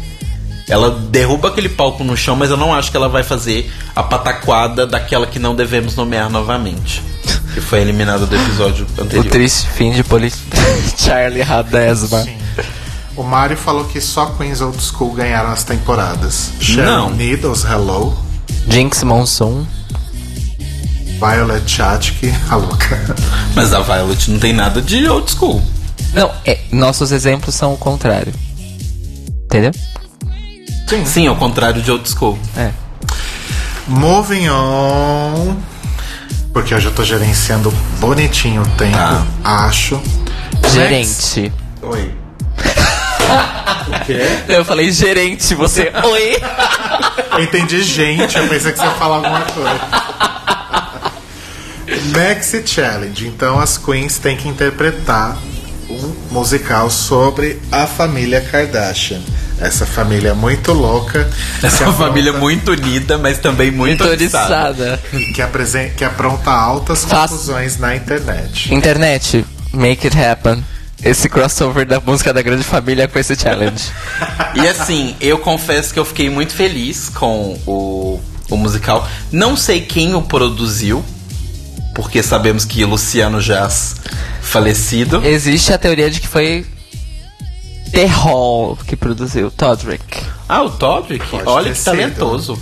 ela 0.68 0.90
derruba 0.90 1.50
aquele 1.50 1.70
palco 1.70 2.04
no 2.04 2.18
chão, 2.18 2.36
mas 2.36 2.50
eu 2.50 2.58
não 2.58 2.74
acho 2.74 2.90
que 2.90 2.98
ela 2.98 3.08
vai 3.08 3.22
fazer 3.24 3.72
a 3.96 4.02
pataquada 4.02 4.86
daquela 4.88 5.28
que 5.28 5.38
não 5.38 5.56
devemos 5.56 5.96
nomear 5.96 6.28
novamente. 6.30 7.04
Que 7.54 7.62
foi 7.62 7.80
eliminada 7.82 8.26
do 8.26 8.36
episódio 8.36 8.86
O 8.98 9.02
anterior. 9.04 9.26
triste 9.32 9.68
fim 9.70 9.92
de 9.92 10.04
Poli... 10.04 10.34
Charlie 10.98 11.42
Radesma. 11.44 12.24
Sim. 12.24 12.36
O 13.16 13.24
Mario 13.24 13.56
falou 13.58 13.86
que 13.86 14.02
só 14.02 14.26
Queens 14.38 14.60
Old 14.60 14.78
School 14.84 15.14
ganharam 15.14 15.52
as 15.52 15.64
temporadas. 15.64 16.50
Sharon 16.60 16.86
Não. 16.86 17.10
Needles, 17.12 17.64
Hello. 17.64 18.18
Jinx 18.68 19.04
Monsoon. 19.04 19.66
Violet 21.20 21.70
Chachki, 21.70 22.34
a 22.50 22.56
louca. 22.56 23.16
Mas 23.56 23.74
a 23.74 23.80
Violet 23.82 24.30
não 24.32 24.40
tem 24.40 24.54
nada 24.54 24.82
de 24.82 25.08
old 25.08 25.30
school. 25.32 25.62
Não, 26.14 26.32
é, 26.46 26.60
nossos 26.72 27.12
exemplos 27.12 27.56
são 27.56 27.74
o 27.74 27.78
contrário. 27.78 28.34
Entendeu? 29.46 29.72
Sim, 31.06 31.28
ao 31.28 31.36
contrário 31.36 31.82
de 31.82 31.92
old 31.92 32.08
school. 32.10 32.38
É. 32.58 32.72
Moving 33.88 34.50
on. 34.50 35.58
Porque 36.54 36.74
eu 36.74 36.80
já 36.80 36.90
tô 36.92 37.04
gerenciando 37.04 37.70
bonitinho 38.00 38.62
o 38.62 38.68
tempo, 38.78 38.96
Tá. 38.98 39.26
acho. 39.44 40.02
Gerente. 40.72 41.52
Oi. 41.82 42.16
o 43.88 44.06
quê? 44.06 44.22
Eu 44.48 44.64
falei 44.64 44.92
gerente, 44.92 45.54
você. 45.54 45.92
Oi! 46.04 46.38
Eu 47.34 47.44
entendi 47.44 47.84
gente, 47.84 48.38
eu 48.38 48.48
pensei 48.48 48.72
que 48.72 48.80
você 48.80 48.86
ia 48.86 48.92
falar 48.92 49.18
alguma 49.18 49.42
coisa. 49.42 49.80
Maxi 52.16 52.64
Challenge. 52.66 53.28
Então 53.28 53.60
as 53.60 53.78
queens 53.78 54.18
têm 54.18 54.36
que 54.38 54.48
interpretar 54.48 55.38
um 55.90 56.14
musical 56.32 56.90
sobre 56.90 57.60
a 57.72 57.86
família 57.86 58.42
Kardashian. 58.42 59.22
Essa 59.60 59.86
família 59.86 60.34
muito 60.36 60.74
louca. 60.74 61.30
Essa 61.64 61.86
é 61.86 61.92
família 61.94 62.32
apronta- 62.32 62.40
muito 62.40 62.72
unida, 62.72 63.18
mas 63.18 63.38
também 63.38 63.72
muito 63.72 64.04
oriçada. 64.04 65.00
Que, 65.34 65.42
apresen- 65.42 65.92
que 65.96 66.04
apronta 66.04 66.52
altas 66.52 67.06
Faz- 67.06 67.32
confusões 67.32 67.78
na 67.78 67.96
internet. 67.96 68.74
Internet, 68.74 69.46
make 69.72 70.06
it 70.08 70.18
happen. 70.18 70.64
Esse 71.04 71.30
crossover 71.30 71.86
da 71.86 72.00
música 72.00 72.34
da 72.34 72.42
grande 72.42 72.64
família 72.64 73.08
com 73.08 73.20
esse 73.20 73.36
challenge. 73.36 73.84
E 74.56 74.68
assim, 74.70 75.16
eu 75.20 75.38
confesso 75.40 75.94
que 75.94 76.00
eu 76.00 76.06
fiquei 76.06 76.30
muito 76.30 76.54
feliz 76.54 77.10
com 77.10 77.60
o, 77.68 78.22
o 78.50 78.56
musical. 78.58 79.06
Não 79.30 79.56
sei 79.58 79.82
quem 79.82 80.16
o 80.16 80.22
produziu, 80.22 81.04
porque 81.96 82.22
sabemos 82.22 82.64
que 82.66 82.86
Luciano 82.86 83.42
Jazz 83.42 83.96
falecido. 84.42 85.26
Existe 85.26 85.74
a 85.74 85.78
teoria 85.80 86.12
de 86.12 86.20
que 86.20 86.28
foi 86.28 86.66
The 87.92 88.06
Hall 88.06 88.78
que 88.86 88.96
produziu, 88.96 89.50
Todrick. 89.50 90.22
Ah, 90.48 90.62
o 90.62 90.70
Todrick? 90.70 91.26
Pode 91.28 91.44
Olha 91.48 91.72
que 91.72 91.78
sido. 91.78 91.86
talentoso. 91.86 92.60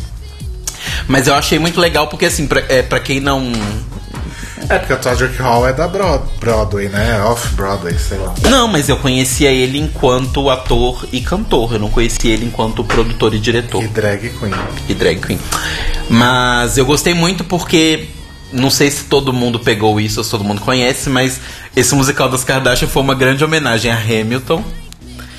Mas 1.08 1.28
eu 1.28 1.34
achei 1.36 1.60
muito 1.60 1.80
legal 1.80 2.08
porque 2.08 2.26
assim, 2.28 2.46
pra, 2.48 2.62
é, 2.70 2.82
pra 2.82 3.00
quem 3.00 3.20
não. 3.20 3.52
É 4.70 4.80
porque 4.80 4.94
o 4.94 4.98
Todrick 4.98 5.36
Hall 5.42 5.68
é 5.68 5.74
da 5.74 5.88
Broad- 5.88 6.24
Broadway, 6.40 6.88
né? 6.88 7.22
Off-Broadway, 7.24 7.98
sei 8.00 8.18
lá. 8.18 8.34
Não, 8.50 8.68
mas 8.68 8.88
eu 8.88 8.96
conhecia 8.98 9.52
ele 9.52 9.78
enquanto 9.78 10.50
ator 10.50 11.06
e 11.12 11.20
cantor. 11.20 11.74
Eu 11.74 11.80
não 11.80 11.90
conhecia 11.90 12.34
ele 12.34 12.46
enquanto 12.46 12.82
produtor 12.84 13.34
e 13.34 13.40
diretor. 13.40 13.84
E 13.84 13.88
drag 13.88 14.30
queen. 14.30 14.54
e 14.88 14.94
drag 14.94 15.20
queen. 15.20 15.40
Mas 16.10 16.78
eu 16.78 16.86
gostei 16.86 17.14
muito 17.14 17.44
porque 17.44 18.08
não 18.54 18.70
sei 18.70 18.90
se 18.90 19.04
todo 19.06 19.34
mundo 19.34 19.60
pegou 19.60 20.00
isso 20.00 20.20
ou 20.20 20.24
se 20.24 20.30
todo 20.32 20.44
mundo 20.44 20.62
conhece, 20.62 21.10
mas 21.10 21.42
esse 21.76 21.94
musical 21.96 22.30
das 22.30 22.44
Kardashian 22.44 22.88
foi 22.88 23.02
uma 23.02 23.16
grande 23.16 23.44
homenagem 23.44 23.92
a 23.92 23.98
Hamilton, 23.98 24.64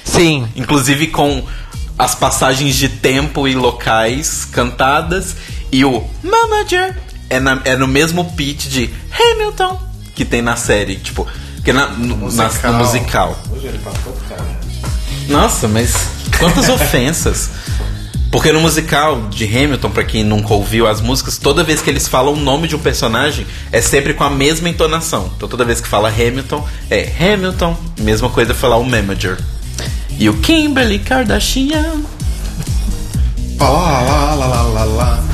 Sim, 0.05 0.47
inclusive 0.55 1.07
com 1.09 1.43
as 1.99 2.15
passagens 2.15 2.77
de 2.77 2.89
tempo 2.89 3.49
e 3.49 3.55
locais 3.55 4.45
cantadas 4.45 5.35
e 5.73 5.85
o 5.85 6.05
manager 6.23 6.97
é, 7.31 7.41
na- 7.41 7.61
é 7.65 7.75
no 7.77 7.89
mesmo 7.89 8.25
pitch 8.33 8.67
de 8.67 8.91
Hamilton 9.19 9.81
que 10.15 10.25
tem 10.25 10.43
na 10.43 10.57
série, 10.57 10.97
tipo, 10.97 11.27
que 11.65 11.73
na, 11.73 11.87
no, 11.89 12.31
na- 12.33 12.49
no 12.49 12.79
musical. 12.79 13.41
Hoje 13.51 13.67
ele 13.67 13.79
passou, 13.79 14.13
cara. 14.29 14.45
Nossa, 15.29 15.67
mas 15.67 15.95
quantas 16.39 16.69
ofensas. 16.71 17.49
Porque 18.35 18.51
no 18.51 18.61
musical 18.61 19.29
de 19.31 19.45
Hamilton, 19.45 19.91
pra 19.91 20.03
quem 20.03 20.25
nunca 20.25 20.53
ouviu 20.53 20.89
as 20.89 21.01
músicas, 21.01 21.39
toda 21.39 21.63
vez 21.63 21.81
que 21.81 21.89
eles 21.89 22.09
falam 22.09 22.35
o 22.35 22.37
nome 22.37 22.67
de 22.67 22.75
um 22.75 22.81
personagem, 22.81 23.47
é 23.71 23.81
sempre 23.81 24.13
com 24.13 24.25
a 24.25 24.29
mesma 24.29 24.69
entonação. 24.69 25.31
Então 25.37 25.49
toda 25.49 25.65
vez 25.65 25.81
que 25.81 25.87
fala 25.87 26.09
Hamilton, 26.09 26.67
é 26.91 27.13
Hamilton, 27.17 27.77
mesma 28.01 28.29
coisa 28.29 28.53
falar 28.53 28.79
o 28.79 28.85
manager. 28.85 29.39
E 30.19 30.29
o 30.29 30.35
Kimberly 30.39 30.99
Kardashian. 30.99 32.03
Lá, 33.61 33.69
lá, 33.71 34.35
lá, 34.35 34.47
lá, 34.47 34.63
lá, 34.63 34.85
lá. 34.85 35.25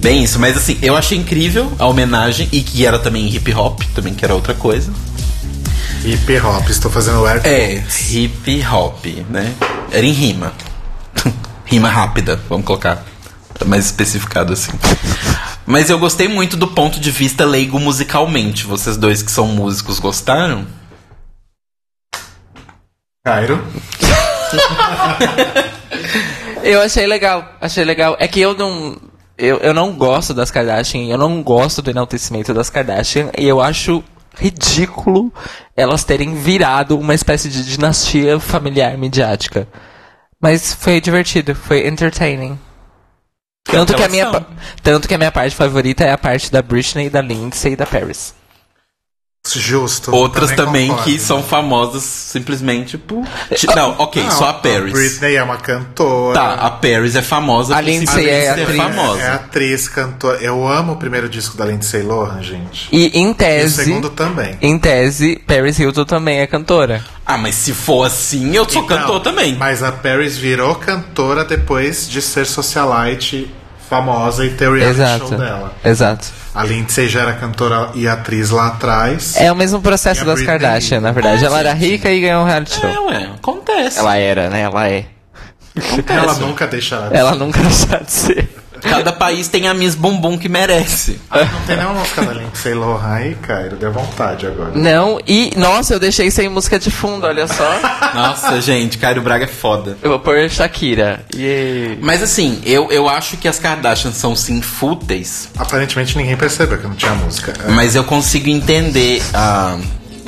Bem 0.00 0.24
isso, 0.24 0.40
mas 0.40 0.56
assim, 0.56 0.76
eu 0.82 0.96
achei 0.96 1.16
incrível 1.16 1.72
a 1.78 1.86
homenagem 1.86 2.48
e 2.50 2.60
que 2.60 2.84
era 2.84 2.98
também 2.98 3.28
hip 3.28 3.54
hop, 3.54 3.82
também 3.94 4.14
que 4.14 4.24
era 4.24 4.34
outra 4.34 4.52
coisa. 4.52 4.92
Hip 6.04 6.40
hop, 6.40 6.68
estou 6.68 6.90
fazendo 6.90 7.24
air 7.24 7.40
É, 7.44 7.84
hip 8.10 8.66
hop, 8.66 9.06
né? 9.30 9.54
Era 9.92 10.04
em 10.04 10.10
rima. 10.10 10.52
Rima 11.72 11.88
rápida, 11.88 12.38
vamos 12.50 12.66
colocar. 12.66 13.02
Tá 13.58 13.64
mais 13.64 13.86
especificado 13.86 14.52
assim. 14.52 14.72
Mas 15.64 15.88
eu 15.88 15.98
gostei 15.98 16.28
muito 16.28 16.54
do 16.54 16.68
ponto 16.68 17.00
de 17.00 17.10
vista 17.10 17.46
leigo 17.46 17.80
musicalmente. 17.80 18.66
Vocês 18.66 18.98
dois 18.98 19.22
que 19.22 19.30
são 19.30 19.46
músicos 19.46 19.98
gostaram? 19.98 20.66
Cairo. 23.24 23.64
Eu 26.62 26.80
achei 26.80 27.06
legal, 27.08 27.56
achei 27.60 27.84
legal. 27.84 28.16
É 28.20 28.28
que 28.28 28.40
eu 28.40 28.54
não. 28.54 28.96
Eu, 29.36 29.56
eu 29.58 29.74
não 29.74 29.92
gosto 29.96 30.32
das 30.32 30.48
Kardashian, 30.48 31.10
eu 31.10 31.18
não 31.18 31.42
gosto 31.42 31.82
do 31.82 31.90
enaltecimento 31.90 32.54
das 32.54 32.70
Kardashian, 32.70 33.30
e 33.36 33.48
eu 33.48 33.60
acho 33.60 34.04
ridículo 34.36 35.32
elas 35.76 36.04
terem 36.04 36.36
virado 36.36 36.96
uma 36.96 37.14
espécie 37.14 37.48
de 37.48 37.64
dinastia 37.64 38.38
familiar 38.38 38.96
midiática. 38.96 39.66
Mas 40.42 40.74
foi 40.74 41.00
divertido, 41.00 41.54
foi 41.54 41.86
entertaining. 41.86 42.58
Tanto 43.64 43.94
que, 43.94 44.02
a 44.02 44.08
minha, 44.08 44.44
tanto 44.82 45.06
que 45.06 45.14
a 45.14 45.18
minha 45.18 45.30
parte 45.30 45.54
favorita 45.54 46.02
é 46.02 46.10
a 46.10 46.18
parte 46.18 46.50
da 46.50 46.60
Britney, 46.60 47.08
da 47.08 47.22
Lindsay 47.22 47.74
e 47.74 47.76
da 47.76 47.86
Paris. 47.86 48.34
Justo. 49.44 50.14
Outras 50.14 50.52
também, 50.52 50.86
concordo. 50.86 51.10
que 51.10 51.18
são 51.18 51.42
famosas 51.42 52.04
simplesmente 52.04 52.96
por. 52.96 53.24
Não, 53.74 53.96
ok, 53.98 54.22
Não, 54.22 54.30
só 54.30 54.50
a 54.50 54.54
Paris. 54.54 54.92
Britney 54.92 55.34
é 55.34 55.42
uma 55.42 55.56
cantora. 55.56 56.38
Tá, 56.38 56.54
a 56.54 56.70
Paris 56.70 57.16
é 57.16 57.22
famosa 57.22 57.76
A 57.76 57.80
Lindsay 57.80 58.28
é 58.28 58.50
atriz. 58.50 58.76
famosa. 58.76 59.20
É 59.20 59.32
atriz, 59.32 59.88
cantora. 59.88 60.38
Eu 60.38 60.66
amo 60.68 60.92
o 60.92 60.96
primeiro 60.96 61.28
disco 61.28 61.56
da 61.56 61.64
Lindsay 61.64 62.02
Lohan, 62.02 62.40
gente. 62.40 62.88
E 62.92 63.18
em 63.18 63.28
E 63.28 63.30
o 63.32 63.34
tese, 63.34 63.84
segundo 63.84 64.10
também. 64.10 64.56
em 64.62 64.78
tese, 64.78 65.42
Paris 65.44 65.76
Hilton 65.78 66.04
também 66.04 66.38
é 66.38 66.46
cantora. 66.46 67.04
Ah, 67.26 67.36
mas 67.36 67.56
se 67.56 67.72
for 67.72 68.04
assim, 68.06 68.54
eu 68.54 68.64
sou 68.68 68.84
Então, 68.84 68.96
cantor 68.96 69.20
também. 69.20 69.56
Mas 69.56 69.82
a 69.82 69.90
Paris 69.90 70.38
virou 70.38 70.76
cantora 70.76 71.44
depois 71.44 72.08
de 72.08 72.22
ser 72.22 72.46
socialite 72.46 73.50
famosa 73.92 74.46
e 74.46 74.50
ter 74.50 74.68
o 74.68 74.74
reality 74.74 75.00
Exato. 75.00 75.28
show 75.28 75.38
dela. 75.38 75.72
Exato. 75.84 76.28
A 76.54 76.64
Lindsay 76.64 77.08
já 77.08 77.20
era 77.20 77.34
cantora 77.34 77.90
e 77.94 78.08
atriz 78.08 78.48
lá 78.50 78.68
atrás. 78.68 79.36
É 79.36 79.52
o 79.52 79.54
mesmo 79.56 79.82
processo 79.82 80.24
das 80.24 80.36
Britney? 80.36 80.58
Kardashian, 80.58 81.00
na 81.00 81.12
verdade. 81.12 81.42
É, 81.42 81.46
ela 81.46 81.58
era 81.60 81.72
gente. 81.72 81.90
rica 81.90 82.10
e 82.10 82.20
ganhou 82.20 82.42
um 82.42 82.46
reality 82.46 82.74
show. 82.80 82.88
É, 82.88 82.98
ué, 83.00 83.30
acontece. 83.34 83.98
Ela 83.98 84.16
era, 84.16 84.48
né? 84.48 84.62
Ela 84.62 84.88
é. 84.88 85.04
Ela 85.76 86.22
acontece. 86.22 86.40
nunca 86.40 86.66
deixará 86.66 87.08
de 87.08 87.16
Ela 87.16 87.32
ser. 87.32 87.38
nunca 87.38 87.58
deixou 87.60 87.98
de 88.00 88.12
ser. 88.12 88.61
Cada 88.82 89.12
país 89.12 89.48
tem 89.48 89.68
a 89.68 89.74
Miss 89.74 89.94
Bumbum 89.94 90.36
que 90.36 90.48
merece. 90.48 91.20
Ah, 91.30 91.44
não 91.44 91.60
tem 91.62 91.76
nenhuma 91.76 92.00
música 92.00 92.22
da 92.22 92.32
Lindsay 92.32 92.74
Lohan 92.74 93.12
aí, 93.12 93.34
Cairo. 93.36 93.76
Deu 93.76 93.92
vontade 93.92 94.46
agora. 94.46 94.72
Não, 94.74 95.20
e 95.26 95.52
nossa, 95.56 95.94
eu 95.94 96.00
deixei 96.00 96.30
sem 96.30 96.48
música 96.48 96.78
de 96.78 96.90
fundo, 96.90 97.26
olha 97.26 97.46
só. 97.46 97.80
Nossa, 98.14 98.60
gente, 98.60 98.98
Cairo 98.98 99.22
Braga 99.22 99.44
é 99.44 99.48
foda. 99.48 99.96
Eu 100.02 100.10
vou 100.10 100.18
pôr 100.18 100.50
Shakira. 100.50 101.24
E 101.34 101.96
Mas 102.00 102.22
assim, 102.22 102.60
eu, 102.64 102.90
eu 102.90 103.08
acho 103.08 103.36
que 103.36 103.46
as 103.48 103.58
Kardashians 103.58 104.16
são 104.16 104.34
sim 104.34 104.60
fúteis, 104.60 105.48
Aparentemente 105.56 106.16
ninguém 106.16 106.36
percebeu 106.36 106.78
que 106.78 106.86
não 106.86 106.94
tinha 106.94 107.14
música. 107.14 107.52
É. 107.66 107.70
mas 107.70 107.94
eu 107.94 108.04
consigo 108.04 108.48
entender 108.48 109.22
ah, 109.32 109.78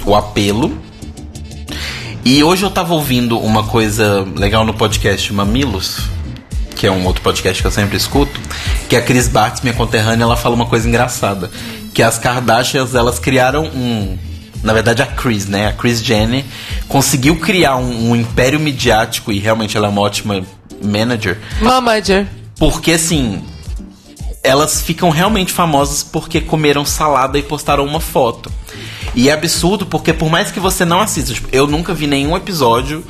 o 0.05 0.15
apelo. 0.15 0.79
E 2.25 2.43
hoje 2.43 2.63
eu 2.63 2.71
tava 2.71 2.95
ouvindo 2.95 3.39
uma 3.39 3.65
coisa 3.65 4.27
legal 4.37 4.65
no 4.65 4.73
podcast 4.73 5.31
Mamilos, 5.33 6.09
que 6.75 6.87
é 6.87 6.91
um 6.91 7.05
outro 7.07 7.23
podcast 7.23 7.63
que 7.63 7.67
eu 7.67 7.71
sempre 7.71 7.97
escuto, 7.97 8.41
que 8.89 8.97
a 8.97 9.03
Cris 9.03 9.29
Bartz, 9.29 9.61
minha 9.63 9.75
conterrânea, 9.75 10.25
ela 10.25 10.37
fala 10.37 10.55
uma 10.55 10.67
coisa 10.67 10.89
engraçada, 10.89 11.51
que 11.93 12.03
as 12.03 12.19
Kardashians, 12.19 12.95
elas 12.95 13.19
criaram 13.19 13.65
um 13.67 14.19
na 14.63 14.73
verdade 14.73 15.03
a 15.03 15.07
Chris, 15.07 15.47
né? 15.47 15.69
A 15.69 15.73
Chris 15.73 16.03
Jenner 16.03 16.43
conseguiu 16.89 17.37
criar 17.37 17.77
um, 17.77 18.11
um 18.11 18.17
império 18.17 18.59
midiático 18.59 19.31
e 19.31 19.39
realmente 19.39 19.77
ela 19.77 19.87
é 19.87 19.91
uma 19.91 20.01
ótima 20.01 20.43
manager, 20.83 21.39
Mamager. 21.61 22.27
porque 22.59 22.93
assim, 22.93 23.43
elas 24.43 24.81
ficam 24.81 25.11
realmente 25.11 25.53
famosas 25.53 26.03
porque 26.03 26.41
comeram 26.41 26.85
salada 26.85 27.39
e 27.39 27.43
postaram 27.43 27.85
uma 27.85 28.01
foto. 28.01 28.51
E 29.15 29.29
é 29.29 29.33
absurdo 29.33 29.87
porque 29.87 30.13
por 30.13 30.31
mais 30.31 30.51
que 30.51 30.59
você 30.59 30.85
não 30.85 31.01
assista, 31.01 31.33
tipo, 31.33 31.49
eu 31.53 31.67
nunca 31.67 31.95
vi 31.95 32.07
nenhum 32.07 32.37
episódio 32.37 33.05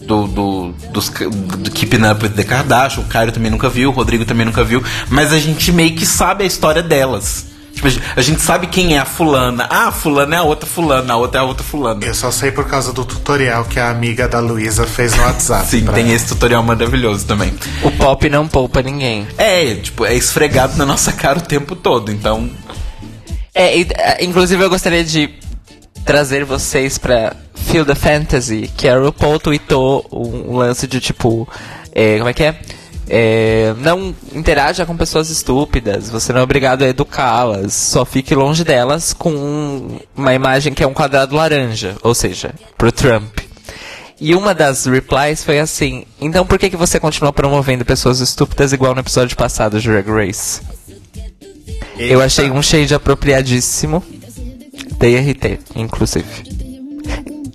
do, 0.00 0.26
do, 0.26 0.72
dos, 0.92 1.08
do 1.08 1.70
Keeping 1.70 2.04
Up 2.06 2.22
with 2.22 2.32
the 2.32 2.44
Kardashian, 2.44 3.02
o 3.02 3.06
Caio 3.06 3.32
também 3.32 3.50
nunca 3.50 3.68
viu, 3.68 3.90
o 3.90 3.92
Rodrigo 3.92 4.24
também 4.24 4.44
nunca 4.44 4.62
viu, 4.62 4.82
mas 5.08 5.32
a 5.32 5.38
gente 5.38 5.72
meio 5.72 5.94
que 5.94 6.04
sabe 6.04 6.44
a 6.44 6.46
história 6.46 6.82
delas. 6.82 7.46
Tipo, 7.72 7.88
a 8.16 8.22
gente- 8.22 8.40
sabe 8.40 8.68
quem 8.68 8.96
é 8.96 8.98
a 8.98 9.04
fulana. 9.04 9.66
Ah, 9.68 9.88
a 9.88 9.92
fulana 9.92 10.36
é 10.36 10.38
a 10.38 10.42
outra 10.42 10.66
fulana, 10.66 11.12
a 11.12 11.16
outra 11.18 11.40
é 11.40 11.44
a 11.44 11.46
outra 11.46 11.62
fulana. 11.62 12.02
Eu 12.06 12.14
só 12.14 12.30
sei 12.30 12.50
por 12.50 12.66
causa 12.66 12.90
do 12.90 13.04
tutorial 13.04 13.66
que 13.66 13.78
a 13.78 13.90
amiga 13.90 14.26
da 14.26 14.40
Luísa 14.40 14.86
fez 14.86 15.14
no 15.14 15.22
WhatsApp. 15.22 15.66
Sim, 15.68 15.84
tem 15.84 16.04
ela. 16.06 16.12
esse 16.14 16.26
tutorial 16.26 16.62
maravilhoso 16.62 17.26
também. 17.26 17.52
O 17.82 17.90
pop 17.90 18.30
não 18.30 18.48
poupa 18.48 18.80
ninguém. 18.80 19.26
É, 19.36 19.74
tipo, 19.74 20.06
é 20.06 20.14
esfregado 20.14 20.74
na 20.78 20.86
nossa 20.86 21.12
cara 21.12 21.38
o 21.38 21.42
tempo 21.42 21.76
todo, 21.76 22.10
então 22.10 22.48
É, 23.54 23.78
é, 23.80 24.24
inclusive 24.24 24.62
eu 24.64 24.70
gostaria 24.70 25.04
de 25.04 25.28
trazer 26.06 26.44
vocês 26.44 26.96
pra 26.96 27.34
Feel 27.54 27.84
the 27.84 27.94
Fantasy, 27.94 28.70
que 28.76 28.88
a 28.88 28.96
RuPaul 28.98 29.38
tweetou 29.40 30.06
um, 30.12 30.52
um 30.52 30.56
lance 30.56 30.86
de 30.86 31.00
tipo. 31.00 31.46
é, 31.92 32.16
como 32.18 32.30
é 32.30 32.32
que 32.32 32.44
é? 32.44 32.58
É, 33.08 33.72
não 33.78 34.12
interaja 34.34 34.84
com 34.84 34.96
pessoas 34.96 35.30
estúpidas, 35.30 36.10
você 36.10 36.32
não 36.32 36.40
é 36.40 36.42
obrigado 36.42 36.82
a 36.82 36.88
educá-las, 36.88 37.72
só 37.72 38.04
fique 38.04 38.34
longe 38.34 38.64
delas 38.64 39.12
com 39.12 39.30
um- 39.30 40.00
uma 40.16 40.34
imagem 40.34 40.74
que 40.74 40.82
é 40.82 40.86
um 40.88 40.92
quadrado 40.92 41.36
laranja, 41.36 41.94
ou 42.02 42.14
seja, 42.16 42.52
pro 42.76 42.90
Trump. 42.90 43.38
E 44.20 44.34
uma 44.34 44.52
das 44.54 44.86
replies 44.86 45.44
foi 45.44 45.60
assim: 45.60 46.04
então 46.20 46.44
por 46.46 46.58
que, 46.58 46.70
que 46.70 46.76
você 46.76 46.98
continua 46.98 47.32
promovendo 47.32 47.84
pessoas 47.84 48.18
estúpidas 48.20 48.72
igual 48.72 48.92
no 48.94 49.00
episódio 49.02 49.36
passado 49.36 49.78
de 49.80 49.86
Drag 49.88 50.08
Race? 50.10 50.60
Eu 51.98 52.20
achei 52.20 52.50
um 52.50 52.62
shade 52.62 52.94
apropriadíssimo. 52.94 54.02
Dei 54.98 55.16
RT, 55.18 55.60
inclusive. 55.74 56.26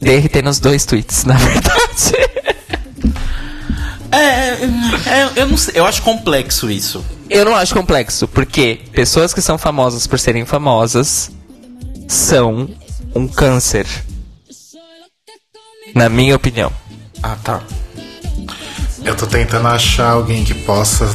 Dei 0.01 0.19
RT 0.19 0.41
nos 0.43 0.59
dois 0.59 0.85
tweets, 0.85 1.25
na 1.25 1.35
verdade. 1.35 2.31
É, 4.11 4.49
é, 5.09 5.31
eu 5.37 5.47
não 5.47 5.57
sei, 5.57 5.73
eu 5.77 5.85
acho 5.85 6.01
complexo 6.01 6.69
isso. 6.69 7.03
Eu 7.29 7.45
não 7.45 7.55
acho 7.55 7.73
complexo, 7.73 8.27
porque 8.27 8.81
pessoas 8.91 9.33
que 9.33 9.41
são 9.41 9.57
famosas 9.57 10.05
por 10.05 10.19
serem 10.19 10.45
famosas 10.45 11.31
são 12.07 12.69
um 13.15 13.27
câncer. 13.27 13.87
Na 15.95 16.09
minha 16.09 16.35
opinião. 16.35 16.71
Ah, 17.23 17.37
tá. 17.41 17.61
Eu 19.03 19.15
tô 19.15 19.25
tentando 19.25 19.67
achar 19.67 20.11
alguém 20.11 20.43
que 20.43 20.53
possa 20.53 21.05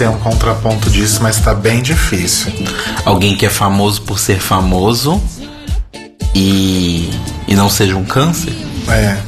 ser 0.00 0.08
um 0.08 0.18
contraponto 0.18 0.88
disso, 0.88 1.22
mas 1.22 1.38
tá 1.40 1.52
bem 1.52 1.82
difícil. 1.82 2.50
Alguém 3.04 3.36
que 3.36 3.44
é 3.44 3.50
famoso 3.50 4.00
por 4.00 4.18
ser 4.18 4.40
famoso 4.40 5.22
e, 6.34 7.10
e 7.46 7.54
não 7.54 7.68
seja 7.68 7.94
um 7.96 8.04
câncer? 8.06 8.56
É. 8.88 9.18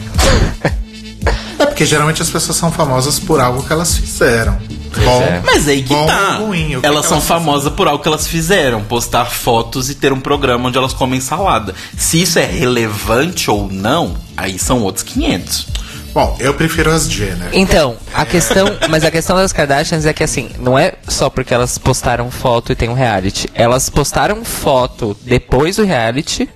É 1.58 1.66
porque 1.66 1.84
geralmente 1.84 2.22
as 2.22 2.30
pessoas 2.30 2.56
são 2.56 2.72
famosas 2.72 3.18
por 3.18 3.38
algo 3.38 3.62
que 3.62 3.70
elas 3.70 3.98
fizeram. 3.98 4.56
Bom, 5.04 5.22
é. 5.22 5.42
Mas 5.44 5.68
aí 5.68 5.82
que 5.82 5.94
bom 5.94 6.06
tá. 6.06 6.36
ruim. 6.38 6.76
o 6.76 6.80
que 6.80 6.86
elas 6.86 7.04
são 7.04 7.20
famosas 7.20 7.70
por 7.74 7.86
algo 7.86 8.02
que 8.02 8.08
elas 8.08 8.26
fizeram, 8.26 8.82
postar 8.82 9.26
fotos 9.26 9.90
e 9.90 9.94
ter 9.94 10.10
um 10.10 10.20
programa 10.20 10.70
onde 10.70 10.78
elas 10.78 10.94
comem 10.94 11.20
salada. 11.20 11.74
Se 11.98 12.22
isso 12.22 12.38
é 12.38 12.46
relevante 12.46 13.50
ou 13.50 13.70
não, 13.70 14.16
aí 14.38 14.58
são 14.58 14.80
outros 14.80 15.04
500. 15.04 15.66
Bom, 16.12 16.36
eu 16.38 16.52
prefiro 16.52 16.90
as 16.90 17.10
Jenner. 17.10 17.48
Então, 17.52 17.96
a 18.12 18.26
questão. 18.26 18.66
Mas 18.90 19.04
a 19.04 19.10
questão 19.10 19.36
das 19.36 19.52
Kardashians 19.52 20.04
é 20.04 20.12
que 20.12 20.22
assim, 20.22 20.50
não 20.58 20.78
é 20.78 20.92
só 21.08 21.30
porque 21.30 21.54
elas 21.54 21.78
postaram 21.78 22.30
foto 22.30 22.72
e 22.72 22.74
tem 22.74 22.88
um 22.88 22.94
reality. 22.94 23.48
Elas 23.54 23.88
postaram 23.88 24.44
foto 24.44 25.16
depois 25.22 25.76
do 25.76 25.84
reality. 25.84 26.48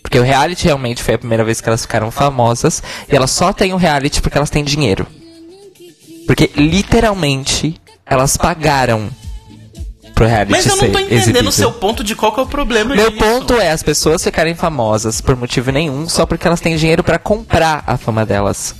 Porque 0.00 0.18
o 0.18 0.22
reality 0.22 0.64
realmente 0.64 1.02
foi 1.02 1.14
a 1.14 1.18
primeira 1.18 1.44
vez 1.44 1.60
que 1.60 1.68
elas 1.68 1.82
ficaram 1.82 2.10
famosas. 2.10 2.82
E 3.10 3.16
elas 3.16 3.32
só 3.32 3.52
têm 3.52 3.74
o 3.74 3.76
reality 3.76 4.22
porque 4.22 4.38
elas 4.38 4.50
têm 4.50 4.62
dinheiro. 4.62 5.06
Porque 6.26 6.50
literalmente 6.56 7.80
elas 8.06 8.36
pagaram 8.36 9.10
pro 10.18 10.26
reality 10.26 10.50
Mas 10.50 10.66
eu 10.66 10.72
não 10.76 10.90
tô 10.90 10.98
entendendo 10.98 11.12
exibido. 11.22 11.48
o 11.48 11.52
seu 11.52 11.70
ponto 11.70 12.02
de 12.02 12.16
qual 12.16 12.32
que 12.32 12.40
é 12.40 12.42
o 12.42 12.46
problema 12.46 12.94
Meu 12.96 13.10
disso. 13.10 13.22
ponto 13.24 13.54
é 13.54 13.70
as 13.70 13.82
pessoas 13.84 14.22
ficarem 14.24 14.54
famosas 14.54 15.20
por 15.20 15.36
motivo 15.36 15.70
nenhum, 15.70 16.08
só 16.08 16.26
porque 16.26 16.44
elas 16.46 16.60
têm 16.60 16.76
dinheiro 16.76 17.04
pra 17.04 17.18
comprar 17.18 17.84
a 17.86 17.96
fama 17.96 18.26
delas. 18.26 18.74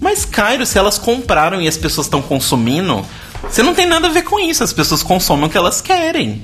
Mas, 0.00 0.24
Cairo, 0.24 0.64
se 0.64 0.78
elas 0.78 0.96
compraram 0.98 1.60
e 1.60 1.66
as 1.66 1.76
pessoas 1.76 2.06
estão 2.06 2.22
consumindo, 2.22 3.04
você 3.42 3.62
não 3.62 3.74
tem 3.74 3.86
nada 3.86 4.06
a 4.06 4.10
ver 4.10 4.22
com 4.22 4.38
isso. 4.38 4.62
As 4.62 4.72
pessoas 4.72 5.02
consomem 5.02 5.46
o 5.46 5.48
que 5.50 5.56
elas 5.56 5.80
querem. 5.80 6.42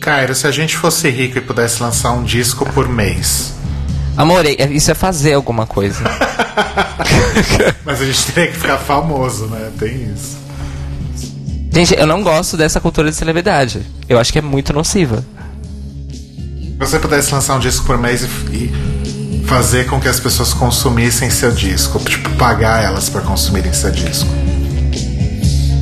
Cairo, 0.00 0.34
se 0.34 0.46
a 0.46 0.50
gente 0.50 0.76
fosse 0.76 1.10
rico 1.10 1.36
e 1.38 1.40
pudesse 1.42 1.82
lançar 1.82 2.12
um 2.12 2.22
disco 2.24 2.64
por 2.72 2.88
mês, 2.88 3.52
Amor, 4.16 4.44
é- 4.46 4.52
isso 4.70 4.90
é 4.90 4.94
fazer 4.94 5.34
alguma 5.34 5.66
coisa. 5.66 6.02
mas 7.84 8.00
a 8.00 8.04
gente 8.04 8.32
teria 8.32 8.50
que 8.50 8.58
ficar 8.58 8.78
famoso, 8.78 9.46
né? 9.46 9.70
Tem 9.78 10.10
isso. 10.14 10.36
Gente, 11.72 11.94
eu 11.94 12.06
não 12.06 12.22
gosto 12.22 12.56
dessa 12.56 12.80
cultura 12.80 13.10
de 13.10 13.16
celebridade. 13.16 13.82
Eu 14.08 14.18
acho 14.18 14.32
que 14.32 14.38
é 14.38 14.42
muito 14.42 14.72
nociva. 14.72 15.24
Se 16.10 16.76
você 16.78 16.98
pudesse 16.98 17.32
lançar 17.32 17.56
um 17.56 17.60
disco 17.60 17.86
por 17.86 17.96
mês 17.96 18.22
e, 18.22 18.26
e 18.52 19.44
fazer 19.46 19.86
com 19.86 20.00
que 20.00 20.08
as 20.08 20.18
pessoas 20.18 20.52
consumissem 20.52 21.30
seu 21.30 21.52
disco, 21.52 21.98
tipo, 22.00 22.30
pagar 22.30 22.82
elas 22.82 23.08
para 23.08 23.20
consumirem 23.20 23.72
seu 23.72 23.90
disco. 23.90 24.28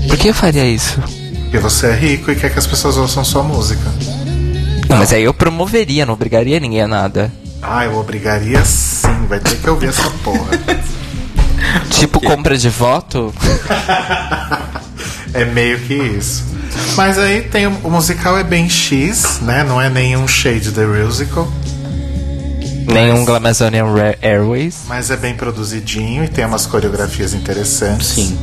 Por 0.08 0.16
que 0.18 0.28
eu 0.28 0.34
faria 0.34 0.64
isso? 0.66 1.00
Porque 1.42 1.58
você 1.58 1.86
é 1.86 1.94
rico 1.94 2.30
e 2.30 2.36
quer 2.36 2.50
que 2.50 2.58
as 2.58 2.66
pessoas 2.66 2.96
ouçam 2.96 3.24
sua 3.24 3.42
música. 3.42 3.82
Não, 4.88 4.98
mas 4.98 5.12
aí 5.12 5.22
eu 5.22 5.32
promoveria, 5.34 6.04
não 6.04 6.14
obrigaria 6.14 6.58
ninguém 6.58 6.82
a 6.82 6.88
nada. 6.88 7.32
Ah, 7.62 7.84
eu 7.84 7.96
obrigaria 7.96 8.64
sim, 8.64 9.26
vai 9.28 9.38
ter 9.38 9.56
que 9.56 9.68
ouvir 9.68 9.88
essa 9.88 10.10
porra. 10.24 10.50
Tipo 11.90 12.20
compra 12.20 12.56
de 12.56 12.68
voto? 12.68 13.32
É 15.34 15.44
meio 15.44 15.78
que 15.80 15.94
isso. 15.94 16.44
Mas 16.96 17.18
aí 17.18 17.42
tem 17.42 17.66
o, 17.66 17.90
musical 17.90 18.36
é 18.38 18.44
bem 18.44 18.68
X, 18.68 19.40
né? 19.42 19.64
Não 19.64 19.80
é 19.80 19.88
nenhum 19.88 20.26
shade 20.28 20.70
the 20.72 20.84
musical, 20.84 21.50
Nenhum 22.86 23.24
Glamazonian 23.24 23.84
Airways. 24.22 24.76
mas 24.88 25.10
é 25.10 25.16
bem 25.16 25.34
produzidinho 25.34 26.24
e 26.24 26.28
tem 26.28 26.44
umas 26.44 26.64
coreografias 26.66 27.34
interessantes. 27.34 28.08
Sim. 28.08 28.38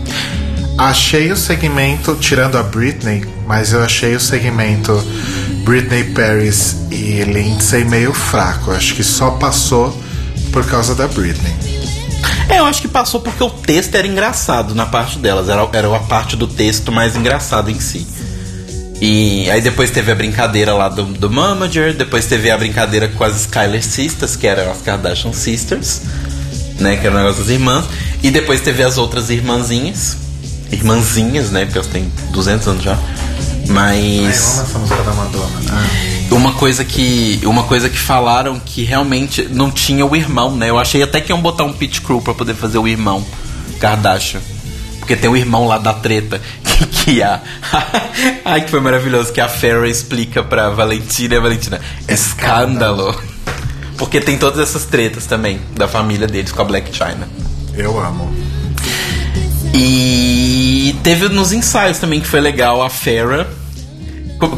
Achei 0.78 1.32
o 1.32 1.38
segmento, 1.38 2.16
tirando 2.16 2.58
a 2.58 2.64
Britney, 2.64 3.26
mas 3.48 3.74
eu 3.74 3.82
achei 3.84 4.16
o 4.16 4.20
segmento 4.20 4.94
Britney 5.64 6.04
Paris 6.04 6.76
e 6.92 7.24
Lindsay 7.24 7.84
meio 7.86 8.14
fraco. 8.14 8.72
Acho 8.72 8.94
que 8.94 9.04
só 9.04 9.32
passou 9.32 9.98
por 10.52 10.66
causa 10.68 10.94
da 10.94 11.08
Britney. 11.08 11.54
É, 12.50 12.60
eu 12.60 12.66
acho 12.66 12.82
que 12.82 12.88
passou 12.88 13.20
porque 13.20 13.44
o 13.44 13.50
texto 13.50 13.96
era 13.96 14.08
engraçado 14.08 14.76
na 14.76 14.86
parte 14.86 15.18
delas. 15.18 15.50
Era, 15.50 15.68
era 15.74 15.96
a 15.96 16.00
parte 16.00 16.36
do 16.36 16.48
texto 16.48 16.92
mais 16.92 17.16
engraçada 17.16 17.72
em 17.72 17.80
si. 17.80 18.08
E 19.02 19.50
aí 19.52 19.62
depois 19.62 19.92
teve 19.92 20.12
a 20.12 20.16
brincadeira 20.16 20.74
lá 20.74 20.88
do, 20.88 21.04
do 21.04 21.30
Manager, 21.30 21.94
depois 21.94 22.26
teve 22.28 22.50
a 22.50 22.58
brincadeira 22.58 23.10
com 23.10 23.24
as 23.24 23.42
Skyler 23.42 23.84
Sisters, 23.84 24.36
que 24.36 24.48
eram 24.48 24.72
as 24.72 24.82
Kardashian 24.82 25.34
Sisters, 25.34 26.02
né? 26.80 26.96
Que 26.96 27.08
era 27.08 27.16
o 27.16 27.18
negócio 27.18 27.42
das 27.44 27.52
irmãs. 27.52 27.86
E 28.24 28.32
depois 28.32 28.62
teve 28.62 28.84
as 28.84 28.98
outras 28.98 29.30
irmãzinhas. 29.30 30.18
Irmãzinhas, 30.72 31.52
né? 31.52 31.66
Porque 31.66 31.78
elas 31.78 31.90
têm 31.90 32.12
200 32.32 32.68
anos 32.68 32.84
já. 32.84 32.98
Ai, 33.70 34.22
Mas. 34.24 34.60
amo 34.60 34.62
essa 34.62 34.80
música 34.80 35.04
da 35.04 35.14
Madonna. 35.14 35.62
Ah. 35.70 36.34
Uma 36.34 36.54
coisa 36.54 36.84
que 36.84 37.40
uma 37.46 37.64
coisa 37.64 37.90
que 37.90 37.98
falaram 37.98 38.60
que 38.60 38.84
realmente 38.84 39.48
não 39.50 39.72
tinha 39.72 40.06
o 40.06 40.16
irmão, 40.16 40.56
né? 40.56 40.70
Eu 40.70 40.78
achei 40.78 41.02
até 41.02 41.22
que 41.22 41.32
iam 41.32 41.42
botar 41.42 41.64
um 41.64 41.74
pit 41.74 42.02
crew 42.02 42.22
pra 42.22 42.34
poder 42.34 42.56
fazer 42.56 42.78
o 42.78 42.88
irmão 42.88 43.26
Kardashian. 43.80 44.42
Porque 45.00 45.16
tem 45.16 45.30
o 45.30 45.38
irmão 45.38 45.68
lá 45.68 45.78
da 45.78 45.94
treta 45.94 46.42
que, 46.64 46.86
que 46.88 47.24
a 47.24 47.42
Ai, 48.44 48.62
que 48.62 48.72
foi 48.72 48.80
maravilhoso 48.80 49.32
que 49.32 49.40
a 49.40 49.48
Farrah 49.48 49.88
explica 49.88 50.44
pra 50.44 50.70
Valentina 50.70 51.36
e 51.36 51.38
a 51.38 51.42
Valentina, 51.42 51.80
escândalo. 52.08 53.16
Porque 53.98 54.20
tem 54.20 54.38
todas 54.38 54.60
essas 54.60 54.86
tretas 54.86 55.26
também 55.26 55.62
da 55.74 55.88
família 55.88 56.28
deles 56.28 56.52
com 56.52 56.62
a 56.62 56.66
Black 56.66 56.94
China. 56.94 57.28
Eu 57.74 58.00
amo. 58.00 58.34
E 59.78 60.96
teve 61.04 61.28
nos 61.28 61.52
ensaios 61.52 62.00
também 62.00 62.22
que 62.22 62.28
foi 62.28 62.40
legal 62.40 62.82
a 62.82 62.90
Farrah. 62.90 63.46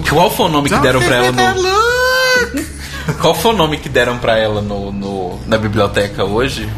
Qual- 0.08 0.30
foi 0.30 0.46
o 0.46 0.50
nome 0.50 0.70
que 0.70 0.78
deram 0.80 1.00
pra 1.02 1.16
ela 1.16 1.32
no 1.32 3.14
Qual 3.20 3.34
foi 3.34 3.52
o 3.52 3.58
nome 3.58 3.78
que 3.78 3.90
deram 3.90 4.18
pra 4.20 4.38
ela 4.38 4.62
no, 4.62 4.92
no- 4.92 5.40
na 5.48 5.58
biblioteca 5.58 6.24
hoje? 6.24 6.70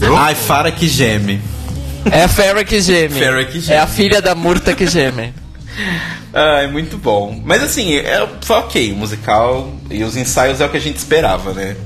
Eu? 0.00 0.16
Ai, 0.16 0.34
Fara 0.34 0.72
que 0.72 0.88
geme. 0.88 1.40
É 2.10 2.24
a 2.24 2.28
Farrah 2.28 2.64
que 2.64 2.80
geme. 2.80 3.14
Que 3.46 3.60
geme. 3.60 3.76
É 3.76 3.78
a 3.78 3.86
filha 3.86 4.20
da 4.20 4.34
Murta 4.34 4.74
que 4.74 4.84
geme. 4.86 5.32
Ai, 6.34 6.66
muito 6.66 6.96
bom. 6.98 7.40
Mas 7.44 7.62
assim, 7.62 7.94
é, 7.94 8.26
foi 8.40 8.56
ok. 8.56 8.92
O 8.92 8.96
musical 8.96 9.70
e 9.88 10.02
os 10.02 10.16
ensaios 10.16 10.60
é 10.60 10.66
o 10.66 10.68
que 10.68 10.76
a 10.76 10.80
gente 10.80 10.96
esperava, 10.96 11.52
né? 11.52 11.76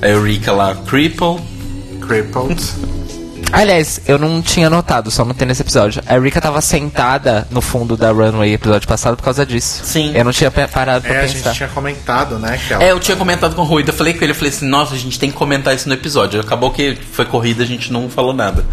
A 0.00 0.08
Eureka 0.08 0.50
lá, 0.50 0.74
Cripple. 0.74 1.36
Crippled. 2.00 2.60
Aliás, 3.52 4.00
eu 4.06 4.18
não 4.18 4.40
tinha 4.40 4.70
notado, 4.70 5.10
só 5.10 5.24
notei 5.24 5.46
nesse 5.46 5.60
episódio. 5.62 6.02
A 6.06 6.16
Erika 6.16 6.40
tava 6.40 6.60
sentada 6.60 7.46
no 7.50 7.60
fundo 7.60 7.96
da 7.96 8.10
runway 8.10 8.54
episódio 8.54 8.88
passado 8.88 9.16
por 9.16 9.22
causa 9.22 9.44
disso. 9.44 9.82
Sim. 9.84 10.12
Eu 10.14 10.24
não 10.24 10.32
tinha 10.32 10.50
parado 10.50 11.02
pra 11.04 11.14
É, 11.14 11.18
a 11.18 11.22
pensar. 11.22 11.34
gente 11.50 11.56
tinha 11.56 11.68
comentado, 11.68 12.38
né? 12.38 12.58
Que 12.66 12.72
ela 12.72 12.82
É, 12.82 12.92
eu 12.92 12.98
tinha 12.98 13.16
comentado 13.16 13.54
com 13.54 13.62
o 13.62 13.64
Rui, 13.64 13.84
eu 13.86 13.92
falei 13.92 14.14
com 14.14 14.24
ele, 14.24 14.32
eu 14.32 14.36
falei 14.36 14.50
assim, 14.50 14.66
nossa, 14.66 14.94
a 14.94 14.98
gente 14.98 15.18
tem 15.18 15.30
que 15.30 15.36
comentar 15.36 15.74
isso 15.74 15.86
no 15.88 15.94
episódio. 15.94 16.40
Acabou 16.40 16.70
que 16.70 16.96
foi 17.12 17.24
corrida, 17.26 17.62
a 17.62 17.66
gente 17.66 17.92
não 17.92 18.08
falou 18.08 18.32
nada. 18.32 18.64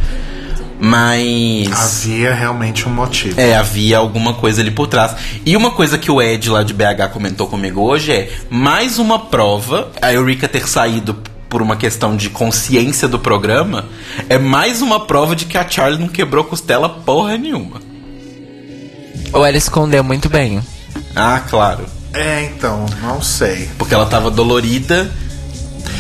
Mas. 0.82 1.70
havia 2.08 2.34
realmente 2.34 2.88
um 2.88 2.92
motivo. 2.92 3.40
É, 3.40 3.54
havia 3.56 3.98
alguma 3.98 4.34
coisa 4.36 4.62
ali 4.62 4.72
por 4.72 4.88
trás. 4.88 5.14
E 5.46 5.58
uma 5.58 5.72
coisa 5.72 5.98
que 5.98 6.10
o 6.10 6.22
Ed 6.22 6.50
lá 6.50 6.64
de 6.64 6.74
BH 6.74 7.10
comentou 7.12 7.48
comigo 7.48 7.82
hoje 7.82 8.14
é 8.14 8.30
mais 8.50 8.98
uma 8.98 9.20
prova, 9.20 9.90
a 10.02 10.14
Eureka 10.14 10.48
ter 10.48 10.66
saído 10.70 11.18
por 11.50 11.62
uma 11.62 11.76
questão 11.76 12.16
de 12.16 12.30
consciência 12.30 13.08
do 13.08 13.18
programa, 13.20 13.86
é 14.30 14.38
mais 14.38 14.82
uma 14.82 15.06
prova 15.06 15.36
de 15.36 15.46
que 15.46 15.58
a 15.58 15.68
Charlie 15.68 16.00
não 16.00 16.08
quebrou 16.08 16.44
costela 16.44 16.88
porra 16.88 17.38
nenhuma. 17.38 17.82
Ou 19.34 19.46
ela 19.46 19.58
escondeu 19.58 20.04
muito 20.04 20.30
bem. 20.30 20.62
Ah, 21.16 21.42
claro. 21.50 21.86
É, 22.14 22.44
então, 22.46 22.86
não 23.02 23.22
sei. 23.22 23.70
Porque 23.78 23.94
ela 23.94 24.06
tava 24.06 24.32
dolorida 24.32 25.12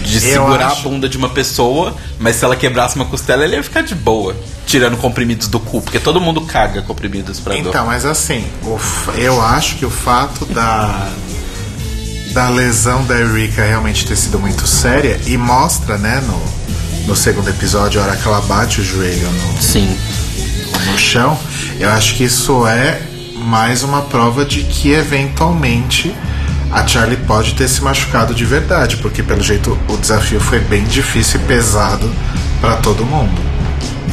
de 0.03 0.15
Eu 0.15 0.21
segurar 0.21 0.67
acho- 0.67 0.79
a 0.87 0.89
bunda 0.89 1.07
de 1.09 1.17
uma 1.17 1.29
pessoa, 1.29 1.95
mas 2.19 2.35
se 2.37 2.45
ela 2.45 2.55
quebrasse 2.55 2.95
uma 2.95 3.05
costela, 3.05 3.43
ele 3.43 3.55
ia 3.55 3.63
ficar 3.63 3.81
de 3.81 3.93
boa, 3.93 4.35
tirando 4.65 4.97
comprimidos 4.97 5.47
do 5.47 5.59
cu, 5.59 5.81
porque 5.81 5.99
todo 5.99 6.19
mundo 6.19 6.41
caga 6.41 6.81
comprimidos 6.81 7.39
pra 7.39 7.53
dor. 7.53 7.67
Então, 7.67 7.85
mas 7.85 8.05
assim, 8.05 8.43
eu 9.15 9.39
acho 9.41 9.75
que 9.75 9.85
o 9.85 9.89
fato 9.91 10.45
da 10.45 11.07
da 12.31 12.49
lesão 12.49 13.03
da 13.05 13.19
Erika 13.19 13.63
realmente 13.63 14.05
ter 14.05 14.15
sido 14.15 14.39
muito 14.39 14.67
séria 14.67 15.19
e 15.25 15.37
mostra, 15.37 15.97
né, 15.97 16.21
no, 16.25 17.07
no 17.07 17.15
segundo 17.15 17.49
episódio, 17.49 17.99
a 17.99 18.03
hora 18.05 18.15
que 18.15 18.27
ela 18.27 18.41
bate 18.41 18.81
o 18.81 18.83
joelho 18.83 19.29
no, 19.31 19.61
Sim. 19.61 19.97
no 20.85 20.97
chão, 20.97 21.37
eu 21.79 21.89
acho 21.89 22.15
que 22.15 22.23
isso 22.23 22.67
é 22.67 23.01
mais 23.35 23.83
uma 23.83 24.01
prova 24.03 24.45
de 24.45 24.63
que 24.63 24.91
eventualmente 24.91 26.15
a 26.71 26.85
Charlie 26.85 27.17
pode 27.17 27.55
ter 27.55 27.67
se 27.67 27.81
machucado 27.81 28.33
de 28.35 28.45
verdade, 28.45 28.97
porque 28.97 29.23
pelo 29.23 29.41
jeito 29.41 29.77
o 29.87 29.97
desafio 29.97 30.39
foi 30.39 30.59
bem 30.59 30.83
difícil 30.83 31.39
e 31.39 31.43
pesado 31.45 32.09
pra 32.61 32.75
todo 32.77 33.03
mundo. 33.05 33.41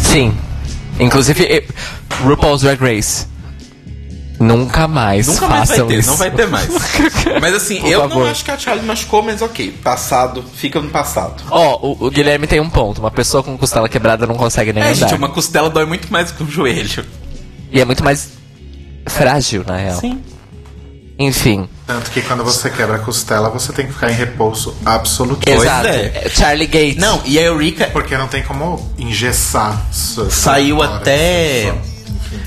Sim. 0.01 0.35
Inclusive, 0.99 1.65
RuPaul's 2.25 2.63
Drag 2.63 2.81
Race. 2.81 3.27
Nunca 4.39 4.87
mais 4.87 5.27
Nunca 5.29 5.49
mais 5.49 5.69
vai 5.69 5.77
façam 5.79 5.87
ter, 5.89 5.99
isso. 5.99 6.11
não 6.11 6.17
vai 6.19 6.31
ter 6.31 6.47
mais. 6.47 6.69
Mas 7.41 7.55
assim, 7.55 7.81
Por 7.81 7.91
eu 7.91 8.01
favor. 8.03 8.25
não 8.25 8.31
acho 8.31 8.45
que 8.45 8.51
a 8.51 8.59
Charlie 8.59 8.85
machucou, 8.87 9.23
mas 9.23 9.41
ok. 9.41 9.71
Passado, 9.83 10.45
fica 10.55 10.81
no 10.81 10.91
passado. 10.91 11.43
Ó, 11.51 11.79
o, 11.81 12.07
o 12.07 12.11
Guilherme 12.11 12.47
tem 12.47 12.61
um 12.61 12.69
ponto. 12.69 12.99
Uma 13.01 13.11
pessoa 13.11 13.43
com 13.43 13.57
costela 13.57 13.89
quebrada 13.89 14.27
não 14.27 14.35
consegue 14.35 14.73
nem 14.73 14.83
É, 14.83 14.89
andar. 14.89 14.95
gente, 15.09 15.15
uma 15.15 15.31
costela 15.31 15.71
dói 15.71 15.87
muito 15.87 16.13
mais 16.13 16.31
que 16.31 16.43
um 16.43 16.51
joelho. 16.51 17.05
E 17.73 17.81
é 17.81 17.85
muito 17.85 18.05
mais 18.05 18.29
frágil, 19.09 19.65
na 19.67 19.77
real. 19.77 19.99
Sim. 20.01 20.21
Enfim. 21.19 21.67
Tanto 21.87 22.11
que 22.11 22.21
quando 22.21 22.45
você 22.45 22.69
quebra 22.69 22.97
a 22.97 22.99
costela, 22.99 23.49
você 23.49 23.73
tem 23.73 23.87
que 23.87 23.93
ficar 23.95 24.11
em 24.11 24.15
repouso 24.15 24.77
absoluto. 24.85 25.49
Exato. 25.49 25.87
é. 25.89 26.25
É, 26.25 26.29
Charlie 26.29 26.67
Gates. 26.67 26.97
Não, 26.99 27.23
e 27.25 27.39
a 27.39 27.43
Eureka 27.43 27.87
Porque 27.91 28.17
não 28.19 28.29
tem 28.29 28.43
como 28.43 28.87
engessar. 28.99 29.83
saiu 30.31 30.83
até. 30.83 31.75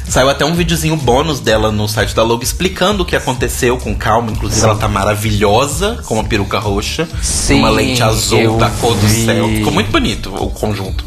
Saiu 0.08 0.30
até 0.30 0.44
um 0.44 0.54
videozinho 0.54 0.96
bônus 0.96 1.40
dela 1.40 1.72
no 1.72 1.88
site 1.88 2.16
da 2.16 2.24
Logo 2.24 2.44
explicando 2.44 3.04
o 3.04 3.06
que 3.06 3.16
aconteceu 3.16 3.78
com 3.78 3.96
calma. 3.96 4.32
Inclusive, 4.32 4.64
ela 4.64 4.76
tá 4.76 4.88
maravilhosa 4.88 6.02
com 6.06 6.16
uma 6.16 6.24
peruca 6.24 6.60
roxa, 6.60 7.08
Sim, 7.22 7.60
uma 7.60 7.70
lente 7.70 8.02
azul 8.02 8.58
da 8.58 8.70
cor 8.70 8.96
do 8.96 9.08
céu. 9.08 9.48
Ficou 9.48 9.72
muito 9.72 9.92
bonito 9.92 10.34
o 10.34 10.50
conjunto. 10.50 11.06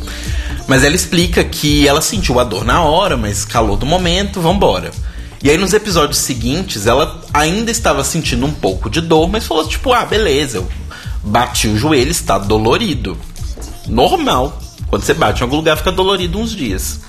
Mas 0.67 0.85
ela 0.85 0.95
explica 0.95 1.43
que 1.43 1.87
ela 1.87 2.01
sentiu 2.01 2.39
a 2.39 2.45
dor 2.45 2.65
na 2.65 2.83
hora, 2.83 3.17
mas 3.17 3.45
calor 3.45 3.77
do 3.77 3.85
momento, 3.85 4.41
vambora. 4.41 4.91
E 5.43 5.51
aí 5.51 5.59
nos 5.59 5.73
episódios 5.73 6.19
seguintes, 6.19 6.87
ela 6.87 7.21
ainda 7.35 7.71
estava 7.71 8.05
sentindo 8.05 8.47
um 8.47 8.53
pouco 8.53 8.89
de 8.89 9.01
dor, 9.01 9.29
mas 9.29 9.45
falou 9.45 9.67
tipo, 9.67 9.93
ah, 9.93 10.05
beleza, 10.05 10.59
eu 10.59 10.69
bati 11.23 11.67
o 11.67 11.77
joelho, 11.77 12.11
está 12.11 12.39
dolorido. 12.39 13.19
Normal. 13.89 14.61
Quando 14.87 15.03
você 15.03 15.15
bate 15.15 15.41
em 15.41 15.45
algum 15.45 15.57
lugar, 15.57 15.77
fica 15.77 15.91
dolorido 15.91 16.39
uns 16.39 16.55
dias. 16.55 17.01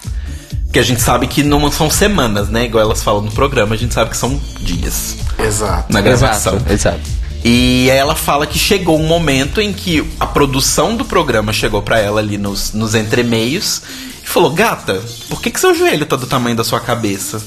Porque 0.74 0.80
a 0.80 0.84
gente 0.84 1.04
sabe 1.04 1.28
que 1.28 1.44
não 1.44 1.72
são 1.72 1.88
semanas, 1.88 2.50
né? 2.50 2.66
Igual 2.66 2.84
elas 2.84 3.04
falam 3.04 3.22
no 3.22 3.32
programa, 3.32 3.76
a 3.76 3.78
gente 3.78 3.94
sabe 3.94 4.10
que 4.10 4.18
são 4.18 4.42
dias 4.60 5.18
Exato. 5.38 5.94
na 5.94 6.02
gravação. 6.02 6.56
Exato, 6.56 6.74
exato. 6.74 7.02
E 7.46 7.92
aí 7.92 7.96
ela 7.96 8.16
fala 8.16 8.48
que 8.48 8.58
chegou 8.58 9.00
um 9.00 9.06
momento 9.06 9.62
em 9.62 9.72
que 9.72 10.04
a 10.20 10.26
produção 10.26 10.96
do 10.96 11.06
programa 11.06 11.54
chegou 11.54 11.84
pra 11.84 12.00
ela 12.00 12.20
ali 12.20 12.40
nos, 12.40 12.74
nos 12.74 12.96
entremeios 12.96 13.84
e 14.24 14.28
falou: 14.28 14.50
Gata, 14.50 15.00
por 15.30 15.40
que, 15.44 15.52
que 15.52 15.60
seu 15.60 15.76
joelho 15.76 16.08
tá 16.08 16.16
do 16.16 16.26
tamanho 16.26 16.56
da 16.56 16.64
sua 16.64 16.80
cabeça? 16.80 17.40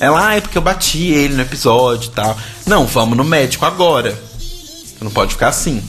Ela, 0.00 0.28
ah, 0.28 0.36
é 0.36 0.40
porque 0.40 0.56
eu 0.56 0.62
bati 0.62 1.08
ele 1.08 1.34
no 1.34 1.42
episódio 1.42 2.08
e 2.08 2.14
tal. 2.14 2.34
Não, 2.64 2.86
vamos 2.86 3.18
no 3.18 3.24
médico 3.24 3.66
agora. 3.66 4.18
Não 4.98 5.10
pode 5.10 5.34
ficar 5.34 5.48
assim. 5.48 5.82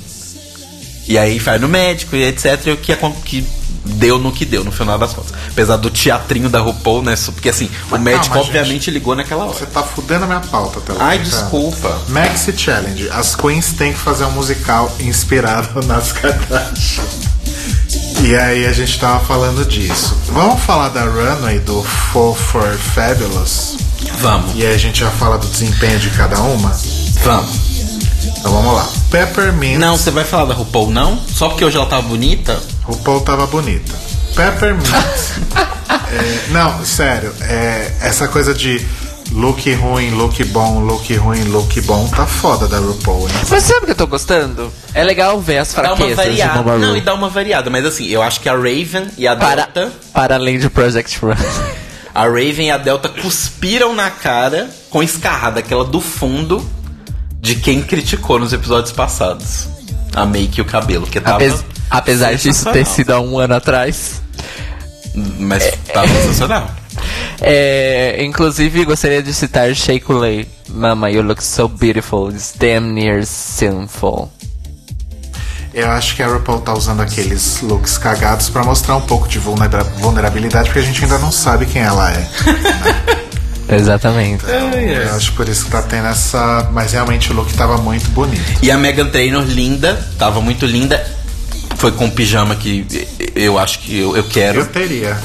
E 1.07 1.17
aí 1.17 1.39
vai 1.39 1.59
no 1.59 1.69
médico 1.69 2.13
e 2.13 2.25
etc. 2.25 2.61
E 2.65 2.71
o 2.71 2.77
que, 2.77 2.93
que 3.23 3.47
deu 3.87 4.19
no 4.19 4.31
que 4.31 4.45
deu, 4.45 4.63
no 4.63 4.71
final 4.71 4.97
das 4.97 5.13
contas. 5.13 5.33
Apesar 5.49 5.77
do 5.77 5.89
teatrinho 5.89 6.49
da 6.49 6.59
RuPaul, 6.59 7.01
né? 7.03 7.15
Porque 7.33 7.49
assim, 7.49 7.69
Mas 7.89 7.99
o 7.99 8.03
médico 8.03 8.33
calma, 8.33 8.41
obviamente 8.41 8.91
ligou 8.91 9.15
naquela 9.15 9.45
hora. 9.45 9.53
Você 9.53 9.65
tá 9.65 9.81
fudendo 9.83 10.25
a 10.25 10.27
minha 10.27 10.39
pauta, 10.41 10.79
Telo. 10.81 10.99
Ai, 11.01 11.17
desculpa. 11.19 11.97
Maxi 12.09 12.53
Challenge. 12.57 13.09
As 13.09 13.35
queens 13.35 13.73
têm 13.73 13.93
que 13.93 13.99
fazer 13.99 14.25
um 14.25 14.31
musical 14.31 14.93
inspirado 14.99 15.81
nas 15.87 16.11
Kardashian. 16.11 17.03
E 18.23 18.35
aí 18.35 18.65
a 18.65 18.73
gente 18.73 18.99
tava 18.99 19.23
falando 19.25 19.63
disso. 19.65 20.15
Vamos 20.27 20.61
falar 20.63 20.89
da 20.89 21.03
runway 21.05 21.59
do 21.59 21.81
Fall 21.83 22.35
for 22.35 22.75
Fabulous? 22.77 23.77
Vamos, 24.19 24.55
E 24.55 24.65
aí 24.65 24.73
a 24.73 24.77
gente 24.77 24.99
já 24.99 25.09
fala 25.11 25.37
do 25.37 25.47
desempenho 25.47 25.99
de 25.99 26.09
cada 26.11 26.39
uma? 26.41 26.69
vamos. 27.23 27.67
Então 28.39 28.51
vamos 28.51 28.73
lá. 28.75 28.87
Peppermint. 29.09 29.77
Não, 29.79 29.95
você 29.97 30.11
vai 30.11 30.23
falar 30.23 30.45
da 30.45 30.53
RuPaul, 30.53 30.91
não? 30.91 31.19
Só 31.33 31.49
porque 31.49 31.63
hoje 31.63 31.77
ela 31.77 31.85
tava 31.85 32.03
bonita? 32.03 32.59
RuPaul 32.87 33.21
tava 33.21 33.45
bonita. 33.47 33.93
Peppermint. 34.35 34.87
é, 36.11 36.51
não, 36.51 36.85
sério. 36.85 37.33
é, 37.41 37.91
essa 38.01 38.27
coisa 38.27 38.53
de 38.53 38.85
look 39.31 39.71
ruim, 39.73 40.11
look 40.11 40.43
bom, 40.45 40.79
look 40.79 41.13
ruim, 41.15 41.43
look 41.45 41.81
bom, 41.81 42.07
tá 42.07 42.25
foda 42.25 42.67
da 42.67 42.77
RuPaul, 42.79 43.27
hein? 43.27 43.35
Mas 43.49 43.63
sabe 43.63 43.83
o 43.83 43.85
que 43.85 43.91
eu 43.91 43.95
tô 43.95 44.07
gostando? 44.07 44.71
É 44.93 45.03
legal 45.03 45.39
ver 45.39 45.57
as 45.57 45.73
Dá 45.73 45.93
uma 45.93 45.97
fraquezas 45.97 46.25
de 46.25 46.29
variada. 46.31 46.63
Mama 46.63 46.77
Não, 46.77 46.95
e 46.95 47.01
dá 47.01 47.13
uma 47.13 47.29
variada. 47.29 47.69
Mas 47.69 47.85
assim, 47.85 48.07
eu 48.07 48.21
acho 48.21 48.39
que 48.39 48.47
a 48.47 48.53
Raven 48.53 49.07
e 49.17 49.27
a 49.27 49.35
Para, 49.35 49.65
Delta... 49.65 49.91
para 50.13 50.35
além 50.35 50.59
de 50.59 50.69
Project 50.69 51.19
Run. 51.19 51.35
A 52.15 52.23
Raven 52.23 52.67
e 52.67 52.71
a 52.71 52.77
Delta 52.77 53.09
cuspiram 53.09 53.93
na 53.93 54.09
cara 54.09 54.69
com 54.89 55.03
escarrada, 55.03 55.59
aquela 55.59 55.85
do 55.85 56.01
fundo 56.01 56.67
de 57.39 57.55
quem 57.55 57.81
criticou 57.83 58.39
nos 58.39 58.53
episódios 58.53 58.91
passados. 58.91 59.67
A 60.21 60.25
make 60.25 60.59
e 60.59 60.61
o 60.61 60.65
cabelo, 60.65 61.05
que 61.07 61.19
tava. 61.21 61.37
Apes- 61.37 61.63
apesar 61.89 62.35
disso 62.35 62.71
ter 62.71 62.85
sido 62.85 63.11
há 63.11 63.19
um 63.21 63.37
ano 63.39 63.55
atrás. 63.55 64.21
Mas 65.39 65.71
tava 65.93 66.07
sensacional. 66.07 66.69
É, 67.41 68.23
inclusive, 68.23 68.83
gostaria 68.85 69.21
de 69.21 69.33
citar 69.33 69.73
Shake 69.75 70.11
Lay. 70.11 70.47
Mama, 70.69 71.09
you 71.09 71.21
look 71.21 71.41
so 71.43 71.67
beautiful. 71.67 72.29
It's 72.29 72.53
damn 72.57 72.93
near 72.93 73.25
sinful. 73.25 74.31
Eu 75.73 75.91
acho 75.91 76.15
que 76.15 76.23
a 76.23 76.27
RuPaul 76.27 76.61
tá 76.61 76.73
usando 76.73 77.01
aqueles 77.01 77.61
looks 77.61 77.99
cagados 77.99 78.49
pra 78.49 78.63
mostrar 78.63 78.95
um 78.95 79.01
pouco 79.01 79.27
de 79.27 79.37
vulnera- 79.37 79.83
vulnerabilidade, 79.83 80.65
porque 80.69 80.79
a 80.79 80.83
gente 80.83 81.03
ainda 81.03 81.19
não 81.19 81.31
sabe 81.31 81.67
quem 81.67 81.81
ela 81.83 82.11
é. 82.11 82.27
Exatamente. 83.69 84.43
Eu 84.45 85.15
acho 85.15 85.33
por 85.33 85.47
isso 85.47 85.65
que 85.65 85.71
tá 85.71 85.81
tendo 85.81 86.07
essa. 86.07 86.69
Mas 86.71 86.93
realmente 86.93 87.31
o 87.31 87.35
look 87.35 87.53
tava 87.53 87.77
muito 87.77 88.09
bonito. 88.11 88.41
E 88.61 88.71
a 88.71 88.77
Megan 88.77 89.07
Trainor, 89.07 89.43
linda, 89.43 89.95
tava 90.17 90.41
muito 90.41 90.65
linda. 90.65 91.05
Foi 91.75 91.91
com 91.91 92.05
o 92.05 92.11
pijama 92.11 92.55
que 92.55 92.87
eu 93.35 93.59
acho 93.59 93.79
que 93.79 93.99
eu, 93.99 94.15
eu 94.15 94.23
quero. 94.23 94.61
Eu 94.61 94.67
teria. 94.67 95.17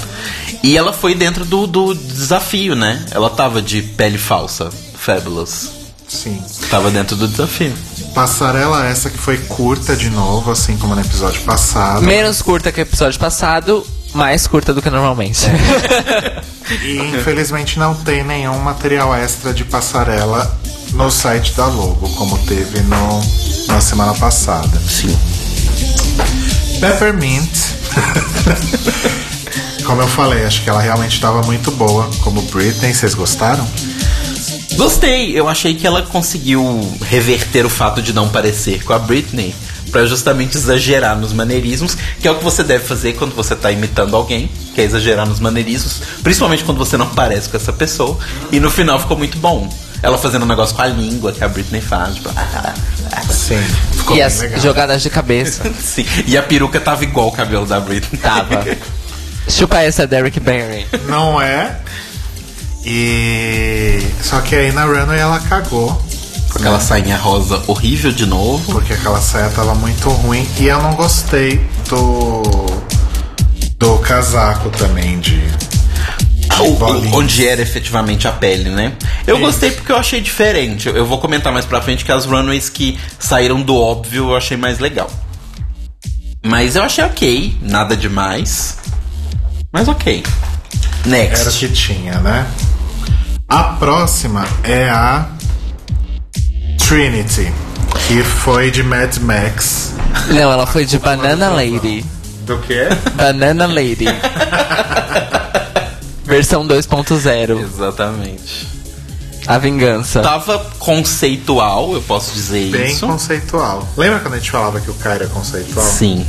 E 0.62 0.76
ela 0.76 0.92
foi 0.92 1.14
dentro 1.14 1.44
do, 1.44 1.66
do 1.66 1.94
desafio, 1.94 2.74
né? 2.74 3.04
Ela 3.10 3.30
tava 3.30 3.62
de 3.62 3.82
pele 3.82 4.18
falsa. 4.18 4.70
Fabulous. 4.94 5.70
Sim. 6.06 6.40
Tava 6.70 6.90
dentro 6.90 7.16
do 7.16 7.26
desafio. 7.26 7.72
Passarela 8.14 8.86
essa 8.86 9.08
que 9.08 9.16
foi 9.16 9.38
curta 9.38 9.96
de 9.96 10.10
novo, 10.10 10.50
assim 10.50 10.76
como 10.76 10.94
no 10.94 11.00
episódio 11.00 11.40
passado. 11.42 12.02
Menos 12.02 12.42
curta 12.42 12.70
que 12.70 12.80
o 12.80 12.82
episódio 12.82 13.18
passado, 13.18 13.84
mais 14.14 14.46
curta 14.46 14.72
do 14.72 14.82
que 14.82 14.90
normalmente. 14.90 15.46
E 16.80 16.96
infelizmente 16.96 17.78
não 17.78 17.94
tem 17.94 18.24
nenhum 18.24 18.58
material 18.60 19.14
extra 19.14 19.52
de 19.52 19.64
passarela 19.64 20.58
no 20.92 21.10
site 21.10 21.52
da 21.54 21.66
Logo, 21.66 22.08
como 22.10 22.38
teve 22.46 22.80
no, 22.80 23.20
na 23.66 23.80
semana 23.80 24.14
passada. 24.14 24.80
Sim. 24.80 25.14
Peppermint. 26.80 27.50
como 29.84 30.02
eu 30.02 30.08
falei, 30.08 30.44
acho 30.44 30.62
que 30.62 30.70
ela 30.70 30.80
realmente 30.80 31.14
estava 31.14 31.42
muito 31.42 31.70
boa, 31.72 32.08
como 32.22 32.40
Britney. 32.42 32.94
Vocês 32.94 33.14
gostaram? 33.14 33.66
Gostei, 34.76 35.38
eu 35.38 35.48
achei 35.48 35.74
que 35.74 35.86
ela 35.86 36.02
conseguiu 36.02 36.64
reverter 37.02 37.66
o 37.66 37.70
fato 37.70 38.00
de 38.00 38.12
não 38.12 38.28
parecer 38.28 38.82
com 38.82 38.92
a 38.92 38.98
Britney 38.98 39.54
pra 39.92 40.06
justamente 40.06 40.56
exagerar 40.56 41.16
nos 41.16 41.32
maneirismos, 41.32 41.94
que 42.18 42.26
é 42.26 42.30
o 42.30 42.36
que 42.36 42.42
você 42.42 42.64
deve 42.64 42.84
fazer 42.84 43.12
quando 43.12 43.34
você 43.34 43.54
tá 43.54 43.70
imitando 43.70 44.16
alguém, 44.16 44.50
que 44.74 44.80
é 44.80 44.84
exagerar 44.84 45.28
nos 45.28 45.38
maneirismos, 45.38 46.00
principalmente 46.22 46.64
quando 46.64 46.78
você 46.78 46.96
não 46.96 47.06
parece 47.10 47.48
com 47.50 47.56
essa 47.58 47.72
pessoa, 47.72 48.18
e 48.50 48.58
no 48.58 48.70
final 48.70 48.98
ficou 48.98 49.16
muito 49.16 49.38
bom. 49.38 49.68
Ela 50.02 50.18
fazendo 50.18 50.42
um 50.42 50.48
negócio 50.48 50.74
com 50.74 50.82
a 50.82 50.86
língua 50.88 51.30
que 51.30 51.44
a 51.44 51.48
Britney 51.48 51.80
faz, 51.80 52.16
tipo, 52.16 52.28
ah, 52.34 52.74
ah, 53.12 53.20
Sim. 53.30 53.62
Ficou 53.92 54.16
e 54.16 54.22
as 54.22 54.40
legal. 54.40 54.60
jogadas 54.60 55.00
de 55.02 55.08
cabeça. 55.10 55.62
sim. 55.80 56.04
E 56.26 56.36
a 56.36 56.42
peruca 56.42 56.80
tava 56.80 57.04
igual 57.04 57.28
o 57.28 57.32
cabelo 57.32 57.66
da 57.66 57.78
Britney. 57.78 58.20
Tava. 58.20 58.64
Chupa 59.48 59.80
essa, 59.80 60.04
Derek 60.04 60.40
Barry. 60.40 60.88
Não 61.06 61.40
é. 61.40 61.76
E. 62.84 64.00
Só 64.22 64.40
que 64.40 64.56
aí 64.56 64.72
na 64.72 64.84
Runway 64.84 65.20
ela 65.20 65.38
cagou. 65.40 66.02
Com 66.52 66.58
aquela 66.58 66.80
sainha 66.80 67.16
rosa 67.16 67.62
horrível 67.66 68.12
de 68.12 68.26
novo. 68.26 68.72
Porque 68.72 68.92
aquela 68.92 69.20
saia 69.20 69.48
tava 69.50 69.74
muito 69.74 70.08
ruim. 70.10 70.46
E 70.58 70.66
eu 70.66 70.80
não 70.82 70.94
gostei 70.94 71.58
do. 71.88 72.42
Do 73.78 73.98
casaco 73.98 74.70
também 74.70 75.18
de. 75.18 75.42
O- 76.60 77.16
onde 77.16 77.48
era 77.48 77.62
efetivamente 77.62 78.28
a 78.28 78.32
pele, 78.32 78.68
né? 78.70 78.92
Eu 79.26 79.38
gostei 79.38 79.70
porque 79.72 79.90
eu 79.90 79.96
achei 79.96 80.20
diferente. 80.20 80.86
Eu, 80.86 80.96
eu 80.96 81.06
vou 81.06 81.18
comentar 81.18 81.52
mais 81.52 81.64
pra 81.64 81.80
frente 81.80 82.04
que 82.04 82.12
as 82.12 82.24
runways 82.26 82.68
que 82.68 82.98
saíram 83.18 83.62
do 83.62 83.74
óbvio 83.74 84.30
eu 84.30 84.36
achei 84.36 84.56
mais 84.56 84.78
legal. 84.78 85.10
Mas 86.44 86.76
eu 86.76 86.82
achei 86.82 87.02
ok, 87.04 87.56
nada 87.62 87.96
demais. 87.96 88.76
Mas 89.72 89.88
ok. 89.88 90.22
Next. 91.06 91.40
Era 91.40 91.50
o 91.50 91.52
que 91.54 91.68
tinha, 91.70 92.20
né? 92.20 92.46
A 93.48 93.64
próxima 93.64 94.46
é 94.62 94.88
a 94.90 95.26
Trinity, 96.92 97.50
que 98.06 98.22
foi 98.22 98.70
de 98.70 98.82
Mad 98.82 99.16
Max. 99.20 99.94
Não, 100.28 100.52
ela 100.52 100.66
foi 100.66 100.84
de 100.84 100.98
Banana 100.98 101.48
Lady. 101.48 102.04
Do 102.42 102.58
quê? 102.58 102.86
Banana 103.14 103.66
Lady. 103.66 104.04
Versão 106.22 106.68
2.0. 106.68 107.62
Exatamente. 107.62 108.68
A 109.46 109.56
vingança. 109.56 110.20
Tava 110.20 110.58
conceitual, 110.78 111.94
eu 111.94 112.02
posso 112.02 112.34
dizer 112.34 112.70
Bem 112.70 112.92
isso. 112.92 113.06
conceitual. 113.06 113.88
Lembra 113.96 114.18
quando 114.18 114.34
a 114.34 114.38
gente 114.38 114.50
falava 114.50 114.78
que 114.78 114.90
o 114.90 114.94
cara 114.94 115.24
é 115.24 115.28
conceitual? 115.28 115.86
Sim. 115.86 116.26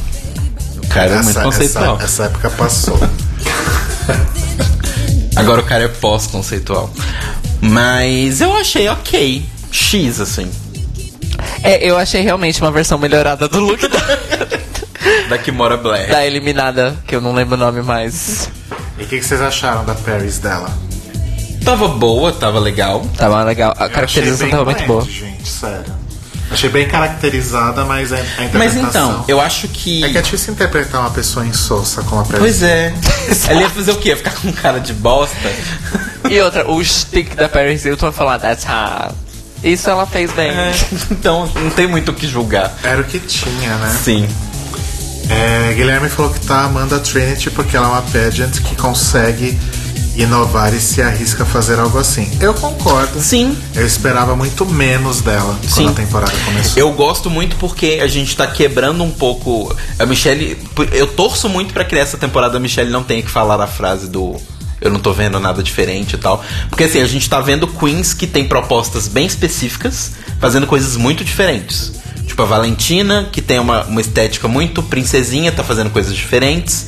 O 0.81 0.88
cara 0.88 1.11
é 1.11 1.22
muito 1.23 1.41
conceitual. 1.41 1.95
Essa, 1.98 2.06
essa 2.06 2.23
época 2.23 2.49
passou. 2.52 2.98
Agora 5.35 5.60
o 5.60 5.65
cara 5.65 5.84
é 5.84 5.88
pós-conceitual. 5.90 6.90
Mas 7.60 8.40
eu 8.40 8.56
achei 8.56 8.88
ok. 8.88 9.52
X, 9.74 10.20
assim. 10.22 10.50
É, 11.64 11.84
eu 11.84 11.98
achei 11.98 12.22
realmente 12.22 12.62
uma 12.62 12.72
versão 12.72 12.98
melhorada 13.00 13.48
do 13.48 13.60
look 13.60 13.88
da, 13.88 14.00
Da 15.30 15.38
Kimora 15.38 15.78
Blair. 15.78 16.10
da 16.10 16.26
eliminada, 16.26 16.95
que 17.08 17.16
eu 17.16 17.22
não 17.22 17.34
lembro 17.34 17.56
o 17.56 17.58
nome 17.58 17.82
mais. 17.82 18.50
E 19.00 19.04
o 19.04 19.08
que, 19.08 19.18
que 19.20 19.26
vocês 19.26 19.41
acharam 19.41 19.84
da 19.84 19.95
Paris 19.95 20.38
dela? 20.38 20.70
Tava 21.66 21.88
boa, 21.88 22.32
tava 22.32 22.60
legal. 22.60 23.02
Tava 23.18 23.44
legal. 23.44 23.72
A 23.78 23.84
Eu 23.84 23.86
achei 23.86 23.94
caracterização 23.95 24.48
bem 24.48 24.52
tava 24.52 24.66
muito 24.66 24.86
boa. 24.86 25.02
gente, 25.04 25.48
sério. 25.50 26.04
Achei 26.52 26.70
bem 26.70 26.88
caracterizada, 26.88 27.84
mas 27.86 28.14
a, 28.14 28.18
a 28.18 28.20
interpretação... 28.20 28.60
Mas 28.60 28.76
então, 28.76 29.26
eu 29.28 29.41
acho 29.41 29.68
que. 29.70 30.04
É 30.04 30.10
que 30.10 30.18
é 30.18 30.22
difícil 30.22 30.54
interpretar 30.54 31.02
uma 31.02 31.10
pessoa 31.10 31.45
insossa 31.45 32.04
como 32.04 32.22
a 32.22 32.26
Paris. 32.26 32.40
Pois 32.40 32.62
é. 32.62 32.94
Ela 33.50 33.62
ia 33.62 33.70
fazer 33.70 33.91
o 33.91 33.95
quê? 33.98 34.10
Ia 34.10 34.18
ficar 34.18 34.36
com 34.36 34.52
cara 34.54 34.80
de 34.80 34.94
bosta? 34.94 35.36
E 36.30 36.40
outra, 36.41 36.70
o 36.70 36.84
stick 36.84 37.34
da 37.36 37.50
Paris 37.50 37.84
Hilton 37.86 38.12
falar, 38.12 38.38
that's 38.40 38.66
hot. 38.66 39.16
Isso 39.64 39.90
ela 39.90 40.06
fez 40.06 40.31
bem. 40.34 40.49
É, 40.49 40.72
então, 41.11 41.49
não 41.56 41.69
tem 41.69 41.88
muito 41.88 42.11
o 42.11 42.14
que 42.14 42.27
julgar. 42.27 42.76
Era 42.84 43.02
o 43.02 43.03
que 43.03 43.19
tinha, 43.19 43.76
né? 43.77 43.98
Sim. 44.03 44.27
É, 45.30 45.73
Guilherme 45.73 46.10
falou 46.10 46.31
que 46.31 46.41
tá 46.41 46.65
amando 46.65 46.95
a 46.95 46.99
Trinity 46.99 47.49
porque 47.49 47.77
ela 47.77 47.88
é 47.88 47.91
uma 47.91 48.02
pageant 48.02 48.52
que 48.61 48.76
consegue 48.76 49.57
inovar 50.15 50.73
e 50.73 50.80
se 50.80 51.02
arrisca 51.02 51.44
a 51.44 51.45
fazer 51.45 51.80
algo 51.80 51.98
assim. 51.98 52.30
Eu 52.40 52.53
concordo. 52.53 53.19
Sim. 53.19 53.57
Eu 53.73 53.85
esperava 53.85 54.35
muito 54.35 54.65
menos 54.65 55.22
dela 55.22 55.57
Sim. 55.64 55.85
quando 55.85 55.90
a 55.90 55.94
temporada 55.94 56.34
começou. 56.45 56.77
Eu 56.77 56.91
gosto 56.94 57.30
muito 57.30 57.56
porque 57.56 57.99
a 58.02 58.07
gente 58.07 58.35
tá 58.35 58.45
quebrando 58.45 59.03
um 59.03 59.11
pouco. 59.11 59.76
A 59.98 60.06
Michelle. 60.06 60.57
Eu 60.91 61.07
torço 61.07 61.49
muito 61.49 61.73
pra 61.73 61.84
que 61.84 61.95
nessa 61.95 62.18
temporada 62.18 62.57
a 62.57 62.60
Michelle 62.60 62.91
não 62.91 63.03
tenha 63.03 63.22
que 63.22 63.31
falar 63.31 63.60
a 63.60 63.68
frase 63.68 64.07
do. 64.07 64.35
Eu 64.84 64.91
não 64.91 64.99
tô 64.99 65.14
vendo 65.14 65.39
nada 65.39 65.64
diferente 65.64 66.15
e 66.15 66.18
tal. 66.18 66.43
Porque 66.69 66.84
assim, 66.84 67.01
a 67.01 67.07
gente 67.07 67.30
tá 67.30 67.39
vendo 67.39 67.65
queens 67.65 68.14
que 68.14 68.27
tem 68.27 68.45
propostas 68.45 69.07
bem 69.07 69.26
específicas, 69.26 70.11
fazendo 70.41 70.68
coisas 70.68 70.97
muito 70.97 71.23
diferentes. 71.23 71.93
Tipo 72.27 72.41
a 72.43 72.45
Valentina, 72.45 73.30
que 73.31 73.41
tem 73.41 73.60
uma, 73.60 73.85
uma 73.85 74.01
estética 74.01 74.47
muito 74.47 74.84
princesinha, 74.84 75.53
tá 75.53 75.64
fazendo 75.64 75.89
coisas 75.89 76.14
diferentes. 76.14 76.88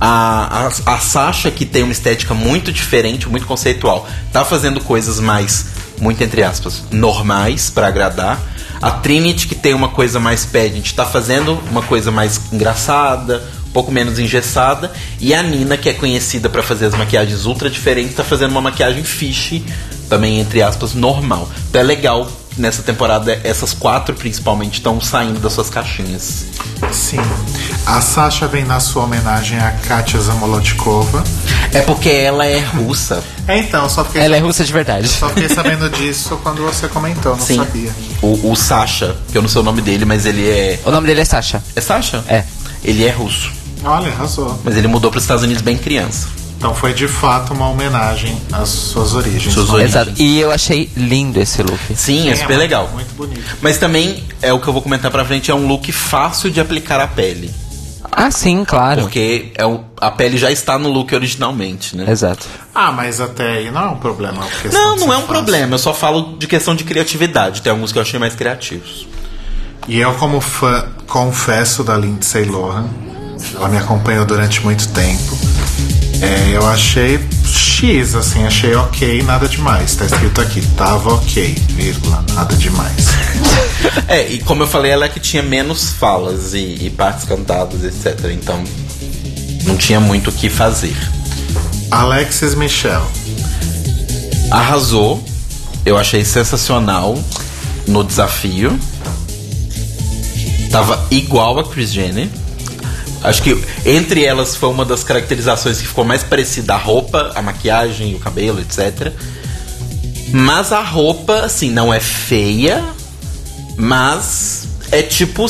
A, 0.00 0.66
a, 0.86 0.94
a 0.94 0.98
Sasha, 0.98 1.50
que 1.50 1.64
tem 1.64 1.84
uma 1.84 1.92
estética 1.92 2.34
muito 2.34 2.72
diferente, 2.72 3.28
muito 3.28 3.46
conceitual, 3.46 4.08
tá 4.32 4.44
fazendo 4.44 4.80
coisas 4.80 5.20
mais, 5.20 5.66
muito 6.00 6.24
entre 6.24 6.42
aspas, 6.42 6.82
normais 6.90 7.70
pra 7.70 7.86
agradar. 7.86 8.40
A 8.82 8.90
Trinity, 8.90 9.46
que 9.46 9.54
tem 9.54 9.74
uma 9.74 9.90
coisa 9.90 10.18
mais 10.18 10.46
pageant, 10.46 10.94
tá 10.94 11.04
fazendo 11.04 11.60
uma 11.70 11.82
coisa 11.82 12.10
mais 12.10 12.40
engraçada, 12.50 13.46
um 13.70 13.72
pouco 13.72 13.90
menos 13.92 14.18
engessada. 14.18 14.92
E 15.20 15.32
a 15.32 15.42
Nina, 15.42 15.76
que 15.76 15.88
é 15.88 15.94
conhecida 15.94 16.48
pra 16.48 16.62
fazer 16.62 16.86
as 16.86 16.94
maquiagens 16.94 17.46
ultra 17.46 17.70
diferentes, 17.70 18.14
tá 18.16 18.24
fazendo 18.24 18.50
uma 18.50 18.60
maquiagem 18.60 19.04
fish, 19.04 19.62
também 20.08 20.40
entre 20.40 20.60
aspas, 20.62 20.92
normal. 20.92 21.48
Então 21.68 21.80
é 21.80 21.84
legal 21.84 22.28
nessa 22.58 22.82
temporada 22.82 23.40
essas 23.44 23.72
quatro 23.72 24.14
principalmente 24.14 24.74
estão 24.74 25.00
saindo 25.00 25.38
das 25.38 25.52
suas 25.52 25.70
caixinhas. 25.70 26.46
Sim. 26.92 27.20
A 27.86 28.00
Sasha 28.00 28.48
vem 28.48 28.64
na 28.64 28.80
sua 28.80 29.04
homenagem 29.04 29.56
a 29.58 29.70
Katia 29.70 30.20
Zamolotkova. 30.20 31.22
É 31.72 31.80
porque 31.82 32.10
ela 32.10 32.44
é 32.44 32.58
russa. 32.58 33.22
É, 33.46 33.58
então, 33.58 33.88
só 33.88 34.04
fiquei, 34.04 34.22
Ela 34.22 34.36
é 34.36 34.40
russa 34.40 34.64
de 34.64 34.72
verdade. 34.72 35.08
só 35.08 35.28
fiquei 35.28 35.48
sabendo 35.48 35.88
disso 35.90 36.38
quando 36.42 36.62
você 36.62 36.88
comentou, 36.88 37.36
não 37.36 37.44
Sim. 37.46 37.56
sabia. 37.56 37.92
O, 38.20 38.50
o 38.50 38.56
Sasha, 38.56 39.16
que 39.30 39.38
eu 39.38 39.42
não 39.42 39.48
sei 39.48 39.60
o 39.60 39.64
nome 39.64 39.80
dele, 39.80 40.04
mas 40.04 40.26
ele 40.26 40.48
é. 40.48 40.80
O 40.84 40.90
nome 40.90 41.06
dele 41.06 41.20
é 41.20 41.24
Sasha. 41.24 41.62
É 41.76 41.80
Sasha? 41.80 42.24
É. 42.28 42.42
Ele 42.82 43.04
é 43.06 43.10
russo. 43.10 43.52
Olha, 43.84 44.08
arrasou. 44.08 44.60
Mas 44.64 44.76
ele 44.76 44.88
mudou 44.88 45.10
para 45.10 45.18
os 45.18 45.24
Estados 45.24 45.42
Unidos 45.44 45.62
bem 45.62 45.76
criança. 45.76 46.28
Então 46.58 46.74
foi 46.74 46.92
de 46.92 47.08
fato 47.08 47.54
uma 47.54 47.68
homenagem 47.70 48.38
às 48.52 48.68
suas 48.68 49.14
origens. 49.14 49.54
Suas 49.54 49.70
origens. 49.70 49.94
Exato. 49.94 50.12
E 50.22 50.38
eu 50.38 50.50
achei 50.52 50.90
lindo 50.94 51.40
esse 51.40 51.62
look. 51.62 51.78
Sim, 51.96 52.28
é 52.28 52.34
super 52.34 52.48
muito- 52.48 52.58
legal. 52.58 52.88
Muito 52.92 53.14
bonito. 53.14 53.56
Mas 53.62 53.78
também 53.78 54.22
é 54.42 54.52
o 54.52 54.60
que 54.60 54.68
eu 54.68 54.72
vou 54.72 54.82
comentar 54.82 55.10
pra 55.10 55.24
frente, 55.24 55.50
é 55.50 55.54
um 55.54 55.66
look 55.66 55.90
fácil 55.90 56.50
de 56.50 56.60
aplicar 56.60 57.00
à 57.00 57.06
pele. 57.06 57.50
Ah, 58.12 58.30
sim, 58.30 58.62
claro. 58.66 59.02
Porque 59.02 59.52
é 59.54 59.64
o- 59.64 59.84
a 59.98 60.10
pele 60.10 60.36
já 60.36 60.50
está 60.50 60.78
no 60.78 60.90
look 60.90 61.14
originalmente, 61.14 61.96
né? 61.96 62.04
Exato. 62.10 62.46
Ah, 62.74 62.92
mas 62.92 63.20
até 63.22 63.52
aí 63.58 63.70
não 63.70 63.82
é 63.82 63.88
um 63.88 63.96
problema. 63.96 64.42
Não, 64.70 64.96
de 64.96 65.00
não 65.00 65.06
é 65.12 65.16
um 65.16 65.20
fácil. 65.20 65.26
problema. 65.28 65.74
Eu 65.74 65.78
só 65.78 65.94
falo 65.94 66.36
de 66.36 66.46
questão 66.46 66.74
de 66.74 66.84
criatividade. 66.84 67.62
Tem 67.62 67.70
alguns 67.70 67.90
que 67.92 67.96
eu 67.98 68.02
achei 68.02 68.18
mais 68.20 68.34
criativos. 68.34 69.06
E 69.88 69.98
eu, 69.98 70.12
como 70.14 70.40
fã, 70.42 70.84
confesso 71.06 71.82
da 71.84 71.96
Lindsay 71.96 72.44
Lohan, 72.44 72.86
ela 73.54 73.68
me 73.68 73.76
acompanhou 73.76 74.24
durante 74.24 74.62
muito 74.62 74.88
tempo. 74.88 75.38
É, 76.22 76.56
eu 76.56 76.66
achei 76.66 77.18
X, 77.44 78.14
assim, 78.14 78.44
achei 78.44 78.74
ok, 78.74 79.22
nada 79.22 79.48
demais. 79.48 79.96
Tá 79.96 80.04
escrito 80.04 80.40
aqui, 80.40 80.60
tava 80.76 81.14
ok, 81.14 81.54
vírgula, 81.70 82.24
nada 82.34 82.54
demais. 82.56 83.06
É, 84.06 84.28
e 84.28 84.38
como 84.40 84.62
eu 84.62 84.66
falei, 84.66 84.92
ela 84.92 85.06
é 85.06 85.08
que 85.08 85.18
tinha 85.18 85.42
menos 85.42 85.90
falas 85.90 86.52
e, 86.52 86.58
e 86.58 86.90
partes 86.90 87.24
cantadas, 87.24 87.82
etc. 87.82 88.30
Então, 88.30 88.62
não 89.64 89.76
tinha 89.76 89.98
muito 89.98 90.28
o 90.28 90.32
que 90.32 90.50
fazer. 90.50 90.94
Alexis 91.90 92.54
Michel. 92.54 93.02
Arrasou. 94.50 95.24
Eu 95.84 95.96
achei 95.96 96.24
sensacional 96.24 97.18
no 97.86 98.04
desafio. 98.04 98.78
Tava 100.70 101.06
igual 101.10 101.58
a 101.58 101.64
Chris 101.64 101.92
Jenner. 101.92 102.28
Acho 103.22 103.42
que 103.42 103.64
entre 103.84 104.24
elas 104.24 104.56
foi 104.56 104.68
uma 104.70 104.84
das 104.84 105.04
caracterizações 105.04 105.80
que 105.80 105.86
ficou 105.86 106.04
mais 106.04 106.22
parecida 106.22 106.74
a 106.74 106.78
roupa, 106.78 107.32
a 107.34 107.42
maquiagem, 107.42 108.14
o 108.14 108.18
cabelo, 108.18 108.60
etc. 108.60 109.12
Mas 110.32 110.72
a 110.72 110.80
roupa, 110.80 111.40
assim, 111.40 111.70
não 111.70 111.92
é 111.92 112.00
feia, 112.00 112.82
mas 113.76 114.68
é 114.90 115.02
tipo 115.02 115.46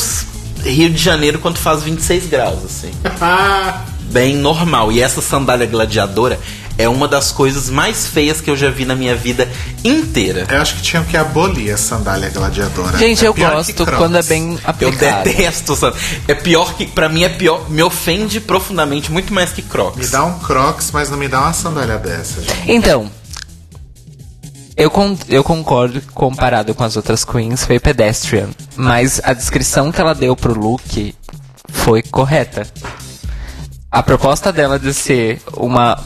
Rio 0.65 0.89
de 0.89 1.01
Janeiro 1.01 1.39
quando 1.39 1.57
faz 1.57 1.83
26 1.83 2.27
graus, 2.27 2.65
assim 2.65 2.91
bem 4.11 4.35
normal. 4.35 4.91
E 4.91 5.01
essa 5.01 5.21
sandália 5.21 5.65
gladiadora 5.65 6.39
é 6.81 6.89
uma 6.89 7.07
das 7.07 7.31
coisas 7.31 7.69
mais 7.69 8.07
feias 8.07 8.41
que 8.41 8.49
eu 8.49 8.57
já 8.57 8.69
vi 8.69 8.85
na 8.85 8.95
minha 8.95 9.15
vida 9.15 9.49
inteira. 9.83 10.45
Eu 10.49 10.61
acho 10.61 10.75
que 10.75 10.81
tinham 10.81 11.03
que 11.03 11.15
abolir 11.15 11.73
a 11.73 11.77
sandália 11.77 12.29
gladiadora. 12.29 12.97
Gente, 12.97 13.23
É 13.23 13.27
eu 13.27 13.33
gosto 13.33 13.85
quando 13.85 14.17
é 14.17 14.23
bem 14.23 14.53
Eu 14.53 14.59
aplicado. 14.63 15.23
detesto, 15.23 15.75
sabe? 15.75 15.97
É 16.27 16.33
pior 16.33 16.73
que. 16.75 16.85
Pra 16.85 17.07
mim 17.09 17.23
é 17.23 17.29
pior. 17.29 17.69
Me 17.69 17.83
ofende 17.83 18.39
profundamente, 18.39 19.11
muito 19.11 19.33
mais 19.33 19.51
que 19.51 19.61
Me 19.61 19.67
Crocs. 19.69 20.09
dá 20.11 20.23
um 20.25 20.39
Crocs, 20.39 20.91
mas 20.91 21.09
não 21.09 21.17
me 21.17 21.27
dá 21.27 21.41
uma 21.41 21.53
sandália 21.53 21.97
dessa, 21.97 22.41
gente. 22.41 22.53
Então, 22.71 23.09
eu, 24.75 24.89
con- 24.89 25.17
eu 25.29 25.43
concordo 25.43 26.01
que 26.01 26.07
comparado 26.07 26.73
com 26.73 26.83
as 26.83 26.95
outras 26.95 27.23
queens 27.23 27.63
foi 27.65 27.79
pedestrian, 27.79 28.49
mas 28.75 29.21
a 29.23 29.33
descrição 29.33 29.91
que 29.91 30.01
ela 30.01 30.13
deu 30.15 30.35
pro 30.35 30.57
look 30.59 31.13
foi 31.69 32.01
correta. 32.01 32.65
A 33.91 34.01
proposta 34.01 34.51
dela 34.53 34.79
de 34.79 34.93
ser 34.93 35.41
uma 35.57 35.99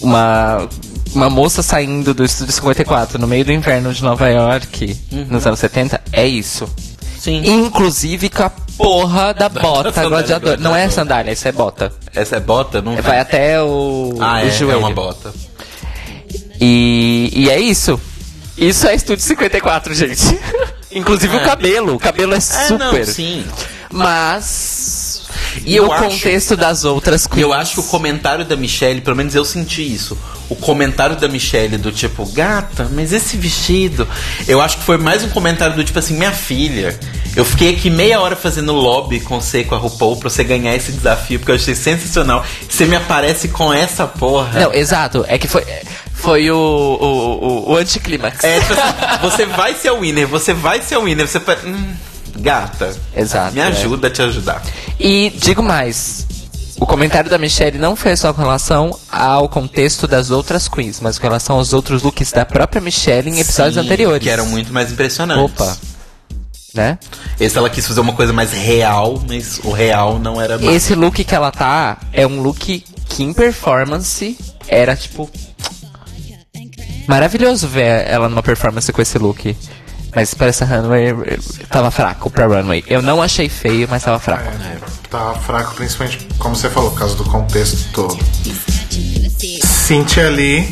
uma 0.00 0.68
uma 1.14 1.28
moça 1.28 1.62
saindo 1.62 2.14
do 2.14 2.24
estúdio 2.24 2.52
54 2.52 3.18
no 3.18 3.26
meio 3.26 3.44
do 3.44 3.52
inverno 3.52 3.92
de 3.92 4.02
Nova 4.02 4.28
York 4.28 4.96
nos 5.28 5.44
anos 5.46 5.58
70 5.58 6.00
é 6.12 6.26
isso. 6.26 6.68
Sim. 7.18 7.42
Inclusive 7.44 8.28
com 8.30 8.44
a 8.44 8.50
porra 8.78 9.34
da 9.34 9.48
bota 9.50 9.90
sandália 9.92 10.08
gladiadora. 10.08 10.56
Não 10.56 10.74
é 10.74 10.88
sandália, 10.88 11.32
isso 11.32 11.46
é 11.48 11.52
bota. 11.52 11.92
Essa 12.14 12.36
é 12.36 12.40
bota? 12.40 12.80
Não 12.80 12.96
Vai 13.02 13.18
até 13.20 13.60
o, 13.60 14.14
Ah, 14.20 14.36
o 14.42 14.46
é, 14.46 14.50
joelho. 14.50 14.76
é 14.76 14.78
uma 14.78 14.90
bota. 14.92 15.32
E, 16.60 17.30
e 17.34 17.50
é 17.50 17.58
isso. 17.60 18.00
Isso 18.56 18.86
é 18.86 18.94
Estúdio 18.94 19.24
54, 19.24 19.94
gente. 19.94 20.38
Inclusive 20.92 21.36
o 21.36 21.42
cabelo. 21.42 21.94
O 21.94 21.98
cabelo 21.98 22.34
é 22.34 22.36
É, 22.36 22.40
super. 22.40 22.78
não, 22.78 23.04
sim. 23.04 23.44
Mas. 23.90 24.99
E 25.64 25.76
eu 25.76 25.92
acho- 25.92 26.04
contexto 26.04 26.56
das 26.56 26.84
outras 26.84 27.26
queens. 27.26 27.42
eu 27.42 27.52
acho 27.52 27.74
que 27.74 27.80
o 27.80 27.84
comentário 27.84 28.44
da 28.44 28.56
Michelle, 28.56 29.00
pelo 29.00 29.16
menos 29.16 29.34
eu 29.34 29.44
senti 29.44 29.82
isso. 29.82 30.16
O 30.48 30.56
comentário 30.56 31.14
da 31.16 31.28
Michelle 31.28 31.76
do 31.78 31.92
tipo, 31.92 32.26
gata, 32.26 32.88
mas 32.92 33.12
esse 33.12 33.36
vestido. 33.36 34.06
Eu 34.48 34.60
acho 34.60 34.78
que 34.78 34.84
foi 34.84 34.98
mais 34.98 35.22
um 35.22 35.28
comentário 35.28 35.76
do 35.76 35.84
tipo 35.84 35.98
assim, 35.98 36.14
minha 36.16 36.32
filha. 36.32 36.98
Eu 37.36 37.44
fiquei 37.44 37.70
aqui 37.74 37.88
meia 37.88 38.20
hora 38.20 38.34
fazendo 38.34 38.72
lobby 38.72 39.20
com 39.20 39.40
você 39.40 39.62
com 39.62 39.74
a 39.76 39.78
RuPaul 39.78 40.16
pra 40.16 40.28
você 40.28 40.42
ganhar 40.42 40.74
esse 40.74 40.90
desafio, 40.90 41.38
porque 41.38 41.52
eu 41.52 41.56
achei 41.56 41.74
sensacional. 41.76 42.44
Você 42.68 42.84
me 42.84 42.96
aparece 42.96 43.48
com 43.48 43.72
essa 43.72 44.06
porra. 44.08 44.58
Não, 44.58 44.72
exato. 44.74 45.24
É 45.28 45.38
que 45.38 45.46
foi. 45.46 45.64
Foi 46.12 46.50
o, 46.50 46.54
o, 46.56 47.70
o, 47.70 47.72
o 47.72 47.76
anticlímax. 47.76 48.44
É, 48.44 48.60
tipo 48.60 48.72
assim, 48.74 48.82
você 49.22 49.46
vai 49.46 49.74
ser 49.74 49.90
o 49.90 50.00
winner, 50.00 50.26
você 50.28 50.52
vai 50.52 50.82
ser 50.82 50.96
o 50.98 51.04
winner, 51.04 51.26
você. 51.26 51.38
Hum, 51.64 51.94
gata. 52.40 52.94
Exato, 53.16 53.54
Me 53.54 53.60
é. 53.60 53.64
ajuda 53.64 54.08
a 54.08 54.10
te 54.10 54.22
ajudar. 54.22 54.62
E 54.98 55.32
digo 55.36 55.62
mais. 55.62 56.26
O 56.80 56.86
comentário 56.86 57.28
da 57.28 57.36
Michelle 57.36 57.78
não 57.78 57.94
foi 57.94 58.16
só 58.16 58.32
com 58.32 58.40
relação 58.40 58.98
ao 59.12 59.50
contexto 59.50 60.06
das 60.06 60.30
outras 60.30 60.66
queens, 60.66 60.98
mas 60.98 61.18
com 61.18 61.26
relação 61.26 61.56
aos 61.56 61.74
outros 61.74 62.02
looks 62.02 62.32
da 62.32 62.46
própria 62.46 62.80
Michelle 62.80 63.28
em 63.28 63.38
episódios 63.38 63.74
Sim, 63.74 63.80
anteriores. 63.80 64.22
Que 64.22 64.30
eram 64.30 64.46
muito 64.46 64.72
mais 64.72 64.90
impressionantes. 64.90 65.60
Opa. 65.60 65.76
Né? 66.72 66.98
Esse 67.38 67.58
ela 67.58 67.68
quis 67.68 67.86
fazer 67.86 68.00
uma 68.00 68.14
coisa 68.14 68.32
mais 68.32 68.52
real, 68.52 69.22
mas 69.28 69.60
o 69.62 69.72
real 69.72 70.18
não 70.18 70.40
era 70.40 70.56
mais. 70.56 70.74
Esse 70.74 70.94
look 70.94 71.22
que 71.22 71.34
ela 71.34 71.50
tá 71.50 71.98
é 72.12 72.26
um 72.26 72.40
look 72.40 72.82
que 73.08 73.22
em 73.22 73.32
performance 73.34 74.38
era 74.66 74.96
tipo. 74.96 75.28
Maravilhoso 77.06 77.66
ver 77.66 78.06
ela 78.06 78.28
numa 78.28 78.42
performance 78.42 78.90
com 78.92 79.02
esse 79.02 79.18
look. 79.18 79.56
Mas 80.14 80.34
para 80.34 80.48
essa 80.48 80.64
runway 80.64 81.14
tava 81.68 81.90
fraco 81.90 82.30
pra 82.30 82.46
runway. 82.46 82.84
Eu 82.86 83.00
não 83.02 83.22
achei 83.22 83.48
feio, 83.48 83.86
mas 83.88 84.02
tava 84.02 84.18
fraco. 84.18 84.42
É, 84.42 84.78
tá 85.08 85.34
fraco, 85.34 85.74
principalmente, 85.74 86.26
como 86.38 86.54
você 86.54 86.68
falou, 86.68 86.90
por 86.90 86.98
causa 86.98 87.16
do 87.16 87.24
contexto 87.24 87.92
todo. 87.92 88.18
Cynthia 89.62 90.30
Lee. 90.30 90.68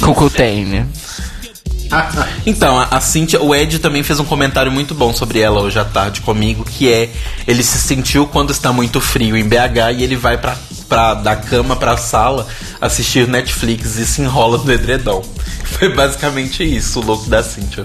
Cucutane. 0.00 0.86
Então, 2.44 2.78
a, 2.78 2.84
a 2.84 3.00
Cynthia, 3.00 3.40
o 3.40 3.54
Ed 3.54 3.78
também 3.78 4.02
fez 4.02 4.18
um 4.18 4.24
comentário 4.24 4.70
muito 4.72 4.94
bom 4.94 5.12
sobre 5.12 5.40
ela 5.40 5.60
hoje 5.60 5.78
à 5.78 5.84
tarde 5.84 6.20
comigo, 6.20 6.64
que 6.64 6.90
é 6.90 7.08
ele 7.46 7.62
se 7.62 7.78
sentiu 7.78 8.26
quando 8.26 8.50
está 8.50 8.72
muito 8.72 9.00
frio 9.00 9.36
em 9.36 9.44
BH 9.44 9.94
e 9.96 10.02
ele 10.02 10.16
vai 10.16 10.36
pra, 10.36 10.56
pra, 10.88 11.14
da 11.14 11.36
cama 11.36 11.76
pra 11.76 11.96
sala 11.96 12.46
assistir 12.80 13.26
Netflix 13.28 13.96
e 13.96 14.06
se 14.06 14.22
enrola 14.22 14.58
no 14.58 14.72
edredom. 14.72 15.22
Foi 15.64 15.92
basicamente 15.94 16.62
isso 16.62 17.00
o 17.00 17.04
look 17.04 17.28
da 17.28 17.42
Cynthia. 17.42 17.84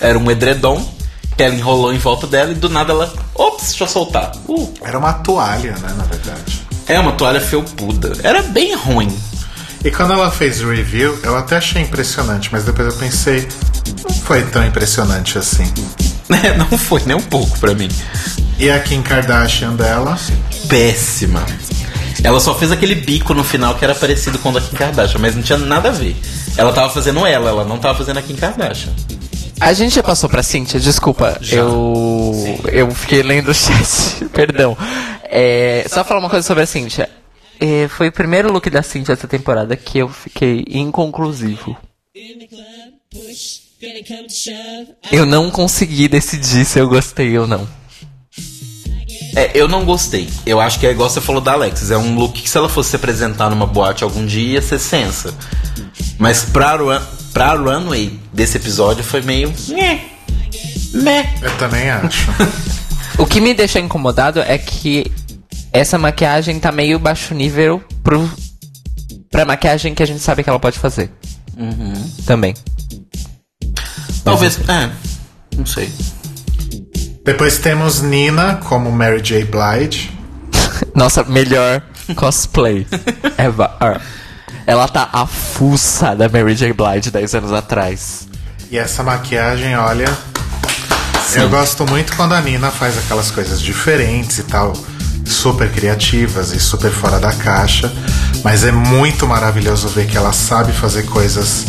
Era 0.00 0.18
um 0.18 0.30
edredom 0.30 0.84
que 1.36 1.42
ela 1.42 1.54
enrolou 1.54 1.92
em 1.92 1.98
volta 1.98 2.26
dela 2.26 2.52
e 2.52 2.54
do 2.54 2.68
nada 2.68 2.92
ela. 2.92 3.12
Ops, 3.34 3.68
deixa 3.68 3.84
eu 3.84 3.88
soltar. 3.88 4.32
Uh, 4.48 4.72
Era 4.82 4.98
uma 4.98 5.12
toalha, 5.14 5.72
né, 5.78 5.94
na 5.96 6.04
verdade. 6.04 6.62
é 6.86 6.98
uma 6.98 7.12
toalha 7.12 7.40
felpuda. 7.40 8.12
Era 8.22 8.42
bem 8.42 8.74
ruim. 8.74 9.16
E 9.84 9.90
quando 9.90 10.12
ela 10.12 10.30
fez 10.30 10.60
o 10.62 10.70
review, 10.70 11.18
eu 11.22 11.36
até 11.36 11.56
achei 11.56 11.82
impressionante, 11.82 12.48
mas 12.52 12.64
depois 12.64 12.86
eu 12.86 12.94
pensei, 13.00 13.48
não 14.04 14.14
foi 14.14 14.42
tão 14.42 14.64
impressionante 14.64 15.38
assim. 15.38 15.70
É, 16.42 16.56
não 16.56 16.78
foi 16.78 17.02
nem 17.04 17.14
um 17.14 17.20
pouco 17.20 17.58
pra 17.58 17.74
mim. 17.74 17.90
E 18.58 18.70
a 18.70 18.80
Kim 18.80 19.02
Kardashian 19.02 19.74
dela, 19.74 20.18
péssima. 20.66 21.44
Ela 22.24 22.38
só 22.38 22.54
fez 22.54 22.70
aquele 22.70 22.94
bico 22.94 23.34
no 23.34 23.42
final 23.42 23.74
que 23.74 23.84
era 23.84 23.94
parecido 23.94 24.38
com 24.38 24.50
o 24.50 24.52
da 24.52 24.60
Kim 24.60 24.76
Kardashian, 24.76 25.18
mas 25.20 25.34
não 25.34 25.42
tinha 25.42 25.58
nada 25.58 25.88
a 25.88 25.92
ver. 25.92 26.16
Ela 26.56 26.72
tava 26.72 26.88
fazendo 26.90 27.26
ela, 27.26 27.50
ela 27.50 27.64
não 27.64 27.78
tava 27.78 27.98
fazendo 27.98 28.18
a 28.18 28.22
Kim 28.22 28.36
Kardashian. 28.36 28.92
A 29.60 29.72
gente 29.72 29.94
já 29.94 30.02
passou 30.02 30.28
pra 30.28 30.42
Cintia, 30.42 30.80
desculpa. 30.80 31.38
Eu. 31.50 32.32
Eu 32.72 32.90
fiquei 32.92 33.22
lendo 33.22 33.50
o 33.50 33.54
chat, 33.54 34.24
perdão. 34.34 34.76
É, 35.24 35.84
só 35.88 36.02
falar 36.04 36.20
uma 36.20 36.28
coisa 36.30 36.46
sobre 36.46 36.64
a 36.64 36.66
Cintia. 36.66 37.08
É, 37.60 37.86
foi 37.86 38.08
o 38.08 38.12
primeiro 38.12 38.52
look 38.52 38.68
da 38.68 38.82
Cintia 38.82 39.12
essa 39.12 39.28
temporada 39.28 39.76
que 39.76 39.98
eu 39.98 40.08
fiquei 40.08 40.64
inconclusivo. 40.68 41.76
Eu 45.12 45.26
não 45.26 45.50
consegui 45.50 46.08
decidir 46.08 46.64
se 46.64 46.78
eu 46.78 46.88
gostei 46.88 47.38
ou 47.38 47.46
não. 47.46 47.81
É, 49.34 49.50
eu 49.54 49.66
não 49.66 49.84
gostei. 49.84 50.28
Eu 50.44 50.60
acho 50.60 50.78
que 50.78 50.86
é 50.86 50.90
igual 50.90 51.08
você 51.08 51.20
falou 51.20 51.40
da 51.40 51.52
Alexis. 51.52 51.90
É 51.90 51.96
um 51.96 52.14
look 52.14 52.40
que 52.40 52.48
se 52.48 52.56
ela 52.56 52.68
fosse 52.68 52.90
se 52.90 52.96
apresentar 52.96 53.48
numa 53.50 53.66
boate 53.66 54.04
algum 54.04 54.24
dia, 54.26 54.54
ia 54.54 54.62
ser 54.62 54.78
sensa. 54.78 55.34
Mas 56.18 56.44
pra, 56.44 56.76
run, 56.76 57.00
pra 57.32 57.54
runway, 57.54 58.18
desse 58.32 58.58
episódio 58.58 59.02
foi 59.02 59.22
meio. 59.22 59.52
Né. 59.68 60.00
Né. 60.92 61.34
Eu 61.40 61.56
também 61.56 61.90
acho. 61.90 62.28
O 63.18 63.26
que 63.26 63.42
me 63.42 63.52
deixa 63.52 63.78
incomodado 63.78 64.40
é 64.40 64.56
que 64.56 65.12
essa 65.70 65.98
maquiagem 65.98 66.58
tá 66.58 66.72
meio 66.72 66.98
baixo 66.98 67.34
nível 67.34 67.82
pro, 68.02 68.28
pra 69.30 69.44
maquiagem 69.44 69.94
que 69.94 70.02
a 70.02 70.06
gente 70.06 70.20
sabe 70.20 70.42
que 70.42 70.48
ela 70.48 70.58
pode 70.58 70.78
fazer. 70.78 71.10
Também. 72.26 72.54
Talvez. 74.24 74.58
É. 74.68 74.90
Não 75.56 75.66
sei. 75.66 75.92
Depois 77.24 77.58
temos 77.58 78.00
Nina 78.00 78.56
como 78.56 78.90
Mary 78.90 79.20
J. 79.20 79.44
Blige. 79.44 80.10
Nossa, 80.94 81.22
melhor 81.22 81.80
cosplay 82.16 82.84
ever. 83.38 84.00
Ela 84.66 84.88
tá 84.88 85.08
a 85.12 85.24
fuça 85.26 86.16
da 86.16 86.28
Mary 86.28 86.54
J. 86.56 86.72
Blige 86.72 87.10
10 87.10 87.34
anos 87.36 87.52
atrás. 87.52 88.28
E 88.70 88.76
essa 88.76 89.02
maquiagem, 89.04 89.76
olha. 89.76 90.08
Eu 91.34 91.48
gosto 91.48 91.86
muito 91.86 92.14
quando 92.16 92.32
a 92.32 92.40
Nina 92.40 92.70
faz 92.70 92.98
aquelas 92.98 93.30
coisas 93.30 93.60
diferentes 93.60 94.38
e 94.38 94.42
tal, 94.42 94.74
super 95.24 95.70
criativas 95.70 96.52
e 96.52 96.60
super 96.60 96.90
fora 96.90 97.18
da 97.18 97.32
caixa. 97.32 97.90
Mas 98.42 98.64
é 98.64 98.72
muito 98.72 99.26
maravilhoso 99.26 99.88
ver 99.88 100.06
que 100.06 100.16
ela 100.16 100.32
sabe 100.32 100.72
fazer 100.72 101.04
coisas, 101.04 101.64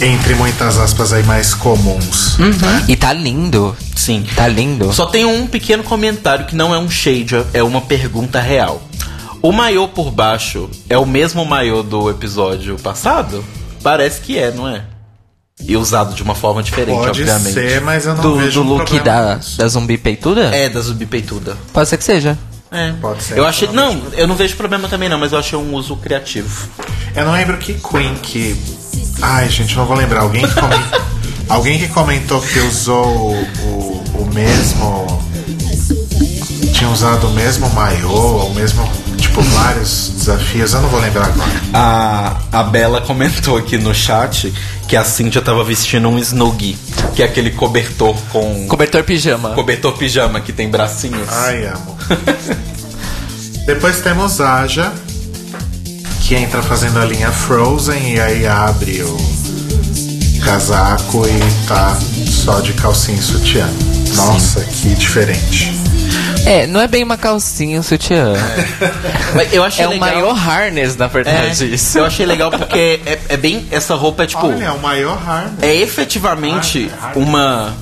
entre 0.00 0.34
muitas 0.34 0.78
aspas, 0.78 1.12
aí 1.12 1.22
mais 1.22 1.54
comuns. 1.54 2.36
né? 2.38 2.84
E 2.88 2.96
tá 2.96 3.12
lindo. 3.12 3.76
Sim. 3.94 4.26
Tá 4.34 4.46
lindo. 4.48 4.92
Só 4.92 5.06
tem 5.06 5.24
um 5.24 5.46
pequeno 5.46 5.82
comentário 5.82 6.46
que 6.46 6.56
não 6.56 6.74
é 6.74 6.78
um 6.78 6.90
shade, 6.90 7.44
é 7.52 7.62
uma 7.62 7.80
pergunta 7.80 8.40
real. 8.40 8.82
O 9.40 9.52
maiô 9.52 9.86
por 9.88 10.10
baixo 10.10 10.70
é 10.88 10.96
o 10.98 11.04
mesmo 11.06 11.44
maiô 11.44 11.82
do 11.82 12.08
episódio 12.10 12.76
passado? 12.78 13.44
Parece 13.82 14.20
que 14.20 14.38
é, 14.38 14.50
não 14.50 14.66
é? 14.68 14.82
E 15.60 15.76
usado 15.76 16.14
de 16.14 16.22
uma 16.22 16.34
forma 16.34 16.62
diferente, 16.62 16.96
Pode 16.96 17.20
obviamente. 17.20 17.52
ser, 17.52 17.80
mas 17.80 18.06
eu 18.06 18.14
não 18.14 18.22
Do, 18.22 18.36
vejo 18.36 18.62
do 18.62 18.68
look 18.68 18.86
problema 18.86 19.04
da, 19.04 19.40
da 19.58 19.68
zumbi 19.68 19.96
peituda? 19.96 20.46
É, 20.54 20.68
da 20.68 20.80
zumbi 20.80 21.06
peituda. 21.06 21.56
Pode 21.72 21.88
ser 21.88 21.96
que 21.96 22.04
seja. 22.04 22.36
É. 22.72 22.92
Pode 23.00 23.22
ser. 23.22 23.38
Eu 23.38 23.46
achei. 23.46 23.68
Não, 23.68 24.02
eu 24.14 24.26
não 24.26 24.34
vejo 24.34 24.56
problema 24.56 24.88
também, 24.88 25.08
não, 25.08 25.18
mas 25.18 25.32
eu 25.32 25.38
achei 25.38 25.56
um 25.56 25.74
uso 25.74 25.94
criativo. 25.96 26.68
Eu 27.14 27.24
não 27.24 27.32
lembro 27.32 27.56
que 27.58 27.74
Queen 27.74 28.14
que. 28.16 28.56
Ai, 29.22 29.48
gente, 29.48 29.76
não 29.76 29.86
vou 29.86 29.96
lembrar. 29.96 30.20
Alguém 30.22 30.46
que, 30.46 30.54
comen- 30.54 30.84
Alguém 31.48 31.78
que 31.78 31.88
comentou 31.88 32.40
que 32.40 32.58
usou 32.60 33.06
o, 33.06 33.42
o, 33.64 34.22
o 34.22 34.30
mesmo. 34.34 35.22
Tinha 36.72 36.90
usado 36.90 37.28
o 37.28 37.30
mesmo 37.30 37.68
maiô, 37.70 38.46
o 38.46 38.54
mesmo. 38.54 38.88
Tipo, 39.16 39.40
vários 39.42 40.08
desafios. 40.16 40.72
Eu 40.74 40.82
não 40.82 40.88
vou 40.88 41.00
lembrar 41.00 41.26
agora. 41.26 41.50
A, 41.72 42.36
a 42.52 42.62
Bela 42.64 43.00
comentou 43.00 43.56
aqui 43.56 43.78
no 43.78 43.94
chat 43.94 44.52
que 44.88 44.96
a 44.96 45.04
Cintia 45.04 45.40
tava 45.40 45.62
vestindo 45.64 46.08
um 46.08 46.18
snuggie, 46.18 46.76
que 47.14 47.22
é 47.22 47.26
aquele 47.26 47.50
cobertor 47.50 48.14
com. 48.32 48.66
Cobertor 48.68 49.02
pijama. 49.04 49.50
Cobertor 49.50 49.92
pijama 49.96 50.40
que 50.40 50.52
tem 50.52 50.68
bracinhos. 50.68 51.28
Ai, 51.30 51.66
amo. 51.66 51.96
Depois 53.66 54.00
temos 54.00 54.40
Aja, 54.42 54.92
que 56.34 56.40
entra 56.40 56.60
fazendo 56.62 56.98
a 56.98 57.04
linha 57.04 57.30
Frozen 57.30 58.14
e 58.14 58.20
aí 58.20 58.44
abre 58.44 59.02
o 59.02 59.16
casaco 60.44 61.22
e 61.28 61.66
tá 61.68 61.96
só 62.26 62.58
de 62.60 62.72
calcinha 62.72 63.18
e 63.18 63.22
sutiã. 63.22 63.68
Nossa, 64.16 64.60
que 64.64 64.94
diferente. 64.96 65.72
É, 66.44 66.66
não 66.66 66.80
é 66.80 66.88
bem 66.88 67.04
uma 67.04 67.16
calcinha, 67.16 67.78
um 67.78 67.82
sutiã. 67.84 68.32
Mas 69.34 69.52
eu 69.52 69.62
achei 69.62 69.84
É 69.84 69.88
legal. 69.88 70.08
maior 70.08 70.34
harness, 70.36 70.96
na 70.96 71.04
É, 71.04 71.08
verdade, 71.08 71.72
isso. 71.72 71.98
eu 71.98 72.04
achei 72.04 72.26
legal 72.26 72.50
porque 72.50 73.00
é, 73.06 73.18
é 73.28 73.36
bem. 73.36 73.66
Essa 73.70 73.94
roupa 73.94 74.24
é 74.24 74.26
tipo. 74.26 74.44
Olha, 74.46 74.64
é 74.64 74.70
o 74.72 74.80
maior 74.80 75.16
harness. 75.24 75.62
É 75.62 75.74
efetivamente 75.76 76.90
uma. 77.14 77.72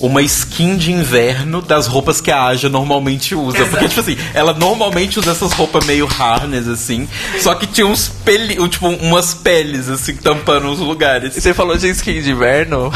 Uma 0.00 0.22
skin 0.22 0.76
de 0.76 0.92
inverno 0.92 1.60
das 1.60 1.86
roupas 1.86 2.20
que 2.20 2.30
a 2.30 2.46
Aja 2.46 2.68
normalmente 2.68 3.34
usa. 3.34 3.64
Porque, 3.66 3.88
tipo 3.88 4.00
assim, 4.00 4.16
ela 4.32 4.54
normalmente 4.54 5.18
usa 5.18 5.32
essas 5.32 5.52
roupas 5.52 5.84
meio 5.84 6.08
harness, 6.08 6.66
assim. 6.66 7.08
Só 7.38 7.54
que 7.54 7.66
tinha 7.66 7.86
uns 7.86 8.08
peli, 8.08 8.56
tipo, 8.68 8.88
umas 8.88 9.34
peles, 9.34 9.88
assim, 9.88 10.16
tampando 10.16 10.70
os 10.70 10.78
lugares. 10.78 11.34
Você 11.34 11.52
falou 11.52 11.76
de 11.76 11.88
skin 11.90 12.22
de 12.22 12.30
inverno? 12.30 12.90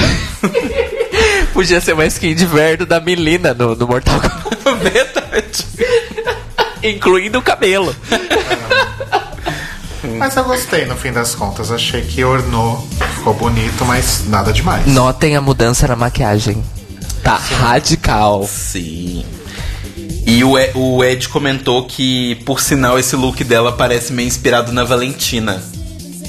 Podia 1.53 1.81
ser 1.81 1.93
uma 1.93 2.07
skin 2.07 2.35
de 2.35 2.45
inverno 2.45 2.87
da 2.87 3.01
Melina 3.01 3.55
no, 3.55 3.77
no 3.77 3.87
Mortal 3.87 4.21
Kombat. 4.21 4.55
Verdade. 4.83 5.67
Incluindo 6.83 7.39
o 7.39 7.43
cabelo. 7.43 7.95
Mas 10.19 10.37
eu 10.37 10.45
gostei 10.45 10.85
no 10.85 10.97
fim 10.97 11.13
das 11.13 11.35
contas. 11.35 11.71
Achei 11.71 12.03
que 12.03 12.23
ornou, 12.25 12.87
ficou 13.17 13.33
bonito, 13.35 13.85
mas 13.87 14.29
nada 14.29 14.53
demais. 14.53 14.87
Notem 14.87 15.35
a 15.35 15.41
mudança 15.41 15.89
na 15.89 15.97
maquiagem. 15.97 16.63
Tá 17.25 17.37
radical. 17.37 18.47
Sim. 18.47 19.25
E 20.27 20.45
o 20.45 20.59
Ed, 20.59 20.73
o 20.75 21.03
Ed 21.03 21.29
comentou 21.29 21.87
que, 21.87 22.35
por 22.45 22.61
sinal, 22.61 22.99
esse 22.99 23.17
look 23.17 23.43
dela 23.43 23.73
parece 23.73 24.13
meio 24.13 24.29
inspirado 24.29 24.73
na 24.73 24.85
Valentina. 24.85 25.63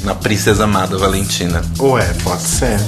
Na 0.03 0.15
princesa 0.15 0.63
amada 0.63 0.97
Valentina. 0.97 1.61
Ué, 1.79 2.13
pode 2.23 2.43
ser. 2.43 2.79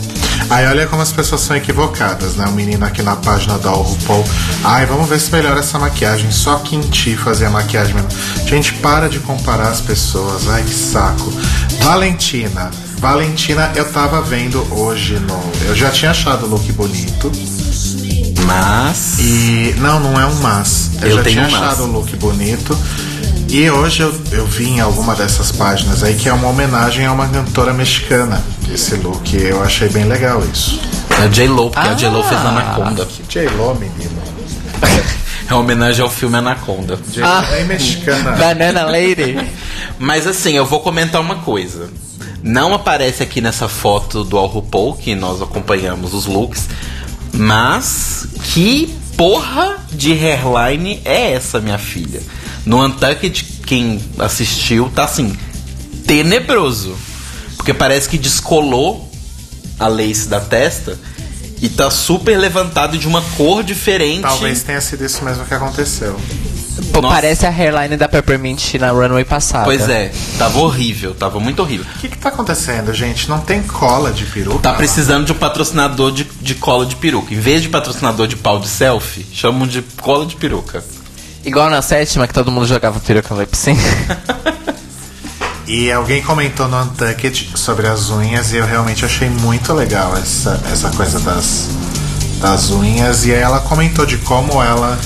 Aí 0.49 0.65
olha 0.67 0.87
como 0.87 1.01
as 1.01 1.11
pessoas 1.11 1.41
são 1.41 1.55
equivocadas, 1.55 2.35
né? 2.35 2.45
O 2.45 2.51
menino 2.51 2.85
aqui 2.85 3.01
na 3.01 3.15
página 3.15 3.57
da 3.57 3.71
RuPaul. 3.71 4.23
Ai, 4.63 4.85
vamos 4.85 5.09
ver 5.09 5.19
se 5.19 5.31
melhora 5.31 5.59
essa 5.59 5.77
maquiagem. 5.79 6.31
Só 6.31 6.59
Quinti 6.59 7.17
fazia 7.17 7.49
maquiagem 7.49 7.95
mesmo. 7.95 8.09
Gente, 8.45 8.73
para 8.73 9.09
de 9.09 9.19
comparar 9.19 9.69
as 9.69 9.81
pessoas. 9.81 10.47
Ai, 10.47 10.63
que 10.63 10.73
saco. 10.73 11.33
Valentina. 11.81 12.71
Valentina, 12.99 13.71
eu 13.75 13.91
tava 13.91 14.21
vendo 14.21 14.65
hoje 14.73 15.19
no. 15.19 15.39
Eu 15.67 15.75
já 15.75 15.89
tinha 15.91 16.11
achado 16.11 16.45
o 16.45 16.49
look 16.49 16.71
bonito. 16.73 17.31
Mas. 18.47 19.19
E. 19.19 19.75
Não, 19.77 19.99
não 19.99 20.19
é 20.19 20.25
um 20.25 20.35
mas. 20.41 20.91
Eu, 21.01 21.09
Eu 21.09 21.17
já 21.17 21.23
tenho 21.23 21.35
tinha 21.35 21.47
um 21.47 21.51
mas. 21.51 21.61
achado 21.71 21.83
o 21.83 21.91
look 21.91 22.15
bonito. 22.15 22.77
E 23.49 23.69
hoje 23.69 24.01
eu, 24.01 24.13
eu 24.31 24.45
vi 24.45 24.65
em 24.71 24.79
alguma 24.81 25.15
dessas 25.15 25.51
páginas 25.51 26.03
aí 26.03 26.15
que 26.15 26.27
é 26.27 26.33
uma 26.33 26.47
homenagem 26.49 27.05
a 27.05 27.11
uma 27.11 27.27
cantora 27.27 27.73
mexicana. 27.73 28.41
Esse 28.73 28.95
look. 28.95 29.35
Eu 29.35 29.61
achei 29.63 29.87
bem 29.89 30.05
legal 30.05 30.41
isso. 30.51 30.79
É 31.19 31.23
a 31.23 31.27
J-Lo, 31.27 31.69
porque 31.69 31.87
a 31.87 31.91
Ah. 31.91 31.95
J-Lo 31.95 32.23
fez 32.23 32.43
na 32.43 32.49
Anaconda. 32.49 33.07
J-Lo, 33.29 33.75
menino. 33.75 34.17
É 35.49 35.53
uma 35.53 35.61
homenagem 35.61 36.03
ao 36.03 36.09
filme 36.11 36.35
Anaconda. 36.37 36.99
J-Lo 37.09 37.25
Ah. 37.25 37.41
bem 37.49 37.63
mexicana. 37.63 38.31
Banana 38.35 38.83
Lady. 38.83 39.37
Mas 39.97 40.27
assim, 40.27 40.51
eu 40.51 40.65
vou 40.65 40.81
comentar 40.81 41.21
uma 41.21 41.35
coisa. 41.35 41.89
Não 42.43 42.73
aparece 42.73 43.23
aqui 43.23 43.39
nessa 43.39 43.69
foto 43.69 44.25
do 44.25 44.37
Al 44.37 44.47
RuPaul, 44.47 44.95
que 44.97 45.15
nós 45.15 45.41
acompanhamos 45.41 46.13
os 46.13 46.25
looks. 46.25 46.67
Mas 47.33 48.27
que 48.53 48.93
porra 49.15 49.77
de 49.91 50.13
hairline 50.13 51.01
é 51.03 51.33
essa, 51.33 51.59
minha 51.59 51.77
filha? 51.77 52.21
No 52.65 52.83
Untucked, 52.83 53.43
quem 53.65 54.01
assistiu, 54.19 54.91
tá 54.93 55.05
assim, 55.05 55.35
tenebroso. 56.05 56.95
Porque 57.55 57.73
parece 57.73 58.07
que 58.07 58.17
descolou 58.17 59.11
a 59.79 59.87
lace 59.87 60.27
da 60.27 60.39
testa 60.39 60.97
e 61.61 61.69
tá 61.69 61.89
super 61.89 62.37
levantado 62.37 62.97
de 62.97 63.07
uma 63.07 63.21
cor 63.35 63.63
diferente. 63.63 64.21
Talvez 64.21 64.63
tenha 64.63 64.81
sido 64.81 65.03
isso 65.05 65.23
mesmo 65.23 65.45
que 65.45 65.53
aconteceu. 65.53 66.19
Pô, 66.91 67.01
parece 67.01 67.45
a 67.45 67.49
hairline 67.49 67.97
da 67.97 68.07
Peppermint 68.07 68.75
na 68.75 68.91
runway 68.91 69.23
passada. 69.23 69.65
Pois 69.65 69.87
é, 69.89 70.11
tava 70.37 70.59
horrível, 70.59 71.13
tava 71.13 71.39
muito 71.39 71.61
horrível. 71.61 71.85
O 71.95 71.99
que, 71.99 72.09
que 72.09 72.17
tá 72.17 72.29
acontecendo, 72.29 72.93
gente? 72.93 73.29
Não 73.29 73.39
tem 73.39 73.61
cola 73.63 74.11
de 74.11 74.25
peruca? 74.25 74.59
Tá 74.59 74.73
precisando 74.73 75.25
de 75.25 75.31
um 75.31 75.35
patrocinador 75.35 76.11
de, 76.11 76.23
de 76.41 76.55
cola 76.55 76.85
de 76.85 76.95
peruca. 76.95 77.33
Em 77.33 77.39
vez 77.39 77.61
de 77.61 77.69
patrocinador 77.69 78.27
de 78.27 78.35
pau 78.35 78.59
de 78.59 78.67
selfie, 78.67 79.25
chamam 79.33 79.67
de 79.67 79.81
cola 80.01 80.25
de 80.25 80.35
peruca. 80.35 80.83
Igual 81.45 81.69
na 81.69 81.81
sétima, 81.81 82.27
que 82.27 82.33
todo 82.33 82.51
mundo 82.51 82.67
jogava 82.67 82.99
peruca 82.99 83.33
no 83.33 83.47
sync. 83.53 83.79
E 85.67 85.91
alguém 85.91 86.21
comentou 86.21 86.65
no 86.69 86.81
Untucked 86.81 87.51
sobre 87.55 87.87
as 87.87 88.09
unhas 88.09 88.53
e 88.53 88.55
eu 88.55 88.65
realmente 88.65 89.03
achei 89.03 89.29
muito 89.29 89.73
legal 89.73 90.15
essa, 90.15 90.57
essa 90.71 90.89
coisa 90.91 91.19
das, 91.19 91.67
das 92.39 92.69
unhas. 92.69 93.25
E 93.25 93.33
aí 93.33 93.41
ela 93.41 93.59
comentou 93.59 94.05
de 94.05 94.17
como 94.19 94.63
ela 94.63 94.97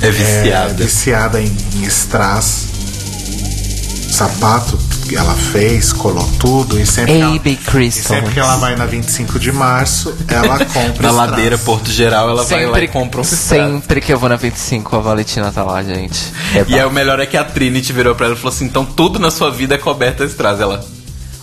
É 0.00 0.10
viciada. 0.10 0.74
viciada 0.74 1.40
em, 1.40 1.54
em 1.76 1.84
strass. 1.84 2.66
Sapato 4.10 4.78
que 5.08 5.16
ela 5.16 5.34
fez, 5.34 5.92
colou 5.92 6.28
tudo 6.38 6.78
e 6.78 6.84
sempre, 6.84 7.18
ela, 7.20 7.34
e 7.36 7.56
Crystal. 7.56 8.16
sempre 8.16 8.32
que 8.34 8.40
ela 8.40 8.56
vai 8.56 8.74
na 8.76 8.84
25 8.84 9.38
de 9.38 9.50
março, 9.52 10.14
ela 10.28 10.58
compra 10.66 10.82
Na 10.82 10.90
strass. 11.10 11.14
ladeira 11.14 11.56
Porto 11.58 11.90
Geral, 11.90 12.28
ela 12.30 12.44
vai 12.44 12.60
lá 12.60 12.66
Sempre, 12.66 12.84
e 12.84 12.88
compra 12.88 13.20
um 13.20 13.22
strass. 13.22 13.40
sempre 13.42 14.00
que 14.00 14.12
eu 14.12 14.18
vou 14.18 14.28
na 14.28 14.36
25, 14.36 14.96
a 14.96 14.98
Valentina 14.98 15.50
tá 15.52 15.62
lá, 15.62 15.82
gente. 15.82 16.20
É 16.54 16.64
E 16.68 16.74
aí 16.78 16.84
o 16.84 16.90
melhor 16.90 17.20
é 17.20 17.26
que 17.26 17.36
a 17.36 17.44
Trinity 17.44 17.92
virou 17.92 18.14
pra 18.14 18.26
ela 18.26 18.34
e 18.34 18.38
falou 18.38 18.52
assim: 18.52 18.64
então 18.66 18.84
tudo 18.84 19.18
na 19.18 19.30
sua 19.30 19.50
vida 19.50 19.76
é 19.76 19.78
coberto 19.78 20.22
a 20.22 20.26
strass. 20.26 20.60
Ela. 20.60 20.84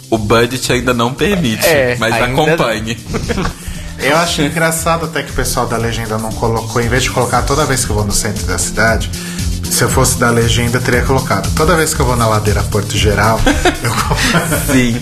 O 0.09 0.17
budget 0.19 0.71
ainda 0.71 0.93
não 0.93 1.13
permite, 1.13 1.65
É, 1.65 1.95
mas 1.99 2.13
ainda 2.13 2.27
acompanhe. 2.41 2.95
Eu 3.99 4.17
acho 4.17 4.41
engraçado 4.41 5.05
até 5.05 5.23
que 5.23 5.31
o 5.31 5.33
pessoal 5.33 5.65
da 5.67 5.77
legenda 5.77 6.17
não 6.17 6.31
colocou, 6.31 6.81
em 6.81 6.87
vez 6.87 7.03
de 7.03 7.11
colocar 7.11 7.41
toda 7.41 7.65
vez 7.65 7.85
que 7.85 7.91
eu 7.91 7.95
vou 7.95 8.05
no 8.05 8.11
centro 8.11 8.45
da 8.45 8.57
cidade, 8.57 9.09
se 9.63 9.83
eu 9.83 9.89
fosse 9.89 10.17
da 10.17 10.29
legenda, 10.29 10.79
teria 10.79 11.01
colocado. 11.01 11.49
Toda 11.55 11.75
vez 11.75 11.93
que 11.93 11.99
eu 11.99 12.05
vou 12.05 12.15
na 12.15 12.27
ladeira 12.27 12.63
Porto 12.63 12.95
Geral, 12.95 13.39
eu. 13.83 14.73
Sim. 14.73 14.99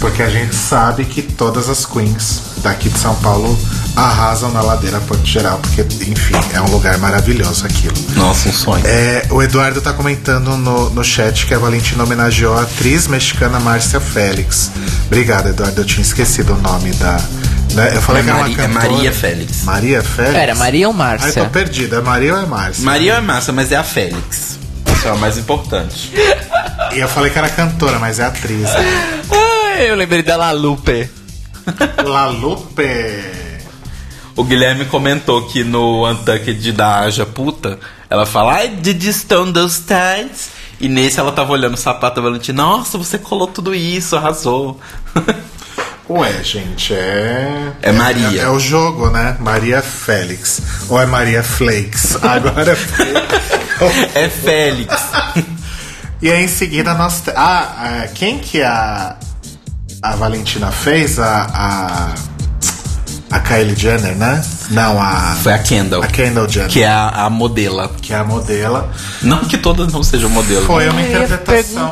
Porque 0.00 0.22
a 0.22 0.30
gente 0.30 0.54
sabe 0.54 1.04
que 1.04 1.20
todas 1.20 1.68
as 1.68 1.84
queens 1.84 2.40
daqui 2.62 2.88
de 2.88 2.98
São 2.98 3.14
Paulo 3.16 3.56
arrasam 3.94 4.50
na 4.50 4.62
ladeira 4.62 4.98
Porto 5.00 5.26
Geral, 5.26 5.58
porque, 5.58 5.82
enfim, 6.10 6.34
é 6.54 6.60
um 6.60 6.70
lugar 6.70 6.96
maravilhoso 6.98 7.66
aquilo. 7.66 7.94
Nossa, 8.16 8.48
um 8.48 8.52
sonho. 8.52 8.86
É, 8.86 9.26
o 9.30 9.42
Eduardo 9.42 9.80
tá 9.80 9.92
comentando 9.92 10.56
no, 10.56 10.90
no 10.90 11.04
chat 11.04 11.46
que 11.46 11.54
a 11.54 11.58
Valentina 11.58 12.02
homenageou 12.02 12.56
a 12.56 12.62
atriz 12.62 13.06
mexicana 13.06 13.60
Márcia 13.60 14.00
Félix. 14.00 14.70
Obrigado, 15.06 15.48
Eduardo. 15.48 15.80
Eu 15.80 15.84
tinha 15.84 16.02
esquecido 16.02 16.54
o 16.54 16.60
nome 16.60 16.92
da. 16.92 17.20
Né? 17.74 17.92
Eu 17.94 18.02
falei 18.02 18.22
É 18.22 18.24
que 18.24 18.30
era 18.30 18.38
uma 18.38 18.48
Mari- 18.48 18.60
é 18.60 18.66
cantora. 18.66 18.90
Maria 18.92 19.12
Félix. 19.12 19.62
Maria 19.64 20.02
Félix? 20.02 20.34
Era 20.34 20.54
Maria 20.54 20.88
ou 20.88 20.92
Ai, 20.94 20.98
Márcia? 20.98 21.44
tô 21.44 21.50
perdido. 21.50 21.96
É 21.96 22.00
Maria 22.00 22.34
ou 22.34 22.40
é 22.42 22.46
Márcia? 22.46 22.84
Maria 22.84 23.12
é 23.14 23.20
massa, 23.20 23.52
mas 23.52 23.70
é 23.72 23.76
a 23.76 23.84
Félix. 23.84 24.58
Isso 24.96 25.08
é 25.08 25.12
o 25.12 25.18
mais 25.18 25.38
importante. 25.38 26.12
E 26.94 26.98
eu 26.98 27.08
falei 27.08 27.30
que 27.30 27.38
era 27.38 27.48
cantora, 27.48 27.98
mas 27.98 28.18
é 28.18 28.24
atriz. 28.24 28.68
Ai, 28.70 29.90
eu 29.90 29.94
lembrei 29.96 30.22
da 30.22 30.36
La 30.36 30.50
Lupe. 30.52 31.08
La 32.04 32.26
Lupe. 32.28 32.82
O 34.36 34.44
Guilherme 34.44 34.84
comentou 34.86 35.42
que 35.48 35.62
no 35.64 36.08
Untucked 36.08 36.72
da 36.72 37.00
Aja 37.00 37.26
Puta, 37.26 37.78
ela 38.08 38.24
fala, 38.26 38.54
ai, 38.54 38.68
did 38.68 39.02
you 39.02 39.12
stone 39.12 39.52
those 39.52 39.82
tights? 39.82 40.50
E 40.80 40.88
nesse 40.88 41.20
ela 41.20 41.30
tava 41.32 41.52
olhando 41.52 41.74
o 41.74 41.76
sapato 41.76 42.16
da 42.16 42.22
Valentina, 42.22 42.62
nossa, 42.62 42.96
você 42.96 43.18
colou 43.18 43.46
tudo 43.46 43.74
isso, 43.74 44.16
arrasou. 44.16 44.80
Ué, 46.12 46.42
gente, 46.42 46.92
é. 46.92 47.72
É 47.82 47.92
Maria. 47.92 48.40
É, 48.40 48.44
é 48.44 48.48
o 48.48 48.58
jogo, 48.58 49.10
né? 49.10 49.36
Maria 49.38 49.80
Félix. 49.80 50.60
Ou 50.88 51.00
é 51.00 51.06
Maria 51.06 51.42
Flakes. 51.42 52.16
Agora 52.22 52.76
é. 54.14 54.24
é 54.24 54.28
Félix. 54.28 54.94
E 56.22 56.30
aí 56.30 56.44
em 56.44 56.48
seguida 56.48 56.92
nós. 56.92 57.22
te- 57.22 57.30
Ah, 57.34 58.02
ah, 58.04 58.08
quem 58.14 58.38
que 58.38 58.60
a. 58.62 59.16
A 60.02 60.16
Valentina 60.16 60.70
fez? 60.70 61.18
A. 61.18 61.46
A, 61.50 62.14
a 63.36 63.40
Kylie 63.40 63.74
Jenner, 63.74 64.14
né? 64.16 64.44
Não, 64.70 65.00
a. 65.00 65.34
Foi 65.42 65.54
a 65.54 65.58
Kendall, 65.58 66.02
A 66.02 66.06
Kendall 66.08 66.46
Jenner. 66.46 66.68
que 66.70 66.82
é 66.82 66.88
a, 66.88 67.08
a 67.24 67.30
modela. 67.30 67.90
que 68.02 68.12
é 68.12 68.16
a 68.18 68.24
modela. 68.24 68.92
Não 69.22 69.38
que 69.46 69.56
todas 69.56 69.90
não 69.94 70.02
sejam 70.02 70.28
modelo. 70.28 70.66
Foi 70.66 70.90
uma 70.90 71.00
Eu 71.00 71.08
ia 71.20 71.24
interpretação. 71.24 71.90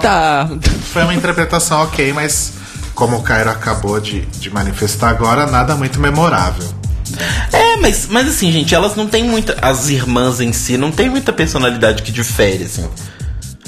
Foi 0.93 1.03
uma 1.05 1.15
interpretação 1.15 1.83
ok, 1.85 2.13
mas 2.13 2.53
como 2.99 3.17
o 3.17 3.23
Cairo 3.23 3.49
acabou 3.49 4.01
de, 4.01 4.23
de 4.23 4.51
manifestar 4.51 5.11
agora, 5.11 5.47
nada 5.47 5.77
muito 5.77 6.01
memorável. 6.01 6.67
É, 7.53 7.77
mas, 7.77 8.09
mas 8.11 8.27
assim, 8.27 8.51
gente, 8.51 8.75
elas 8.75 8.97
não 8.97 9.07
têm 9.07 9.23
muita. 9.23 9.57
As 9.63 9.89
irmãs 9.89 10.41
em 10.41 10.53
si 10.53 10.77
não 10.77 10.91
tem 10.91 11.09
muita 11.09 11.33
personalidade 11.33 12.03
que 12.03 12.11
difere, 12.11 12.65
assim. 12.65 12.89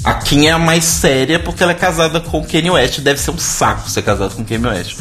A 0.03 0.15
Kim 0.15 0.47
é 0.47 0.51
a 0.51 0.59
mais 0.59 0.83
séria 0.83 1.39
porque 1.39 1.63
ela 1.63 1.71
é 1.71 1.75
casada 1.75 2.19
com 2.19 2.39
o 2.39 2.45
Kanye 2.45 2.71
West. 2.71 2.99
Deve 2.99 3.21
ser 3.21 3.31
um 3.31 3.37
saco 3.37 3.89
ser 3.89 4.01
casado 4.01 4.35
com 4.35 4.41
o 4.41 4.45
Kanye 4.45 4.67
West. 4.67 4.97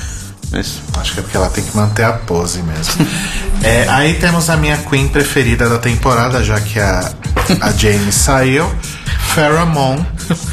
Mas, 0.52 0.78
Acho 1.00 1.12
que 1.12 1.18
é 1.18 1.22
porque 1.22 1.36
ela 1.36 1.50
tem 1.50 1.64
que 1.64 1.76
manter 1.76 2.04
a 2.04 2.12
pose 2.12 2.62
mesmo. 2.62 3.06
É, 3.62 3.86
aí 3.90 4.14
temos 4.14 4.48
a 4.48 4.56
minha 4.56 4.78
Queen 4.78 5.06
preferida 5.06 5.68
da 5.68 5.76
temporada, 5.76 6.42
já 6.42 6.58
que 6.58 6.80
a, 6.80 7.12
a 7.60 7.70
Jamie 7.72 8.10
saiu. 8.10 8.64
Moon, 9.66 10.02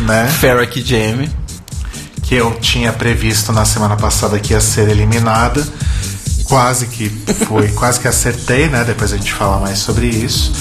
né? 0.02 0.28
Farrah 0.42 0.68
Jamie. 0.76 1.30
Que 2.28 2.36
eu 2.36 2.52
tinha 2.60 2.92
previsto 2.92 3.52
na 3.54 3.64
semana 3.66 3.96
passada 3.96 4.38
que 4.40 4.54
ia 4.54 4.60
ser 4.62 4.90
eliminada. 4.90 5.66
Quase 6.44 6.88
que 6.88 7.10
foi, 7.48 7.70
quase 7.76 8.00
que 8.00 8.08
acertei, 8.08 8.68
né? 8.68 8.84
Depois 8.84 9.14
a 9.14 9.18
gente 9.18 9.34
fala 9.34 9.60
mais 9.60 9.80
sobre 9.80 10.08
isso. 10.08 10.52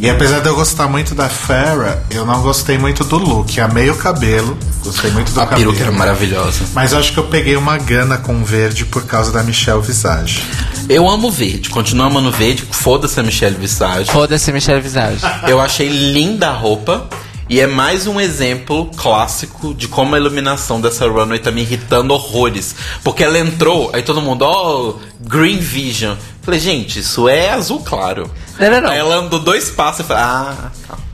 E 0.00 0.08
apesar 0.08 0.40
de 0.40 0.46
eu 0.48 0.54
gostar 0.54 0.86
muito 0.86 1.14
da 1.14 1.28
Farrah, 1.28 1.98
eu 2.10 2.24
não 2.24 2.40
gostei 2.40 2.78
muito 2.78 3.02
do 3.04 3.16
look. 3.18 3.58
Amei 3.60 3.90
o 3.90 3.96
cabelo, 3.96 4.56
gostei 4.84 5.10
muito 5.10 5.32
do 5.32 5.40
A 5.40 5.46
cabelo. 5.46 5.72
peruca 5.72 5.82
era 5.88 5.92
maravilhosa. 5.92 6.60
Mas 6.72 6.92
eu 6.92 6.98
acho 6.98 7.12
que 7.12 7.18
eu 7.18 7.24
peguei 7.24 7.56
uma 7.56 7.76
gana 7.78 8.16
com 8.16 8.44
verde 8.44 8.84
por 8.84 9.04
causa 9.04 9.32
da 9.32 9.42
Michelle 9.42 9.80
Visage. 9.82 10.42
Eu 10.88 11.08
amo 11.08 11.30
verde, 11.30 11.68
continuo 11.68 12.06
amando 12.06 12.30
verde. 12.30 12.64
Foda-se 12.70 13.18
a 13.18 13.22
Michelle 13.22 13.56
Visage. 13.56 14.10
Foda-se, 14.10 14.52
Michelle 14.52 14.80
Visage. 14.80 15.20
Eu 15.48 15.60
achei 15.60 15.88
linda 15.88 16.48
a 16.48 16.52
roupa. 16.52 17.08
E 17.48 17.60
é 17.60 17.66
mais 17.66 18.06
um 18.06 18.20
exemplo 18.20 18.90
clássico 18.94 19.72
de 19.72 19.88
como 19.88 20.14
a 20.14 20.18
iluminação 20.18 20.82
dessa 20.82 21.08
runway 21.08 21.38
tá 21.38 21.50
me 21.50 21.62
irritando 21.62 22.12
horrores. 22.12 22.74
Porque 23.02 23.24
ela 23.24 23.38
entrou, 23.38 23.90
aí 23.94 24.02
todo 24.02 24.20
mundo, 24.20 24.42
ó, 24.42 24.94
Green 25.18 25.58
Vision. 25.58 26.14
Falei, 26.42 26.60
gente, 26.60 26.98
isso 27.00 27.26
é 27.26 27.50
azul 27.50 27.80
claro. 27.80 28.30
Não, 28.60 28.70
não, 28.70 28.80
não. 28.82 28.90
Aí 28.90 28.98
ela 28.98 29.16
andou 29.16 29.40
dois 29.40 29.70
passos 29.70 30.00
e 30.00 30.04
falei, 30.04 30.22
ah, 30.22 30.70
calma. 30.86 31.04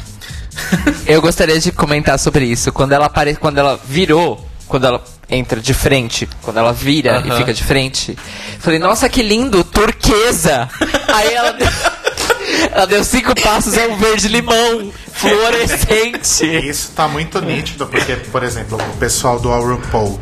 Eu 1.06 1.22
gostaria 1.22 1.58
de 1.60 1.70
comentar 1.70 2.18
sobre 2.18 2.46
isso. 2.46 2.72
Quando 2.72 2.92
ela 2.92 3.06
apare... 3.06 3.36
quando 3.36 3.58
ela 3.58 3.78
virou, 3.84 4.44
quando 4.66 4.86
ela 4.86 5.04
entra 5.28 5.60
de 5.60 5.72
frente, 5.72 6.28
quando 6.42 6.58
ela 6.58 6.72
vira 6.72 7.22
e 7.24 7.28
Aham. 7.28 7.38
fica 7.38 7.54
de 7.54 7.62
frente, 7.62 8.18
falei, 8.58 8.78
nossa, 8.78 9.08
que 9.08 9.22
lindo, 9.22 9.62
turquesa. 9.62 10.68
Aí 11.14 11.32
ela. 11.32 11.56
Ela 12.72 12.86
deu 12.86 13.04
cinco 13.04 13.34
passos, 13.40 13.76
é 13.76 13.86
um 13.86 13.96
verde 13.96 14.28
limão, 14.28 14.92
fluorescente. 15.12 16.44
Isso 16.68 16.92
tá 16.94 17.08
muito 17.08 17.40
nítido, 17.40 17.86
porque, 17.86 18.16
por 18.16 18.42
exemplo, 18.42 18.78
o 18.78 18.96
pessoal 18.98 19.38
do 19.38 19.50
All 19.50 19.64
RuPaul, 19.64 20.20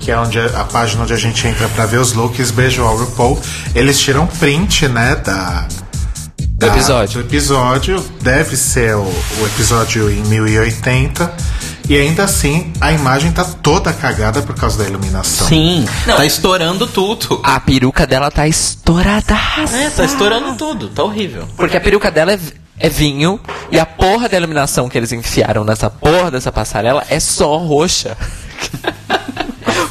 que 0.00 0.10
é 0.10 0.18
onde 0.18 0.38
a, 0.38 0.46
a 0.60 0.64
página 0.64 1.02
onde 1.02 1.12
a 1.12 1.16
gente 1.16 1.46
entra 1.46 1.68
pra 1.68 1.86
ver 1.86 1.98
os 1.98 2.12
looks, 2.12 2.50
beijo 2.50 2.82
All 2.82 2.96
RuPaul, 2.96 3.40
eles 3.74 3.98
tiram 3.98 4.26
print, 4.26 4.88
né, 4.88 5.16
da... 5.16 5.66
Do 6.38 6.66
episódio. 6.66 7.22
Do 7.22 7.28
episódio, 7.28 8.04
deve 8.20 8.56
ser 8.56 8.94
o, 8.94 9.02
o 9.02 9.46
episódio 9.46 10.10
em 10.10 10.22
1080, 10.22 11.32
e 11.88 11.96
ainda 11.96 12.24
assim 12.24 12.72
a 12.80 12.92
imagem 12.92 13.32
tá 13.32 13.44
toda 13.44 13.92
cagada 13.92 14.42
por 14.42 14.54
causa 14.54 14.78
da 14.78 14.88
iluminação. 14.88 15.46
Sim, 15.46 15.84
tá 16.06 16.24
estourando 16.24 16.86
tudo. 16.86 17.40
A 17.42 17.58
peruca 17.60 18.06
dela 18.06 18.30
tá 18.30 18.46
estourada. 18.46 19.36
É, 19.72 19.90
tá 19.90 20.04
estourando 20.04 20.54
tudo, 20.56 20.88
tá 20.88 21.02
horrível. 21.02 21.46
Porque 21.56 21.76
a 21.76 21.80
peruca 21.80 22.10
dela 22.10 22.32
é, 22.32 22.38
é 22.78 22.88
vinho 22.88 23.40
e 23.70 23.78
a 23.78 23.86
porra 23.86 24.28
da 24.28 24.36
iluminação 24.36 24.88
que 24.88 24.96
eles 24.96 25.12
enfiaram 25.12 25.64
nessa 25.64 25.90
porra 25.90 26.30
dessa 26.30 26.52
passarela 26.52 27.04
é 27.08 27.20
só 27.20 27.56
roxa. 27.58 28.16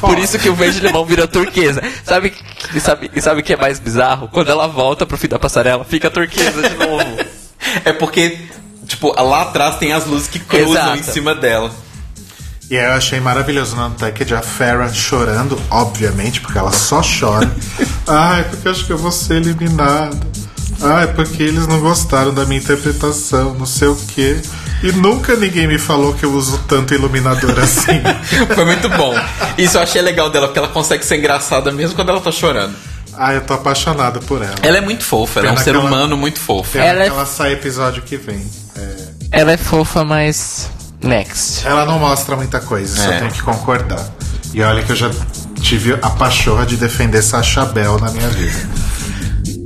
Por 0.00 0.18
isso 0.18 0.36
que 0.38 0.48
o 0.48 0.54
verde 0.54 0.80
limão 0.80 1.04
virou 1.04 1.28
turquesa. 1.28 1.80
Sabe 2.04 2.34
e 2.74 2.80
sabe 2.80 3.10
e 3.14 3.20
sabe 3.20 3.40
o 3.40 3.44
que 3.44 3.52
é 3.52 3.56
mais 3.56 3.78
bizarro? 3.78 4.28
Quando 4.28 4.50
ela 4.50 4.66
volta 4.66 5.06
pro 5.06 5.16
fim 5.16 5.28
da 5.28 5.38
passarela, 5.38 5.84
fica 5.84 6.10
turquesa 6.10 6.68
de 6.68 6.74
novo. 6.74 7.16
É 7.84 7.92
porque, 7.92 8.36
tipo, 8.86 9.12
lá 9.20 9.42
atrás 9.42 9.76
tem 9.76 9.92
as 9.92 10.06
luzes 10.06 10.28
que 10.28 10.38
cruzam 10.38 10.72
Exato. 10.72 10.98
em 10.98 11.02
cima 11.02 11.34
dela. 11.34 11.70
E 12.70 12.78
aí 12.78 12.84
eu 12.86 12.92
achei 12.92 13.20
maravilhoso 13.20 13.76
no 13.76 13.86
Untucked 13.86 14.34
a 14.34 14.40
Farrah 14.40 14.92
chorando, 14.92 15.60
obviamente, 15.70 16.40
porque 16.40 16.56
ela 16.58 16.72
só 16.72 17.02
chora. 17.02 17.50
Ai, 18.06 18.44
porque 18.44 18.66
eu 18.68 18.72
acho 18.72 18.86
que 18.86 18.92
eu 18.92 18.98
vou 18.98 19.12
ser 19.12 19.34
eliminada. 19.36 20.16
Ai, 20.80 21.06
porque 21.08 21.42
eles 21.42 21.66
não 21.66 21.80
gostaram 21.80 22.32
da 22.32 22.44
minha 22.46 22.58
interpretação, 22.60 23.54
não 23.54 23.66
sei 23.66 23.88
o 23.88 23.96
quê. 24.14 24.40
E 24.82 24.90
nunca 24.90 25.36
ninguém 25.36 25.68
me 25.68 25.78
falou 25.78 26.14
que 26.14 26.24
eu 26.24 26.32
uso 26.32 26.58
tanto 26.66 26.94
iluminador 26.94 27.56
assim. 27.60 28.00
Foi 28.54 28.64
muito 28.64 28.88
bom. 28.88 29.14
Isso 29.58 29.76
eu 29.76 29.82
achei 29.82 30.00
legal 30.00 30.30
dela, 30.30 30.46
porque 30.48 30.58
ela 30.58 30.68
consegue 30.68 31.04
ser 31.04 31.18
engraçada 31.18 31.70
mesmo 31.70 31.94
quando 31.94 32.08
ela 32.08 32.20
tá 32.20 32.32
chorando. 32.32 32.74
Ai, 33.14 33.36
eu 33.36 33.42
tô 33.42 33.52
apaixonado 33.52 34.20
por 34.22 34.40
ela. 34.42 34.54
Ela 34.62 34.78
é 34.78 34.80
muito 34.80 35.04
fofa, 35.04 35.40
ela 35.40 35.50
é 35.50 35.52
um 35.52 35.56
ser 35.58 35.74
ela- 35.74 35.84
humano 35.84 36.16
muito 36.16 36.40
fofo. 36.40 36.72
Pena 36.72 36.84
Ela 36.86 36.96
que 37.04 37.10
é- 37.10 37.12
ela 37.12 37.26
sai 37.26 37.52
episódio 37.52 38.02
que 38.02 38.16
vem. 38.16 38.42
É, 38.76 38.96
Ela 39.40 39.52
é 39.52 39.56
fofa, 39.56 40.04
mas 40.04 40.68
next. 41.02 41.66
Ela 41.66 41.84
não 41.84 41.98
mostra 41.98 42.36
muita 42.36 42.60
coisa, 42.60 43.02
É. 43.02 43.06
eu 43.06 43.18
tenho 43.20 43.30
que 43.32 43.42
concordar. 43.42 44.04
E 44.54 44.62
olha 44.62 44.82
que 44.82 44.92
eu 44.92 44.96
já 44.96 45.10
tive 45.60 45.94
a 46.02 46.10
pachorra 46.10 46.66
de 46.66 46.76
defender 46.76 47.22
Sacha 47.22 47.64
Bell 47.64 47.98
na 47.98 48.10
minha 48.10 48.28
vida. 48.28 48.58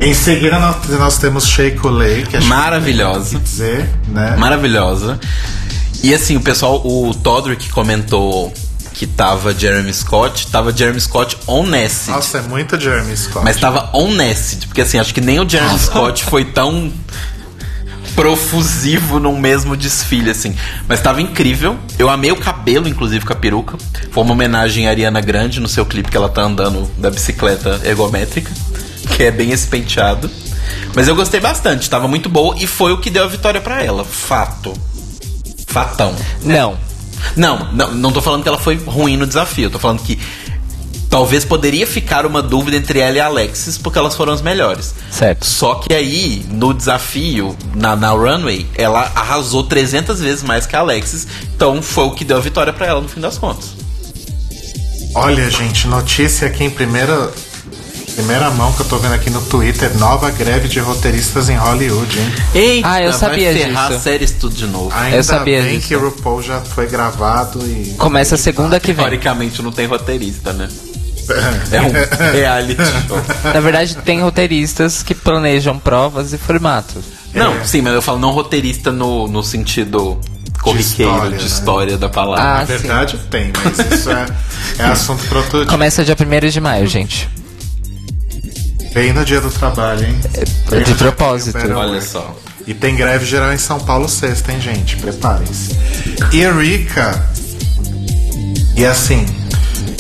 Em 0.01 0.15
seguida 0.15 0.59
nós, 0.59 0.77
nós 0.91 1.19
temos 1.19 1.47
Shea 1.47 1.77
Coulee, 1.77 2.25
que 2.27 2.37
é 2.37 2.41
Maravilhosa. 2.41 3.39
dizer, 3.39 3.89
né? 4.09 4.37
Maravilhosa. 4.37 5.19
E 6.03 6.15
assim, 6.15 6.37
o 6.37 6.41
pessoal, 6.41 6.81
o 6.87 7.13
Todrick 7.15 7.69
comentou 7.71 8.53
que 8.93 9.07
tava 9.07 9.53
Jeremy 9.55 9.93
Scott, 9.93 10.47
tava 10.49 10.75
Jeremy 10.75 11.01
Scott 11.01 11.37
on 11.47 11.67
acid. 11.75 12.09
Nossa, 12.11 12.39
é 12.39 12.43
muito 12.43 12.79
Jeremy 12.81 13.17
Scott. 13.17 13.45
Mas 13.45 13.57
tava 13.59 13.91
on 13.93 14.15
acid, 14.21 14.67
porque 14.69 14.83
assim, 14.83 14.99
acho 14.99 15.13
que 15.13 15.21
nem 15.21 15.41
o 15.41 15.49
Jeremy 15.49 15.77
Scott 15.81 16.25
foi 16.25 16.45
tão 16.45 16.93
profusivo 18.17 19.21
num 19.21 19.39
mesmo 19.39 19.77
desfile, 19.77 20.31
assim. 20.31 20.57
Mas 20.89 21.01
tava 21.01 21.21
incrível. 21.21 21.77
Eu 21.99 22.09
amei 22.09 22.33
o 22.33 22.37
cabelo, 22.37 22.89
inclusive, 22.89 23.25
com 23.25 23.33
a 23.33 23.37
peruca. 23.37 23.77
Foi 24.11 24.25
uma 24.25 24.33
homenagem 24.33 24.89
à 24.89 24.91
Ariana 24.91 25.21
Grande 25.21 25.61
no 25.61 25.69
seu 25.69 25.85
clipe 25.85 26.11
que 26.11 26.17
ela 26.17 26.31
tá 26.31 26.43
andando 26.43 26.91
da 26.97 27.11
bicicleta 27.11 27.81
ergométrica, 27.85 28.51
que 29.15 29.23
é 29.23 29.31
bem 29.31 29.53
esse 29.53 29.67
penteado. 29.67 30.31
Mas 30.95 31.07
eu 31.07 31.15
gostei 31.15 31.39
bastante, 31.39 31.89
tava 31.89 32.09
muito 32.09 32.29
boa 32.29 32.57
e 32.59 32.67
foi 32.67 32.93
o 32.93 32.99
que 32.99 33.11
deu 33.11 33.23
a 33.23 33.29
vitória 33.29 33.61
pra 33.61 33.85
ela. 33.85 34.03
Fato. 34.03 34.73
Fatão. 35.67 36.17
Não. 36.43 36.79
Não, 37.37 37.73
não, 37.73 37.93
não 37.93 38.13
tô 38.13 38.23
falando 38.23 38.43
que 38.43 38.49
ela 38.49 38.59
foi 38.59 38.77
ruim 38.77 39.17
no 39.17 39.27
desafio. 39.27 39.65
Eu 39.67 39.71
tô 39.71 39.79
falando 39.79 40.03
que 40.03 40.19
talvez 41.11 41.45
poderia 41.45 41.87
ficar 41.87 42.27
uma 42.27 42.43
dúvida 42.43 42.77
entre 42.77 42.99
ela 43.01 43.17
e 43.17 43.21
a 43.21 43.27
Alexis, 43.27 43.79
porque 43.79 43.99
elas 43.99 44.15
foram 44.15 44.33
as 44.33 44.43
melhores. 44.43 44.95
Certo. 45.11 45.47
Só 45.47 45.77
que 45.77 45.93
aí, 45.95 46.45
no 46.51 46.75
desafio, 46.75 47.57
na, 47.75 47.95
na 47.97 48.11
runway, 48.11 48.67
ela 48.75 49.11
arrasou 49.15 49.65
300 49.65 50.21
vezes 50.21 50.43
mais 50.43 50.67
que 50.67 50.77
a 50.77 50.81
Alexis. 50.81 51.27
Então 51.55 51.81
foi 51.83 52.05
o 52.05 52.11
que 52.11 52.25
deu 52.25 52.37
a 52.37 52.41
vitória 52.41 52.73
pra 52.73 52.87
ela 52.87 53.01
no 53.01 53.09
fim 53.09 53.21
das 53.21 53.39
contas. 53.39 53.71
Olha, 55.15 55.49
gente, 55.51 55.87
notícia 55.89 56.47
aqui 56.47 56.63
em 56.65 56.69
primeira, 56.71 57.31
primeira 58.15 58.51
mão 58.51 58.71
que 58.75 58.81
eu 58.83 58.87
tô 58.87 58.99
vendo 58.99 59.15
aqui 59.15 59.31
no 59.31 59.41
Twitter: 59.41 59.97
nova 59.97 60.31
greve 60.31 60.69
de 60.69 60.79
roteiristas 60.79 61.49
em 61.49 61.57
Hollywood, 61.57 62.19
hein? 62.19 62.33
Eita, 62.55 62.89
Ah, 62.91 63.03
eu 63.03 63.13
sabia 63.15 63.51
vai 63.53 63.63
ferrar 63.63 63.87
disso. 63.87 63.97
as 63.97 64.03
séries 64.03 64.33
tudo 64.33 64.55
de 64.55 64.67
novo. 64.67 64.91
Ainda 64.95 65.17
Eu 65.17 65.25
sabia 65.25 65.63
bem 65.63 65.77
disso. 65.77 65.89
que 65.89 65.97
o 65.97 66.01
RuPaul 66.01 66.43
já 66.43 66.61
foi 66.61 66.87
gravado 66.87 67.61
e. 67.67 67.95
Começa 67.97 68.37
segunda 68.37 68.79
que 68.79 68.89
vem. 68.93 68.97
Teoricamente 69.07 69.63
não 69.63 69.73
tem 69.73 69.87
roteirista, 69.87 70.53
né? 70.53 70.69
É 71.73 71.81
um 71.83 71.93
reality 72.33 72.77
show. 73.07 73.21
Na 73.53 73.61
verdade, 73.61 73.97
tem 73.97 74.21
roteiristas 74.21 75.03
que 75.03 75.15
planejam 75.15 75.79
provas 75.79 76.33
e 76.33 76.39
formatos. 76.39 77.05
Não, 77.35 77.65
sim, 77.65 77.83
mas 77.83 77.93
eu 77.95 78.03
falo 78.03 78.19
não 78.19 78.31
roteirista 78.31 78.91
no, 78.91 79.29
no 79.29 79.43
sentido 79.43 80.19
corriqueiro, 80.63 81.13
história, 81.13 81.37
de 81.37 81.45
né? 81.45 81.51
história 81.51 81.99
da 81.99 82.09
palavra. 82.09 82.43
Ah, 82.45 82.59
Na 82.59 82.65
verdade 82.65 83.19
tem, 83.31 83.53
mas 83.63 83.93
isso 83.93 84.11
é, 84.11 84.27
é 84.79 84.85
assunto 84.85 85.25
para 85.29 85.39
outro 85.39 85.59
dia. 85.59 85.67
Começa 85.67 86.05
dia 86.05 86.17
1 86.19 86.49
de 86.49 86.61
maio, 86.61 86.87
gente. 86.87 87.29
Bem 88.95 89.13
no 89.13 89.25
dia 89.25 89.41
do 89.43 89.51
trabalho, 89.51 90.07
hein? 90.07 90.19
Bem 90.71 90.83
de 90.83 90.95
propósito. 90.95 91.59
Olha 91.75 92.01
só. 92.01 92.35
E 92.67 92.73
tem 92.75 92.97
greve 92.97 93.25
geral 93.27 93.53
em 93.53 93.59
São 93.59 93.79
Paulo 93.79 94.09
sexta, 94.09 94.51
hein, 94.53 94.61
gente? 94.61 94.97
Preparem-se. 94.97 95.77
Erika. 96.33 97.29
E 98.75 98.85
assim. 98.85 99.25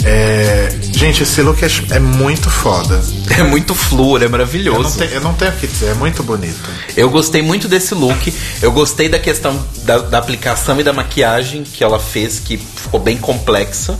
É, 0.06 0.78
Gente, 0.92 1.24
esse 1.24 1.42
look 1.42 1.62
é, 1.62 1.68
é 1.96 1.98
muito 1.98 2.48
foda. 2.48 3.02
É 3.38 3.42
muito 3.42 3.74
flor, 3.74 4.20
é 4.22 4.24
Eu 4.24 4.28
não, 4.28 4.32
maravilhoso. 4.38 4.96
te- 4.98 5.12
eu 5.12 5.20
não 5.20 5.34
tenho 5.34 5.50
o 5.50 5.56
que 5.56 5.66
dizer, 5.66 5.90
é 5.90 5.94
muito 5.94 6.22
bonito. 6.22 6.56
Eu 6.96 7.10
gostei 7.10 7.42
muito 7.42 7.68
desse 7.68 7.94
look. 7.94 8.32
Eu 8.62 8.72
gostei 8.72 9.08
da 9.08 9.18
questão 9.18 9.62
da, 9.84 9.98
da 9.98 10.18
aplicação 10.18 10.80
e 10.80 10.82
da 10.84 10.92
maquiagem 10.92 11.64
que 11.64 11.84
ela 11.84 11.98
fez, 11.98 12.38
que 12.40 12.56
ficou 12.56 12.98
bem 13.00 13.16
complexa. 13.18 13.98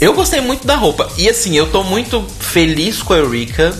Eu 0.00 0.12
gostei 0.12 0.40
muito 0.40 0.66
da 0.66 0.76
roupa. 0.76 1.10
E 1.16 1.28
assim, 1.28 1.56
eu 1.56 1.66
tô 1.68 1.82
muito 1.82 2.24
feliz 2.38 3.02
com 3.02 3.14
a 3.14 3.16
Eureka. 3.16 3.74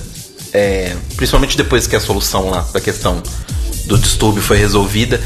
é, 0.52 0.96
principalmente 1.16 1.56
depois 1.58 1.86
que 1.86 1.94
a 1.94 2.00
solução 2.00 2.48
lá 2.48 2.66
da 2.72 2.80
questão 2.80 3.22
do 3.84 3.98
distúrbio 3.98 4.42
foi 4.42 4.56
resolvida. 4.56 5.20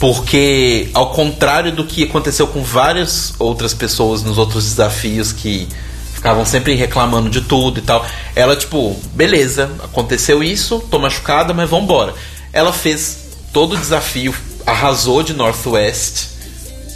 Porque, 0.00 0.88
ao 0.94 1.12
contrário 1.12 1.70
do 1.70 1.84
que 1.84 2.04
aconteceu 2.04 2.46
com 2.46 2.62
várias 2.62 3.34
outras 3.38 3.74
pessoas 3.74 4.22
nos 4.22 4.38
outros 4.38 4.64
desafios 4.64 5.30
que 5.30 5.68
ficavam 6.14 6.44
sempre 6.44 6.74
reclamando 6.74 7.28
de 7.28 7.42
tudo 7.42 7.80
e 7.80 7.82
tal, 7.82 8.04
ela, 8.34 8.56
tipo, 8.56 8.98
beleza, 9.12 9.70
aconteceu 9.84 10.42
isso, 10.42 10.80
tô 10.90 10.98
machucada, 10.98 11.52
mas 11.52 11.68
vambora. 11.68 12.14
Ela 12.50 12.72
fez 12.72 13.18
todo 13.52 13.74
o 13.74 13.76
desafio, 13.76 14.34
arrasou 14.66 15.22
de 15.22 15.34
Northwest. 15.34 16.28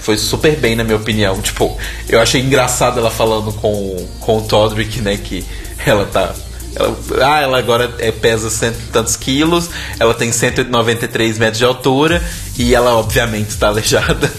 Foi 0.00 0.16
super 0.16 0.56
bem, 0.56 0.74
na 0.74 0.82
minha 0.82 0.96
opinião. 0.96 1.40
Tipo, 1.42 1.76
eu 2.08 2.20
achei 2.20 2.40
engraçado 2.40 2.98
ela 2.98 3.10
falando 3.10 3.52
com, 3.52 4.06
com 4.20 4.38
o 4.38 4.42
Todrick, 4.42 5.02
né? 5.02 5.18
Que 5.18 5.44
ela 5.84 6.06
tá. 6.06 6.34
Ela, 6.76 6.96
ah, 7.22 7.40
ela 7.40 7.58
agora 7.58 7.94
é, 7.98 8.10
pesa 8.10 8.50
cento 8.50 8.78
e 8.78 8.92
tantos 8.92 9.16
quilos, 9.16 9.70
ela 9.98 10.12
tem 10.12 10.32
193 10.32 11.38
metros 11.38 11.58
de 11.58 11.64
altura 11.64 12.22
e 12.58 12.74
ela, 12.74 12.96
obviamente, 12.96 13.50
está 13.50 13.68
aleijada. 13.68 14.32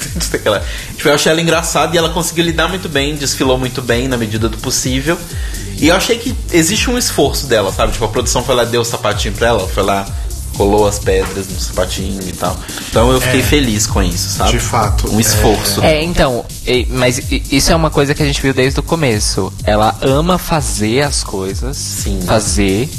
Tipo, 0.95 1.09
eu 1.09 1.13
achei 1.13 1.31
ela 1.31 1.41
engraçada 1.41 1.95
e 1.95 1.97
ela 1.97 2.09
conseguiu 2.09 2.45
lidar 2.45 2.67
muito 2.67 2.89
bem, 2.89 3.15
desfilou 3.15 3.57
muito 3.57 3.81
bem 3.81 4.07
na 4.07 4.17
medida 4.17 4.49
do 4.49 4.57
possível. 4.57 5.17
E 5.77 5.89
eu 5.89 5.95
achei 5.95 6.17
que 6.17 6.35
existe 6.51 6.89
um 6.89 6.97
esforço 6.97 7.47
dela, 7.47 7.71
sabe? 7.71 7.91
Tipo, 7.91 8.05
a 8.05 8.07
produção 8.07 8.43
foi 8.43 8.55
lá, 8.55 8.63
deu 8.63 8.81
o 8.81 8.85
sapatinho 8.85 9.33
pra 9.33 9.47
ela, 9.47 9.67
foi 9.67 9.83
lá, 9.83 10.05
colou 10.55 10.87
as 10.87 10.99
pedras 10.99 11.47
no 11.47 11.59
sapatinho 11.59 12.21
e 12.27 12.31
tal. 12.33 12.57
Então 12.89 13.11
eu 13.11 13.19
fiquei 13.21 13.39
É. 13.41 13.43
feliz 13.43 13.85
com 13.87 14.01
isso, 14.01 14.29
sabe? 14.37 14.51
De 14.51 14.59
fato, 14.59 15.09
Um 15.11 15.19
esforço. 15.19 15.81
É, 15.83 16.03
então, 16.03 16.45
e- 16.65 16.85
mas 16.89 17.21
isso 17.51 17.71
é 17.71 17.75
uma 17.75 17.89
coisa 17.89 18.13
que 18.15 18.23
a 18.23 18.25
gente 18.25 18.41
viu 18.41 18.53
desde 18.53 18.79
o 18.79 18.83
começo. 18.83 19.51
Ela 19.63 19.95
ama 20.01 20.37
fazer 20.37 21.01
as 21.01 21.23
coisas. 21.23 21.75
Sim. 21.77 22.19
Fazer. 22.25 22.89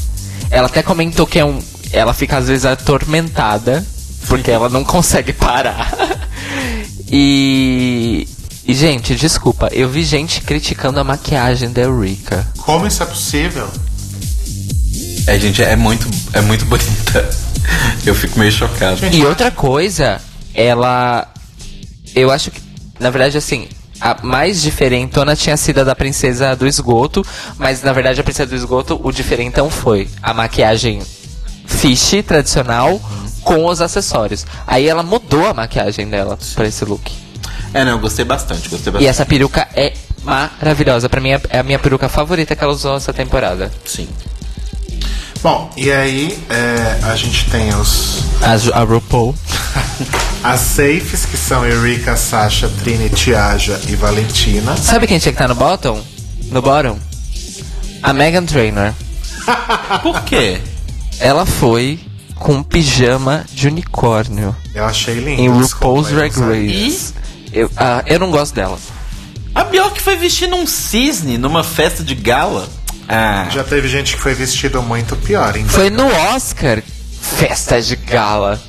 Ela 0.51 0.67
até 0.67 0.83
comentou 0.83 1.27
que 1.27 1.39
é 1.39 1.45
um. 1.45 1.59
Ela 1.93 2.13
fica 2.15 2.37
às 2.39 2.49
vezes 2.49 2.65
atormentada. 2.65 3.85
Porque 4.29 4.51
ela 4.51 4.69
não 4.69 4.83
consegue 4.83 5.33
parar. 5.33 5.93
e. 7.11 8.27
E, 8.69 8.75
gente, 8.75 9.15
desculpa, 9.15 9.69
eu 9.73 9.89
vi 9.89 10.03
gente 10.03 10.41
criticando 10.41 10.99
a 10.99 11.05
maquiagem 11.05 11.71
da 11.71 11.83
Eureka. 11.83 12.45
Como 12.59 12.85
isso 12.85 13.01
é 13.01 13.07
possível? 13.07 13.69
É, 15.29 15.39
gente, 15.39 15.63
é 15.63 15.77
muito, 15.77 16.09
é 16.33 16.41
muito 16.41 16.65
bonita. 16.65 17.31
Eu 18.05 18.15
fico 18.15 18.39
meio 18.39 18.53
chocado. 18.53 18.99
E 19.13 19.25
outra 19.25 19.51
coisa, 19.51 20.21
ela. 20.55 21.27
Eu 22.15 22.31
acho 22.31 22.51
que, 22.51 22.61
na 22.99 23.11
verdade, 23.11 23.37
assim, 23.37 23.69
a 24.01 24.17
mais 24.23 24.63
diferentona 24.63 25.35
tinha 25.37 25.57
sido 25.57 25.81
a 25.81 25.85
da 25.85 25.95
princesa 25.95 26.55
do 26.55 26.67
esgoto, 26.67 27.25
mas 27.59 27.83
na 27.83 27.93
verdade 27.93 28.21
a 28.21 28.25
princesa 28.25 28.49
do 28.51 28.57
esgoto, 28.57 29.01
o 29.03 29.11
diferentão 29.13 29.71
foi 29.71 30.09
a 30.23 30.33
maquiagem 30.33 31.01
fish 31.67 32.23
tradicional 32.27 33.01
com 33.43 33.67
os 33.67 33.81
acessórios. 33.81 34.47
Aí 34.67 34.87
ela 34.89 35.03
mudou 35.03 35.47
a 35.47 35.55
maquiagem 35.55 36.09
dela 36.09 36.39
pra 36.55 36.67
esse 36.67 36.85
look. 36.85 37.11
É, 37.75 37.85
não, 37.85 37.93
eu 37.93 37.99
gostei 37.99 38.25
bastante, 38.25 38.69
gostei 38.69 38.91
E 38.91 38.93
bastante. 38.93 39.07
essa 39.09 39.27
peruca 39.27 39.69
é 39.75 39.93
maravilhosa. 40.25 41.09
Pra 41.09 41.21
mim 41.21 41.31
é 41.31 41.41
é 41.51 41.59
a 41.59 41.63
minha 41.63 41.79
peruca 41.79 42.09
favorita 42.09 42.55
que 42.57 42.63
ela 42.65 42.73
usou 42.73 42.97
essa 42.97 43.13
temporada. 43.13 43.71
Sim. 43.85 44.09
Bom, 45.47 45.71
e 45.77 45.93
aí 45.93 46.37
é, 46.51 46.99
a 47.05 47.15
gente 47.15 47.49
tem 47.49 47.73
os 47.73 48.25
A, 48.43 48.57
Ju- 48.59 48.73
a 48.75 48.81
RuPaul. 48.83 49.33
as 50.43 50.59
safes, 50.59 51.25
que 51.25 51.37
são 51.37 51.65
Erika, 51.65 52.17
Sasha, 52.17 52.69
Trinity, 52.83 53.33
Aja 53.33 53.81
e 53.89 53.95
Valentina. 53.95 54.77
Sabe 54.77 55.07
quem 55.07 55.21
tinha 55.21 55.33
que 55.33 55.41
estar 55.41 55.47
no 55.47 55.55
bottom? 55.55 56.03
No 56.51 56.61
bottom? 56.61 56.99
A 58.03 58.13
Megan 58.13 58.45
Trainor. 58.45 58.93
Por 60.03 60.21
quê? 60.23 60.61
Ela 61.21 61.47
foi 61.47 62.01
com 62.35 62.55
um 62.55 62.63
pijama 62.65 63.45
de 63.53 63.69
unicórnio 63.69 64.53
Eu 64.75 64.85
achei 64.85 65.15
lindo. 65.15 65.41
em 65.43 65.49
RuPaul's 65.49 66.09
Drag. 66.09 66.33
Race. 66.41 67.15
Eu, 67.53 67.71
ah, 67.77 68.03
eu 68.05 68.19
não 68.19 68.33
gosto 68.33 68.53
dela. 68.53 68.77
A 69.55 69.63
Bjork 69.63 70.01
foi 70.03 70.17
vestindo 70.17 70.57
um 70.57 70.67
cisne 70.67 71.39
numa 71.39 71.63
festa 71.63 72.03
de 72.03 72.17
gala. 72.17 72.69
Ah, 73.09 73.47
Já 73.51 73.63
teve 73.65 73.89
gente 73.89 74.17
que 74.17 74.21
foi 74.23 74.35
vestido 74.35 74.83
muito 74.83 75.15
pior, 75.17 75.57
hein? 75.57 75.65
Foi 75.69 75.91
no 75.91 76.07
Oscar, 76.35 76.83
festa 77.21 77.81
de 77.81 77.95
gala. 77.97 78.61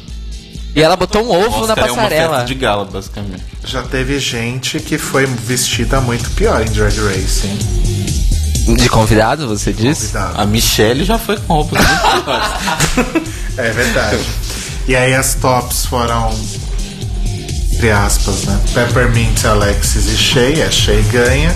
E 0.76 0.82
ela 0.82 0.96
botou 0.96 1.24
um 1.24 1.30
ovo 1.32 1.66
na 1.66 1.74
Oscar 1.74 1.88
é 1.88 1.92
uma 1.92 1.96
passarela. 2.04 2.30
festa 2.36 2.46
de 2.46 2.54
gala, 2.56 2.86
basicamente. 2.86 3.44
Já 3.66 3.82
teve 3.82 4.20
gente 4.20 4.80
que 4.80 4.98
foi 5.00 5.26
vestida 5.26 6.00
muito 6.02 6.30
pior 6.32 6.62
em 6.62 6.66
Drag 6.72 6.96
Race, 7.00 7.48
hein? 7.48 8.76
De 8.76 8.88
convidado, 8.90 9.48
você 9.48 9.72
disse? 9.74 10.12
Cuidado. 10.12 10.40
A 10.42 10.46
Michelle 10.46 11.04
já 11.04 11.18
foi 11.18 11.38
com 11.38 11.54
roupas 11.54 11.80
muito 11.80 12.24
piores. 12.26 13.30
É 13.58 13.72
verdade. 13.72 14.20
E 14.88 14.96
aí 14.96 15.16
as 15.16 15.34
tops 15.36 15.86
foram, 15.86 16.30
entre 17.74 17.90
aspas, 17.92 18.44
né? 18.44 18.60
Peppermint, 18.74 19.46
Alexis 19.46 20.06
e 20.08 20.18
Shay. 20.18 20.62
A 20.62 20.70
Shay 20.70 21.02
ganha. 21.12 21.56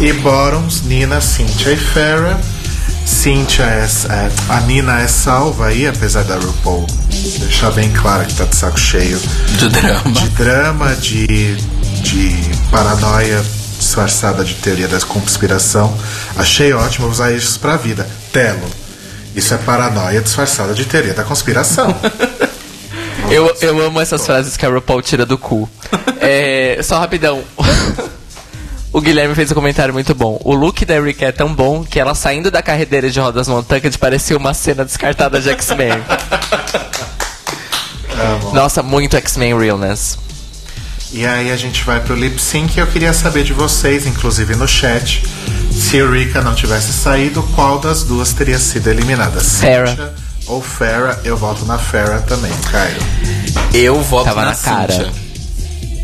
E 0.00 0.12
bottoms, 0.14 0.82
Nina, 0.82 1.20
Cynthia 1.20 1.72
e 1.72 1.76
Farrah. 1.76 2.38
Cynthia 3.04 3.64
é, 3.64 3.84
é- 4.10 4.30
A 4.48 4.60
Nina 4.60 5.00
é 5.00 5.06
salva 5.08 5.66
aí, 5.66 5.86
apesar 5.86 6.22
da 6.24 6.36
RuPaul 6.36 6.86
deixar 7.38 7.70
bem 7.72 7.90
claro 7.92 8.24
que 8.24 8.34
tá 8.34 8.44
de 8.44 8.54
saco 8.56 8.78
cheio 8.78 9.18
De 9.58 9.68
drama. 9.68 10.10
de 10.12 10.28
drama, 10.30 10.94
de, 10.96 11.56
de 11.56 12.36
paranoia 12.70 13.42
disfarçada 13.78 14.44
de 14.44 14.54
teoria 14.54 14.86
da 14.88 15.00
conspiração. 15.00 15.94
Achei 16.36 16.72
ótimo 16.72 17.08
usar 17.08 17.32
isso 17.32 17.58
pra 17.58 17.76
vida. 17.76 18.08
Telo. 18.32 18.68
Isso 19.34 19.54
é 19.54 19.56
paranoia 19.58 20.20
disfarçada 20.20 20.72
de 20.74 20.84
teoria 20.84 21.14
da 21.14 21.24
conspiração. 21.24 21.94
Eu, 23.30 23.54
eu 23.60 23.80
amo 23.86 24.00
essas 24.00 24.26
frases 24.26 24.56
que 24.56 24.66
a 24.66 24.68
RuPaul 24.68 25.00
tira 25.02 25.24
do 25.24 25.38
cu. 25.38 25.68
É, 26.20 26.80
só 26.82 26.98
rapidão. 26.98 27.44
O 28.92 29.00
Guilherme 29.00 29.34
fez 29.36 29.52
um 29.52 29.54
comentário 29.54 29.94
muito 29.94 30.14
bom. 30.14 30.40
O 30.44 30.52
look 30.52 30.84
da 30.84 30.96
Erika 30.96 31.26
é 31.26 31.32
tão 31.32 31.54
bom 31.54 31.84
que 31.84 32.00
ela 32.00 32.14
saindo 32.14 32.50
da 32.50 32.60
carreira 32.60 33.08
de 33.08 33.20
rodas 33.20 33.46
montanhas 33.46 33.96
parecia 33.96 34.36
uma 34.36 34.52
cena 34.52 34.84
descartada 34.84 35.40
de 35.40 35.48
X-Men. 35.50 35.92
Nossa, 38.52 38.82
muito 38.82 39.16
X-Men 39.16 39.56
Realness. 39.56 40.18
E 41.12 41.24
aí 41.24 41.52
a 41.52 41.56
gente 41.56 41.84
vai 41.84 42.00
pro 42.00 42.14
lip 42.14 42.40
sync 42.40 42.76
e 42.76 42.80
eu 42.80 42.86
queria 42.86 43.12
saber 43.12 43.44
de 43.44 43.52
vocês, 43.52 44.06
inclusive 44.06 44.54
no 44.56 44.66
chat, 44.66 45.24
se 45.72 45.96
Eureka 45.96 46.40
não 46.40 46.54
tivesse 46.54 46.92
saído, 46.92 47.42
qual 47.54 47.78
das 47.78 48.02
duas 48.02 48.32
teria 48.32 48.58
sido 48.58 48.88
eliminada? 48.88 49.40
Cynthia 49.40 50.14
ou 50.46 50.60
Farrah? 50.60 51.18
Eu 51.24 51.36
voto 51.36 51.64
na 51.64 51.78
Farrah 51.78 52.22
também, 52.22 52.52
Caio. 52.70 52.96
Eu 53.72 54.00
voto 54.02 54.24
Tava 54.24 54.42
na, 54.42 54.50
na 54.50 54.56
cara. 54.56 55.12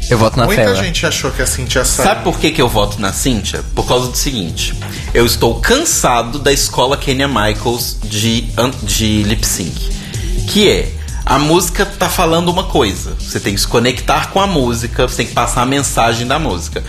Eu 0.09 0.19
voto 0.19 0.39
na 0.39 0.47
Muita 0.47 0.63
Farrah. 0.63 0.83
gente 0.83 1.05
achou 1.05 1.31
que 1.33 1.43
a 1.43 1.47
Cintia 1.47 1.85
saiu. 1.85 2.09
Sabe 2.09 2.23
por 2.23 2.39
que, 2.39 2.53
que 2.53 2.63
eu 2.63 2.69
voto 2.69 3.01
na 3.01 3.13
Cynthia? 3.13 3.65
Por 3.75 3.87
causa 3.87 4.09
do 4.09 4.17
seguinte. 4.17 4.73
Eu 5.13 5.27
estou 5.27 5.57
cansado 5.61 6.39
da 6.39 6.53
escola 6.53 6.97
Kenya 6.97 7.27
Michaels 7.27 7.99
de, 8.05 8.43
de 8.85 9.23
lip 9.25 9.45
sync. 9.45 9.91
Que 10.47 10.69
é, 10.69 10.93
a 11.25 11.41
música 11.41 11.85
tá 11.85 12.09
falando 12.09 12.49
uma 12.51 12.65
coisa. 12.65 13.17
Você 13.19 13.41
tem 13.41 13.53
que 13.55 13.61
se 13.61 13.67
conectar 13.67 14.31
com 14.31 14.41
a 14.41 14.47
música, 14.47 15.09
você 15.09 15.17
tem 15.17 15.27
que 15.27 15.33
passar 15.33 15.63
a 15.63 15.67
mensagem 15.67 16.25
da 16.25 16.39
música. 16.39 16.85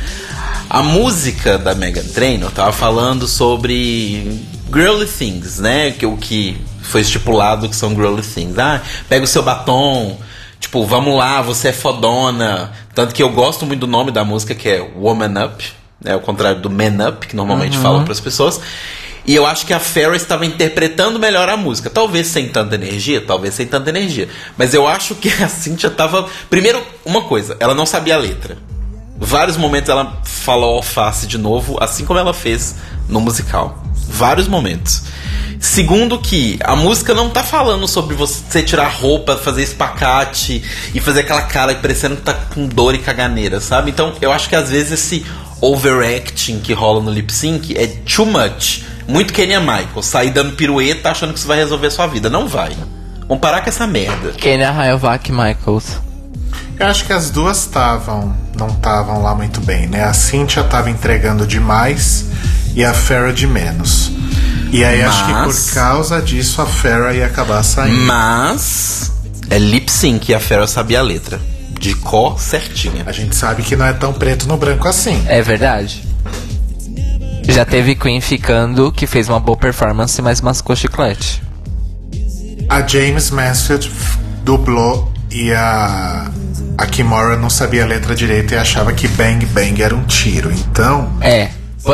A 0.70 0.84
música 0.84 1.58
da 1.58 1.74
Megan 1.74 2.04
Trainor 2.04 2.52
tava 2.52 2.72
falando 2.72 3.28
sobre 3.28 4.46
girly 4.72 5.08
things, 5.08 5.58
né? 5.58 5.90
Que 5.90 6.06
o 6.06 6.18
que 6.18 6.62
foi 6.84 7.02
estipulado 7.02 7.68
que 7.68 7.76
são 7.76 7.96
girly 7.96 8.22
things. 8.22 8.60
Ah, 8.60 8.82
pega 9.10 9.24
o 9.24 9.28
seu 9.28 9.42
batom, 9.42 10.20
tipo, 10.60 10.86
vamos 10.86 11.16
lá, 11.16 11.42
você 11.42 11.70
é 11.70 11.74
fodona. 11.74 12.72
Tanto 12.94 13.14
que 13.14 13.22
eu 13.22 13.30
gosto 13.30 13.66
muito 13.66 13.82
do 13.82 13.88
nome 13.88 14.12
da 14.12 14.24
música 14.24 14.56
que 14.56 14.70
é 14.70 14.82
Woman 14.96 15.46
Up, 15.46 15.66
né? 16.04 16.14
Ao 16.14 16.20
contrário 16.20 16.62
do 16.62 16.70
Man 16.70 17.08
Up, 17.10 17.28
que 17.28 17.36
normalmente 17.36 17.78
falam 17.78 18.04
para 18.04 18.14
as 18.14 18.20
pessoas. 18.20 18.60
E 19.28 19.36
eu 19.36 19.46
acho 19.46 19.66
que 19.66 19.74
a 19.74 19.80
Farrah 19.80 20.16
estava 20.16 20.46
interpretando 20.46 21.20
melhor 21.20 21.50
a 21.50 21.58
música. 21.58 21.90
Talvez 21.90 22.28
sem 22.28 22.48
tanta 22.48 22.76
energia, 22.76 23.20
talvez 23.20 23.54
sem 23.54 23.68
tanta 23.68 23.90
energia. 23.90 24.30
Mas 24.58 24.74
eu 24.74 24.88
acho 24.88 25.16
que 25.16 25.28
a 25.44 25.50
Cynthia 25.50 25.90
tava. 25.90 26.30
Primeiro, 26.50 26.82
uma 27.04 27.24
coisa, 27.24 27.58
ela 27.60 27.76
não 27.76 27.86
sabia 27.86 28.16
a 28.16 28.18
letra. 28.18 28.58
Vários 29.18 29.58
momentos 29.58 29.90
ela 29.90 30.22
falou 30.24 30.76
alface 30.76 31.28
de 31.28 31.38
novo, 31.38 31.78
assim 31.82 32.06
como 32.06 32.18
ela 32.18 32.34
fez 32.34 32.76
no 33.10 33.20
musical. 33.20 33.84
Vários 34.08 34.48
momentos. 34.48 35.04
Segundo 35.60 36.20
que 36.20 36.60
a 36.64 36.76
música 36.76 37.14
não 37.14 37.30
tá 37.30 37.44
falando 37.44 37.88
sobre 37.88 38.16
você 38.16 38.62
tirar 38.62 38.88
roupa, 38.88 39.36
fazer 39.38 39.64
espacate 39.64 40.64
e 40.94 41.00
fazer 41.00 41.22
aquela 41.22 41.42
cara 41.44 41.74
parecendo 41.76 42.16
que 42.16 42.22
tá 42.22 42.34
com 42.34 42.68
dor 42.68 42.94
e 42.96 43.00
caganeira, 43.00 43.60
sabe? 43.60 43.92
Então 43.92 44.14
eu 44.22 44.32
acho 44.32 44.50
que 44.50 44.56
às 44.56 44.70
vezes 44.70 44.92
esse 44.94 45.26
overacting 45.62 46.60
que 46.60 46.74
rola 46.74 47.02
no 47.02 47.12
lip 47.12 47.34
sync 47.34 47.76
é 47.76 47.88
too 47.88 48.26
much. 48.26 48.84
Muito 49.08 49.34
Kenya 49.34 49.60
Michael, 49.60 50.04
sair 50.04 50.32
dando 50.32 50.54
pirueta 50.56 51.10
achando 51.10 51.34
que 51.34 51.40
isso 51.40 51.48
vai 51.48 51.58
resolver 51.58 51.88
a 51.88 51.92
sua 51.92 52.08
vida. 52.08 52.30
Não 52.30 52.48
vai. 52.48 52.72
Vamos 53.28 53.42
parar 53.42 53.62
com 53.62 53.70
essa 53.70 53.88
merda. 53.88 54.32
Kenya 54.38 54.72
Rayovac 54.72 55.32
Michaels. 55.32 55.98
Eu 56.80 56.86
acho 56.88 57.06
que 57.06 57.14
as 57.14 57.32
duas 57.32 57.58
estavam, 57.58 58.36
não 58.56 58.68
estavam 58.68 59.24
lá 59.24 59.34
muito 59.34 59.60
bem, 59.62 59.88
né? 59.88 60.04
A 60.04 60.14
Cynthia 60.14 60.64
tava 60.64 60.90
entregando 60.90 61.48
demais 61.48 62.26
e 62.76 62.86
a 62.86 62.94
Farrah 62.94 63.32
de 63.32 63.48
menos. 63.48 64.12
E 64.72 64.84
aí 64.84 65.02
acho 65.02 65.26
que 65.26 65.32
Mas- 65.32 65.66
por 65.70 65.74
causa 65.76 66.22
disso 66.22 66.62
a 66.62 66.66
Farrah 66.66 67.14
ia 67.14 67.26
acabar 67.26 67.64
saindo. 67.64 68.02
Mas 68.06 69.12
é 69.50 69.58
lip 69.58 69.90
sync 69.92 70.30
e 70.32 70.36
a 70.36 70.40
Farrah 70.40 70.68
sabia 70.68 71.00
a 71.00 71.04
letra. 71.04 71.40
De 71.80 71.94
cor 71.96 72.40
certinha. 72.40 73.04
A 73.06 73.12
gente 73.12 73.36
sabe 73.36 73.62
que 73.62 73.76
não 73.76 73.86
é 73.86 73.94
tão 73.94 74.12
preto 74.12 74.48
no 74.48 74.58
branco 74.58 74.88
assim. 74.88 75.24
É 75.28 75.42
verdade. 75.42 76.04
Já 77.44 77.64
teve 77.64 77.96
Queen 77.96 78.20
ficando, 78.20 78.92
que 78.92 79.08
fez 79.08 79.30
uma 79.30 79.40
boa 79.40 79.58
performance, 79.58 80.22
mas 80.22 80.42
mascou 80.42 80.76
chiclete. 80.76 81.42
A 82.68 82.86
James 82.86 83.32
Mansfield 83.32 83.90
dublou 84.44 85.10
e 85.32 85.54
a 85.54 86.30
a 86.78 86.86
Kimora 86.86 87.38
não 87.38 87.50
sabia 87.50 87.84
a 87.84 87.88
letra 87.88 88.14
direito 88.16 88.54
e 88.54 88.58
achava 88.58 88.92
que 88.94 89.08
Bang 89.08 89.46
Bang 89.48 89.82
era 89.82 89.96
um 89.96 90.04
tiro. 90.04 90.52
Então, 90.52 91.10
É. 91.22 91.50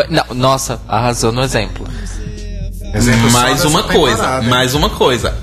Não, 0.09 0.33
nossa, 0.33 0.81
arrasou 0.87 1.31
no 1.31 1.43
exemplo. 1.43 1.87
Exemplo 2.93 3.31
mais 3.31 3.65
uma 3.65 3.83
coisa, 3.83 4.41
mais 4.41 4.75
uma 4.75 4.89
coisa 4.89 5.35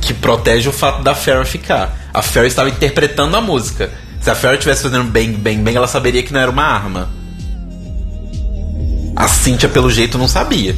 que 0.00 0.14
protege 0.14 0.68
o 0.68 0.72
fato 0.72 1.02
da 1.02 1.14
Farrah 1.14 1.44
ficar. 1.44 1.96
A 2.12 2.22
Farrah 2.22 2.46
estava 2.46 2.68
interpretando 2.68 3.36
a 3.36 3.40
música. 3.40 3.90
Se 4.20 4.30
a 4.30 4.34
Farrah 4.34 4.54
estivesse 4.54 4.82
fazendo 4.82 5.04
bang 5.04 5.32
bang 5.32 5.58
bang, 5.58 5.76
ela 5.76 5.86
saberia 5.86 6.22
que 6.22 6.32
não 6.32 6.40
era 6.40 6.50
uma 6.50 6.64
arma. 6.64 7.08
A 9.14 9.28
Cynthia, 9.28 9.68
pelo 9.68 9.90
jeito, 9.90 10.16
não 10.18 10.26
sabia. 10.26 10.74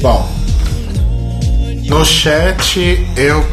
Bom, 0.00 0.30
no 1.86 2.04
chat 2.04 3.06
eu 3.16 3.46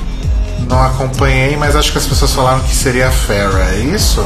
não 0.68 0.82
acompanhei, 0.82 1.56
mas 1.56 1.76
acho 1.76 1.92
que 1.92 1.98
as 1.98 2.06
pessoas 2.06 2.34
falaram 2.34 2.62
que 2.62 2.76
seria 2.76 3.08
a 3.08 3.12
Farrah, 3.12 3.76
é 3.76 3.80
isso? 3.80 4.22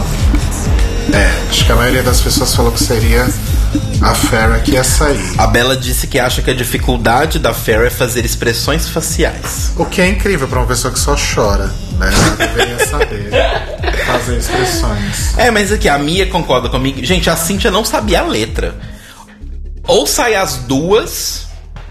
É, 1.14 1.49
acho 1.49 1.65
que 1.65 1.72
a 1.72 1.76
maioria 1.76 2.03
das 2.03 2.22
pessoas 2.22 2.55
falou 2.55 2.72
que 2.72 2.84
seria 2.84 3.27
a 4.02 4.14
Farrah 4.14 4.60
que 4.60 4.72
ia 4.72 4.84
sair. 4.84 5.34
A 5.38 5.48
Bela 5.48 5.76
disse 5.76 6.07
que 6.07 6.19
acha 6.19 6.41
que 6.41 6.52
a 6.52 6.53
dificuldade 6.56 7.39
da 7.39 7.53
Farrah 7.53 7.88
é 7.88 7.89
fazer 7.89 8.26
expressões 8.26 8.88
faciais. 8.89 9.73
O 9.76 9.85
que 9.85 10.02
é 10.02 10.07
incrível 10.07 10.48
pra 10.48 10.60
uma 10.60 10.68
pessoa 10.68 10.94
que 10.94 10.99
só 10.99 11.15
chora, 11.15 11.73
né? 11.98 12.11
Ela 12.14 12.35
deveria 12.35 12.85
saber 12.85 13.31
fazer 14.06 14.38
expressões. 14.38 15.38
É, 15.38 15.52
mas 15.52 15.72
aqui, 15.72 15.89
a 15.89 15.98
Mia 15.98 16.27
concorda 16.27 16.69
comigo. 16.69 17.03
Gente, 17.03 17.30
a 17.30 17.35
Cynthia 17.35 17.72
não 17.72 17.84
sabia 17.84 18.22
a 18.22 18.23
letra. 18.23 18.76
Ou 19.84 20.06
sai 20.06 20.35
as 20.35 20.57
duas. 20.57 21.48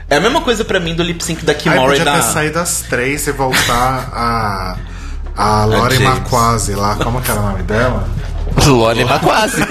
É 0.09 0.17
a 0.17 0.21
mesma 0.21 0.41
coisa 0.41 0.65
pra 0.65 0.79
mim 0.79 0.95
do 0.95 1.03
lip 1.03 1.23
sync 1.25 1.45
da 1.45 1.55
Kimora 1.55 1.97
e 1.97 1.99
podia 1.99 2.05
da. 2.05 2.13
ter 2.13 2.23
saído 2.23 2.59
às 2.59 2.83
três 2.83 3.27
e 3.27 3.33
voltar 3.33 4.11
a. 4.13 4.77
A 5.37 5.65
Lori 5.67 5.97
James. 5.97 6.21
Maquase 6.21 6.75
lá, 6.75 6.97
como 6.97 7.21
que 7.21 7.31
era 7.31 7.41
o 7.41 7.43
nome 7.43 7.63
dela? 7.65 8.09
Lone 8.67 9.05
quase. 9.21 9.63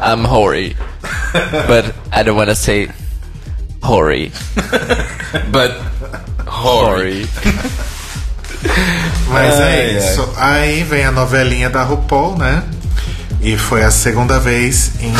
I'm 0.00 0.24
hoary. 0.24 0.76
But 1.66 1.94
I 2.12 2.22
don't 2.22 2.36
wanna 2.36 2.54
say 2.54 2.88
hoary. 3.82 4.32
But. 5.50 5.72
Hoary. 6.46 7.28
Mas 9.28 9.54
Ai, 9.54 9.74
é 9.74 9.98
isso. 9.98 10.28
Aí 10.36 10.82
vem 10.84 11.04
a 11.04 11.12
novelinha 11.12 11.68
da 11.68 11.82
RuPaul, 11.82 12.38
né? 12.38 12.62
E 13.42 13.58
foi 13.58 13.84
a 13.84 13.90
segunda 13.90 14.40
vez 14.40 14.92
em 15.00 15.12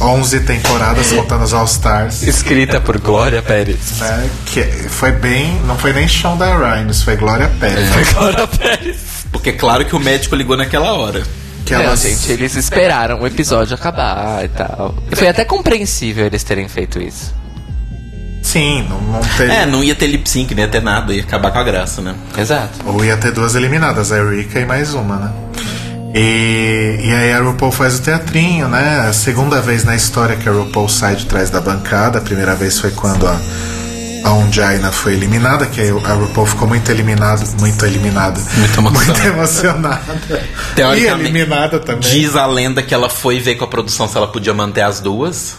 11 0.00 0.40
temporadas, 0.40 1.10
contando 1.12 1.42
os 1.42 1.52
All-Stars. 1.52 2.22
Escrita 2.22 2.80
por 2.80 2.98
Glória 2.98 3.42
Pérez. 3.42 3.98
Né? 3.98 4.30
Que 4.46 4.62
foi 4.62 5.10
bem. 5.10 5.60
Não 5.64 5.76
foi 5.76 5.92
nem 5.92 6.06
Shonda 6.06 6.46
Rhimes, 6.56 7.02
foi 7.02 7.16
Glória 7.16 7.50
Pérez. 7.58 7.88
Glória 8.12 8.46
Pérez. 8.46 9.15
Porque 9.36 9.52
claro 9.52 9.84
que 9.84 9.94
o 9.94 10.00
médico 10.00 10.34
ligou 10.34 10.56
naquela 10.56 10.92
hora. 10.94 11.22
Que 11.64 11.74
Não, 11.74 11.82
elas, 11.82 12.00
gente, 12.00 12.32
eles 12.32 12.54
esperaram 12.56 13.20
o 13.20 13.26
episódio 13.26 13.74
acabar 13.74 14.44
e 14.44 14.48
tal. 14.48 14.94
E 15.10 15.16
foi 15.16 15.28
até 15.28 15.44
compreensível 15.44 16.24
eles 16.24 16.42
terem 16.42 16.68
feito 16.68 17.00
isso. 17.00 17.34
Sim, 18.42 18.86
não, 18.88 19.00
não 19.00 19.20
teve. 19.20 19.52
É, 19.52 19.66
não 19.66 19.84
ia 19.84 19.94
ter 19.94 20.06
lip 20.06 20.28
sync, 20.28 20.54
não 20.54 20.62
ia 20.62 20.68
ter 20.68 20.80
nada, 20.80 21.12
ia 21.12 21.22
acabar 21.22 21.50
com 21.50 21.58
a 21.58 21.64
graça, 21.64 22.00
né? 22.00 22.14
Exato. 22.38 22.78
Ou 22.86 23.04
ia 23.04 23.16
ter 23.16 23.32
duas 23.32 23.54
eliminadas, 23.54 24.10
a 24.10 24.18
Erika 24.18 24.60
e 24.60 24.64
mais 24.64 24.94
uma, 24.94 25.16
né? 25.16 25.32
E, 26.14 27.00
e 27.02 27.12
aí 27.12 27.32
a 27.32 27.40
RuPaul 27.40 27.72
faz 27.72 27.98
o 27.98 28.02
teatrinho, 28.02 28.68
né? 28.68 29.04
A 29.06 29.12
segunda 29.12 29.60
vez 29.60 29.84
na 29.84 29.94
história 29.94 30.36
que 30.36 30.48
a 30.48 30.52
RuPaul 30.52 30.88
sai 30.88 31.16
de 31.16 31.26
trás 31.26 31.50
da 31.50 31.60
bancada. 31.60 32.18
A 32.18 32.22
primeira 32.22 32.54
vez 32.54 32.78
foi 32.78 32.92
quando 32.92 33.26
a, 33.26 33.38
a 34.26 34.32
Onjaina 34.32 34.90
foi 34.90 35.12
eliminada, 35.12 35.66
que 35.66 35.80
aí 35.80 35.88
a 35.88 36.12
RuPaul 36.14 36.46
ficou 36.48 36.66
muito 36.66 36.90
eliminado, 36.90 37.46
muito 37.60 37.86
eliminada. 37.86 38.40
Muito 38.56 38.78
emocionada. 38.80 39.06
Muito 39.06 39.26
emocionada. 39.26 40.00
E 40.98 41.06
eliminada 41.06 41.78
também. 41.78 42.10
Diz 42.10 42.34
a 42.34 42.44
lenda 42.44 42.82
que 42.82 42.92
ela 42.92 43.08
foi 43.08 43.38
ver 43.38 43.54
com 43.54 43.64
a 43.64 43.68
produção 43.68 44.08
se 44.08 44.16
ela 44.16 44.26
podia 44.26 44.52
manter 44.52 44.80
as 44.80 44.98
duas, 44.98 45.58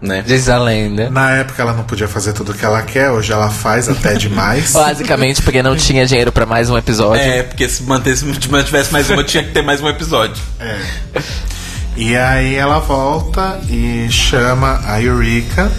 né? 0.00 0.24
Diz 0.26 0.48
a 0.48 0.58
lenda. 0.58 1.10
Na 1.10 1.30
época 1.30 1.62
ela 1.62 1.72
não 1.72 1.84
podia 1.84 2.08
fazer 2.08 2.32
tudo 2.32 2.50
o 2.50 2.54
que 2.54 2.64
ela 2.64 2.82
quer, 2.82 3.08
hoje 3.08 3.32
ela 3.32 3.48
faz 3.50 3.88
até 3.88 4.14
demais. 4.18 4.72
Basicamente 4.72 5.40
porque 5.40 5.62
não 5.62 5.76
tinha 5.76 6.04
dinheiro 6.04 6.32
pra 6.32 6.44
mais 6.44 6.68
um 6.68 6.76
episódio. 6.76 7.22
É, 7.22 7.44
porque 7.44 7.68
se 7.68 7.84
mantesse, 7.84 8.24
se 8.34 8.50
mantivesse 8.50 8.92
mais 8.92 9.08
uma, 9.10 9.22
tinha 9.22 9.44
que 9.44 9.52
ter 9.52 9.62
mais 9.62 9.80
um 9.80 9.88
episódio. 9.88 10.42
É. 10.58 10.76
E 11.96 12.16
aí 12.16 12.56
ela 12.56 12.80
volta 12.80 13.60
e 13.70 14.08
chama 14.10 14.80
a 14.86 15.00
Eureka. 15.00 15.70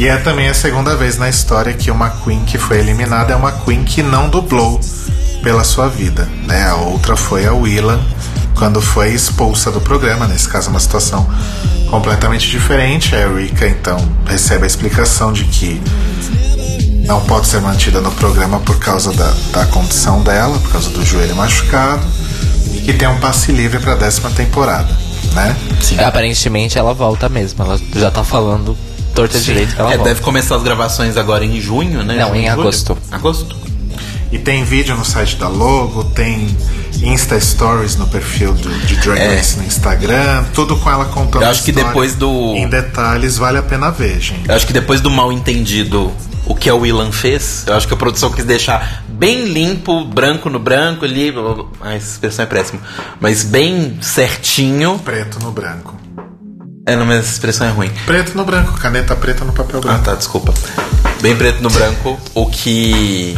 E 0.00 0.08
é 0.08 0.16
também 0.16 0.48
a 0.48 0.54
segunda 0.54 0.96
vez 0.96 1.18
na 1.18 1.28
história 1.28 1.74
que 1.74 1.90
uma 1.90 2.08
Queen 2.08 2.42
que 2.46 2.56
foi 2.56 2.78
eliminada 2.78 3.34
é 3.34 3.36
uma 3.36 3.52
Queen 3.52 3.84
que 3.84 4.02
não 4.02 4.30
dublou 4.30 4.80
pela 5.42 5.62
sua 5.62 5.90
vida. 5.90 6.26
Né? 6.46 6.66
A 6.68 6.74
outra 6.76 7.16
foi 7.16 7.44
a 7.44 7.52
Willan, 7.52 8.00
quando 8.54 8.80
foi 8.80 9.12
expulsa 9.12 9.70
do 9.70 9.78
programa. 9.78 10.26
Nesse 10.26 10.48
caso, 10.48 10.68
é 10.68 10.70
uma 10.70 10.80
situação 10.80 11.28
completamente 11.90 12.48
diferente. 12.48 13.14
A 13.14 13.18
Eureka, 13.18 13.68
então, 13.68 13.98
recebe 14.24 14.64
a 14.64 14.66
explicação 14.66 15.34
de 15.34 15.44
que 15.44 15.82
não 17.04 17.20
pode 17.26 17.48
ser 17.48 17.60
mantida 17.60 18.00
no 18.00 18.10
programa 18.12 18.58
por 18.60 18.78
causa 18.78 19.12
da, 19.12 19.30
da 19.52 19.66
condição 19.66 20.22
dela, 20.22 20.58
por 20.60 20.72
causa 20.72 20.88
do 20.88 21.04
joelho 21.04 21.36
machucado, 21.36 22.06
e 22.72 22.80
que 22.80 22.94
tem 22.94 23.06
um 23.06 23.20
passe 23.20 23.52
livre 23.52 23.78
para 23.78 23.92
a 23.92 23.96
décima 23.96 24.30
temporada, 24.30 24.96
né? 25.34 25.54
Aparentemente 26.02 26.78
ela 26.78 26.94
volta 26.94 27.28
mesmo. 27.28 27.62
Ela 27.62 27.78
já 27.94 28.10
tá 28.10 28.24
falando 28.24 28.74
torta 29.14 29.38
direito 29.40 29.74
que 29.74 29.80
ela 29.80 29.92
É, 29.92 29.96
volta. 29.96 30.10
deve 30.10 30.20
começar 30.22 30.56
as 30.56 30.62
gravações 30.62 31.16
agora 31.16 31.44
em 31.44 31.60
junho, 31.60 32.02
né? 32.02 32.16
Não, 32.16 32.28
Junho, 32.28 32.40
em 32.40 32.48
julho? 32.48 32.60
agosto. 32.60 32.98
Agosto. 33.10 33.56
E 34.32 34.38
tem 34.38 34.62
vídeo 34.64 34.94
no 34.96 35.04
site 35.04 35.36
da 35.36 35.48
Logo, 35.48 36.04
tem 36.04 36.56
Insta 37.02 37.38
Stories 37.40 37.96
no 37.96 38.06
perfil 38.06 38.52
do, 38.54 38.68
de 38.86 38.94
Drag 38.96 39.18
É. 39.18 39.34
Race 39.36 39.58
no 39.58 39.64
Instagram, 39.64 40.44
tudo 40.54 40.76
com 40.76 40.88
ela 40.90 41.06
contando 41.06 41.42
Eu 41.42 41.48
a 41.48 41.50
acho 41.50 41.64
que 41.64 41.72
depois 41.72 42.14
do- 42.14 42.54
Em 42.54 42.68
detalhes, 42.68 43.36
vale 43.38 43.58
a 43.58 43.62
pena 43.62 43.90
ver, 43.90 44.20
gente. 44.20 44.48
Eu 44.48 44.54
acho 44.54 44.66
que 44.66 44.72
depois 44.72 45.00
do 45.00 45.10
mal 45.10 45.32
entendido 45.32 46.12
o 46.46 46.54
que 46.54 46.68
a 46.70 46.74
Willan 46.76 47.10
fez, 47.10 47.64
eu 47.66 47.74
acho 47.74 47.88
que 47.88 47.94
a 47.94 47.96
produção 47.96 48.30
quis 48.30 48.44
deixar 48.44 49.02
bem 49.08 49.46
limpo, 49.46 50.04
branco 50.04 50.48
no 50.48 50.60
branco 50.60 51.04
ali. 51.04 51.32
blá, 51.32 51.42
blá, 51.42 51.54
blá. 51.54 51.64
Ah, 51.80 51.94
essa 51.94 52.12
expressão 52.12 52.44
é 52.44 52.46
péssima. 52.46 52.80
Mas 53.20 53.42
bem 53.42 53.98
certinho. 54.00 54.96
Preto 55.04 55.40
no 55.40 55.50
branco. 55.50 55.96
É, 56.90 56.96
não, 56.96 57.06
mas 57.06 57.20
essa 57.20 57.32
expressão 57.32 57.66
é 57.66 57.70
ruim. 57.70 57.90
Preto 58.04 58.36
no 58.36 58.44
branco, 58.44 58.72
caneta 58.80 59.14
preta 59.14 59.44
no 59.44 59.52
papel 59.52 59.78
Ah, 59.78 59.80
branco. 59.80 60.04
tá, 60.04 60.14
desculpa. 60.14 60.52
Bem 61.20 61.36
preto 61.36 61.62
no 61.62 61.70
branco, 61.70 62.18
o 62.34 62.46
que. 62.46 63.36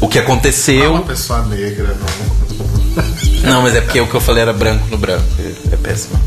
O 0.00 0.08
que 0.08 0.18
Não 0.18 0.22
é 0.22 0.26
aconteceu. 0.26 0.92
uma 0.92 1.02
pessoa 1.02 1.42
negra, 1.44 1.96
não. 1.98 3.50
Não, 3.50 3.62
mas 3.62 3.74
é 3.74 3.80
porque 3.80 4.00
o 4.00 4.06
que 4.06 4.14
eu 4.14 4.20
falei 4.20 4.42
era 4.42 4.52
branco 4.52 4.86
no 4.90 4.98
branco. 4.98 5.24
É 5.72 5.76
péssimo. 5.76 6.20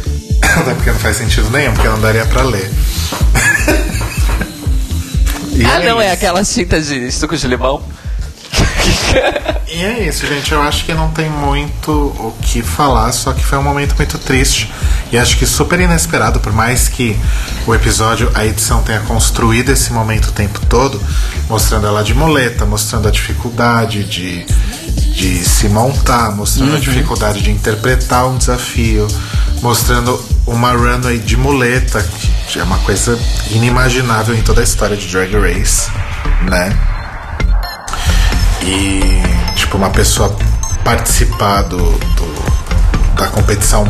Até 0.42 0.74
porque 0.74 0.90
não 0.90 0.98
faz 0.98 1.16
sentido 1.16 1.48
nenhum, 1.50 1.72
porque 1.72 1.88
não 1.88 2.00
daria 2.00 2.26
pra 2.26 2.42
ler. 2.42 2.70
E 5.54 5.64
Ah, 5.66 5.80
não, 5.80 6.00
é 6.00 6.06
isso. 6.06 6.14
aquelas 6.14 6.52
tintas 6.52 6.86
de 6.88 7.12
suco 7.12 7.36
de 7.36 7.46
limão. 7.46 7.82
E 9.74 9.84
é 9.84 10.06
isso, 10.06 10.26
gente. 10.26 10.52
Eu 10.52 10.60
acho 10.60 10.84
que 10.84 10.92
não 10.92 11.10
tem 11.10 11.30
muito 11.30 11.90
o 11.90 12.36
que 12.42 12.62
falar, 12.62 13.10
só 13.10 13.32
que 13.32 13.42
foi 13.42 13.56
um 13.56 13.62
momento 13.62 13.96
muito 13.96 14.18
triste. 14.18 14.70
E 15.10 15.16
acho 15.16 15.38
que 15.38 15.46
super 15.46 15.80
inesperado, 15.80 16.40
por 16.40 16.52
mais 16.52 16.88
que 16.88 17.18
o 17.66 17.74
episódio, 17.74 18.30
a 18.34 18.44
edição 18.44 18.82
tenha 18.82 19.00
construído 19.00 19.70
esse 19.70 19.90
momento 19.90 20.26
o 20.26 20.32
tempo 20.32 20.60
todo, 20.66 21.00
mostrando 21.48 21.86
ela 21.86 22.04
de 22.04 22.12
muleta, 22.12 22.66
mostrando 22.66 23.08
a 23.08 23.10
dificuldade 23.10 24.04
de, 24.04 24.44
de 25.14 25.42
se 25.42 25.70
montar, 25.70 26.30
mostrando 26.32 26.76
a 26.76 26.78
dificuldade 26.78 27.40
de 27.40 27.50
interpretar 27.50 28.26
um 28.26 28.36
desafio, 28.36 29.08
mostrando 29.62 30.22
uma 30.46 30.72
runway 30.72 31.18
de 31.18 31.36
muleta, 31.36 32.06
que 32.48 32.58
é 32.58 32.62
uma 32.62 32.78
coisa 32.78 33.18
inimaginável 33.50 34.34
em 34.34 34.42
toda 34.42 34.60
a 34.60 34.64
história 34.64 34.96
de 34.96 35.06
Drag 35.08 35.34
Race, 35.34 35.90
né? 36.42 37.01
E 38.64 39.22
tipo 39.56 39.76
uma 39.76 39.90
pessoa 39.90 40.34
participar 40.84 41.62
do, 41.62 41.78
do- 41.78 42.52
da 43.16 43.26
competição 43.28 43.84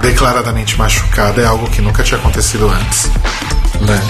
declaradamente 0.00 0.78
machucada 0.78 1.40
é 1.42 1.46
algo 1.46 1.68
que 1.70 1.82
nunca 1.82 2.02
tinha 2.02 2.18
acontecido 2.18 2.68
antes 2.68 3.10
né 3.80 4.00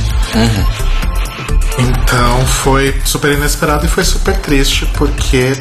então 1.79 2.45
foi 2.47 3.01
super 3.05 3.33
inesperado 3.33 3.87
e 3.87 3.89
foi 3.89 4.05
super 4.05 4.37
triste 4.37 4.85
porque 4.97 5.53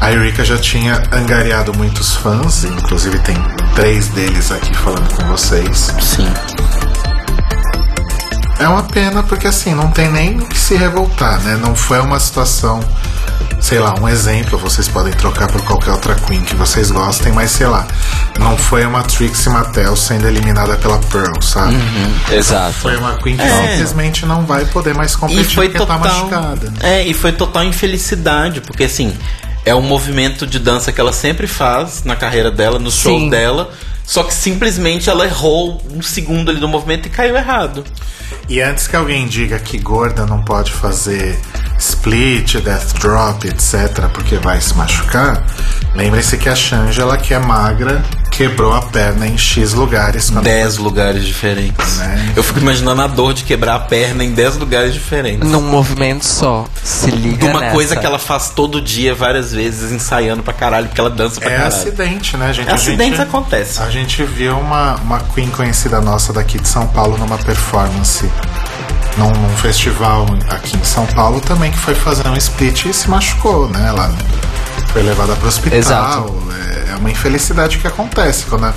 a 0.00 0.12
Erika 0.12 0.44
já 0.44 0.56
tinha 0.58 1.02
angariado 1.12 1.72
muitos 1.76 2.14
fãs 2.16 2.64
inclusive 2.64 3.18
tem 3.20 3.36
três 3.74 4.08
deles 4.08 4.50
aqui 4.50 4.74
falando 4.76 5.12
com 5.14 5.24
vocês 5.26 5.92
Sim. 6.00 6.32
é 8.58 8.68
uma 8.68 8.82
pena 8.84 9.22
porque 9.22 9.46
assim, 9.46 9.74
não 9.74 9.90
tem 9.90 10.10
nem 10.10 10.38
o 10.38 10.46
que 10.46 10.56
se 10.58 10.74
revoltar, 10.76 11.38
né? 11.40 11.56
Não 11.60 11.74
foi 11.74 12.00
uma 12.00 12.18
situação, 12.20 12.80
sei 13.64 13.78
lá, 13.78 13.94
um 13.98 14.06
exemplo, 14.06 14.58
vocês 14.58 14.86
podem 14.88 15.10
trocar 15.14 15.48
por 15.48 15.62
qualquer 15.62 15.92
outra 15.92 16.14
Queen 16.14 16.42
que 16.42 16.54
vocês 16.54 16.90
gostem, 16.90 17.32
mas 17.32 17.50
sei 17.50 17.66
lá, 17.66 17.86
não 18.38 18.58
foi 18.58 18.84
uma 18.84 19.02
Trixie 19.02 19.48
Mattel 19.50 19.96
sendo 19.96 20.28
eliminada 20.28 20.76
pela 20.76 20.98
Pearl, 20.98 21.40
sabe? 21.40 21.74
Exato. 22.30 22.74
Foi 22.74 22.94
uma 22.98 23.16
Queen 23.16 23.36
que 23.38 23.42
É. 23.42 23.70
simplesmente 23.70 24.26
não 24.26 24.44
vai 24.44 24.66
poder 24.66 24.94
mais 24.94 25.14
E 25.14 25.16
competir 25.16 25.54
foi 25.54 25.68
porque 25.70 25.78
total. 25.78 25.98
tá 25.98 26.08
machucada. 26.08 26.72
É, 26.82 27.02
e 27.06 27.14
foi 27.14 27.32
total 27.32 27.64
infelicidade, 27.64 28.60
porque 28.60 28.84
assim, 28.84 29.16
é 29.64 29.74
um 29.74 29.80
movimento 29.80 30.46
de 30.46 30.58
dança 30.58 30.92
que 30.92 31.00
ela 31.00 31.12
sempre 31.12 31.46
faz 31.46 32.04
na 32.04 32.14
carreira 32.14 32.50
dela, 32.50 32.78
no 32.78 32.90
show 32.90 33.18
Sim. 33.18 33.30
dela. 33.30 33.70
Só 34.04 34.22
que 34.22 34.34
simplesmente 34.34 35.08
ela 35.08 35.24
errou 35.24 35.82
um 35.90 36.02
segundo 36.02 36.50
ali 36.50 36.60
do 36.60 36.68
movimento 36.68 37.06
e 37.06 37.10
caiu 37.10 37.36
errado. 37.36 37.82
E 38.48 38.60
antes 38.60 38.86
que 38.86 38.94
alguém 38.94 39.26
diga 39.26 39.58
que 39.58 39.78
gorda 39.78 40.26
não 40.26 40.42
pode 40.42 40.70
fazer 40.70 41.40
split, 41.78 42.56
death 42.60 42.98
drop, 43.00 43.46
etc., 43.48 44.08
porque 44.12 44.36
vai 44.36 44.60
se 44.60 44.74
machucar, 44.74 45.42
lembre-se 45.94 46.36
que 46.36 46.48
a 46.48 46.54
Shangela, 46.54 47.16
que 47.16 47.32
é 47.32 47.38
magra, 47.38 48.02
quebrou 48.36 48.72
a 48.74 48.82
perna 48.82 49.26
em 49.26 49.38
X 49.38 49.72
lugares. 49.74 50.28
quando- 50.30 50.44
Dez 50.44 50.76
lugares 50.76 51.24
diferentes. 51.24 51.98
Né? 51.98 52.32
Eu 52.36 52.42
fico 52.42 52.58
imaginando 52.58 53.00
a 53.02 53.06
dor 53.06 53.32
de 53.32 53.44
quebrar 53.44 53.76
a 53.76 53.78
perna 53.80 54.24
em 54.24 54.32
dez 54.32 54.56
lugares 54.56 54.92
diferentes. 54.92 55.48
Num 55.48 55.62
movimento 55.62 56.26
só. 56.26 56.64
Se 56.82 57.10
liga 57.10 57.36
De 57.38 57.46
uma 57.46 57.60
nessa. 57.60 57.72
coisa 57.72 57.96
que 57.96 58.04
ela 58.04 58.18
faz 58.18 58.50
todo 58.50 58.80
dia, 58.80 59.14
várias 59.14 59.52
vezes, 59.52 59.92
ensaiando 59.92 60.42
pra 60.42 60.52
caralho, 60.52 60.86
porque 60.88 61.00
ela 61.00 61.10
dança 61.10 61.40
pra 61.40 61.48
É 61.50 61.56
caralho. 61.56 61.74
acidente, 61.74 62.36
né, 62.36 62.52
gente? 62.52 62.68
É 62.68 62.72
acidentes 62.72 63.20
acontecem. 63.20 63.84
A 63.86 63.90
gente 63.90 64.22
viu 64.24 64.58
uma, 64.58 64.96
uma 64.96 65.20
Queen 65.34 65.48
conhecida 65.50 66.00
nossa 66.00 66.32
daqui 66.32 66.58
de 66.58 66.66
São 66.68 66.86
Paulo 66.88 67.16
numa 67.16 67.38
performance 67.38 68.28
num, 69.16 69.30
num 69.30 69.56
festival 69.58 70.26
aqui 70.50 70.76
em 70.76 70.82
São 70.84 71.06
Paulo 71.06 71.40
também 71.40 71.70
que 71.70 71.78
foi 71.78 71.94
fazer 71.94 72.26
um 72.26 72.36
split 72.36 72.86
e 72.86 72.92
se 72.92 73.08
machucou, 73.08 73.68
né? 73.68 73.86
Ela 73.88 74.12
foi 74.92 75.02
levada 75.02 75.34
para 75.36 75.44
o 75.44 75.48
hospital. 75.48 75.78
Exato. 75.78 76.34
É, 76.88 76.92
é 76.92 76.96
uma 76.96 77.10
infelicidade 77.10 77.78
que 77.78 77.86
acontece 77.86 78.44
quando 78.46 78.66
a 78.66 78.74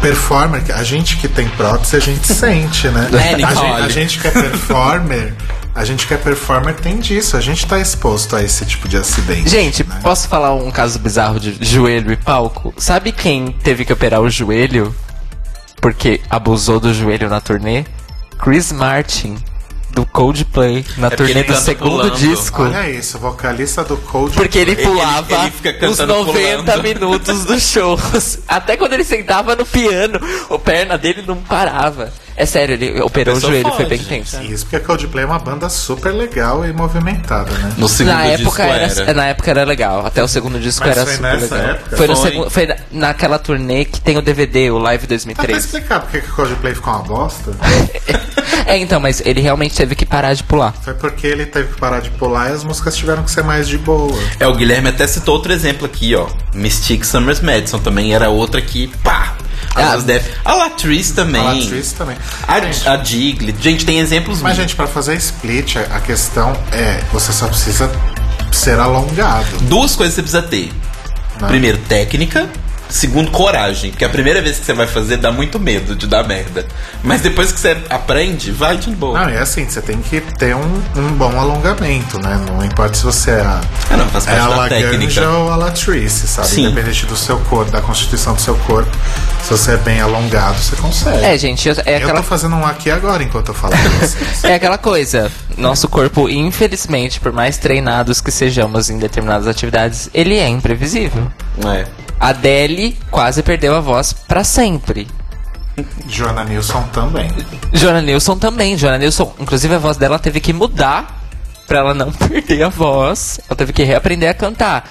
performer, 0.00 0.62
a 0.74 0.82
gente 0.82 1.16
que 1.16 1.28
tem 1.28 1.48
prótese, 1.50 1.96
a 1.96 2.00
gente 2.00 2.26
sente, 2.34 2.88
né? 2.88 3.08
É, 3.12 3.44
a, 3.44 3.54
gente, 3.54 3.64
a 3.64 3.88
gente 3.88 4.18
que 4.18 4.26
é 4.26 4.30
performer, 4.30 5.34
a 5.74 5.84
gente 5.84 6.06
que 6.06 6.12
é 6.12 6.16
performer 6.16 6.74
tem 6.74 6.98
disso, 6.98 7.36
a 7.36 7.40
gente 7.40 7.64
tá 7.66 7.78
exposto 7.78 8.34
a 8.34 8.42
esse 8.42 8.66
tipo 8.66 8.88
de 8.88 8.96
acidente. 8.96 9.48
Gente, 9.48 9.84
né? 9.84 10.00
posso 10.02 10.28
falar 10.28 10.54
um 10.54 10.70
caso 10.70 10.98
bizarro 10.98 11.38
de 11.38 11.56
joelho 11.64 12.12
e 12.12 12.16
palco? 12.16 12.74
Sabe 12.76 13.12
quem 13.12 13.52
teve 13.62 13.84
que 13.84 13.92
operar 13.92 14.20
o 14.20 14.28
joelho 14.28 14.94
porque 15.80 16.20
abusou 16.28 16.78
do 16.78 16.92
joelho 16.92 17.28
na 17.28 17.40
turnê? 17.40 17.84
Chris 18.38 18.72
Martin, 18.72 19.36
do 19.94 20.06
Coldplay, 20.06 20.84
na 20.96 21.08
É 21.08 21.10
turnê 21.10 21.30
ele 21.32 21.42
do 21.44 21.56
segundo 21.56 21.90
pulando. 21.90 22.16
disco. 22.16 22.62
Olha 22.62 22.88
isso, 22.90 23.18
vocalista 23.18 23.84
do 23.84 23.96
Cold 23.98 24.34
Porque 24.34 24.58
ele 24.58 24.72
Ele- 24.72 24.82
pulava 24.82 25.34
ele 25.42 25.50
fica 25.50 25.70
os 25.88 25.96
cantando 25.98 26.14
90 26.24 26.62
pulando. 26.72 26.82
minutos 26.82 27.44
dos 27.44 27.62
shows. 27.62 28.38
Até 28.48 28.76
quando 28.76 28.94
ele 28.94 29.04
sentava 29.04 29.54
no 29.54 29.66
piano, 29.66 30.18
a 30.50 30.58
perna 30.58 30.96
dele 30.98 31.22
não 31.26 31.36
parava. 31.36 32.12
É 32.36 32.46
sério, 32.46 32.74
ele 32.74 33.00
operou 33.02 33.36
o 33.36 33.40
joelho, 33.40 33.62
foi 33.68 33.84
fode, 33.84 33.88
bem 33.90 33.98
gente. 33.98 34.08
tenso. 34.08 34.42
Isso 34.42 34.64
porque 34.64 34.76
a 34.76 34.80
Coldplay 34.80 35.24
é 35.24 35.26
uma 35.26 35.38
banda 35.38 35.68
super 35.68 36.12
legal 36.12 36.64
e 36.64 36.72
movimentada, 36.72 37.50
né? 37.52 37.72
No 37.76 37.88
segundo 37.88 38.14
Na 38.14 38.22
disco 38.36 38.42
época 38.42 38.62
era, 38.64 38.92
era. 39.02 39.14
na 39.14 39.26
época 39.26 39.50
era 39.50 39.64
legal, 39.64 40.06
até 40.06 40.22
o 40.22 40.28
segundo 40.28 40.58
disco 40.58 40.84
Mas 40.86 40.96
era 40.96 41.06
foi 41.06 41.14
super 41.16 41.32
nessa 41.40 41.54
legal. 41.54 41.70
época? 41.72 41.96
Foi, 41.96 42.06
no 42.06 42.16
Foi. 42.16 42.30
segundo, 42.30 42.50
foi 42.50 42.66
na- 42.66 42.76
naquela 42.90 43.38
turnê 43.38 43.84
que 43.84 44.00
tem 44.00 44.16
o 44.16 44.22
DVD, 44.22 44.70
o 44.70 44.78
Live 44.78 45.02
Dá 45.02 45.08
pra 45.08 45.16
2013. 45.16 45.58
explicar 45.66 46.00
porque 46.00 46.20
que 46.20 46.30
o 46.30 46.34
Coldplay 46.34 46.74
ficou 46.74 46.92
uma 46.94 47.02
bosta? 47.02 47.52
é, 48.66 48.78
então, 48.78 48.98
mas 49.00 49.20
ele 49.24 49.40
realmente 49.40 49.74
teve 49.76 49.94
que 49.94 50.06
parar 50.06 50.34
de 50.34 50.42
pular. 50.44 50.72
Foi 50.82 50.94
porque 50.94 51.26
ele 51.26 51.46
teve 51.46 51.72
que 51.74 51.78
parar 51.80 52.00
de 52.00 52.10
pular 52.10 52.50
e 52.50 52.52
as 52.52 52.64
músicas 52.64 52.96
tiveram 52.96 53.22
que 53.22 53.30
ser 53.30 53.42
mais 53.44 53.68
de 53.68 53.78
boa. 53.78 54.16
É, 54.40 54.46
o 54.46 54.54
Guilherme 54.54 54.88
até 54.88 55.06
citou 55.06 55.34
outro 55.34 55.52
exemplo 55.52 55.86
aqui, 55.86 56.14
ó. 56.14 56.28
Mystique 56.54 57.06
Summers 57.06 57.40
Madison 57.40 57.78
também 57.78 58.14
era 58.14 58.28
outra 58.30 58.60
que, 58.62 58.88
pá! 59.04 59.34
Ah. 59.74 59.96
Deve... 59.96 60.30
A 60.44 60.54
Latrice 60.54 61.14
também. 61.14 61.40
A 61.40 61.52
Latrice 61.52 61.94
também. 61.94 62.16
A, 62.46 62.60
Gente, 62.60 62.88
a. 62.88 63.02
Gente, 63.02 63.84
tem 63.86 63.98
exemplos 64.00 64.40
Mas, 64.42 64.56
mil. 64.56 64.62
gente, 64.62 64.76
pra 64.76 64.86
fazer 64.86 65.16
split, 65.16 65.76
a 65.76 65.92
a 65.92 66.00
questão 66.00 66.52
é 66.72 67.00
você 67.12 67.32
só 67.32 67.46
precisa 67.46 67.90
ser 68.50 68.78
alongado. 68.78 69.58
Duas 69.62 69.94
coisas 69.94 70.14
você 70.14 70.22
precisa 70.22 70.42
ter. 70.42 70.72
Né? 71.40 71.48
Primeiro, 71.48 71.78
técnica. 71.88 72.48
Segundo, 72.92 73.30
coragem. 73.30 73.90
Porque 73.90 74.04
a 74.04 74.08
primeira 74.08 74.42
vez 74.42 74.58
que 74.58 74.66
você 74.66 74.74
vai 74.74 74.86
fazer 74.86 75.16
dá 75.16 75.32
muito 75.32 75.58
medo 75.58 75.96
de 75.96 76.06
dar 76.06 76.28
merda. 76.28 76.66
Mas 77.02 77.22
depois 77.22 77.50
que 77.50 77.58
você 77.58 77.76
aprende, 77.88 78.52
vai 78.52 78.76
de 78.76 78.90
boa. 78.90 79.18
Não, 79.18 79.28
é 79.30 79.38
assim, 79.38 79.64
você 79.66 79.80
tem 79.80 79.98
que 80.02 80.20
ter 80.20 80.54
um, 80.54 80.82
um 80.96 81.08
bom 81.14 81.40
alongamento, 81.40 82.18
né? 82.20 82.38
Não 82.46 82.62
importa 82.62 82.94
se 82.94 83.02
você 83.02 83.30
é 83.30 83.40
a, 83.40 83.60
Ah, 83.90 83.96
não, 83.96 84.06
faz 84.08 84.26
é 84.26 84.36
parte 84.36 84.52
a 84.52 84.56
da 84.56 84.68
técnica. 84.68 85.20
Laganja 85.20 85.30
ou 85.30 85.50
a 85.50 85.56
Latrice, 85.56 86.28
sabe? 86.28 86.48
Sim. 86.48 86.66
Independente 86.66 87.06
do 87.06 87.16
seu 87.16 87.38
corpo, 87.40 87.72
da 87.72 87.80
constituição 87.80 88.34
do 88.34 88.40
seu 88.42 88.54
corpo, 88.56 88.90
se 89.42 89.50
você 89.50 89.72
é 89.72 89.76
bem 89.78 90.00
alongado, 90.00 90.58
você 90.58 90.76
consegue. 90.76 91.24
É, 91.24 91.38
gente, 91.38 91.68
é 91.68 91.72
Eu 91.72 91.96
aquela 91.96 92.14
tô 92.20 92.22
fazendo 92.24 92.56
um 92.56 92.66
aqui 92.66 92.90
agora 92.90 93.22
enquanto 93.22 93.48
eu 93.48 93.54
falo 93.54 93.74
vocês. 93.74 94.44
É 94.44 94.54
aquela 94.54 94.76
coisa, 94.76 95.30
nosso 95.56 95.88
corpo, 95.88 96.28
infelizmente, 96.28 97.20
por 97.20 97.32
mais 97.32 97.56
treinados 97.56 98.20
que 98.20 98.30
sejamos 98.30 98.90
em 98.90 98.98
determinadas 98.98 99.46
atividades, 99.46 100.10
ele 100.12 100.36
é 100.36 100.46
imprevisível. 100.48 101.26
É. 101.64 102.01
A 102.22 102.28
Adele 102.28 102.96
quase 103.10 103.42
perdeu 103.42 103.74
a 103.74 103.80
voz 103.80 104.12
pra 104.12 104.44
sempre. 104.44 105.08
Joana 106.08 106.44
Nilsson 106.44 106.82
também. 106.92 107.28
Joana 107.72 108.00
Nilsson 108.00 108.38
também. 108.38 108.78
Joana 108.78 108.98
Nilsson, 108.98 109.34
inclusive 109.40 109.74
a 109.74 109.78
voz 109.78 109.96
dela 109.96 110.18
teve 110.20 110.38
que 110.38 110.52
mudar 110.52 111.20
pra 111.66 111.78
ela 111.80 111.92
não 111.94 112.12
perder 112.14 112.62
a 112.62 112.68
voz. 112.68 113.40
Ela 113.48 113.56
teve 113.56 113.72
que 113.72 113.82
reaprender 113.82 114.30
a 114.30 114.34
cantar. 114.34 114.88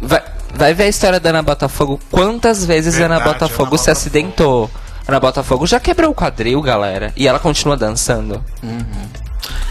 Vai, 0.00 0.22
vai 0.54 0.72
ver 0.72 0.84
a 0.84 0.88
história 0.88 1.18
da 1.18 1.30
Ana 1.30 1.42
Botafogo. 1.42 1.98
Quantas 2.10 2.64
vezes 2.64 2.94
a 3.00 3.06
Ana 3.06 3.16
Verdade, 3.16 3.38
Botafogo 3.40 3.70
Ana 3.74 3.78
se 3.78 3.90
acidentou? 3.90 4.70
Ana 5.08 5.18
Botafogo 5.18 5.66
já 5.66 5.80
quebrou 5.80 6.10
o 6.12 6.14
quadril, 6.14 6.60
galera. 6.62 7.12
E 7.16 7.26
ela 7.26 7.40
continua 7.40 7.76
dançando. 7.76 8.44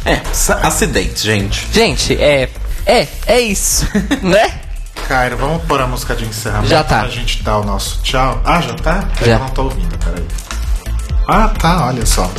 É, 0.03 0.19
sa- 0.33 0.55
acidentes, 0.67 1.21
gente. 1.23 1.67
Gente, 1.71 2.15
é. 2.21 2.49
É, 2.85 3.07
é 3.27 3.39
isso. 3.39 3.85
né? 4.23 4.61
Cairo, 5.07 5.37
vamos 5.37 5.63
pôr 5.63 5.79
a 5.81 5.87
música 5.87 6.15
de 6.15 6.25
encerramento 6.25 6.69
Já 6.69 6.83
tá. 6.83 6.99
pra 6.99 7.07
gente 7.09 7.41
dar 7.43 7.59
o 7.59 7.63
nosso 7.63 7.99
tchau. 8.03 8.41
Ah, 8.43 8.59
já 8.61 8.73
tá? 8.73 9.03
Já. 9.21 9.33
Eu 9.33 9.39
não 9.39 9.49
tô 9.49 9.63
ouvindo, 9.63 9.97
peraí. 9.99 10.25
Ah, 11.27 11.49
tá, 11.59 11.85
olha 11.87 12.05
só. 12.05 12.29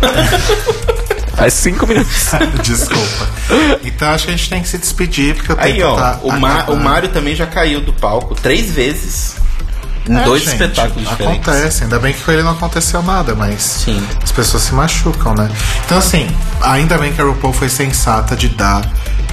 Faz 1.36 1.54
cinco 1.54 1.86
minutos. 1.86 2.12
Desculpa. 2.62 3.26
Então 3.82 4.10
acho 4.10 4.26
que 4.26 4.32
a 4.32 4.36
gente 4.36 4.48
tem 4.50 4.62
que 4.62 4.68
se 4.68 4.78
despedir, 4.78 5.34
porque 5.34 5.52
o 5.52 5.56
Aí, 5.58 5.74
tempo 5.74 5.86
ó, 5.88 5.96
tá 5.96 6.18
o, 6.22 6.32
Ma- 6.32 6.54
acabando. 6.58 6.78
o 6.78 6.84
Mário 6.84 7.08
também 7.08 7.34
já 7.34 7.46
caiu 7.46 7.80
do 7.80 7.92
palco 7.92 8.34
três 8.34 8.70
vezes. 8.70 9.36
Em 10.08 10.16
É, 10.18 10.22
dois 10.22 10.42
gente, 10.42 10.52
espetáculos 10.52 11.08
diferentes. 11.08 11.48
Acontece, 11.48 11.82
ainda 11.84 11.98
bem 11.98 12.12
que 12.12 12.20
com 12.22 12.30
ele 12.30 12.42
não 12.42 12.52
aconteceu 12.52 13.02
nada, 13.02 13.34
mas 13.34 13.62
Sim. 13.62 14.06
as 14.22 14.30
pessoas 14.30 14.62
se 14.64 14.74
machucam, 14.74 15.34
né? 15.34 15.50
Então, 15.86 15.96
assim, 15.96 16.28
ainda 16.60 16.98
bem 16.98 17.12
que 17.12 17.20
a 17.22 17.24
RuPaul 17.24 17.54
foi 17.54 17.70
sensata 17.70 18.36
de 18.36 18.50
dar 18.50 18.82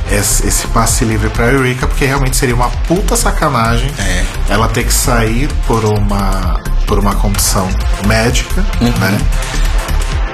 esse, 0.09 0.47
esse 0.47 0.67
passe 0.67 1.03
livre 1.05 1.29
pra 1.29 1.47
Eureka, 1.47 1.87
porque 1.87 2.05
realmente 2.05 2.35
seria 2.37 2.55
uma 2.55 2.69
puta 2.87 3.15
sacanagem 3.15 3.91
É. 3.99 4.23
ela 4.49 4.67
ter 4.67 4.83
que 4.85 4.93
sair 4.93 5.49
por 5.67 5.83
uma, 5.85 6.59
por 6.87 6.97
uma 6.99 7.13
condição 7.15 7.67
médica, 8.05 8.63
né? 8.81 9.17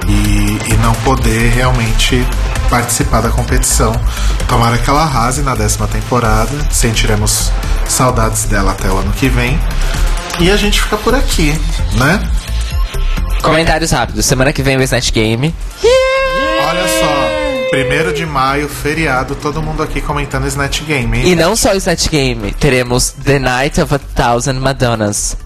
E, 0.06 0.58
e 0.72 0.76
não 0.82 0.94
poder 0.94 1.50
realmente 1.52 2.26
participar 2.70 3.20
da 3.20 3.28
competição. 3.28 3.92
Tomara 4.48 4.78
que 4.78 4.88
ela 4.88 5.02
arrase 5.02 5.42
na 5.42 5.54
décima 5.54 5.86
temporada. 5.86 6.50
Sentiremos 6.70 7.52
saudades 7.86 8.44
dela 8.44 8.72
até 8.72 8.88
o 8.88 8.96
ano 8.96 9.12
que 9.12 9.28
vem. 9.28 9.58
E 10.40 10.50
a 10.50 10.56
gente 10.56 10.80
fica 10.80 10.96
por 10.96 11.14
aqui, 11.14 11.54
né? 11.94 12.22
Comentários 13.42 13.90
rápidos. 13.90 14.24
Semana 14.24 14.52
que 14.52 14.62
vem 14.62 14.78
o 14.78 14.82
Snatch 14.82 15.10
Game. 15.12 15.54
Olha 15.84 16.88
só, 16.88 17.37
primeiro 17.70 18.12
de 18.12 18.24
maio, 18.24 18.68
feriado, 18.68 19.34
todo 19.34 19.62
mundo 19.62 19.82
aqui 19.82 20.00
comentando 20.00 20.46
Snatch 20.46 20.82
Game. 20.82 21.18
hein? 21.18 21.28
E 21.28 21.34
não 21.34 21.54
só 21.54 21.74
Snatch 21.74 22.08
Game, 22.08 22.52
teremos 22.52 23.10
The 23.10 23.38
Night 23.38 23.80
of 23.80 23.94
a 23.94 23.98
Thousand 23.98 24.54
Madonnas. 24.54 25.36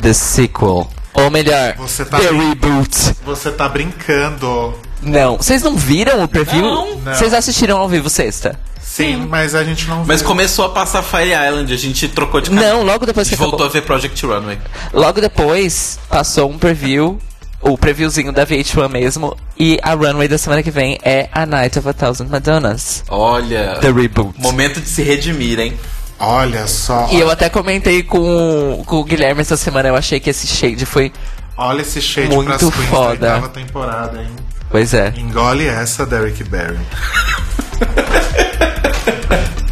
The 0.00 0.12
sequel. 0.12 0.88
Ou 1.14 1.30
melhor, 1.30 1.74
Você 1.78 2.04
tá 2.04 2.18
The 2.20 2.30
Reboot. 2.30 3.14
Você 3.24 3.50
tá 3.50 3.68
brincando. 3.68 4.74
Não, 5.02 5.36
vocês 5.36 5.62
não 5.62 5.76
viram 5.76 6.22
o 6.22 6.28
preview? 6.28 6.62
Não. 6.62 6.96
Não. 6.98 7.14
Vocês 7.14 7.34
assistiram 7.34 7.78
ao 7.78 7.88
vivo 7.88 8.08
sexta? 8.08 8.58
Sim, 8.80 9.26
mas 9.28 9.54
a 9.54 9.62
gente 9.64 9.86
não 9.88 10.04
Mas 10.04 10.20
viu. 10.20 10.28
começou 10.28 10.64
a 10.64 10.68
passar 10.70 11.02
Fire 11.02 11.30
Island, 11.30 11.72
a 11.72 11.76
gente 11.76 12.08
trocou 12.08 12.40
de 12.40 12.50
canal. 12.50 12.64
Não, 12.64 12.82
logo 12.84 13.04
depois 13.06 13.26
A 13.26 13.30
que 13.30 13.36
gente 13.36 13.38
voltou 13.40 13.66
acabou. 13.66 13.78
a 13.78 13.80
ver 13.80 13.86
Project 13.86 14.26
Runway. 14.26 14.58
Logo 14.92 15.20
depois 15.20 15.98
passou 16.08 16.50
um 16.50 16.58
preview, 16.58 17.18
o 17.60 17.76
previewzinho 17.76 18.32
da 18.32 18.46
VH1 18.46 18.88
mesmo, 18.88 19.36
e 19.58 19.78
a 19.82 19.94
runway 19.94 20.28
da 20.28 20.38
semana 20.38 20.62
que 20.62 20.70
vem 20.70 20.98
é 21.02 21.28
A 21.32 21.44
Night 21.44 21.78
of 21.78 21.88
a 21.88 21.92
Thousand 21.92 22.26
Madonnas. 22.26 23.04
Olha. 23.08 23.78
The 23.80 23.90
Reboot. 23.90 24.40
Momento 24.40 24.80
de 24.80 24.88
se 24.88 25.02
redimir, 25.02 25.58
hein? 25.58 25.78
Olha 26.20 26.66
só. 26.66 27.08
E 27.12 27.20
eu 27.20 27.30
até 27.30 27.48
comentei 27.48 28.02
com, 28.02 28.82
com 28.86 28.96
o 28.96 29.04
Guilherme 29.04 29.40
essa 29.40 29.56
semana, 29.56 29.88
eu 29.88 29.96
achei 29.96 30.18
que 30.18 30.30
esse 30.30 30.46
shade 30.46 30.84
foi. 30.84 31.12
Olha 31.56 31.82
esse 31.82 32.00
shade 32.00 32.34
Muito 32.34 32.48
pras 32.48 32.60
queens 32.60 32.88
foda. 32.88 33.16
da 33.16 33.34
oitava 33.34 33.48
temporada, 33.48 34.22
hein? 34.22 34.30
Pois 34.70 34.94
é. 34.94 35.12
Engole 35.16 35.66
essa, 35.66 36.04
Derek 36.04 36.44
Barry. 36.44 36.78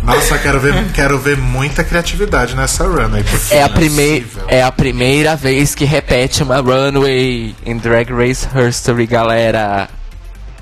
Nossa, 0.06 0.38
quero 0.38 0.60
ver, 0.60 0.92
quero 0.92 1.18
ver 1.18 1.36
muita 1.36 1.82
criatividade 1.84 2.54
nessa 2.54 2.84
runway. 2.84 3.24
porque 3.24 3.54
É 3.54 3.62
a, 3.62 3.68
possível. 3.68 4.44
é 4.48 4.62
a 4.62 4.70
primeira 4.72 5.34
vez 5.36 5.74
que 5.74 5.84
repete 5.84 6.42
uma 6.42 6.60
runway 6.60 7.54
em 7.64 7.76
Drag 7.76 8.10
Race 8.12 8.46
History, 8.56 9.06
galera. 9.06 9.88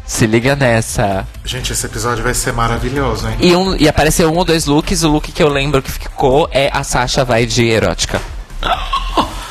Se 0.07 0.27
liga 0.27 0.55
nessa. 0.55 1.27
Gente, 1.45 1.73
esse 1.73 1.87
episódio 1.87 2.23
vai 2.23 2.35
ser 2.35 2.53
maravilhoso, 2.53 3.27
hein? 3.27 3.37
E, 3.41 3.57
um, 3.57 3.75
e 3.77 3.89
apareceu 3.89 4.31
um 4.31 4.37
ou 4.37 4.45
dois 4.45 4.67
looks. 4.67 5.03
O 5.03 5.09
look 5.09 5.33
que 5.33 5.43
eu 5.43 5.49
lembro 5.49 5.81
que 5.81 5.91
ficou 5.91 6.49
é 6.53 6.71
a 6.73 6.85
Sasha 6.85 7.25
vai 7.25 7.47
de 7.47 7.65
erótica. 7.67 8.21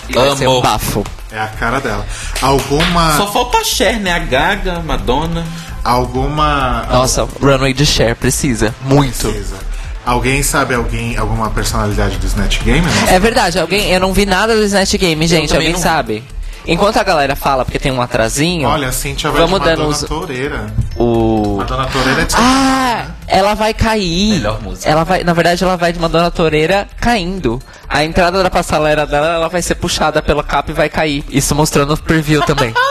E 0.09 0.13
vai 0.13 0.35
ser 0.35 0.47
um 0.47 0.61
bafo. 0.61 1.03
É 1.31 1.39
a 1.39 1.47
cara 1.47 1.79
dela. 1.79 2.05
Alguma. 2.39 3.17
Só 3.17 3.31
falta 3.31 3.57
a 3.57 3.63
Cher, 3.63 3.99
né? 3.99 4.11
A 4.13 4.19
Gaga, 4.19 4.79
Madonna. 4.81 5.43
Alguma. 5.83 6.85
Nossa, 6.91 7.27
runway 7.41 7.73
de 7.73 7.85
Cher 7.87 8.15
precisa. 8.15 8.73
Muito. 8.81 9.27
Precisa. 9.29 9.55
Alguém 10.05 10.43
sabe 10.43 10.73
alguém, 10.75 11.17
alguma 11.17 11.49
personalidade 11.49 12.17
do 12.17 12.25
Snatch 12.25 12.61
Game? 12.63 12.81
Não? 12.85 13.07
É 13.07 13.19
verdade, 13.19 13.59
alguém. 13.59 13.89
Eu 13.91 13.99
não 13.99 14.11
vi 14.13 14.25
nada 14.25 14.55
do 14.55 14.63
Snatch 14.63 14.95
Game, 14.95 15.25
gente. 15.27 15.53
Alguém 15.55 15.73
não 15.73 15.79
sabe? 15.79 16.23
Enquanto 16.65 16.95
a 16.97 17.03
galera 17.03 17.35
fala, 17.35 17.65
porque 17.65 17.77
tem 17.77 17.91
um 17.91 18.01
atrasinho. 18.01 18.69
Olha, 18.69 18.87
a 18.87 18.91
Cintia 18.91 19.29
vai 19.29 19.41
Vamos 19.41 19.59
de 19.59 19.65
dando 19.65 19.85
os- 19.85 20.01
Toureira. 20.03 20.73
O. 20.95 21.57
Madonna 21.57 21.85
Toureira 21.87 22.21
é 22.21 22.25
de 22.25 22.35
Ah, 22.37 23.07
ela 23.27 23.53
vai 23.53 23.73
cair. 23.73 24.35
Melhor 24.35 24.61
música. 24.61 24.89
Ela 24.89 25.03
vai, 25.03 25.23
na 25.25 25.33
verdade, 25.33 25.61
ela 25.61 25.75
vai 25.75 25.91
de 25.91 25.99
Madonna 25.99 26.31
Toureira 26.31 26.87
caindo. 27.01 27.61
A 27.89 28.05
entrada 28.05 28.41
da 28.41 28.49
passarela 28.49 29.05
dela, 29.05 29.27
ela 29.35 29.49
vai 29.49 29.61
ser 29.61 29.75
puxada 29.75 30.21
pela 30.21 30.41
capa 30.41 30.71
e 30.71 30.73
vai 30.73 30.87
cair. 30.89 31.25
Isso 31.29 31.53
mostrando 31.53 31.93
o 31.93 31.97
preview 31.97 32.41
também. 32.43 32.73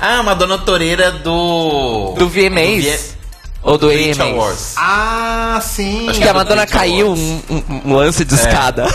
Ah, 0.00 0.20
Madonna 0.22 0.58
Toreira 0.58 1.12
do. 1.12 2.14
Do 2.18 2.28
VMAs. 2.28 2.84
V- 2.84 3.00
Ou 3.62 3.78
do. 3.78 3.88
Awards. 3.90 4.74
Ah, 4.76 5.60
sim. 5.62 6.08
Acho 6.08 6.18
Que 6.20 6.26
a 6.26 6.30
é 6.30 6.32
do 6.32 6.38
Madonna 6.38 6.66
caiu 6.66 7.12
um, 7.12 7.40
um- 7.48 7.80
um 7.86 7.94
lance 7.96 8.24
de 8.24 8.34
escada. 8.34 8.86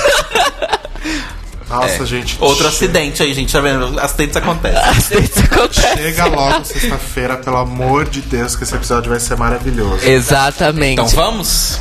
Nossa, 1.69 2.03
É. 2.03 2.06
gente. 2.06 2.38
Outro 2.39 2.64
che- 2.64 2.69
acidente 2.69 3.22
aí, 3.23 3.34
gente. 3.34 3.52
Tá 3.52 3.60
vendo? 3.60 3.99
Acidentes 3.99 4.38
acontecem. 4.38 5.19
Isso 5.23 5.39
acontece. 5.52 5.98
Chega 5.98 6.26
logo 6.26 6.64
sexta-feira, 6.64 7.35
pelo 7.38 7.57
amor 7.57 8.06
de 8.06 8.22
Deus, 8.22 8.56
que 8.56 8.64
esse 8.64 8.73
episódio 8.76 9.10
vai 9.10 9.19
ser 9.19 9.35
maravilhoso. 9.38 10.06
Exatamente. 10.07 10.94
Então 10.94 11.07
vamos? 11.07 11.77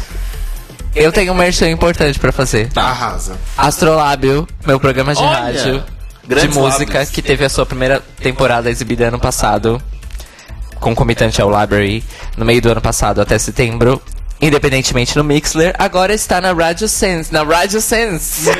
Eu 0.95 1.13
tenho 1.13 1.33
um 1.33 1.37
merchan 1.37 1.69
importante 1.71 2.19
pra 2.19 2.33
fazer. 2.33 2.69
Tá. 2.73 2.83
Arrasa. 2.83 3.37
Astrolábio, 3.57 4.47
meu 4.67 4.81
programa 4.81 5.15
de 5.15 5.23
Olha, 5.23 5.39
rádio 5.39 5.85
de 6.27 6.49
música 6.49 6.95
lábios. 6.95 7.11
que 7.11 7.23
teve 7.23 7.45
a 7.45 7.49
sua 7.49 7.65
primeira 7.65 8.03
temporada 8.21 8.69
exibida 8.69 9.07
ano 9.07 9.21
passado, 9.21 9.81
concomitante 10.81 11.41
ao 11.41 11.51
Library, 11.51 12.05
no 12.37 12.45
meio 12.45 12.61
do 12.63 12.71
ano 12.71 12.81
passado 12.81 13.21
até 13.21 13.39
setembro. 13.39 14.01
Independentemente 14.41 15.17
no 15.17 15.25
Mixler, 15.25 15.75
agora 15.79 16.13
está 16.13 16.41
na 16.43 16.53
Radio 16.53 16.87
Sense. 16.89 17.33
Na 17.33 17.43
Radio 17.43 17.81
Sense! 17.81 18.51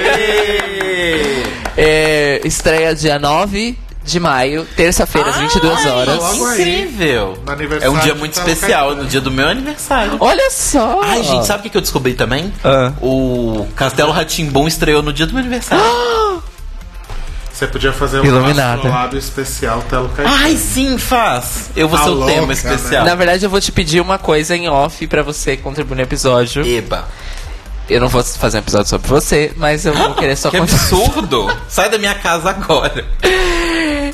É, 1.77 2.41
estreia 2.45 2.95
dia 2.95 3.19
9 3.19 3.79
de 4.03 4.21
maio, 4.21 4.65
terça-feira, 4.77 5.29
às 5.31 5.37
22 5.37 5.87
horas. 5.87 6.37
Incrível. 6.37 7.37
No 7.45 7.53
É 7.53 7.55
aniversário 7.55 7.97
um 7.97 7.99
dia 8.01 8.15
muito 8.15 8.35
Telo 8.35 8.49
especial, 8.49 8.95
no 8.95 9.05
dia 9.05 9.21
do 9.21 9.31
meu 9.33 9.49
aniversário. 9.49 10.17
Olha 10.21 10.49
só! 10.51 11.01
Ai, 11.03 11.25
gente, 11.25 11.45
sabe 11.45 11.61
o 11.61 11.63
que 11.65 11.71
que 11.71 11.77
eu 11.77 11.81
descobri 11.81 12.15
também? 12.15 12.53
Ah. 12.65 12.93
O 13.03 13.67
Castelo 13.75 14.13
Ratimbom 14.13 14.67
estreou 14.69 15.03
no 15.03 15.13
dia 15.13 15.27
do 15.27 15.33
meu 15.33 15.41
aniversário. 15.41 16.43
Você 17.57 17.67
podia 17.67 17.91
fazer 17.91 18.21
um 18.21 18.25
Iluminada. 18.25 18.75
astrolado 18.75 19.17
especial 19.17 19.81
Telo 19.89 20.11
Caetano. 20.11 20.37
Ai, 20.43 20.57
sim, 20.57 20.99
faz. 20.99 21.71
Eu 21.75 21.89
vou 21.89 21.97
Tá 21.99 22.05
ser 22.05 22.11
o 22.11 22.15
louca, 22.15 22.33
tema 22.35 22.47
né? 22.49 22.53
especial. 22.53 23.05
Na 23.07 23.15
verdade, 23.15 23.47
eu 23.47 23.49
vou 23.51 23.61
te 23.61 23.73
pedir 23.73 23.99
uma 24.01 24.19
coisa 24.19 24.55
em 24.55 24.69
off 24.69 25.07
pra 25.07 25.23
você 25.23 25.57
contribuir 25.57 25.97
no 25.97 26.03
episódio. 26.03 26.67
Eba. 26.67 27.09
Eu 27.89 27.99
não 28.01 28.09
vou 28.09 28.23
fazer 28.23 28.59
um 28.59 28.61
episódio 28.61 28.89
sobre 28.91 29.09
você, 29.09 29.53
mas 29.57 29.87
eu 29.87 29.95
vou 29.95 30.13
querer 30.15 30.37
só 30.37 30.51
Que 30.53 30.59
contar. 30.59 30.75
absurdo. 30.75 31.57
Sai 31.67 31.89
da 31.89 31.97
minha 31.97 32.15
casa 32.17 32.51
agora. 32.51 33.05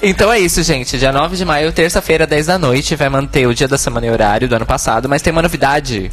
Então 0.01 0.33
é 0.33 0.39
isso, 0.39 0.63
gente. 0.63 0.97
Dia 0.99 1.11
9 1.11 1.37
de 1.37 1.45
maio, 1.45 1.73
terça-feira, 1.73 2.27
10 2.27 2.47
da 2.47 2.59
noite, 2.59 2.95
vai 2.95 3.09
manter 3.09 3.47
o 3.49 3.55
dia 3.55 3.67
da 3.67 3.77
semana 3.79 4.07
e 4.07 4.11
horário 4.11 4.49
do 4.49 4.55
ano 4.55 4.67
passado, 4.67 5.09
mas 5.09 5.21
tem 5.21 5.33
uma 5.33 5.43
novidade. 5.43 6.13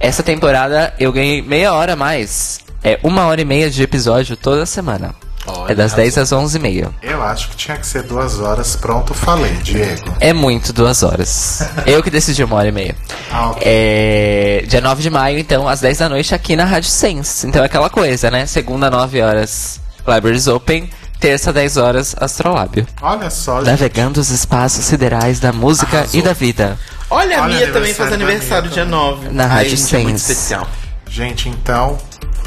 Essa 0.00 0.22
temporada 0.22 0.92
eu 0.98 1.12
ganhei 1.12 1.42
meia 1.42 1.72
hora 1.74 1.92
a 1.92 1.96
mais. 1.96 2.58
É 2.82 2.98
uma 3.04 3.26
hora 3.26 3.40
e 3.40 3.44
meia 3.44 3.70
de 3.70 3.82
episódio 3.84 4.36
toda 4.36 4.66
semana. 4.66 5.14
Olha, 5.46 5.72
é 5.72 5.74
das 5.74 5.92
10 5.92 6.18
às 6.18 6.32
11 6.32 6.56
e 6.56 6.60
meia. 6.60 6.90
Eu 7.02 7.22
acho 7.22 7.48
que 7.50 7.56
tinha 7.56 7.76
que 7.76 7.86
ser 7.86 8.02
duas 8.02 8.38
horas. 8.40 8.76
Pronto, 8.76 9.14
falei, 9.14 9.52
Diego. 9.62 10.14
É 10.20 10.32
muito 10.32 10.72
duas 10.72 11.02
horas. 11.02 11.62
eu 11.86 12.02
que 12.02 12.10
decidi 12.10 12.42
uma 12.42 12.56
hora 12.56 12.68
e 12.68 12.72
meia. 12.72 12.96
Ah, 13.30 13.50
ok. 13.50 13.62
É, 13.64 14.64
dia 14.66 14.80
9 14.80 15.02
de 15.02 15.10
maio, 15.10 15.38
então, 15.38 15.68
às 15.68 15.80
10 15.80 15.98
da 15.98 16.08
noite, 16.08 16.34
aqui 16.34 16.56
na 16.56 16.64
Rádio 16.64 16.90
Sense. 16.90 17.46
Então 17.46 17.62
é 17.62 17.66
aquela 17.66 17.88
coisa, 17.90 18.30
né? 18.30 18.46
Segunda, 18.46 18.90
9 18.90 19.20
horas, 19.22 19.80
Libraries 20.06 20.46
Open. 20.46 20.90
Terça, 21.18 21.50
10 21.50 21.76
horas, 21.78 22.14
Astrolábio. 22.20 22.86
Olha 23.00 23.30
só, 23.30 23.58
gente. 23.60 23.70
Navegando 23.70 24.20
os 24.20 24.28
espaços 24.30 24.84
siderais 24.84 25.40
da 25.40 25.50
música 25.50 25.98
Arrasou. 26.00 26.20
e 26.20 26.22
da 26.22 26.34
vida. 26.34 26.78
Olha, 27.08 27.38
a 27.38 27.42
Olha, 27.44 27.56
Mia 27.56 27.72
também 27.72 27.94
faz 27.94 28.12
aniversário 28.12 28.68
dia 28.68 28.84
Mia 28.84 28.94
9. 28.96 29.28
Na 29.30 29.44
Ai, 29.44 29.48
Rádio 29.48 29.76
gente, 29.78 29.96
é 29.96 29.98
muito 30.00 30.18
Sense. 30.18 30.32
especial. 30.32 30.68
Gente, 31.08 31.48
então 31.48 31.96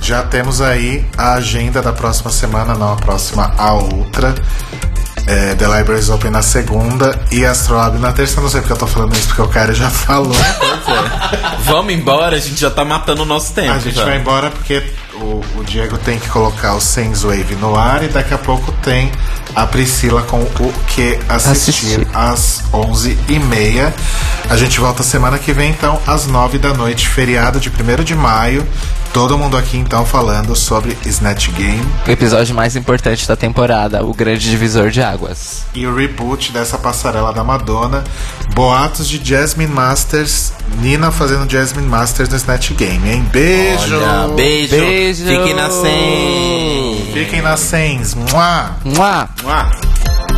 já 0.01 0.23
temos 0.23 0.61
aí 0.61 1.05
a 1.17 1.33
agenda 1.33 1.81
da 1.81 1.91
próxima 1.93 2.31
semana, 2.31 2.73
não 2.73 2.93
a 2.93 2.95
próxima, 2.95 3.53
a 3.57 3.73
outra. 3.73 4.33
É, 5.27 5.53
The 5.53 5.67
Libraries 5.67 6.09
Open 6.09 6.31
na 6.31 6.41
segunda 6.41 7.19
e 7.31 7.45
Astrolab 7.45 7.99
na 7.99 8.11
terça. 8.11 8.41
Não 8.41 8.49
sei 8.49 8.61
porque 8.61 8.73
eu 8.73 8.77
tô 8.77 8.87
falando 8.87 9.15
isso, 9.15 9.27
porque 9.27 9.41
o 9.43 9.47
cara 9.47 9.73
já 9.73 9.89
falou. 9.91 10.33
Vamos 11.59 11.93
embora, 11.93 12.35
a 12.35 12.39
gente 12.39 12.59
já 12.59 12.71
tá 12.71 12.83
matando 12.83 13.21
o 13.21 13.25
nosso 13.25 13.53
tempo. 13.53 13.71
a 13.71 13.77
gente 13.77 13.95
já. 13.95 14.05
vai 14.05 14.17
embora 14.17 14.49
porque 14.49 14.83
o, 15.15 15.43
o 15.57 15.63
Diego 15.63 15.97
tem 15.99 16.17
que 16.17 16.27
colocar 16.29 16.73
o 16.73 16.81
Sense 16.81 17.23
Wave 17.25 17.55
no 17.55 17.75
ar 17.75 18.03
e 18.03 18.07
daqui 18.07 18.33
a 18.33 18.37
pouco 18.39 18.71
tem 18.81 19.11
a 19.55 19.65
Priscila 19.65 20.21
com 20.23 20.41
o 20.41 20.73
que 20.87 21.19
assistir, 21.27 21.99
Assistir. 22.01 22.07
às 22.13 22.63
11h30. 22.73 23.91
A 24.49 24.57
gente 24.57 24.79
volta 24.79 25.03
semana 25.03 25.37
que 25.37 25.51
vem, 25.53 25.71
então, 25.71 25.99
às 26.07 26.25
9 26.27 26.57
da 26.57 26.73
noite, 26.73 27.07
feriado 27.07 27.59
de 27.59 27.69
1 27.69 28.03
de 28.03 28.15
maio. 28.15 28.65
Todo 29.13 29.35
mundo 29.39 29.57
aqui 29.57 29.75
então 29.75 30.05
falando 30.05 30.55
sobre 30.55 30.95
Snatch 31.03 31.49
Game 31.53 31.83
O 32.07 32.11
episódio 32.11 32.53
mais 32.53 32.75
importante 32.75 33.27
da 33.27 33.35
temporada, 33.35 34.05
o 34.05 34.13
grande 34.13 34.47
divisor 34.47 34.91
de 34.91 35.01
águas. 35.01 35.63
e 35.73 35.87
o 35.87 35.95
reboot 35.95 36.51
dessa 36.51 36.77
passarela 36.77 37.33
da 37.33 37.43
Madonna. 37.43 38.03
Boatos 38.53 39.07
de 39.07 39.19
Jasmine 39.23 39.73
Masters, 39.73 40.53
Nina 40.79 41.09
fazendo 41.09 41.49
Jasmine 41.49 41.87
Masters 41.87 42.29
no 42.29 42.35
Snatch 42.35 42.71
Game, 42.73 43.09
hein? 43.09 43.27
Beijo! 43.31 43.95
Olha, 43.95 44.27
beijo. 44.35 44.75
Beijo. 44.75 45.25
Fiquem 45.25 45.55
na 45.55 45.69
100. 45.71 47.09
Fiquem 47.13 47.41
na 47.41 47.57
Sens. 47.57 48.13
Mua! 48.13 48.75
Mua! 48.85 49.29
Mua 49.41 49.48
ar. 49.49 50.28